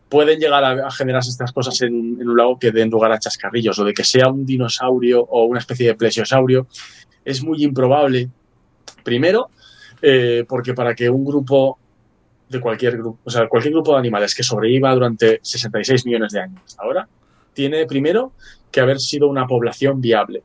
[0.07, 3.19] pueden llegar a, a generarse estas cosas en, en un lago que den lugar a
[3.19, 6.67] chascarrillos, o de que sea un dinosaurio o una especie de plesiosaurio,
[7.25, 8.29] es muy improbable.
[9.03, 9.49] Primero,
[10.01, 11.79] eh, porque para que un grupo
[12.47, 16.41] de cualquier grupo, o sea, cualquier grupo de animales que sobreviva durante 66 millones de
[16.41, 17.07] años hasta ahora,
[17.55, 18.33] tiene primero
[18.71, 20.43] que haber sido una población viable.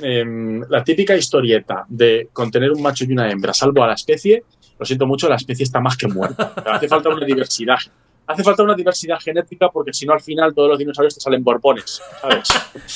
[0.00, 4.42] Em, la típica historieta de contener un macho y una hembra, salvo a la especie,
[4.78, 6.52] lo siento mucho, la especie está más que muerta.
[6.66, 7.78] Hace falta una diversidad
[8.28, 11.42] hace falta una diversidad genética porque si no al final todos los dinosaurios te salen
[11.42, 12.02] borbones.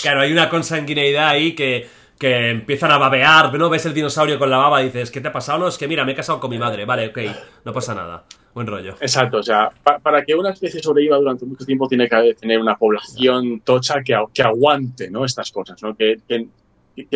[0.02, 3.70] Claro, hay una consanguineidad ahí que, que empiezan a babear, ¿no?
[3.70, 5.58] Ves el dinosaurio con la baba y dices, ¿qué te ha pasado?
[5.60, 7.18] No, es que mira, me he casado con mi madre, vale, ok,
[7.64, 8.24] no pasa nada.
[8.54, 8.96] Buen rollo.
[9.00, 12.60] Exacto, o sea, pa- para que una especie sobreviva durante mucho tiempo tiene que tener
[12.60, 15.24] una población tocha que, que aguante ¿no?
[15.24, 15.96] estas cosas, ¿no?
[15.96, 16.46] que, que,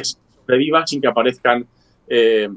[0.05, 1.66] sobreviva sin que aparezcan
[2.08, 2.48] eh,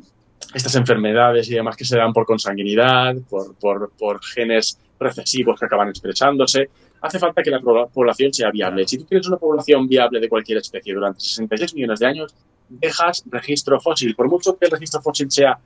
[0.53, 5.65] estas enfermedades y demás que se dan por consanguinidad, por, por, por genes recesivos que
[5.65, 6.69] acaban expresándose.
[7.01, 8.87] Hace falta que la población sea viable.
[8.87, 12.35] Si tú tienes una población viable de cualquier especie durante 66 millones de años,
[12.67, 14.15] dejas registro fósil.
[14.15, 15.57] Por mucho que el registro fósil sea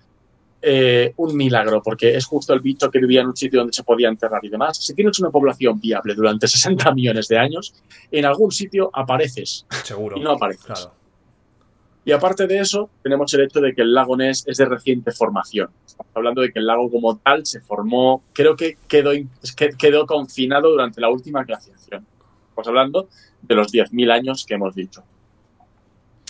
[0.66, 3.83] eh, un milagro, porque es justo el bicho que vivía en un sitio donde se
[3.83, 4.77] podía enterrar y demás.
[4.77, 7.75] Si tienes una población viable durante 60 millones de años,
[8.09, 10.17] en algún sitio apareces Seguro.
[10.17, 10.66] y no apareces.
[10.66, 10.93] Claro.
[12.06, 15.11] Y aparte de eso, tenemos el hecho de que el lago Ness es de reciente
[15.11, 15.69] formación.
[15.85, 19.11] Estamos hablando de que el lago como tal se formó, creo que quedó,
[19.77, 22.06] quedó confinado durante la última glaciación.
[22.50, 23.09] Estamos hablando
[23.42, 25.03] de los 10.000 años que hemos dicho.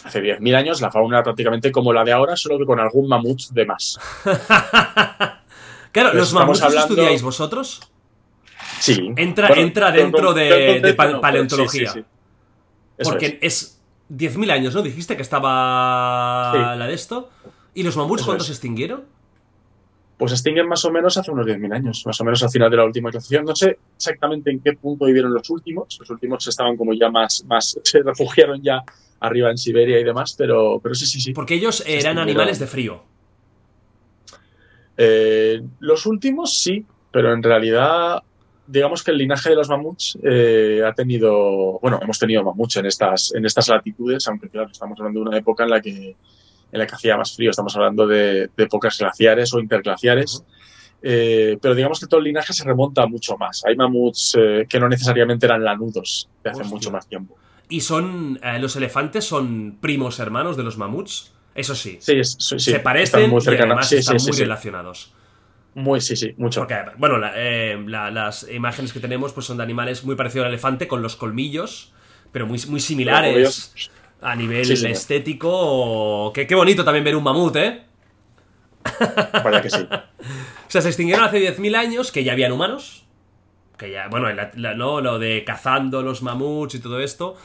[0.04, 3.08] Hace 10.000 años la fauna era prácticamente como la de ahora, solo que con algún
[3.08, 4.00] mamut de más.
[5.92, 7.80] Claro, Pues ¿los mamuts hablando- estudiáis vosotros?
[8.80, 9.14] Sí.
[9.16, 11.92] Entra- Bueno, entra dentro de- pero paleontología.
[11.92, 12.06] sí, sí,
[12.98, 13.04] sí.
[13.04, 13.62] Porque es.
[13.62, 14.82] es 10.000 años, ¿no?
[14.82, 17.30] Dijiste que estaba la de esto.
[17.76, 18.46] ¿Y los mamuts es.
[18.46, 19.04] se extinguieron?
[20.18, 22.70] Pues se extinguen más o menos hace unos 10.000 años, más o menos al final
[22.72, 23.46] de la última glaciación.
[23.46, 25.96] No sé exactamente en qué punto vivieron los últimos.
[26.00, 28.84] Los últimos estaban como ya más, más se refugiaron ya
[29.24, 31.34] arriba en Siberia y demás, pero, pero sí, sí, sí.
[31.34, 33.04] Porque ellos eran animales de frío.
[34.98, 38.22] Eh, los últimos sí, pero en realidad,
[38.68, 42.86] digamos que el linaje de los mamuts eh, ha tenido, bueno, hemos tenido mamuts en
[42.86, 46.16] estas, en estas latitudes, aunque claro, estamos hablando de una época en la que,
[46.72, 50.44] en la que hacía más frío, estamos hablando de, de épocas glaciares o interglaciares.
[51.06, 53.64] Eh, pero digamos que todo el linaje se remonta mucho más.
[53.66, 56.74] Hay mamuts eh, que no necesariamente eran lanudos de hace Hostia.
[56.74, 57.36] mucho más tiempo.
[57.74, 58.40] Y son.
[58.44, 61.34] eh, los elefantes son primos hermanos de los mamuts.
[61.56, 61.98] Eso sí.
[62.00, 63.72] Sí, sí, sí, se están parecen muy y cercanos.
[63.72, 65.14] además Sí, están sí, muy relacionados.
[65.76, 66.62] Muy, sí, sí, mucho.
[66.62, 70.46] Porque, bueno, la- eh, la- las imágenes que tenemos pues son de animales muy parecidos
[70.46, 71.92] al elefante, con los colmillos,
[72.32, 73.74] pero muy, muy similares
[74.22, 76.32] a nivel estético.
[76.34, 77.84] Qué, qué bonito también ver un mamut, ¿eh?
[79.44, 79.88] Vaya que sí.
[80.68, 83.03] O sea, se extinguieron hace 10.000 años, que ya habían humanos.
[83.78, 85.02] Que ya, bueno, la- la- ¿no?
[85.02, 87.36] lo de cazando los mamuts y todo esto.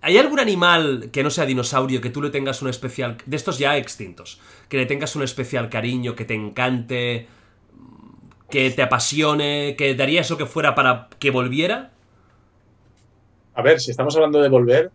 [0.00, 3.16] ¿Hay algún animal que no sea dinosaurio que tú le tengas un especial.
[3.24, 4.40] de estos ya extintos?
[4.68, 7.26] Que le tengas un especial cariño, que te encante,
[8.50, 11.90] que te apasione, que darías lo que fuera para que volviera?
[13.54, 14.90] A ver, si estamos hablando de volver,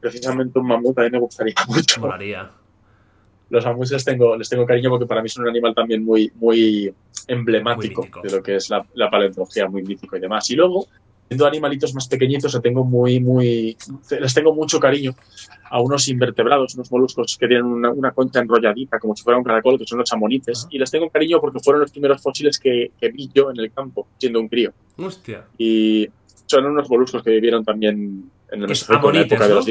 [0.00, 2.00] precisamente un mamut a mí me gustaría mucho.
[2.00, 2.50] Molaría.
[3.50, 6.30] Los mamuts les tengo, les tengo cariño porque para mí son un animal también muy,
[6.36, 6.92] muy
[7.28, 10.48] emblemático Muy de lo que es la, la paleontología, muy mítico y demás.
[10.50, 10.86] Y luego,
[11.28, 13.76] siendo animalitos más pequeñitos, le tengo muy, muy,
[14.20, 15.14] les tengo mucho cariño
[15.70, 19.44] a unos invertebrados, unos moluscos que tienen una, una concha enrolladita, como si fuera un
[19.44, 20.66] caracol, que son los chamonites.
[20.70, 23.72] Y les tengo cariño porque fueron los primeros fósiles que, que vi yo en el
[23.72, 24.72] campo, siendo un crío.
[24.96, 25.44] Hostia.
[25.58, 26.08] Y
[26.46, 29.66] son unos moluscos que vivieron también en el Mesozoico, en la época de los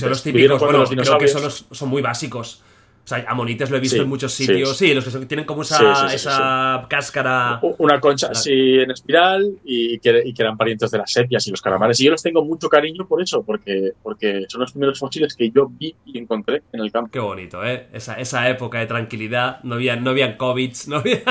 [0.00, 2.62] Son los típicos, bueno, los creo que son, los- son muy básicos.
[3.04, 4.76] O sea, amonites lo he visto Sí, en muchos sitios.
[4.78, 4.94] Sí, sí.
[4.94, 7.60] los que tienen como esa, esa cáscara.
[7.78, 11.50] Una concha así en espiral y que, y que eran parientes de las sepias y
[11.50, 12.00] los calamares.
[12.00, 15.50] Y yo les tengo mucho cariño por eso, porque, porque son los primeros fósiles que
[15.50, 17.10] yo vi y encontré en el campo.
[17.12, 17.88] Qué bonito, ¿eh?
[17.92, 19.62] Esa, esa época de tranquilidad.
[19.64, 21.22] No había, no había COVID, no había,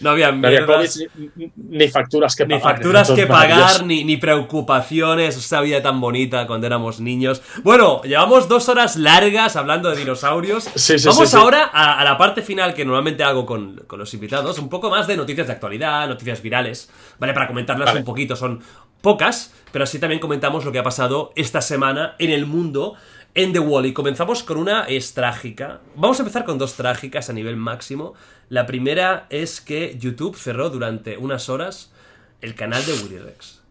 [0.00, 0.88] no había No había COVID
[1.36, 2.76] ni, ni facturas que ni pagar.
[2.76, 5.36] facturas que pagar, ni, ni preocupaciones.
[5.36, 7.42] Esa vida tan bonita cuando éramos niños.
[7.62, 10.57] Bueno, llevamos dos horas largas hablando de dinosaurios.
[10.64, 11.36] Sí, sí, Vamos sí.
[11.36, 14.58] ahora a, a la parte final que normalmente hago con, con los invitados.
[14.58, 16.90] Un poco más de noticias de actualidad, noticias virales.
[17.18, 17.32] ¿Vale?
[17.34, 18.00] Para comentarlas Vale.
[18.00, 18.36] un poquito.
[18.36, 18.60] Son
[19.00, 22.94] pocas, pero así también comentamos lo que ha pasado esta semana en el mundo
[23.34, 23.86] en The Wall.
[23.86, 25.80] Y comenzamos con una es trágica.
[25.94, 28.14] Vamos a empezar con dos trágicas a nivel máximo.
[28.48, 31.92] La primera es que YouTube cerró durante unas horas
[32.40, 33.62] el canal de Willy Rex.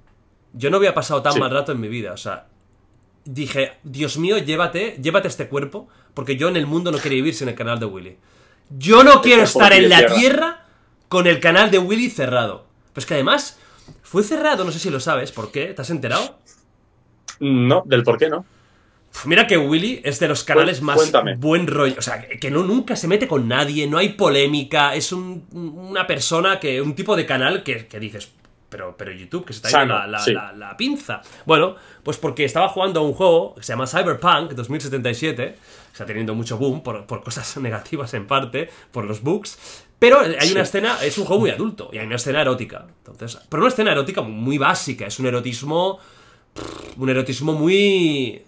[0.53, 1.40] Yo no había pasado tan Sí.
[1.40, 2.48] mal rato en mi vida, o sea,
[3.25, 7.35] dije, Dios mío, llévate, llévate este cuerpo, porque yo en el mundo no quiero vivir
[7.35, 8.17] sin el canal de Willy.
[8.71, 10.65] Yo no quiero estar en la tierra.
[11.09, 12.65] con el canal de Willy cerrado.
[12.93, 13.59] Pues que además
[14.01, 15.67] fue cerrado, no sé si lo sabes, ¿por qué?
[15.75, 16.39] ¿Te has enterado?
[17.39, 18.45] No, del por qué no.
[19.25, 21.35] Mira que Willy es de los canales más cuéntame.
[21.35, 21.95] buen rollo.
[21.97, 24.95] O sea, que no, nunca se mete con nadie, no hay polémica.
[24.95, 26.81] Es un- una persona que.
[26.81, 28.31] un tipo de canal que, que dices.
[28.69, 30.33] Pero, pero YouTube, que se está yendo Sano, la, la- sí.
[30.33, 31.21] la- la pinza.
[31.45, 35.55] Bueno, pues porque estaba jugando a un juego que se llama Cyberpunk 2077.
[35.98, 39.58] Está teniendo mucho boom por, por cosas negativas en parte, por los bugs.
[39.98, 40.51] Pero hay Sí.
[40.51, 42.85] una escena, es un juego muy adulto, y hay una escena erótica.
[43.00, 46.00] Entonces, pero una escena erótica muy básica, es un erotismo
[46.98, 48.43] un erotismo muy eh,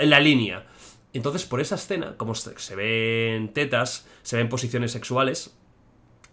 [0.00, 0.66] en la línea.
[1.14, 5.54] Entonces, por esa escena, como se ven tetas, se ven posiciones sexuales,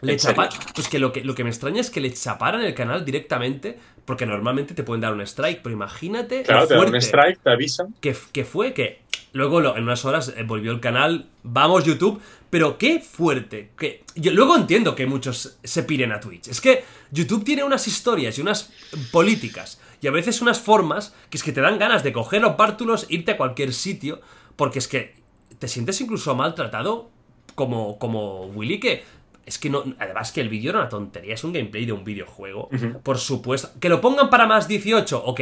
[0.03, 2.73] le chapa- Pues que lo, que lo que me extraña es que le chaparan el
[2.73, 6.95] canal directamente, porque normalmente te pueden dar un strike, pero imagínate Claro, te dan un
[6.95, 7.95] strike, te avisan.
[8.01, 9.01] que, que fue que
[9.33, 13.71] luego lo- en unas horas eh, volvió el canal, vamos YouTube, pero qué fuerte.
[13.77, 16.47] Que, yo luego entiendo que muchos se piren a Twitch.
[16.49, 18.71] Es que YouTube tiene unas historias y unas
[19.11, 22.57] políticas y a veces unas formas que es que te dan ganas de coger los
[22.57, 24.21] bártulos, irte a cualquier sitio,
[24.55, 25.15] porque es que
[25.59, 27.09] te sientes incluso maltratado
[27.55, 29.03] como, como Willy que...
[29.45, 32.03] Es que no, además que el vídeo era una tontería, es un gameplay de un
[32.03, 32.69] videojuego.
[33.03, 33.69] Por supuesto.
[33.79, 35.41] Que lo pongan para más 18, ok,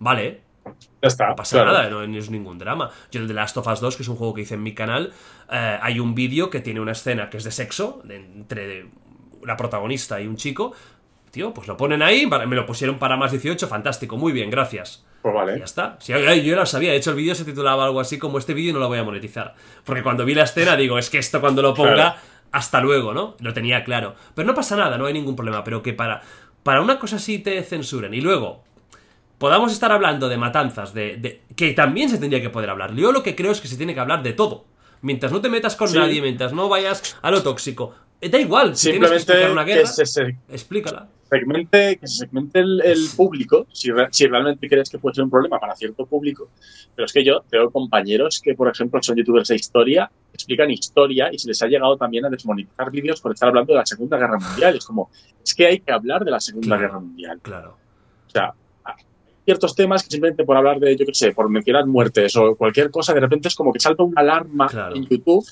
[0.00, 0.40] vale,
[1.00, 1.28] Ya está.
[1.28, 1.72] no pasa claro.
[1.72, 2.90] nada, no, no es ningún drama.
[3.12, 4.74] Yo el de Last of Us 2, que es un juego que hice en mi
[4.74, 5.12] canal,
[5.50, 8.86] eh, hay un vídeo que tiene una escena que es de sexo, de- entre
[9.44, 10.72] la protagonista y un chico.
[11.30, 15.04] Tío, pues lo ponen ahí, me lo pusieron para más 18, fantástico, muy bien, gracias.
[15.22, 15.58] Pues Y vale.
[15.58, 15.96] ya está.
[16.00, 18.72] Si yo, lo sabía, de hecho el vídeo se titulaba algo así como este vídeo
[18.72, 19.54] no lo voy a monetizar.
[19.84, 22.16] Porque cuando vi la escena digo, es que esto cuando lo ponga, Claro.
[22.56, 23.36] Hasta luego, ¿no?
[23.40, 24.14] Lo tenía claro.
[24.34, 25.62] Pero no pasa nada, no hay ningún problema.
[25.64, 26.22] Pero que para,
[26.62, 28.64] para una cosa así te censuren y luego
[29.38, 32.94] podamos estar hablando de matanzas, de, de- que también se tendría que poder hablar.
[32.94, 34.64] Yo lo que creo es que se tiene que hablar de todo.
[35.02, 35.98] Mientras no te metas con Sí.
[35.98, 37.94] nadie, mientras no vayas a lo tóxico.
[38.20, 41.08] Eh, Da igual, si tienes que Simplemente explicar una que guerra, se, se explícala.
[41.28, 45.24] segmente, que se segmente el, el público, si, re- si realmente crees que puede ser
[45.24, 46.48] un problema para cierto público.
[46.94, 51.28] Pero es que yo tengo compañeros que, por ejemplo, son youtubers de historia, explican historia
[51.32, 54.16] y se les ha llegado también a desmonetizar vídeos por estar hablando de la Segunda
[54.16, 54.76] Guerra Mundial.
[54.76, 55.10] Es como,
[55.44, 56.80] es que hay que hablar de la Segunda Claro.
[56.82, 57.38] Guerra Mundial.
[57.42, 57.76] Claro.
[58.26, 58.52] O sea,
[58.84, 58.94] hay
[59.44, 62.90] ciertos temas que simplemente por hablar de, yo qué sé, por mencionar muertes o cualquier
[62.90, 64.94] cosa, de repente es como que salta una alarma Claro.
[64.96, 65.46] en YouTube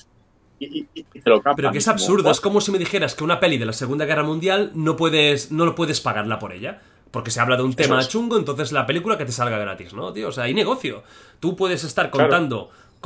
[0.59, 1.41] y, y- y te lo.
[1.55, 4.05] Pero que es absurdo, es como si me dijeras que una peli de la Segunda
[4.05, 6.81] Guerra Mundial no puedes, no lo puedes pagarla por ella.
[7.11, 8.09] Porque se habla de un tema es.
[8.09, 10.27] chungo, entonces la película que te salga gratis, ¿no, tío?
[10.27, 11.03] O sea, hay negocio.
[11.39, 12.27] Tú puedes estar Claro.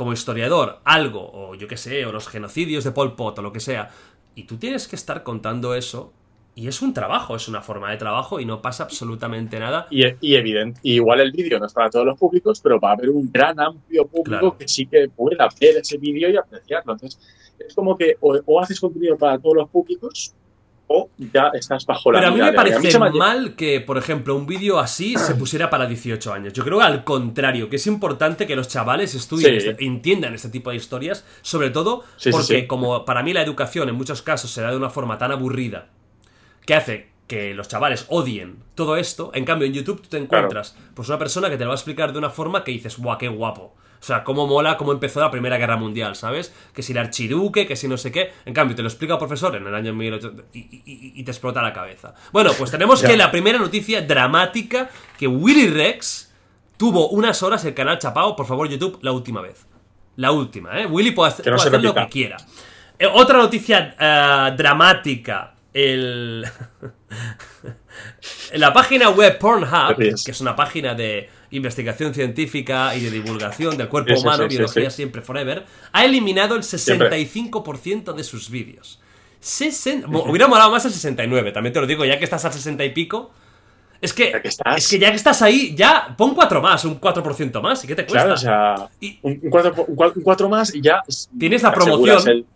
[0.00, 3.52] Como historiador algo, o yo qué sé, o los genocidios de Pol Pot, o lo
[3.52, 3.90] que sea,
[4.34, 6.10] y tú tienes que estar contando eso,
[6.54, 9.86] y es un trabajo, es una forma de trabajo, y no pasa absolutamente nada.
[9.90, 12.92] Y, y evidente, igual el vídeo no es para todos los públicos, pero va a
[12.94, 14.56] haber un gran amplio público Claro.
[14.56, 16.94] que sí que pueda ver ese vídeo y apreciarlo.
[16.94, 17.20] Entonces,
[17.58, 20.34] es como que o, o haces contenido para todos los públicos
[20.92, 24.44] o ya estás bajo la Pero a mí me parece mal que, por ejemplo, un
[24.46, 26.52] vídeo así se pusiera para 18 años.
[26.52, 29.68] Yo creo al contrario, que es importante que los chavales estudien, Sí.
[29.68, 32.66] este- entiendan este tipo de historias, sobre todo Sí, porque sí.
[32.66, 35.86] como para mí la educación en muchos casos se da de una forma tan aburrida
[36.66, 40.76] que hace que los chavales odien todo esto, en cambio en YouTube tú te encuentras
[40.94, 43.16] pues una persona que te lo va a explicar de una forma que dices, guau,
[43.16, 43.76] qué guapo.
[44.00, 46.54] O sea, cómo mola, cómo empezó la Primera Guerra Mundial, ¿sabes?
[46.72, 48.32] Que si el archiduque, que si no sé qué.
[48.46, 51.60] En cambio, te lo explica el profesor en el año 1800 y, y- te explota
[51.60, 52.14] la cabeza.
[52.32, 54.88] Bueno, pues tenemos que la primera noticia dramática
[55.18, 56.32] que Willy Rex
[56.78, 59.66] tuvo unas horas el canal chapao, por favor, YouTube, la última vez.
[60.16, 60.86] La última, ¿eh?
[60.86, 62.36] Willy puede hacer, Que no puede se hacer lo que quiera.
[62.98, 65.54] Eh, otra noticia eh, dramática.
[65.74, 66.46] El.
[68.52, 73.76] En la página web Pornhub, que es una página de investigación científica y de divulgación
[73.76, 77.10] del cuerpo Sí, humano, sí, sí, biología siempre forever, ha eliminado el Siempre.
[77.10, 79.00] 65% de sus vídeos.
[79.42, 82.84] Sesen- Hubiera molado más el 69, también te lo digo, ya que estás al 60
[82.84, 83.30] y pico.
[84.00, 84.76] Es que, Ya que estás.
[84.78, 87.94] es que ya que estás ahí, ya pon 4 más, un 4% más, ¿y qué
[87.94, 88.20] te cuesta?
[88.22, 91.02] Claro, o sea, Y- un, un cuatro, un cua- un cuatro más y ya.
[91.38, 92.26] Tienes la promoción.
[92.28, 92.46] el-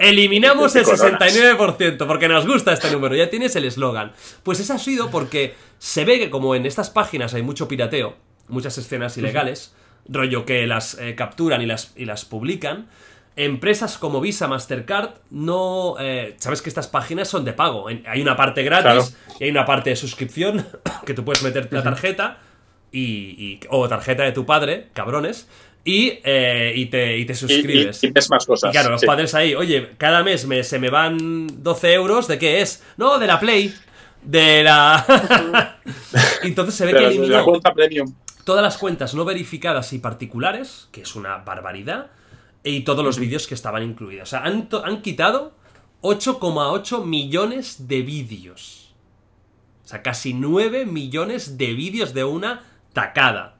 [0.00, 1.20] Eliminamos el coronas.
[1.20, 4.12] 69% porque nos gusta este número, ya tienes el eslogan.
[4.42, 8.16] Pues eso ha sido porque se ve que como en estas páginas hay mucho pirateo,
[8.48, 9.74] muchas escenas ilegales,
[10.08, 12.88] rollo que las eh, capturan y las, y las publican,
[13.36, 15.96] empresas como Visa, Mastercard, no...
[16.00, 19.36] eh, Sabes que estas páginas son de pago, hay una parte gratis Claro.
[19.40, 20.66] y hay una parte de suscripción
[21.06, 22.38] que tú puedes meter la tarjeta
[22.92, 25.48] y, y- o tarjeta de tu padre, cabrones,
[25.86, 28.02] y, eh, y, te, y te y, suscribes.
[28.02, 28.72] y ves más cosas.
[28.72, 29.06] Claro, los sí.
[29.06, 32.82] padres ahí, oye, cada mes me, se me van 12 euros, ¿de qué es?
[32.96, 33.72] No, de la Play.
[34.20, 35.78] De la...
[36.42, 38.12] Entonces se ve Pero que la eliminó cuenta premium.
[38.42, 42.10] todas las cuentas no verificadas y particulares, que es una barbaridad,
[42.64, 44.28] y todos los vídeos que estaban incluidos.
[44.28, 45.54] O sea, han, han quitado
[46.02, 48.92] 8,8 millones de vídeos.
[49.84, 53.55] O sea, casi 9 millones de vídeos de una tacada.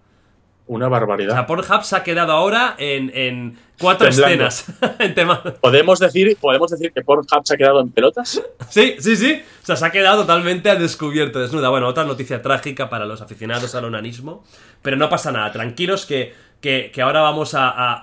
[0.68, 1.32] Una O barbaridad.
[1.34, 4.46] sea, Pornhub se ha quedado ahora en, en cuatro Temblando.
[4.48, 4.96] escenas.
[4.98, 5.40] en tema...
[5.60, 8.42] ¿Podemos decir, ¿Podemos decir que Pornhub se ha quedado en pelotas?
[8.68, 9.42] Sí, sí, sí.
[9.62, 11.68] O sea, se ha quedado totalmente al descubierto, desnuda.
[11.68, 14.44] Bueno, otra noticia trágica para los aficionados al onanismo.
[14.82, 17.94] Pero no pasa nada, tranquilos que, que, que ahora vamos a, a-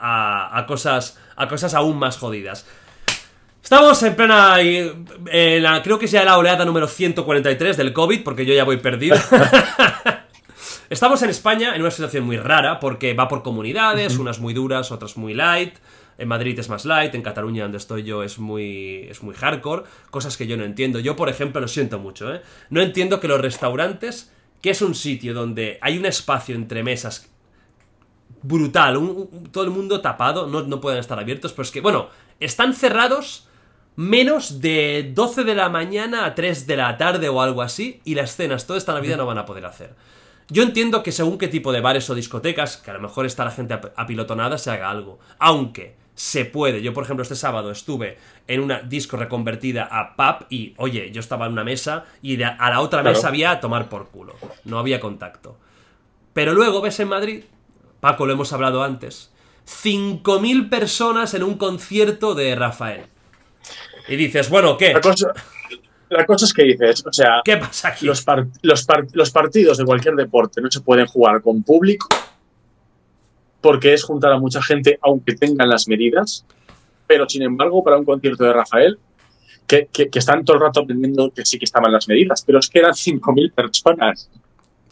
[0.47, 2.65] a- a cosas, a cosas aún más jodidas.
[3.61, 4.59] Estamos en plena.
[4.61, 8.63] en la- creo que es ya la oleada número 143 del COVID, porque yo ya
[8.63, 9.17] voy perdido.
[10.89, 14.91] Estamos en España en una situación muy rara porque va por comunidades, unas muy duras,
[14.91, 15.75] otras muy light.
[16.17, 19.83] En Madrid es más light, en Cataluña donde estoy yo es muy es muy hardcore,
[20.11, 20.99] cosas que yo no entiendo.
[20.99, 22.41] Yo, por ejemplo, lo siento mucho, ¿eh?
[22.69, 24.31] No entiendo que los restaurantes,
[24.61, 27.29] que es un sitio donde hay un espacio entre mesas
[28.43, 31.81] brutal, un- un- todo el mundo tapado, no, no pueden estar abiertos, pero es que,
[31.81, 33.47] bueno, están cerrados
[33.95, 38.15] menos de 12 de la mañana a 3 de la tarde o algo así, y
[38.15, 39.95] las cenas toda esta Navidad no van a poder hacer.
[40.49, 43.45] Yo entiendo que según qué tipo de bares o discotecas, que a lo mejor está
[43.45, 45.19] la gente ap- apilotonada, se haga algo.
[45.39, 46.81] Aunque se puede.
[46.83, 51.19] Yo, por ejemplo, este sábado estuve en una disco reconvertida a pub y, oye, yo
[51.21, 53.15] estaba en una mesa y de a la otra Claro.
[53.15, 54.35] mesa había a tomar por culo.
[54.65, 55.57] No había contacto.
[56.33, 57.43] Pero luego ves en Madrid,
[57.99, 59.31] Paco, lo hemos hablado antes,
[59.65, 63.05] 5.000 personas en un concierto de Rafael.
[64.07, 64.93] Y dices, bueno, ¿qué?
[64.93, 65.27] La cosa,
[66.13, 68.05] la cosa es que dices, o sea, ¿Qué pasa aquí?
[68.05, 72.07] los, par- los, par- los partidos de cualquier deporte no se pueden jugar con público
[73.61, 76.45] porque es juntar a mucha gente aunque tengan las medidas.
[77.07, 78.97] Pero sin embargo, para un concierto de Rafael,
[79.67, 82.59] que, que, que están todo el rato aprendiendo que sí que estaban las medidas, pero
[82.59, 84.29] es que eran 5.000 personas.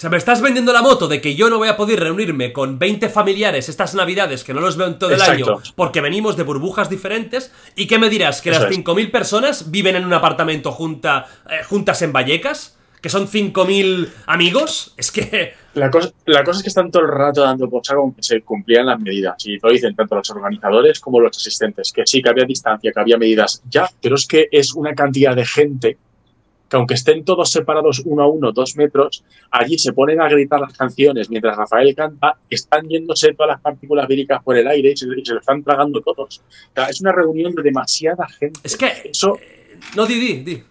[0.02, 2.80] Sea, me estás vendiendo la moto de que yo no voy a poder reunirme con
[2.80, 6.42] 20 familiares estas navidades que no los veo en todo el año porque venimos de
[6.42, 7.52] burbujas diferentes.
[7.76, 8.42] ¿Y qué me dirás?
[8.42, 8.80] ¿Que Eso las es.
[8.80, 12.80] 5.000 personas viven en un apartamento junta, eh, juntas en Vallecas?
[13.00, 14.96] ¿Que son 5.000 amigos?
[14.98, 15.54] Es que...
[15.76, 18.42] La cosa, la cosa es que están todo el rato dando por saco que se
[18.42, 19.36] cumplían las medidas.
[19.46, 21.92] Y lo dicen tanto los organizadores como los asistentes.
[21.92, 23.62] Que sí, que había distancia, que había medidas.
[23.70, 25.98] Ya, pero es que es una cantidad de gente
[26.72, 30.62] que aunque estén todos separados uno a uno, dos metros, allí se ponen a gritar
[30.62, 34.96] las canciones mientras Rafael canta, están yéndose todas las partículas víricas por el aire y
[34.98, 36.40] se, y se lo están tragando todos.
[36.40, 38.60] O sea, es una reunión de demasiada gente.
[38.64, 38.90] Es que...
[39.12, 39.38] Eso,
[39.98, 40.64] No, di, di, di.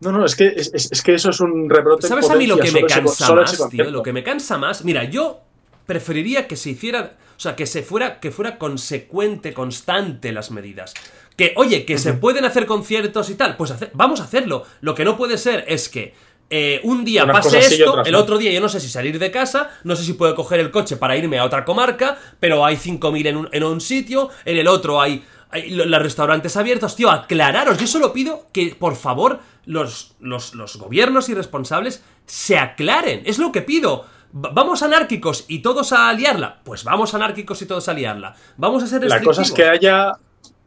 [0.00, 2.06] no, no, es que, es, es- que eso es un rebrote.
[2.06, 3.90] ¿Sabes a mí lo que me ese- cansa solo más, ese tío?
[3.90, 4.84] Lo que me cansa más.
[4.84, 5.40] Mira, yo
[5.86, 7.16] preferiría que se hiciera.
[7.36, 8.20] O sea, que se fuera.
[8.20, 10.94] Que fuera consecuente, constante las medidas.
[11.36, 13.56] Que, oye, que se pueden hacer conciertos y tal.
[13.56, 14.64] Pues hace- vamos a hacerlo.
[14.80, 16.14] Lo que no puede ser es que.
[16.50, 19.18] eh, un día Unas pase esto, otras el otro día yo no sé si salir
[19.18, 22.64] de casa, no sé si puedo coger el coche para irme a otra comarca, pero
[22.66, 26.56] hay 5.000 en un, en un sitio, en el otro hay, hay lo- los restaurantes
[26.58, 26.94] abiertos.
[26.96, 32.58] Tío, aclararos, yo solo pido que, por favor, los, los, los gobiernos y responsables se
[32.58, 33.22] aclaren.
[33.24, 34.04] Es lo que pido.
[34.36, 36.60] Va- ¿Vamos anárquicos y todos a liarla?
[36.62, 38.36] Pues vamos anárquicos y todos a liarla.
[38.58, 40.12] Vamos a ser La cosa es que haya,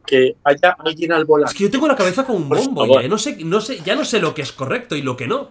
[0.08, 1.54] que haya alguien al Es volante.
[1.54, 4.04] que yo tengo la cabeza como un bombo, ya no sé, no sé, ya no
[4.04, 5.50] sé lo que es correcto y lo que no.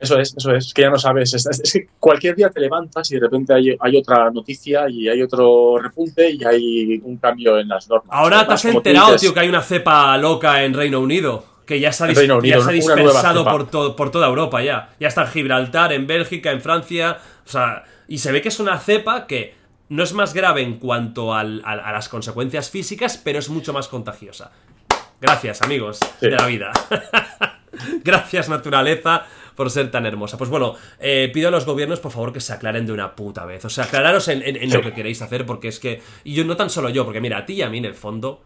[0.00, 1.34] Eso es, eso es, que ya no sabes.
[1.34, 5.08] Es, es que cualquier día te levantas y de repente hay, hay otra noticia y
[5.08, 8.08] hay otro repunte y hay un cambio en las normas.
[8.10, 11.44] Ahora te has enterado, dices, tío, que hay una cepa loca en Reino Unido.
[11.66, 14.60] Que ya se ha, dis- Unido, ya se ha dispersado por, to- por toda Europa
[14.62, 14.88] ya.
[14.98, 17.18] Ya está en Gibraltar, en Bélgica, en Francia.
[17.46, 19.54] O sea, y se ve que es una cepa que
[19.90, 23.88] no es más grave en cuanto al- a las consecuencias físicas, pero es mucho más
[23.88, 24.50] contagiosa.
[25.20, 26.26] Gracias, amigos Sí.
[26.26, 26.72] de la vida.
[28.04, 30.36] Gracias, naturaleza, por ser tan hermosa.
[30.38, 33.44] Pues bueno, eh, pido a los gobiernos, por favor, que se aclaren de una puta
[33.44, 33.64] vez.
[33.64, 36.02] O sea, aclararos en, en- en lo que queréis hacer, porque es que.
[36.24, 37.94] Y yo no tan solo yo, porque mira, a ti y a mí en el
[37.94, 38.42] fondo.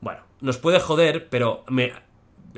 [0.00, 1.92] Bueno, nos puede joder, pero me.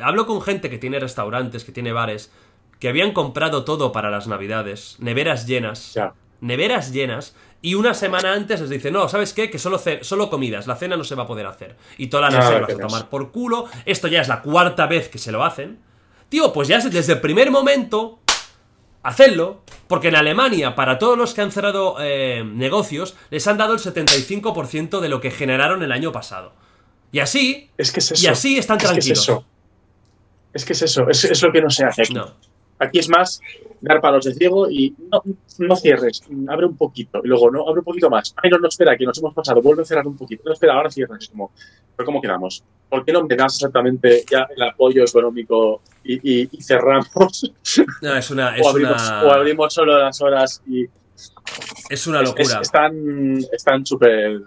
[0.03, 2.33] Hablo con gente que tiene restaurantes, que tiene bares,
[2.81, 5.95] que habían comprado todo para las navidades, neveras llenas.
[5.95, 6.15] Ya.
[6.41, 7.37] Neveras llenas.
[7.65, 9.49] Y una semana antes les dice, no, ¿sabes qué?
[9.49, 11.77] Que solo, solo comidas, la cena no se va a poder hacer.
[11.97, 12.89] Y todas las Nada, reservas a gracias.
[12.93, 13.65] tomar por culo.
[13.87, 15.79] Esto ya es la cuarta vez que se lo hacen.
[16.29, 18.19] Tío, pues ya desde el primer momento,
[19.03, 19.63] hacedlo.
[19.89, 23.79] Porque en Alemania, para todos los que han cerrado eh, negocios, les han dado el
[23.81, 26.53] 75% de lo que generaron el año pasado.
[27.13, 28.23] Y así, Es que es eso.
[28.25, 29.45] y así están es que es eso.
[30.53, 31.09] Es que es eso.
[31.09, 32.13] Es, es lo que no se hace aquí.
[32.13, 32.35] No.
[32.85, 33.41] Aquí es más
[33.81, 35.23] dar palos de ciego y no,
[35.59, 37.21] no cierres, abre un poquito.
[37.25, 38.35] Y luego, no, abre un poquito más.
[38.43, 40.43] Ay, no, no, espera, que nos hemos pasado, vuelve a cerrar un poquito.
[40.47, 41.23] No, espera, ahora cierras.
[41.25, 41.53] Es como,
[41.97, 42.63] ¿pero cómo quedamos?
[42.89, 47.53] ¿Por qué no me das exactamente ya el apoyo económico y, y- y cerramos?
[48.01, 50.87] No, es una, es o, abrimos, una, o abrimos solo las horas y.
[51.91, 52.61] es una es- es- locura.
[52.63, 54.41] están están súper.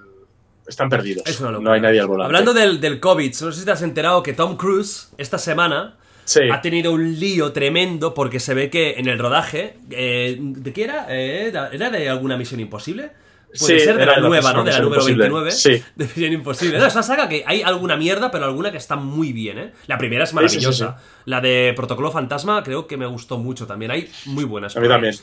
[0.68, 1.24] Están perdidos.
[1.26, 1.70] Es una locura.
[1.70, 2.26] No hay nadie al volante.
[2.28, 5.96] Hablando del, del COVID, no sé si te has enterado que Tom Cruise esta semana
[6.28, 6.42] Sí.
[6.52, 9.78] ha tenido un lío tremendo porque se ve que en el rodaje.
[9.90, 11.06] eh, ¿De qué era?
[11.10, 13.12] Eh, ¿Era era de alguna misión imposible?
[13.58, 14.66] Puede Sí, ser de la nueva, ¿no?
[14.66, 15.30] De la número Imposible.
[15.30, 15.52] 29.
[15.52, 15.82] Sí.
[15.96, 16.78] De Misión Imposible.
[16.80, 19.72] No, es una saga que hay alguna mierda, pero alguna que está muy bien, ¿eh?
[19.88, 20.98] La primera es sí, maravillosa.
[21.24, 23.92] La de Protocolo Fantasma creo que me gustó mucho también.
[23.92, 24.76] Hay muy buenas.
[24.76, 25.16] A mí también.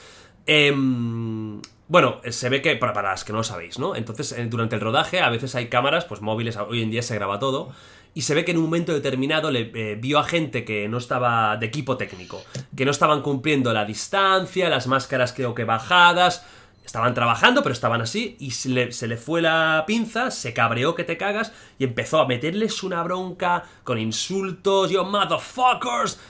[0.47, 3.94] Em, bueno, se ve que, para, para las que no lo sabéis, ¿no?
[3.97, 7.15] Entonces, eh, durante el rodaje, a veces hay cámaras, pues móviles, hoy en día se
[7.15, 7.73] graba todo,
[8.15, 10.99] y se ve que en un momento determinado le eh, vio a gente que no
[10.99, 12.43] estaba de equipo técnico,
[12.76, 16.47] que no estaban cumpliendo la distancia, las máscaras creo que bajadas,
[16.84, 20.94] estaban trabajando, pero estaban así, y se le, se le fue la pinza, se cabreó
[20.94, 26.20] que te cagas, y empezó a meterles una bronca con insultos, yo, motherfuckers,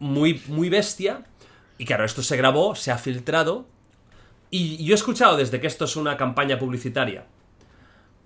[0.00, 1.24] muy, muy bestia.
[1.78, 3.66] Y claro, esto se grabó, se ha filtrado.
[4.50, 7.24] Y yo he escuchado desde que esto es una campaña publicitaria.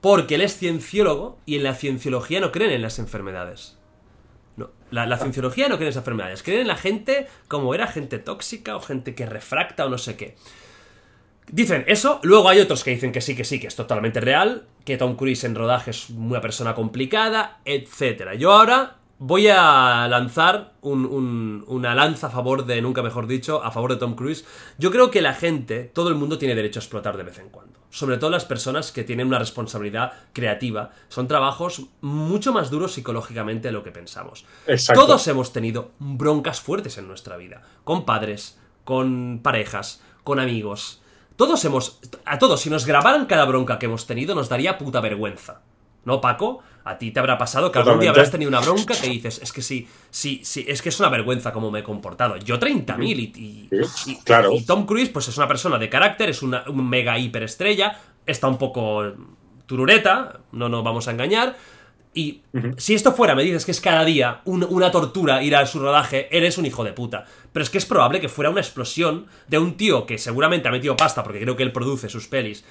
[0.07, 3.77] Porque él es cienciólogo y en la cienciología no creen en las enfermedades.
[4.57, 6.45] No, la, cienciología no cree en las enfermedades.
[6.45, 10.17] Creen en la gente como era gente tóxica o gente que refracta o no sé
[10.17, 10.37] qué.
[11.51, 14.69] Dicen eso, luego hay otros que dicen que sí, que sí, que es totalmente real,
[14.85, 18.35] que Tom Cruise en rodaje es una persona complicada, etc.
[18.39, 23.63] Yo ahora voy a lanzar un- un- una lanza a favor de, nunca mejor dicho,
[23.65, 24.45] a favor de Tom Cruise.
[24.79, 27.49] Yo creo que la gente, todo el mundo tiene derecho a explotar de vez en
[27.49, 27.81] cuando.
[27.89, 30.91] Sobre todo las personas que tienen una responsabilidad creativa.
[31.09, 34.45] Son trabajos mucho más duros psicológicamente de lo que pensamos.
[34.67, 35.01] Exacto.
[35.07, 37.63] Todos hemos tenido broncas fuertes en nuestra vida.
[37.85, 41.01] Con padres, con parejas, con amigos.
[41.37, 42.01] Todos hemos.
[42.27, 45.63] A todos, si nos grabaran cada bronca que hemos tenido, nos daría puta vergüenza.
[46.05, 46.63] ¿no, Paco?
[46.89, 49.53] A ti te habrá pasado que algún día habrás tenido una bronca que dices, es
[49.53, 52.37] que sí, sí, sí, es que es una vergüenza cómo me he comportado.
[52.37, 54.53] Yo 30.000 y, y, Sí, y- claro.
[54.53, 58.47] y Tom Cruise pues es una persona de carácter, es una un mega hiperestrella, está
[58.49, 59.03] un poco
[59.67, 61.57] turureta, no nos vamos a engañar.
[62.15, 62.41] Y
[62.79, 65.81] si esto fuera, me dices que es cada día un- una tortura ir a su
[65.81, 67.27] rodaje, eres un hijo de puta.
[67.53, 70.71] Pero es que es probable que fuera una explosión de un tío que seguramente ha
[70.71, 72.65] metido pasta, porque creo que él produce sus pelis.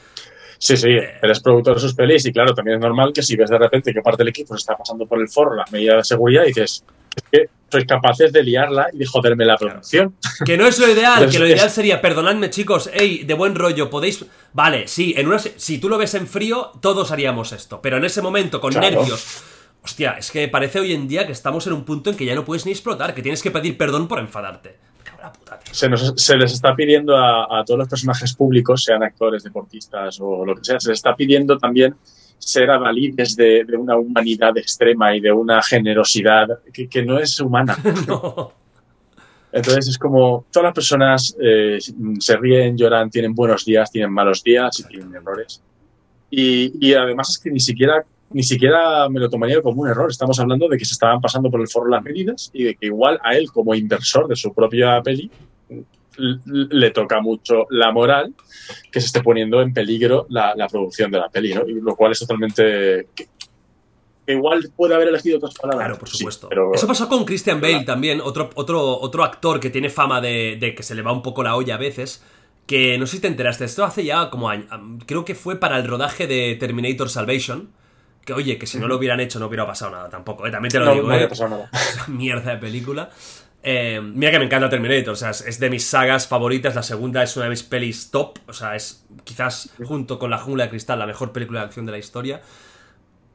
[0.58, 0.90] Sí, sí,
[1.22, 3.94] eres productor de sus pelis y claro, también es normal que si ves de repente
[3.94, 6.84] que parte del equipo se está pasando por el forro las medidas de seguridad, dices,
[7.16, 10.16] es que sois capaces de liarla y de joderme la producción.
[10.46, 13.56] Que no es lo ideal, Pero que lo ideal sería, perdonadme chicos, hey, de buen
[13.56, 14.26] rollo, podéis...
[14.54, 18.06] Vale, sí, en una, si tú lo ves en frío, todos haríamos esto, pero en
[18.06, 18.98] ese momento, con Claro.
[19.02, 19.44] nervios...
[19.84, 22.34] Hostia, es que parece hoy en día que estamos en un punto en que ya
[22.34, 24.78] no puedes ni explotar, que tienes que pedir perdón por enfadarte.
[25.26, 25.60] La puta.
[25.72, 30.20] Se, nos- se les está pidiendo a, a todos los personajes públicos, sean actores, deportistas
[30.22, 31.96] o lo que sea, se les está pidiendo también
[32.38, 37.40] ser adalides de, de una humanidad extrema y de una generosidad que, que no es
[37.40, 37.76] humana.
[38.08, 38.52] No.
[39.52, 41.80] Entonces es como todas las personas eh,
[42.20, 45.62] se ríen, lloran, tienen buenos días, tienen malos días y tienen errores.
[46.30, 48.04] Y, y además es que ni siquiera,
[48.36, 50.12] ni siquiera me lo tomaría como un error.
[50.12, 52.88] Estamos hablando de que se estaban pasando por el foro las medidas y de que
[52.88, 55.32] igual a él como inversor de su propia peli
[56.18, 58.34] le toca mucho la moral
[58.92, 61.66] que se esté poniendo en peligro la, la producción de la peli, ¿no?
[61.68, 63.08] Y lo cual es totalmente...
[63.16, 63.28] que-
[64.26, 65.86] que igual puede haber elegido otras palabras.
[65.86, 66.50] Claro, por sí, supuesto.
[66.50, 70.58] pero Eso pasó con Christian Bale también, otro, otro, otro actor que tiene fama de,
[70.60, 72.24] de que se le va un poco la olla a veces.
[72.66, 74.66] Que no sé si te enteraste, esto hace ya como año-
[75.06, 77.70] Creo que fue para el rodaje de Terminator Salvation.
[78.26, 80.52] Que oye, que si no lo hubieran hecho no hubiera pasado nada tampoco, ¿eh?
[80.52, 81.28] también te lo no, digo, no ¿eh?
[81.28, 81.70] pasado nada.
[81.74, 83.10] Esa mierda de película.
[83.68, 86.76] Eh, mira que me encanta Terminator, o sea, es, es de mis sagas favoritas.
[86.76, 90.38] La segunda es una de mis pelis top, o sea, es quizás junto con La
[90.40, 92.42] Jungla de Cristal la mejor película de acción de la historia.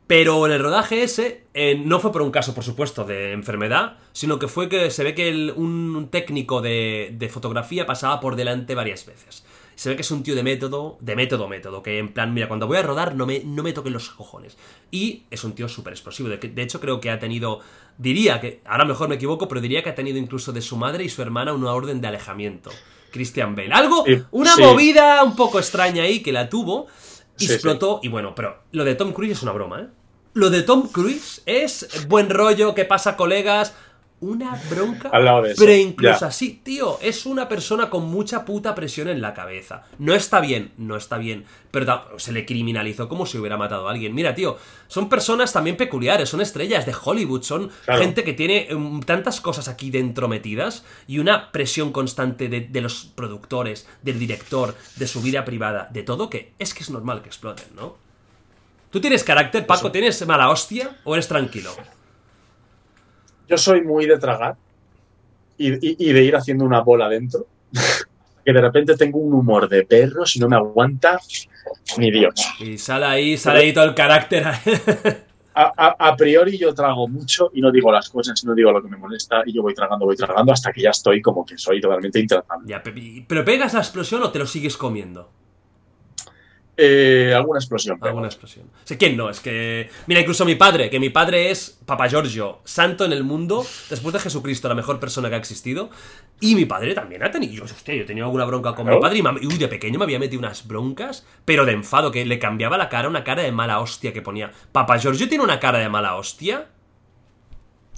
[0.07, 3.99] Pero en el rodaje ese eh, no fue por un caso, por supuesto, de enfermedad,
[4.13, 8.35] sino que fue que se ve que el- un técnico de, de fotografía pasaba por
[8.35, 9.45] delante varias veces.
[9.81, 12.49] Se ve que es un tío de método, de método, método, que en plan, mira,
[12.49, 14.59] cuando voy a rodar no me, no me toquen los cojones.
[14.91, 16.29] Y es un tío súper explosivo.
[16.29, 17.61] De, de hecho, creo que ha tenido,
[17.97, 21.05] diría que, ahora mejor me equivoco, pero diría que ha tenido incluso de su madre
[21.05, 22.71] y su hermana una orden de alejamiento.
[23.11, 23.73] Christian Bale.
[23.73, 24.63] Algo, una sí.
[24.63, 26.87] movida un poco extraña ahí que la tuvo
[27.39, 28.01] y Sí, explotó.
[28.03, 29.87] Y bueno, pero lo de Tom Cruise es una broma, ¿eh?
[30.35, 33.75] Lo de Tom Cruise es buen rollo, que pasa colegas,
[34.21, 35.09] una bronca.
[35.13, 36.27] Al lado de eso, Pero incluso ya.
[36.27, 39.85] así, tío, es una persona con mucha puta presión en la cabeza.
[39.99, 41.45] No está bien, no está bien.
[41.71, 44.15] Pero se le criminalizó como si hubiera matado a alguien.
[44.15, 44.59] Mira, tío,
[44.89, 48.03] son personas también peculiares, son estrellas de Hollywood, son Claro.
[48.03, 52.81] gente que tiene mm, tantas cosas aquí dentro metidas y una presión constante de, de
[52.81, 57.23] los productores, del director, de su vida privada, de todo, que es que es normal
[57.23, 57.97] que exploten, ¿no?
[58.91, 59.93] ¿Tú tienes carácter, Paco?
[59.93, 61.71] ¿Tienes mala hostia o eres tranquilo?
[63.51, 64.55] Yo soy muy de tragar
[65.59, 67.47] y, y- y de ir haciendo una bola dentro.
[68.45, 71.21] que de repente tengo un humor de perro si no me aguanta
[71.99, 72.35] ni Dios.
[72.61, 74.45] Y sale ahí, sale ahí todo el carácter.
[75.53, 78.81] A, a- a priori yo trago mucho y no digo las cosas, no digo lo
[78.81, 81.59] que me molesta y yo voy tragando, voy tragando hasta que ya estoy como que
[81.59, 82.69] soy totalmente intratable.
[82.69, 85.29] Ya, pe- ¿Pero pegas la explosión o te lo sigues comiendo?
[86.83, 87.99] Eh, alguna explosión.
[88.01, 88.71] Alguna explosión.
[88.99, 89.91] Quién no, es que.
[90.07, 94.15] Mira, incluso mi padre, que mi padre es Papa Giorgio, santo en el mundo, después
[94.15, 95.91] de Jesucristo, la mejor persona que ha existido.
[96.41, 97.53] Y mi padre también ha tenido.
[97.53, 100.19] Yo, hostia, yo tenido alguna bronca con mi padre y, uy, de pequeño me había
[100.19, 103.81] metido unas broncas, pero de enfado, que le cambiaba la cara, una cara de mala
[103.81, 104.51] hostia que ponía.
[104.73, 106.69] Papa Giorgio tiene una cara de mala hostia.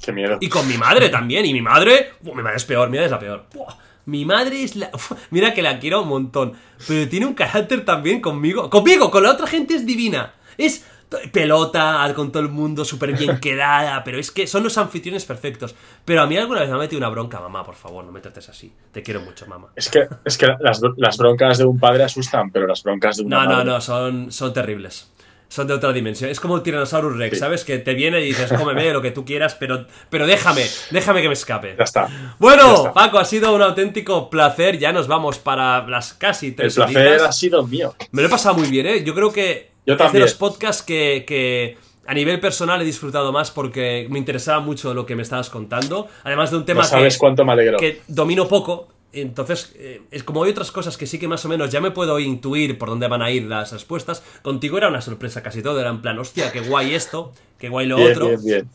[0.05, 0.39] Qué miedo.
[0.41, 1.47] Y con mi madre también.
[1.47, 2.15] Y mi madre.
[2.21, 3.47] Buah, mi madre es peor, mi madre es la peor.
[3.55, 4.91] Buah, mi madre es la.
[4.95, 6.53] Uf, mira que la quiero un montón.
[6.89, 8.69] Pero tiene un carácter también conmigo.
[8.71, 10.35] Conmigo, con la otra gente es divina.
[10.59, 10.85] Es
[11.31, 14.03] pelota con todo el mundo, súper bien quedada.
[14.05, 15.75] Pero es que son los anfitriones perfectos.
[16.05, 18.21] Pero a mí alguna vez me ha metido una bronca, mamá, por favor, no me
[18.21, 18.73] trates así.
[18.93, 19.69] Te quiero mucho, mamá.
[19.77, 23.25] Es que, es que las, las broncas de un padre asustan, pero las broncas de
[23.25, 25.12] una No, no, madre- no, son, son terribles.
[25.53, 26.31] Son de otra dimensión.
[26.31, 27.41] Es como el Tyrannosaurus Rex, Sí.
[27.41, 27.63] ¿sabes?
[27.65, 31.29] Que te viene y dices, cómeme lo que tú quieras, pero, pero déjame, déjame que
[31.29, 31.75] me escape.
[31.77, 32.09] Ya está.
[32.39, 32.93] Bueno, Ya está.
[32.95, 34.79] Paco, ha sido un auténtico placer.
[34.79, 37.29] Ya nos vamos para las casi El tres placer horitas.
[37.29, 37.95] ha sido mío.
[38.13, 39.05] Me lo he pasado muy bien, ¿eh?
[39.05, 40.23] Yo creo que Yo es de también.
[40.23, 45.05] los podcasts que, que a nivel personal he disfrutado más porque me interesaba mucho lo
[45.05, 46.09] que me estabas contando.
[46.25, 47.77] Además de un tema No sabes que, cuánto me alegro.
[47.79, 48.89] que domino poco.
[49.13, 51.91] Entonces, eh, es como hay otras cosas que sí que más o menos ya me
[51.91, 54.23] puedo intuir por dónde van a ir las respuestas.
[54.43, 55.81] Contigo era una sorpresa casi todo.
[55.81, 58.29] Era en plan, hostia, qué guay esto, qué guay lo Bien, otro.
[58.29, 58.71] bien, bien.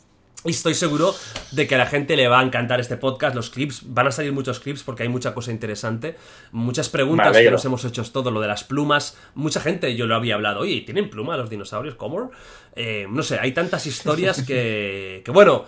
[0.45, 1.16] Y estoy seguro
[1.51, 4.11] de que a la gente le va a encantar este podcast, los clips, van a
[4.11, 6.16] salir muchos clips porque hay mucha cosa interesante,
[6.51, 10.16] muchas preguntas que nos hemos hecho todo, lo de las plumas, mucha gente yo lo
[10.16, 11.95] había hablado, oye, ¿tienen pluma los dinosaurios?
[11.95, 12.32] ¿Cómo?
[12.75, 15.66] Eh, no sé, hay tantas historias que, que bueno,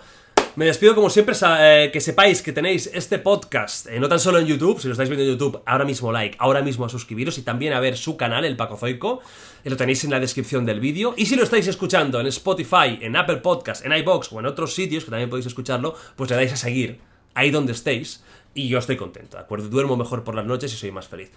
[0.60, 4.38] me despido como siempre, eh, que sepáis que tenéis este podcast, eh, no tan solo
[4.40, 7.38] en YouTube, si lo estáis viendo en YouTube, ahora mismo like, ahora mismo a suscribiros
[7.38, 9.22] y también a ver su canal, el Pacozoico,
[9.64, 11.14] lo tenéis en la descripción del vídeo.
[11.16, 14.74] Y si lo estáis escuchando en Spotify, en Apple Podcast, en iBox o en otros
[14.74, 17.00] sitios que también podéis escucharlo, pues le dais a seguir
[17.32, 18.22] ahí donde estéis
[18.52, 19.70] y yo estoy contento, ¿de acuerdo?
[19.70, 21.30] Duermo mejor por las noches y soy más feliz.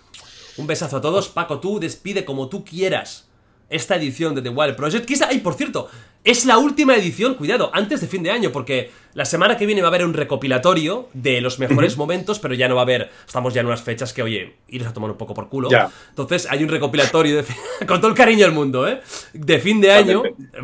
[0.58, 3.30] Un besazo a todos, Paco, tú despide como tú quieras
[3.70, 5.06] esta edición de The Wild Project.
[5.06, 5.90] Que ay, por cierto,
[6.24, 9.82] es la última edición, cuidado, antes de fin de año, porque la semana que viene
[9.82, 13.12] va a haber un recopilatorio de los mejores momentos, pero ya no va a haber,
[13.26, 15.70] estamos ya en unas fechas que, oye, iros a tomar un poco por culo.
[16.10, 17.46] Entonces hay un recopilatorio de
[17.88, 19.02] con todo el cariño del mundo, ¿eh?
[19.34, 20.24] De fin de año.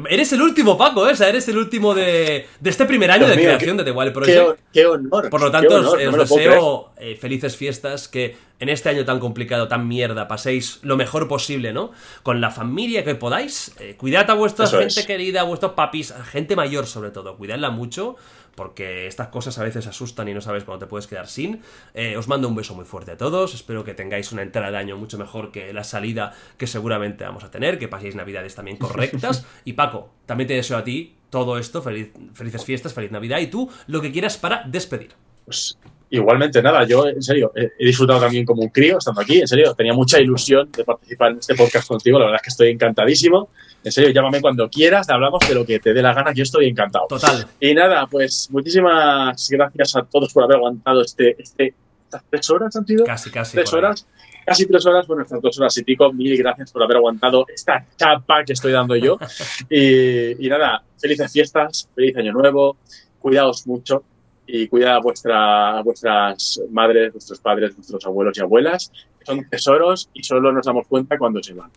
[0.10, 1.12] Eres el último, Paco, ¿eh?
[1.12, 4.14] O sea, eres el último de, de este primer año de creación de The Wild
[4.14, 4.60] Project.
[4.74, 5.30] Qué, honor.
[5.30, 9.88] Por lo tanto, os, deseo eh, felices fiestas, que en este año tan complicado, tan
[9.88, 11.92] mierda, paséis lo mejor posible, ¿no?
[12.24, 13.74] Con la familia que podáis.
[13.80, 18.16] Eh, cuidad a vuestra gente querida, vuestros papis, gente mayor sobre todo, cuidadla mucho,
[18.56, 21.62] porque estas cosas a veces asustan y no sabes cuándo te puedes quedar sin.
[21.94, 24.78] Eh, os mando un beso muy fuerte a todos, espero que tengáis una entrada de
[24.78, 28.78] año mucho mejor que la salida que seguramente vamos a tener, que paséis navidades también
[28.78, 29.46] correctas.
[29.66, 33.70] y Paco, también te deseo a ti todo esto, felices fiestas, feliz Navidad y tú
[33.88, 35.12] lo que quieras para despedir.
[35.46, 35.78] Pues
[36.10, 39.74] igualmente, nada, yo en serio he, disfrutado también como un crío estando aquí, en serio,
[39.76, 43.50] tenía mucha ilusión de participar en este podcast contigo, la verdad es que estoy encantadísimo.
[43.84, 46.68] En serio, llámame cuando quieras, hablamos de lo que te dé la gana, yo estoy
[46.68, 47.06] encantado.
[47.08, 47.48] Total.
[47.60, 51.74] Y nada, pues muchísimas gracias a todos por haber aguantado este, este,
[52.04, 53.06] estas tres horas, ¿han sido?
[53.06, 53.56] Casi, casi.
[53.56, 54.06] Tres horas.
[54.46, 56.12] Casi tres horas, bueno, estas dos horas y pico.
[56.12, 59.18] Mil gracias por haber aguantado esta chapa que estoy dando yo.
[59.70, 62.78] y, y nada, felices fiestas, feliz año nuevo,
[63.20, 64.04] cuidaos mucho
[64.52, 68.92] y cuida a, vuestra, vuestras madres, vuestros padres, vuestros abuelos y abuelas,
[69.24, 71.70] son tesoros y solo nos damos cuenta cuando se van.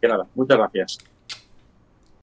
[0.00, 0.98] Que nada, muchas gracias.